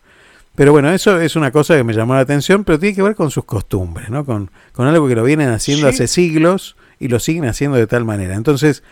Pero 0.55 0.73
bueno, 0.73 0.91
eso 0.91 1.21
es 1.21 1.37
una 1.37 1.51
cosa 1.51 1.77
que 1.77 1.85
me 1.85 1.93
llamó 1.93 2.15
la 2.15 2.21
atención, 2.21 2.65
pero 2.65 2.79
tiene 2.79 2.95
que 2.97 3.03
ver 3.03 3.15
con 3.15 3.31
sus 3.31 3.45
costumbres, 3.45 4.09
¿no? 4.09 4.25
Con, 4.25 4.51
con 4.73 4.87
algo 4.87 5.07
que 5.07 5.15
lo 5.15 5.23
vienen 5.23 5.51
haciendo 5.51 5.87
Sí. 5.89 5.95
hace 5.95 6.07
siglos 6.07 6.77
y 6.99 7.09
lo 7.09 7.19
siguen 7.21 7.45
haciendo 7.45 7.77
de 7.77 7.87
tal 7.87 8.07
manera. 8.07 8.35
Entonces, 8.37 8.83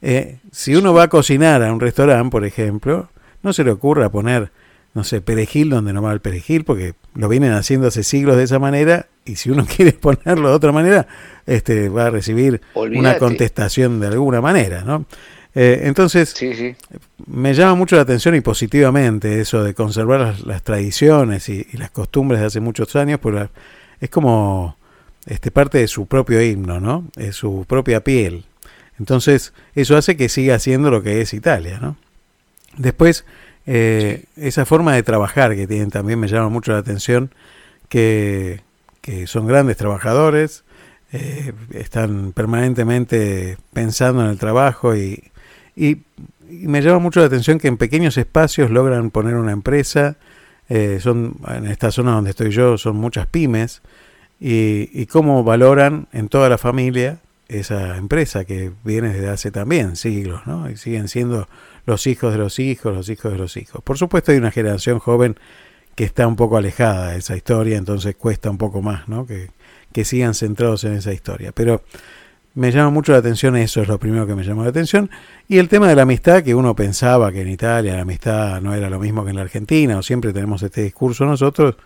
eh, 0.00 0.38
si 0.50 0.74
uno 0.76 0.94
va 0.94 1.04
a 1.04 1.08
cocinar 1.08 1.62
a 1.62 1.72
un 1.74 1.80
restaurante, 1.80 2.30
por 2.30 2.46
ejemplo, 2.46 3.10
no 3.42 3.52
se 3.52 3.64
le 3.64 3.70
ocurra 3.70 4.08
poner, 4.10 4.50
no 4.94 5.04
sé, 5.04 5.20
perejil 5.20 5.68
donde 5.68 5.92
no 5.92 6.00
va 6.00 6.12
el 6.14 6.20
perejil, 6.20 6.64
porque 6.64 6.94
lo 7.14 7.28
vienen 7.28 7.52
haciendo 7.52 7.88
hace 7.88 8.02
siglos 8.02 8.36
de 8.38 8.44
esa 8.44 8.58
manera, 8.58 9.06
y 9.30 9.36
si 9.36 9.50
uno 9.50 9.66
quiere 9.76 9.92
ponerlo 9.92 10.50
de 10.50 10.54
otra 10.54 10.72
manera, 10.72 11.06
este 11.46 11.88
va 11.88 12.06
a 12.06 12.10
recibir 12.10 12.60
una 12.74 13.18
contestación 13.18 14.00
de 14.00 14.08
alguna 14.08 14.40
manera, 14.40 14.82
¿no? 14.82 15.06
Eh, 15.52 15.80
entonces, 15.84 16.34
me 17.26 17.54
llama 17.54 17.74
mucho 17.74 17.96
la 17.96 18.02
atención 18.02 18.36
y 18.36 18.40
positivamente 18.40 19.40
eso 19.40 19.64
de 19.64 19.74
conservar 19.74 20.20
las, 20.20 20.40
las 20.42 20.62
tradiciones 20.62 21.48
y, 21.48 21.66
y 21.72 21.76
las 21.76 21.90
costumbres 21.90 22.40
de 22.40 22.46
hace 22.46 22.60
muchos 22.60 22.94
años, 22.94 23.18
porque 23.18 23.48
es 24.00 24.10
como 24.10 24.76
este, 25.26 25.50
parte 25.50 25.78
de 25.78 25.88
su 25.88 26.06
propio 26.06 26.42
himno, 26.42 26.80
¿no? 26.80 27.04
Es 27.16 27.36
su 27.36 27.64
propia 27.68 28.02
piel. 28.02 28.44
Entonces, 28.98 29.52
eso 29.74 29.96
hace 29.96 30.16
que 30.16 30.28
siga 30.28 30.58
siendo 30.58 30.90
lo 30.90 31.02
que 31.02 31.20
es 31.20 31.34
Italia, 31.34 31.78
¿no? 31.80 31.96
Después, 32.76 33.24
eh, 33.66 34.24
esa 34.36 34.64
forma 34.64 34.94
de 34.94 35.02
trabajar 35.02 35.54
que 35.54 35.66
tienen 35.66 35.90
también 35.90 36.18
me 36.18 36.28
llama 36.28 36.48
mucho 36.48 36.72
la 36.72 36.78
atención, 36.78 37.32
que, 37.88 38.60
que 39.00 39.26
son 39.26 39.46
grandes 39.46 39.76
trabajadores, 39.76 40.64
eh, 41.12 41.52
están 41.72 42.32
permanentemente 42.32 43.58
pensando 43.72 44.22
en 44.22 44.28
el 44.30 44.38
trabajo 44.38 44.96
y, 44.96 45.30
y, 45.74 45.98
me 46.48 46.82
llama 46.82 46.98
mucho 46.98 47.20
la 47.20 47.26
atención 47.26 47.58
que 47.58 47.68
en 47.68 47.76
pequeños 47.76 48.16
espacios 48.16 48.70
logran 48.70 49.10
poner 49.10 49.36
una 49.36 49.52
empresa, 49.52 50.16
eh, 50.68 50.98
son 51.00 51.36
en 51.46 51.66
esta 51.66 51.92
zona 51.92 52.12
donde 52.12 52.30
estoy 52.30 52.50
yo 52.50 52.76
son 52.76 52.96
muchas 52.96 53.26
pymes 53.26 53.82
y, 54.40 54.88
y 54.92 55.06
cómo 55.06 55.44
valoran 55.44 56.08
en 56.12 56.28
toda 56.28 56.48
la 56.48 56.58
familia 56.58 57.20
esa 57.50 57.96
empresa 57.96 58.44
que 58.44 58.70
viene 58.84 59.12
desde 59.12 59.28
hace 59.28 59.50
también 59.50 59.96
siglos, 59.96 60.46
¿no? 60.46 60.70
Y 60.70 60.76
siguen 60.76 61.08
siendo 61.08 61.48
los 61.86 62.06
hijos 62.06 62.32
de 62.32 62.38
los 62.38 62.58
hijos, 62.58 62.94
los 62.94 63.08
hijos 63.08 63.32
de 63.32 63.38
los 63.38 63.56
hijos. 63.56 63.82
Por 63.82 63.98
supuesto 63.98 64.32
hay 64.32 64.38
una 64.38 64.52
generación 64.52 64.98
joven 65.00 65.36
que 66.00 66.06
está 66.06 66.26
un 66.26 66.34
poco 66.34 66.56
alejada 66.56 67.10
de 67.10 67.18
esa 67.18 67.36
historia, 67.36 67.76
entonces 67.76 68.16
cuesta 68.16 68.48
un 68.48 68.56
poco 68.56 68.80
más, 68.80 69.06
¿no? 69.06 69.26
Que, 69.26 69.50
que 69.92 70.06
sigan 70.06 70.32
centrados 70.32 70.82
en 70.84 70.94
esa 70.94 71.12
historia. 71.12 71.52
Pero 71.52 71.82
me 72.54 72.72
llama 72.72 72.88
mucho 72.88 73.12
la 73.12 73.18
atención, 73.18 73.54
eso 73.56 73.82
es 73.82 73.88
lo 73.88 73.98
primero 73.98 74.26
que 74.26 74.34
me 74.34 74.42
llamó 74.42 74.62
la 74.64 74.70
atención. 74.70 75.10
Y 75.46 75.58
el 75.58 75.68
tema 75.68 75.88
de 75.88 75.96
la 75.96 76.02
amistad, 76.02 76.42
que 76.42 76.54
uno 76.54 76.74
pensaba 76.74 77.30
que 77.32 77.42
en 77.42 77.48
Italia 77.48 77.96
la 77.96 78.00
amistad 78.00 78.62
no 78.62 78.74
era 78.74 78.88
lo 78.88 78.98
mismo 78.98 79.24
que 79.24 79.30
en 79.30 79.36
la 79.36 79.42
Argentina, 79.42 79.98
o 79.98 80.02
siempre 80.02 80.32
tenemos 80.32 80.62
este 80.62 80.82
discurso 80.84 81.26
nosotros, 81.26 81.76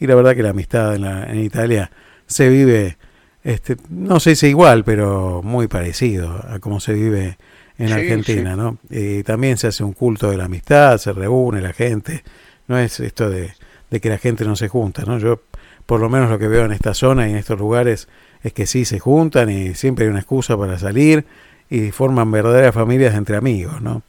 y 0.00 0.08
la 0.08 0.16
verdad 0.16 0.34
que 0.34 0.42
la 0.42 0.50
amistad 0.50 0.96
en, 0.96 1.02
la- 1.02 1.30
en 1.30 1.38
Italia 1.38 1.92
se 2.26 2.48
vive, 2.48 2.96
este, 3.44 3.76
no 3.88 4.18
sé 4.18 4.34
si 4.34 4.48
igual, 4.48 4.82
pero 4.82 5.42
muy 5.44 5.68
parecido 5.68 6.44
a 6.48 6.58
cómo 6.58 6.80
se 6.80 6.92
vive 6.94 7.38
en 7.78 7.86
Sí, 7.86 7.92
Argentina, 7.94 8.54
sí. 8.54 8.60
¿no? 8.60 8.78
Y 8.90 9.22
también 9.22 9.58
se 9.58 9.68
hace 9.68 9.84
un 9.84 9.92
culto 9.92 10.28
de 10.28 10.38
la 10.38 10.46
amistad, 10.46 10.98
se 10.98 11.12
reúne 11.12 11.60
la 11.60 11.72
gente, 11.72 12.24
no 12.70 12.78
es 12.78 13.00
esto 13.00 13.28
de, 13.28 13.52
de 13.90 14.00
que 14.00 14.08
la 14.08 14.18
gente 14.18 14.44
no 14.44 14.54
se 14.54 14.68
junta, 14.68 15.02
¿no? 15.04 15.18
Yo, 15.18 15.42
por 15.86 16.00
lo 16.00 16.08
menos 16.08 16.30
lo 16.30 16.38
que 16.38 16.46
veo 16.46 16.64
en 16.64 16.72
esta 16.72 16.94
zona 16.94 17.26
y 17.26 17.32
en 17.32 17.36
estos 17.36 17.58
lugares, 17.58 18.08
es 18.42 18.52
que 18.52 18.64
sí 18.66 18.84
se 18.84 19.00
juntan 19.00 19.50
y 19.50 19.74
siempre 19.74 20.04
hay 20.04 20.10
una 20.10 20.20
excusa 20.20 20.56
para 20.56 20.78
salir 20.78 21.26
y 21.68 21.90
forman 21.90 22.30
verdaderas 22.30 22.72
familias 22.74 23.14
entre 23.16 23.36
amigos, 23.36 23.82
¿no? 23.82 24.02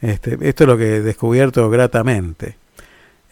Este, 0.00 0.38
esto 0.40 0.64
es 0.64 0.68
lo 0.68 0.78
que 0.78 0.96
he 0.96 1.00
descubierto 1.00 1.68
gratamente. 1.70 2.56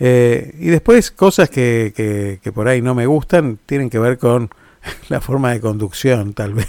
Eh, 0.01 0.55
y 0.59 0.67
después 0.67 1.13
cosas 1.13 1.49
que, 1.49 1.93
que, 1.95 2.41
que 2.43 2.51
por 2.51 2.67
ahí 2.67 2.83
no 2.83 2.95
me 2.97 3.07
gustan 3.07 3.59
tienen 3.65 3.89
que 3.89 4.01
ver 4.01 4.19
con 4.19 4.51
la 5.09 5.21
forma 5.21 5.53
de 5.53 5.61
conducción, 5.61 6.35
tal 6.35 6.55
vez. 6.55 6.69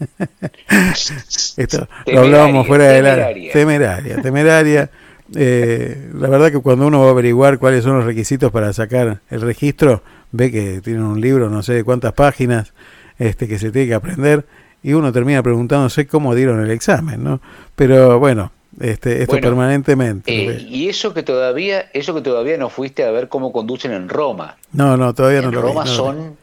Esto 1.58 1.88
lo 2.06 2.20
hablábamos 2.20 2.66
Temeraria, 2.66 2.68
fuera 2.68 2.84
de 2.86 3.02
la 3.02 3.14
temeraria. 3.16 3.52
temeraria, 3.52 4.22
temeraria. 4.22 4.90
Eh, 5.34 6.10
la 6.14 6.28
verdad 6.28 6.50
que 6.50 6.60
cuando 6.60 6.86
uno 6.86 7.00
va 7.00 7.08
a 7.08 7.10
averiguar 7.10 7.58
cuáles 7.58 7.84
son 7.84 7.96
los 7.96 8.04
requisitos 8.04 8.50
para 8.50 8.72
sacar 8.72 9.20
el 9.30 9.40
registro, 9.40 10.02
ve 10.32 10.50
que 10.50 10.80
tienen 10.80 11.02
un 11.02 11.20
libro, 11.20 11.48
no 11.48 11.62
sé 11.62 11.74
de 11.74 11.84
cuántas 11.84 12.12
páginas, 12.12 12.72
este 13.18 13.46
que 13.46 13.58
se 13.58 13.70
tiene 13.70 13.88
que 13.88 13.94
aprender 13.94 14.44
y 14.82 14.94
uno 14.94 15.12
termina 15.12 15.42
preguntándose 15.42 16.06
cómo 16.06 16.34
dieron 16.34 16.60
el 16.64 16.70
examen, 16.70 17.22
¿no? 17.22 17.40
Pero 17.76 18.18
bueno, 18.18 18.50
este, 18.80 19.20
esto 19.20 19.32
Bueno, 19.32 19.48
permanentemente. 19.48 20.32
Eh, 20.32 20.66
y 20.68 20.88
eso 20.88 21.12
que 21.12 21.22
todavía, 21.22 21.90
eso 21.92 22.14
que 22.14 22.22
todavía 22.22 22.56
no 22.56 22.70
fuiste 22.70 23.04
a 23.04 23.10
ver 23.10 23.28
cómo 23.28 23.52
conducen 23.52 23.92
en 23.92 24.08
Roma. 24.08 24.56
no, 24.72 24.96
no, 24.96 25.14
todavía 25.14 25.42
no 25.42 25.48
en 25.48 25.54
vi, 25.54 25.56
Roma 25.56 25.84
no 25.84 25.90
lo 25.90 25.90
vi. 25.90 25.96
son. 25.96 26.36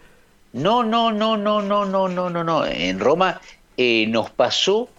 No, 0.54 0.84
no, 0.84 1.12
no, 1.12 1.38
no, 1.38 1.62
no, 1.62 1.86
no, 1.86 2.08
no, 2.08 2.30
no, 2.30 2.44
no. 2.44 2.66
En 2.66 3.00
Roma 3.00 3.42
eh, 3.76 4.06
nos 4.08 4.30
pasó 4.30 4.90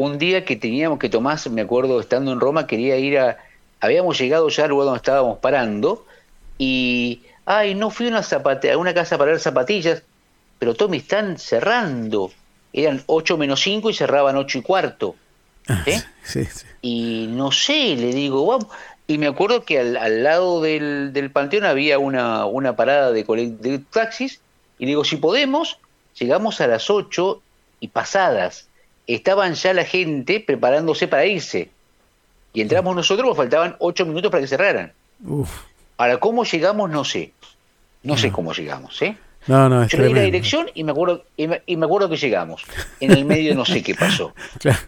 un 0.00 0.18
día 0.18 0.44
que 0.44 0.56
teníamos 0.56 0.98
que 0.98 1.08
Tomás, 1.08 1.48
me 1.50 1.62
acuerdo, 1.62 2.00
estando 2.00 2.32
en 2.32 2.40
Roma, 2.40 2.66
quería 2.66 2.96
ir 2.96 3.18
a. 3.18 3.38
Habíamos 3.80 4.18
llegado 4.18 4.48
ya 4.48 4.64
al 4.64 4.70
lugar 4.70 4.86
donde 4.86 4.98
estábamos 4.98 5.38
parando 5.38 6.04
y. 6.58 7.22
Ay, 7.46 7.74
no 7.74 7.88
fui 7.90 8.06
a 8.06 8.10
una, 8.10 8.20
zapate- 8.22 8.70
a 8.70 8.76
una 8.76 8.92
casa 8.92 9.16
para 9.16 9.30
ver 9.30 9.40
zapatillas, 9.40 10.02
pero 10.58 10.74
Tommy, 10.74 10.98
están 10.98 11.38
cerrando. 11.38 12.30
Eran 12.74 13.02
8 13.06 13.38
menos 13.38 13.60
5 13.62 13.88
y 13.88 13.94
cerraban 13.94 14.36
8 14.36 14.58
y 14.58 14.62
cuarto. 14.62 15.14
¿eh? 15.86 16.02
Sí, 16.22 16.44
sí. 16.44 16.66
Y 16.82 17.26
no 17.30 17.50
sé, 17.50 17.96
le 17.96 18.12
digo, 18.12 18.44
vamos. 18.46 18.66
Y 19.06 19.16
me 19.16 19.26
acuerdo 19.28 19.64
que 19.64 19.78
al, 19.78 19.96
al 19.96 20.22
lado 20.22 20.60
del, 20.60 21.14
del 21.14 21.30
panteón 21.30 21.64
había 21.64 21.98
una, 21.98 22.44
una 22.44 22.76
parada 22.76 23.10
de, 23.12 23.24
de 23.24 23.78
taxis. 23.78 24.40
Y 24.78 24.84
le 24.84 24.88
digo, 24.90 25.04
si 25.04 25.16
podemos, 25.16 25.78
llegamos 26.18 26.60
a 26.60 26.66
las 26.66 26.90
8 26.90 27.40
y 27.80 27.88
pasadas. 27.88 28.68
Estaban 29.08 29.54
ya 29.54 29.72
la 29.74 29.84
gente 29.84 30.38
preparándose 30.38 31.08
para 31.08 31.26
irse. 31.26 31.70
Y 32.52 32.60
entramos 32.60 32.94
nosotros, 32.94 33.26
nos 33.26 33.36
faltaban 33.36 33.74
8 33.80 34.06
minutos 34.06 34.30
para 34.30 34.42
que 34.42 34.46
cerraran. 34.48 34.92
Uf. 35.24 35.50
Ahora, 35.96 36.18
¿cómo 36.18 36.44
llegamos? 36.44 36.88
No 36.90 37.04
sé. 37.04 37.32
No 38.04 38.16
sé 38.16 38.30
cómo 38.30 38.52
llegamos, 38.52 39.02
¿eh? 39.02 39.16
No, 39.48 39.68
no, 39.68 39.82
es 39.82 39.90
Yo 39.90 39.98
le 39.98 40.08
di 40.08 40.14
la 40.14 40.20
dirección 40.22 40.66
y 40.74 40.84
me 40.84 40.92
acuerdo 40.92 41.24
y 41.36 41.46
me, 41.48 41.62
y 41.66 41.76
me 41.76 41.86
acuerdo 41.86 42.08
que 42.08 42.16
llegamos. 42.16 42.62
En 43.00 43.12
el 43.12 43.24
medio 43.24 43.54
no 43.54 43.64
sé 43.64 43.82
qué 43.82 43.94
pasó. 43.94 44.34
Claro. 44.60 44.78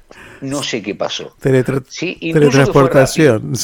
No 0.42 0.62
sé 0.62 0.80
qué 0.82 0.94
pasó. 0.94 1.34
Teletra- 1.40 1.82
Sí, 1.88 2.16
teletransportación. 2.20 3.52
rápido, 3.54 3.56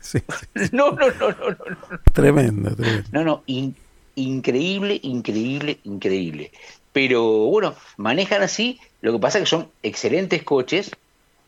sí, 0.00 0.20
pero-. 0.54 0.68
No, 0.72 0.90
no, 0.92 1.06
no, 1.10 1.28
no, 1.30 1.36
no, 1.50 1.56
no. 1.70 2.00
Tremendo, 2.12 2.74
tremendo. 2.76 3.08
No, 3.12 3.24
no, 3.24 3.42
in- 3.46 3.76
increíble, 4.16 4.98
increíble, 5.02 5.78
increíble. 5.84 6.50
Pero 6.92 7.22
bueno, 7.46 7.74
manejan 7.96 8.42
así, 8.42 8.78
lo 9.02 9.12
que 9.12 9.18
pasa 9.18 9.38
es 9.38 9.44
que 9.44 9.50
son 9.50 9.68
excelentes 9.82 10.42
coches, 10.42 10.90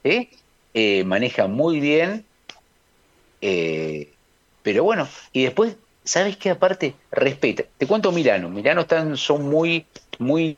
¿eh? 0.05 0.29
Eh, 0.75 1.05
manejan 1.05 1.53
muy 1.53 1.81
bien, 1.81 2.25
eh, 3.41 4.09
pero 4.63 4.85
bueno, 4.85 5.09
y 5.33 5.45
después 5.45 5.77
¿sabes 6.05 6.37
qué? 6.37 6.51
Aparte, 6.51 6.95
respeta. 7.11 7.65
Te 7.79 7.87
cuento 7.87 8.13
Milano. 8.13 8.49
Milano 8.51 8.83
están, 8.83 9.17
son 9.17 9.49
muy, 9.49 9.87
muy 10.19 10.57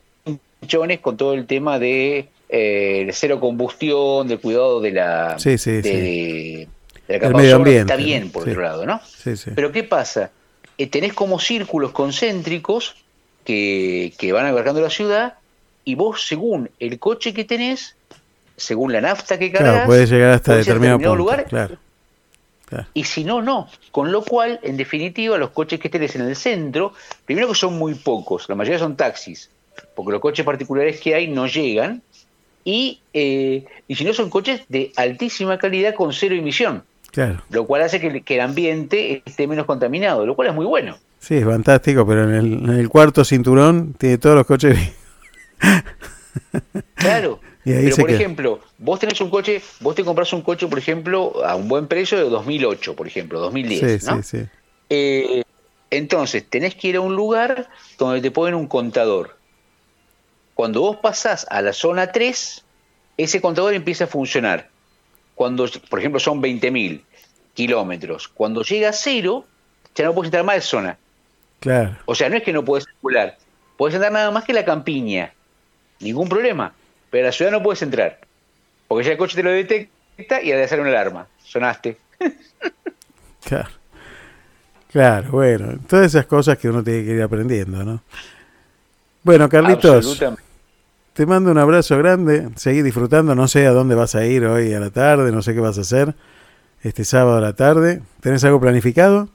chones 0.65 0.99
con 0.99 1.15
todo 1.17 1.33
el 1.33 1.45
tema 1.45 1.79
de 1.79 2.27
eh, 2.49 3.07
cero 3.13 3.39
combustión, 3.39 4.27
de 4.27 4.37
cuidado 4.37 4.81
de 4.81 4.91
la, 4.91 5.37
Sí, 5.39 5.57
sí, 5.57 5.71
de, 5.71 5.83
sí. 5.83 5.89
de- 5.89 6.67
de 7.07 7.13
la 7.13 7.15
El 7.15 7.21
capa 7.21 7.37
medio 7.37 7.55
ambiente, 7.55 7.81
Está 7.81 7.95
bien, 7.95 8.31
por 8.31 8.47
otro 8.49 8.61
lado, 8.61 8.85
¿no? 8.85 8.99
Sí, 9.05 9.37
sí. 9.37 9.51
Pero 9.55 9.71
¿qué 9.71 9.83
pasa? 9.83 10.31
Eh, 10.77 10.87
tenés 10.87 11.13
como 11.13 11.39
círculos 11.39 11.91
concéntricos 11.91 12.95
que, 13.45 14.13
que 14.17 14.33
van 14.33 14.45
abarcando 14.45 14.81
la 14.81 14.89
ciudad 14.89 15.35
y 15.87 15.95
vos, 15.95 16.27
según 16.27 16.69
el 16.79 16.99
coche 16.99 17.33
que 17.33 17.45
tenés, 17.45 17.95
según 18.57 18.91
la 18.91 18.99
nafta 18.99 19.39
que 19.39 19.51
cargas, 19.51 19.71
Claro, 19.73 19.87
puede 19.87 20.05
llegar 20.05 20.31
hasta 20.31 20.55
determinado 20.57 20.97
punto. 20.97 21.15
lugar 21.15 21.45
Claro. 21.45 21.77
y 22.93 23.03
si 23.05 23.23
no, 23.23 23.41
no. 23.41 23.69
Con 23.91 24.11
lo 24.11 24.21
cual, 24.23 24.59
en 24.63 24.75
definitiva, 24.75 25.37
los 25.37 25.51
coches 25.51 25.79
que 25.79 25.87
tenés 25.89 26.15
en 26.17 26.23
el 26.23 26.35
centro, 26.35 26.91
primero 27.25 27.47
que 27.47 27.55
son 27.55 27.77
muy 27.77 27.93
pocos, 27.95 28.49
la 28.49 28.55
mayoría 28.55 28.79
son 28.79 28.97
taxis, 28.97 29.49
porque 29.95 30.11
los 30.11 30.19
coches 30.19 30.45
particulares 30.45 30.99
que 30.99 31.15
hay 31.15 31.27
no 31.29 31.47
llegan, 31.47 32.01
y, 32.65 32.99
eh, 33.13 33.63
y 33.87 33.95
si 33.95 34.03
no 34.03 34.11
son 34.13 34.29
coches 34.29 34.63
de 34.67 34.91
altísima 34.97 35.57
calidad 35.57 35.93
con 35.95 36.11
cero 36.11 36.35
emisión, 36.35 36.83
Claro. 37.11 37.41
lo 37.49 37.65
cual 37.65 37.83
hace 37.83 38.01
que, 38.01 38.21
que 38.23 38.35
el 38.35 38.41
ambiente 38.41 39.21
esté 39.25 39.47
menos 39.47 39.65
contaminado, 39.65 40.25
lo 40.25 40.35
cual 40.35 40.49
es 40.49 40.53
muy 40.53 40.65
bueno. 40.65 40.97
Sí, 41.21 41.35
es 41.35 41.45
fantástico, 41.45 42.05
pero 42.05 42.25
en 42.25 42.33
el, 42.35 42.53
en 42.53 42.69
el 42.77 42.89
cuarto 42.89 43.23
cinturón 43.23 43.93
tiene 43.97 44.17
todos 44.17 44.35
los 44.35 44.45
coches. 44.45 44.77
Claro. 46.95 47.39
Pero, 47.63 47.95
por 47.97 48.05
queda. 48.07 48.17
ejemplo, 48.17 48.61
vos 48.77 48.99
tenés 48.99 49.19
un 49.19 49.29
coche, 49.29 49.61
vos 49.81 49.93
te 49.93 50.05
compras 50.05 50.31
un 50.31 50.41
coche, 50.41 50.67
por 50.67 50.79
ejemplo, 50.79 51.45
a 51.45 51.55
un 51.55 51.67
buen 51.67 51.87
precio 51.87 52.17
de 52.17 52.29
2008, 52.29 52.95
por 52.95 53.07
ejemplo, 53.07 53.41
2010, 53.41 54.01
sí, 54.03 54.09
¿no? 54.09 54.23
sí, 54.23 54.37
sí. 54.37 54.45
Eh, 54.89 55.43
entonces, 55.89 56.45
tenés 56.49 56.75
que 56.75 56.89
ir 56.89 56.95
a 56.95 57.01
un 57.01 57.15
lugar 57.15 57.69
donde 57.97 58.21
te 58.21 58.31
ponen 58.31 58.55
un 58.55 58.67
contador. 58.67 59.37
Cuando 60.53 60.81
vos 60.81 60.97
pasás 60.97 61.45
a 61.49 61.61
la 61.61 61.73
zona 61.73 62.11
3, 62.11 62.63
ese 63.17 63.41
contador 63.41 63.73
empieza 63.73 64.05
a 64.05 64.07
funcionar. 64.07 64.69
Cuando, 65.35 65.67
por 65.89 65.99
ejemplo, 65.99 66.19
son 66.19 66.41
20.000 66.41 67.01
kilómetros. 67.53 68.27
Cuando 68.27 68.63
llega 68.63 68.89
a 68.89 68.93
cero, 68.93 69.45
ya 69.95 70.05
no 70.05 70.13
puedes 70.13 70.27
entrar 70.27 70.43
más 70.43 70.55
de 70.55 70.61
zona. 70.61 70.97
Claro. 71.59 71.97
O 72.05 72.15
sea, 72.15 72.29
no 72.29 72.37
es 72.37 72.43
que 72.43 72.53
no 72.53 72.63
puedes 72.63 72.85
circular. 72.85 73.37
Puedes 73.77 73.95
entrar 73.95 74.11
nada 74.11 74.31
más 74.31 74.45
que 74.45 74.53
la 74.53 74.65
campiña. 74.65 75.33
Ningún 75.99 76.29
problema. 76.29 76.73
Pero 77.09 77.25
a 77.25 77.27
la 77.27 77.31
ciudad 77.31 77.51
no 77.51 77.63
puedes 77.63 77.81
entrar. 77.81 78.19
Porque 78.87 79.05
ya 79.05 79.11
el 79.11 79.17
coche 79.17 79.35
te 79.35 79.43
lo 79.43 79.51
detecta 79.51 80.41
y 80.41 80.51
ha 80.51 80.57
de 80.57 80.63
hacer 80.63 80.79
una 80.79 80.89
alarma. 80.89 81.27
Sonaste. 81.43 81.97
Claro. 83.43 83.69
Claro, 84.91 85.31
bueno, 85.31 85.77
todas 85.87 86.07
esas 86.07 86.25
cosas 86.25 86.57
que 86.57 86.67
uno 86.69 86.83
tiene 86.83 87.05
que 87.05 87.11
ir 87.11 87.21
aprendiendo, 87.21 87.83
¿no? 87.83 88.01
Bueno, 89.23 89.47
Carlitos, 89.47 90.21
te 91.13 91.25
mando 91.25 91.51
un 91.51 91.57
abrazo 91.57 91.97
grande, 91.97 92.49
seguí 92.55 92.81
disfrutando, 92.81 93.35
no 93.35 93.47
sé 93.47 93.67
a 93.67 93.71
dónde 93.71 93.95
vas 93.95 94.15
a 94.15 94.25
ir 94.25 94.45
hoy 94.45 94.73
a 94.73 94.79
la 94.79 94.89
tarde, 94.89 95.31
no 95.31 95.41
sé 95.41 95.53
qué 95.53 95.59
vas 95.59 95.77
a 95.77 95.81
hacer 95.81 96.15
este 96.83 97.05
sábado 97.05 97.37
a 97.37 97.41
la 97.41 97.53
tarde. 97.53 98.01
¿Tenés 98.21 98.43
algo 98.43 98.59
planificado? 98.59 99.29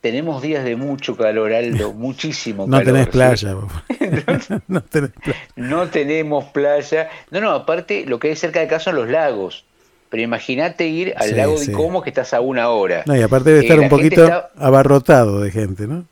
Tenemos 0.00 0.40
días 0.40 0.64
de 0.64 0.76
mucho 0.76 1.16
calor, 1.16 1.52
Aldo. 1.52 1.92
Muchísimo 1.94 2.66
No 2.66 2.78
calor. 2.78 2.86
no 4.68 4.82
tenés 4.82 5.10
playa. 5.10 5.42
No 5.56 5.88
tenemos 5.88 6.44
playa. 6.46 7.10
No, 7.30 7.40
no, 7.40 7.50
aparte 7.50 8.04
lo 8.06 8.18
que 8.18 8.28
hay 8.28 8.36
cerca 8.36 8.60
de 8.60 8.66
acá 8.66 8.80
son 8.80 8.96
los 8.96 9.08
lagos. 9.08 9.64
Pero 10.08 10.22
imagínate 10.24 10.88
ir 10.88 11.14
al 11.16 11.28
Sí, 11.28 11.34
lago 11.36 11.58
de 11.60 11.70
Como 11.72 12.02
que 12.02 12.10
estás 12.10 12.34
a 12.34 12.40
una 12.40 12.70
hora. 12.70 13.04
No, 13.06 13.14
y 13.16 13.22
aparte 13.22 13.50
debe 13.50 13.60
Eh, 13.60 13.64
estar 13.64 13.78
un 13.78 13.88
poquito 13.88 14.24
está 14.24 14.50
abarrotado 14.56 15.40
de 15.40 15.50
gente, 15.50 15.86
¿no? 15.86 16.04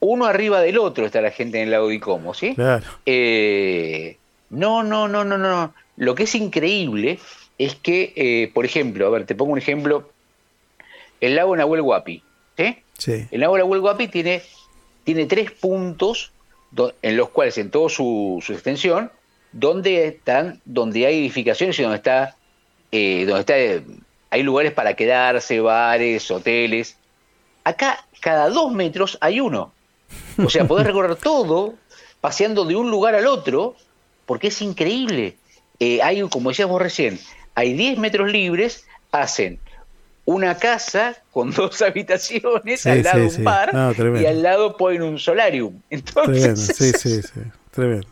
uno 0.00 0.26
arriba 0.26 0.60
del 0.60 0.78
otro 0.78 1.06
está 1.06 1.20
la 1.20 1.32
gente 1.32 1.58
en 1.58 1.64
el 1.64 1.70
lago 1.72 1.88
de 1.88 1.98
Como, 1.98 2.32
¿sí? 2.32 2.54
Claro. 2.54 2.84
Eh, 3.04 4.16
no, 4.50 4.84
no, 4.84 5.08
no, 5.08 5.24
no, 5.24 5.36
no. 5.36 5.74
Lo 5.96 6.14
que 6.14 6.22
es 6.22 6.34
increíble 6.36 7.18
es 7.58 7.74
que, 7.74 8.12
eh, 8.14 8.50
por 8.54 8.64
ejemplo, 8.64 9.06
a 9.08 9.10
ver, 9.10 9.26
te 9.26 9.34
pongo 9.34 9.52
un 9.52 9.58
ejemplo. 9.58 10.08
El 11.20 11.34
lago 11.34 11.56
Nahuel 11.56 11.80
Huapi, 11.80 12.22
¿sí? 12.58 12.76
Sí. 12.98 13.26
El 13.30 13.40
lago 13.40 13.56
Nahuel 13.56 13.80
Huapi 13.80 14.08
tiene, 14.08 14.42
tiene 15.04 15.24
tres 15.26 15.50
puntos 15.52 16.32
do- 16.72 16.92
en 17.00 17.16
los 17.16 17.30
cuales, 17.30 17.56
en 17.58 17.70
toda 17.70 17.88
su, 17.88 18.42
su 18.44 18.52
extensión, 18.52 19.10
donde 19.52 20.08
están, 20.08 20.60
donde 20.66 21.06
hay 21.06 21.20
edificaciones 21.20 21.78
y 21.78 21.82
donde 21.82 21.96
está, 21.98 22.36
eh, 22.92 23.24
donde 23.26 23.40
está, 23.40 23.58
eh, 23.58 23.82
hay 24.30 24.42
lugares 24.42 24.72
para 24.72 24.94
quedarse, 24.94 25.60
bares, 25.60 26.30
hoteles. 26.30 26.96
Acá, 27.64 28.04
cada 28.20 28.48
dos 28.50 28.72
metros 28.72 29.16
hay 29.20 29.40
uno. 29.40 29.72
O 30.44 30.50
sea, 30.50 30.66
podés 30.66 30.86
recorrer 30.86 31.16
todo 31.22 31.74
paseando 32.20 32.64
de 32.64 32.74
un 32.76 32.90
lugar 32.90 33.14
al 33.14 33.26
otro, 33.26 33.76
porque 34.26 34.48
es 34.48 34.60
increíble. 34.60 35.36
Eh, 35.80 36.02
hay, 36.02 36.20
como 36.28 36.50
decías 36.50 36.68
vos 36.68 36.82
recién, 36.82 37.18
hay 37.54 37.72
10 37.74 37.98
metros 37.98 38.30
libres, 38.30 38.84
hacen 39.12 39.60
una 40.28 40.56
casa 40.58 41.16
con 41.32 41.50
dos 41.58 41.80
habitaciones, 41.80 42.82
Sí, 42.82 42.90
al 42.90 43.02
lado 43.02 43.18
sí, 43.18 43.24
un 43.24 43.30
sí. 43.30 43.42
bar, 43.42 43.72
No, 43.72 43.92
y 44.20 44.26
al 44.26 44.42
lado 44.42 44.76
ponen 44.76 45.02
un 45.02 45.18
solarium. 45.18 45.80
Entonces, 45.90 46.42
Tremendo, 46.42 46.60
sí, 46.60 46.92
sí, 46.92 47.22
sí. 47.22 47.40
Tremendo. 47.70 48.06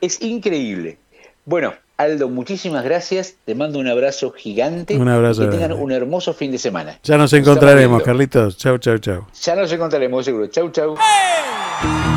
es 0.00 0.20
increíble. 0.20 0.98
Bueno, 1.46 1.72
Aldo, 1.96 2.28
muchísimas 2.28 2.84
gracias. 2.84 3.36
Te 3.46 3.54
mando 3.54 3.78
un 3.78 3.88
abrazo 3.88 4.30
gigante. 4.32 4.96
Un 4.96 5.08
abrazo 5.08 5.44
Y 5.44 5.46
que 5.46 5.52
tengan 5.52 5.68
grande. 5.70 5.84
un 5.84 5.92
hermoso 5.92 6.34
fin 6.34 6.50
de 6.52 6.58
semana. 6.58 6.98
Ya 7.02 7.16
nos 7.16 7.32
encontraremos. 7.32 8.02
Carlitos. 8.02 8.58
Chau, 8.58 8.76
chau, 8.76 8.98
chau. 8.98 9.26
Ya 9.42 9.54
nos 9.56 9.72
encontraremos, 9.72 10.24
seguro. 10.26 10.48
Chau, 10.48 10.68
chau. 10.70 10.94
Non 10.94 12.15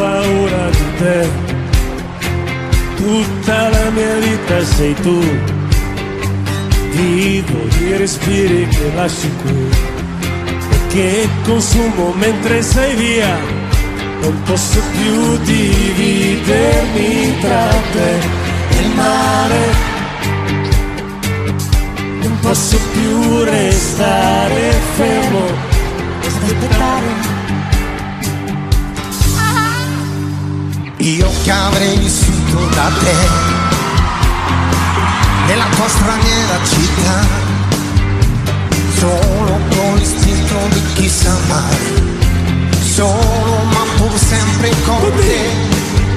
paura 0.00 0.70
di 0.70 0.86
te, 0.98 1.28
tutta 2.96 3.68
la 3.68 3.90
mia 3.90 4.16
vita 4.26 4.64
sei 4.64 4.94
tu. 4.94 5.18
Vivo 6.92 7.60
di 7.76 7.96
respiri 7.96 8.66
che 8.66 8.92
lasci 8.94 9.30
qui 9.42 9.68
e 10.74 10.78
che 10.88 11.28
consumo 11.44 12.12
mentre 12.14 12.62
sei 12.62 12.94
via. 12.96 13.36
Non 14.22 14.42
posso 14.44 14.80
più 14.90 15.38
dividermi 15.44 17.38
tra 17.40 17.68
te 17.92 18.12
e 18.70 18.80
il 18.80 18.90
mare. 18.94 19.62
Non 22.22 22.38
posso 22.40 22.76
più 22.92 23.42
restare 23.44 24.72
fermo, 24.96 25.44
aspettare. 26.26 27.39
Io 31.02 31.32
che 31.42 31.50
avrei 31.50 31.96
vissuto 31.96 32.58
da 32.74 32.90
te. 33.02 33.16
Nella 35.46 35.64
tua 35.74 35.88
straniera 35.88 36.58
città, 36.62 37.26
solo 38.98 39.58
con 39.70 39.96
l'istinto 39.96 40.58
di 40.68 40.82
chi 40.92 41.08
sa 41.08 41.34
mai, 41.48 41.78
solo 42.82 43.62
ma 43.72 43.84
pur 43.96 44.14
sempre 44.18 44.74
con 44.84 45.10
te, 45.16 45.40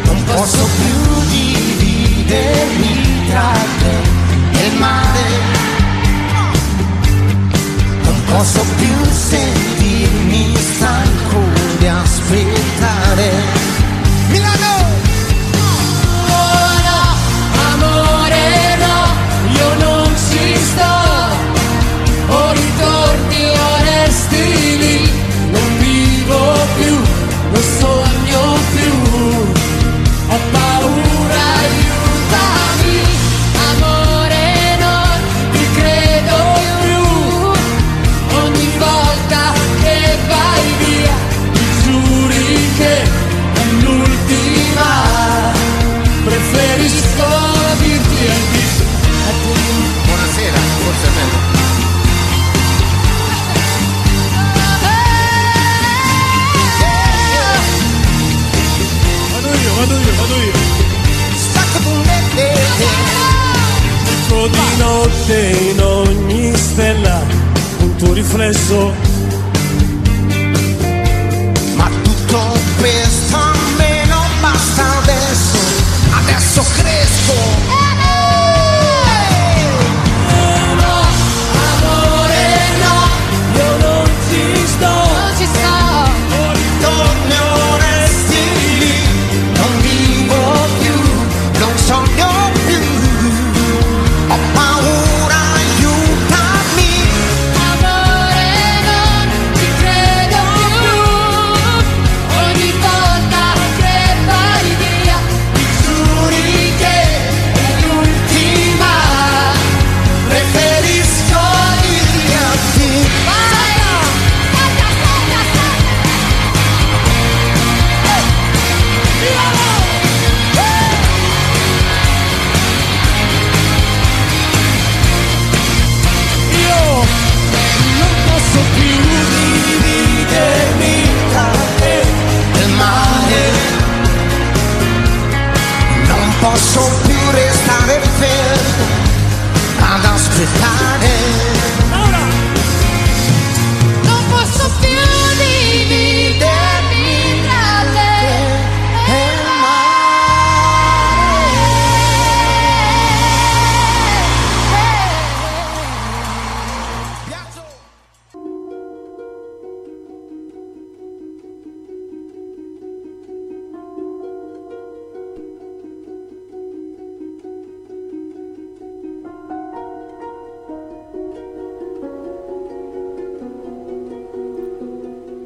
non 0.03 0.21
posso 0.25 0.67
più 0.75 1.21
dividermi 1.29 2.95
tra 3.29 3.53
te. 3.79 4.59
E 4.59 4.65
il 4.67 4.75
mare, 4.79 5.25
non 8.03 8.21
posso 8.25 8.65
più 8.75 8.95
sentirmi 9.11 10.57
stanco 10.75 11.39
di 11.77 11.87
aspettare. 11.87 13.72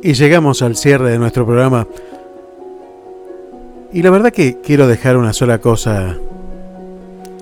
Y 0.08 0.14
llegamos 0.14 0.62
al 0.62 0.78
cierre 0.78 1.12
de 1.12 1.20
nuestro 1.20 1.46
programa. 1.46 1.86
Y 3.92 4.02
la 4.02 4.10
verdad 4.10 4.32
que 4.32 4.62
quiero 4.62 4.88
dejar 4.88 5.18
una 5.18 5.34
sola 5.34 5.58
cosa 5.58 6.16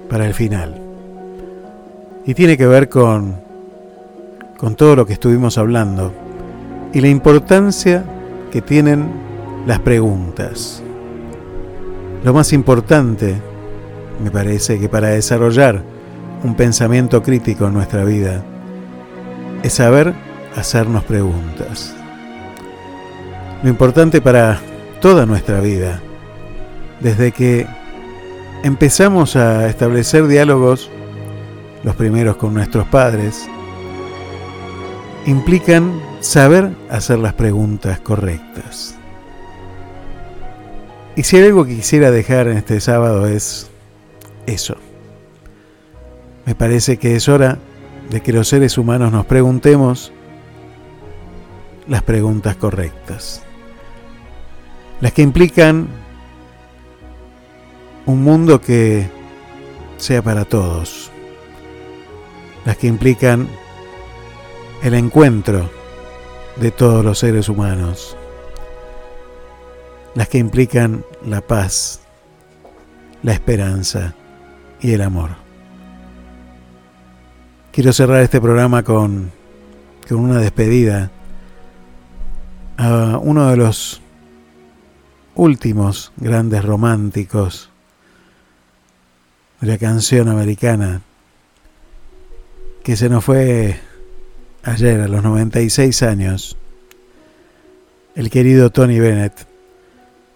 para 0.10 0.26
el 0.26 0.34
final. 0.34 0.74
Y 2.26 2.34
tiene 2.34 2.58
que 2.58 2.66
ver 2.66 2.90
con, 2.90 3.35
con 4.58 4.74
todo 4.74 4.95
lo 4.95 5.06
que 5.06 5.14
estuvimos 5.14 5.60
hablando. 5.60 6.11
Y 6.92 7.02
la 7.02 7.08
importancia 7.08 8.03
que 8.52 8.64
tienen 8.64 9.11
las 9.68 9.80
preguntas. 9.82 10.82
Lo 12.24 12.34
más 12.34 12.52
importante, 12.52 13.35
me 14.24 14.32
parece, 14.32 14.80
que 14.80 14.90
para 14.90 15.10
desarrollar 15.10 15.84
un 16.44 16.56
pensamiento 16.56 17.22
crítico 17.22 17.68
en 17.68 17.76
nuestra 17.76 18.03
vida, 18.06 18.44
es 19.61 19.74
saber 19.74 20.16
hacernos 20.56 21.03
preguntas. 21.03 21.95
Lo 23.64 23.69
importante 23.69 24.22
para 24.22 24.59
toda 25.01 25.25
nuestra 25.25 25.59
vida, 25.59 26.01
desde 27.00 27.32
que 27.32 27.67
empezamos 28.64 29.35
a 29.35 29.67
establecer 29.67 30.27
diálogos, 30.27 30.90
los 31.84 31.95
primeros 31.95 32.38
con 32.38 32.53
nuestros 32.53 32.88
padres, 32.88 33.48
implican 35.25 36.00
saber 36.19 36.72
hacer 36.90 37.19
las 37.19 37.34
preguntas 37.34 38.00
correctas. 38.00 38.95
Y 41.16 41.24
si 41.24 41.38
hay 41.38 41.45
algo 41.45 41.66
que 41.66 41.75
quisiera 41.75 42.11
dejar 42.11 42.48
en 42.48 42.58
este 42.58 42.80
sábado 42.82 43.25
es 43.27 43.69
eso. 44.45 44.75
Me 46.45 46.56
parece 46.56 46.98
que 46.98 47.16
es 47.16 47.30
hora 47.30 47.58
de 48.09 48.22
que 48.22 48.34
los 48.34 48.48
seres 48.48 48.77
humanos 48.77 49.11
nos 49.11 49.25
preguntemos 49.25 50.11
las 51.88 52.03
preguntas 52.03 52.55
correctas. 52.55 53.43
Las 55.01 55.14
que 55.14 55.22
implican 55.22 55.88
un 58.05 58.23
mundo 58.23 58.61
que 58.61 59.09
sea 59.97 60.22
para 60.22 60.45
todos. 60.45 61.11
Las 62.65 62.77
que 62.77 62.88
implican 62.88 63.47
el 64.83 64.93
encuentro 64.93 65.69
de 66.55 66.72
todos 66.72 67.03
los 67.03 67.19
seres 67.19 67.49
humanos. 67.49 68.17
Las 70.15 70.30
que 70.30 70.38
implican 70.38 71.03
la 71.25 71.41
paz, 71.41 71.99
la 73.22 73.33
esperanza 73.33 74.15
y 74.80 74.93
el 74.93 75.01
amor. 75.01 75.31
Quiero 77.72 77.91
cerrar 77.91 78.22
este 78.22 78.39
programa 78.39 78.83
con, 78.83 79.31
con 80.07 80.19
una 80.19 80.39
despedida 80.39 81.11
a 82.78 83.20
uno 83.22 83.50
de 83.50 83.58
los 83.58 84.02
últimos 85.36 86.12
grandes 86.18 86.64
románticos 86.64 87.70
de 89.62 89.68
la 89.68 89.78
canción 89.78 90.30
americana 90.30 91.02
que 92.84 92.95
se 92.95 93.10
nos 93.10 93.26
fue 93.26 93.80
ayer 94.64 95.02
a 95.02 95.08
los 95.08 95.24
96 95.24 96.04
años, 96.04 96.58
el 98.16 98.30
querido 98.30 98.70
Tony 98.70 99.00
Bennett, 99.00 99.48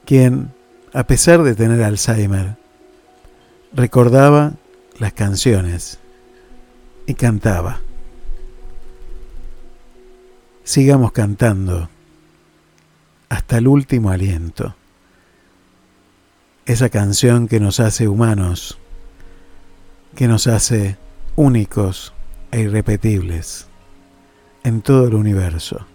quien, 0.05 0.51
a 0.93 1.03
pesar 1.03 1.43
de 1.43 1.55
tener 1.55 1.83
Alzheimer, 1.83 2.57
recordaba 3.73 4.53
las 4.97 5.13
canciones 5.13 5.99
y 7.05 7.13
cantaba. 7.13 7.81
Sigamos 10.63 11.11
cantando 11.11 11.89
hasta 13.29 13.57
el 13.57 13.67
último 13.67 14.09
aliento. 14.09 14.75
Esa 16.65 16.89
canción 16.89 17.47
que 17.47 17.59
nos 17.59 17.79
hace 17.79 18.07
humanos, 18.07 18.77
que 20.15 20.27
nos 20.27 20.47
hace 20.47 20.97
únicos 21.35 22.13
e 22.51 22.61
irrepetibles 22.61 23.67
en 24.63 24.81
todo 24.81 25.07
el 25.07 25.15
universo. 25.15 25.85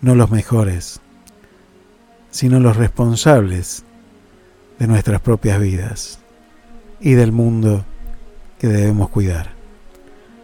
No 0.00 0.14
los 0.14 0.30
mejores, 0.30 1.00
sino 2.30 2.58
los 2.58 2.76
responsables 2.76 3.84
de 4.78 4.86
nuestras 4.86 5.20
propias 5.20 5.60
vidas 5.60 6.18
y 7.00 7.12
del 7.12 7.30
mundo 7.30 7.84
que 8.58 8.68
debemos 8.68 9.10
cuidar. 9.10 9.50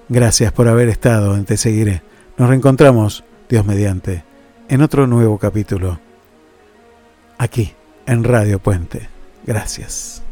Gracias 0.09 0.53
por 0.53 0.69
haber 0.69 0.89
estado 0.89 1.37
en 1.37 1.45
Te 1.45 1.57
Seguiré. 1.57 2.03
Nos 2.37 2.49
reencontramos, 2.49 3.25
Dios 3.49 3.65
mediante, 3.65 4.25
en 4.69 4.83
otro 4.83 5.07
nuevo 5.07 5.39
capítulo, 5.39 5.99
aquí, 7.39 7.75
en 8.07 8.25
Radio 8.25 8.59
Puente. 8.59 9.09
Gracias. 9.47 10.23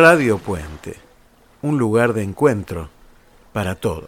Radio 0.00 0.38
Puente, 0.38 0.96
un 1.60 1.76
lugar 1.76 2.14
de 2.14 2.22
encuentro 2.22 2.88
para 3.52 3.74
todos. 3.74 3.99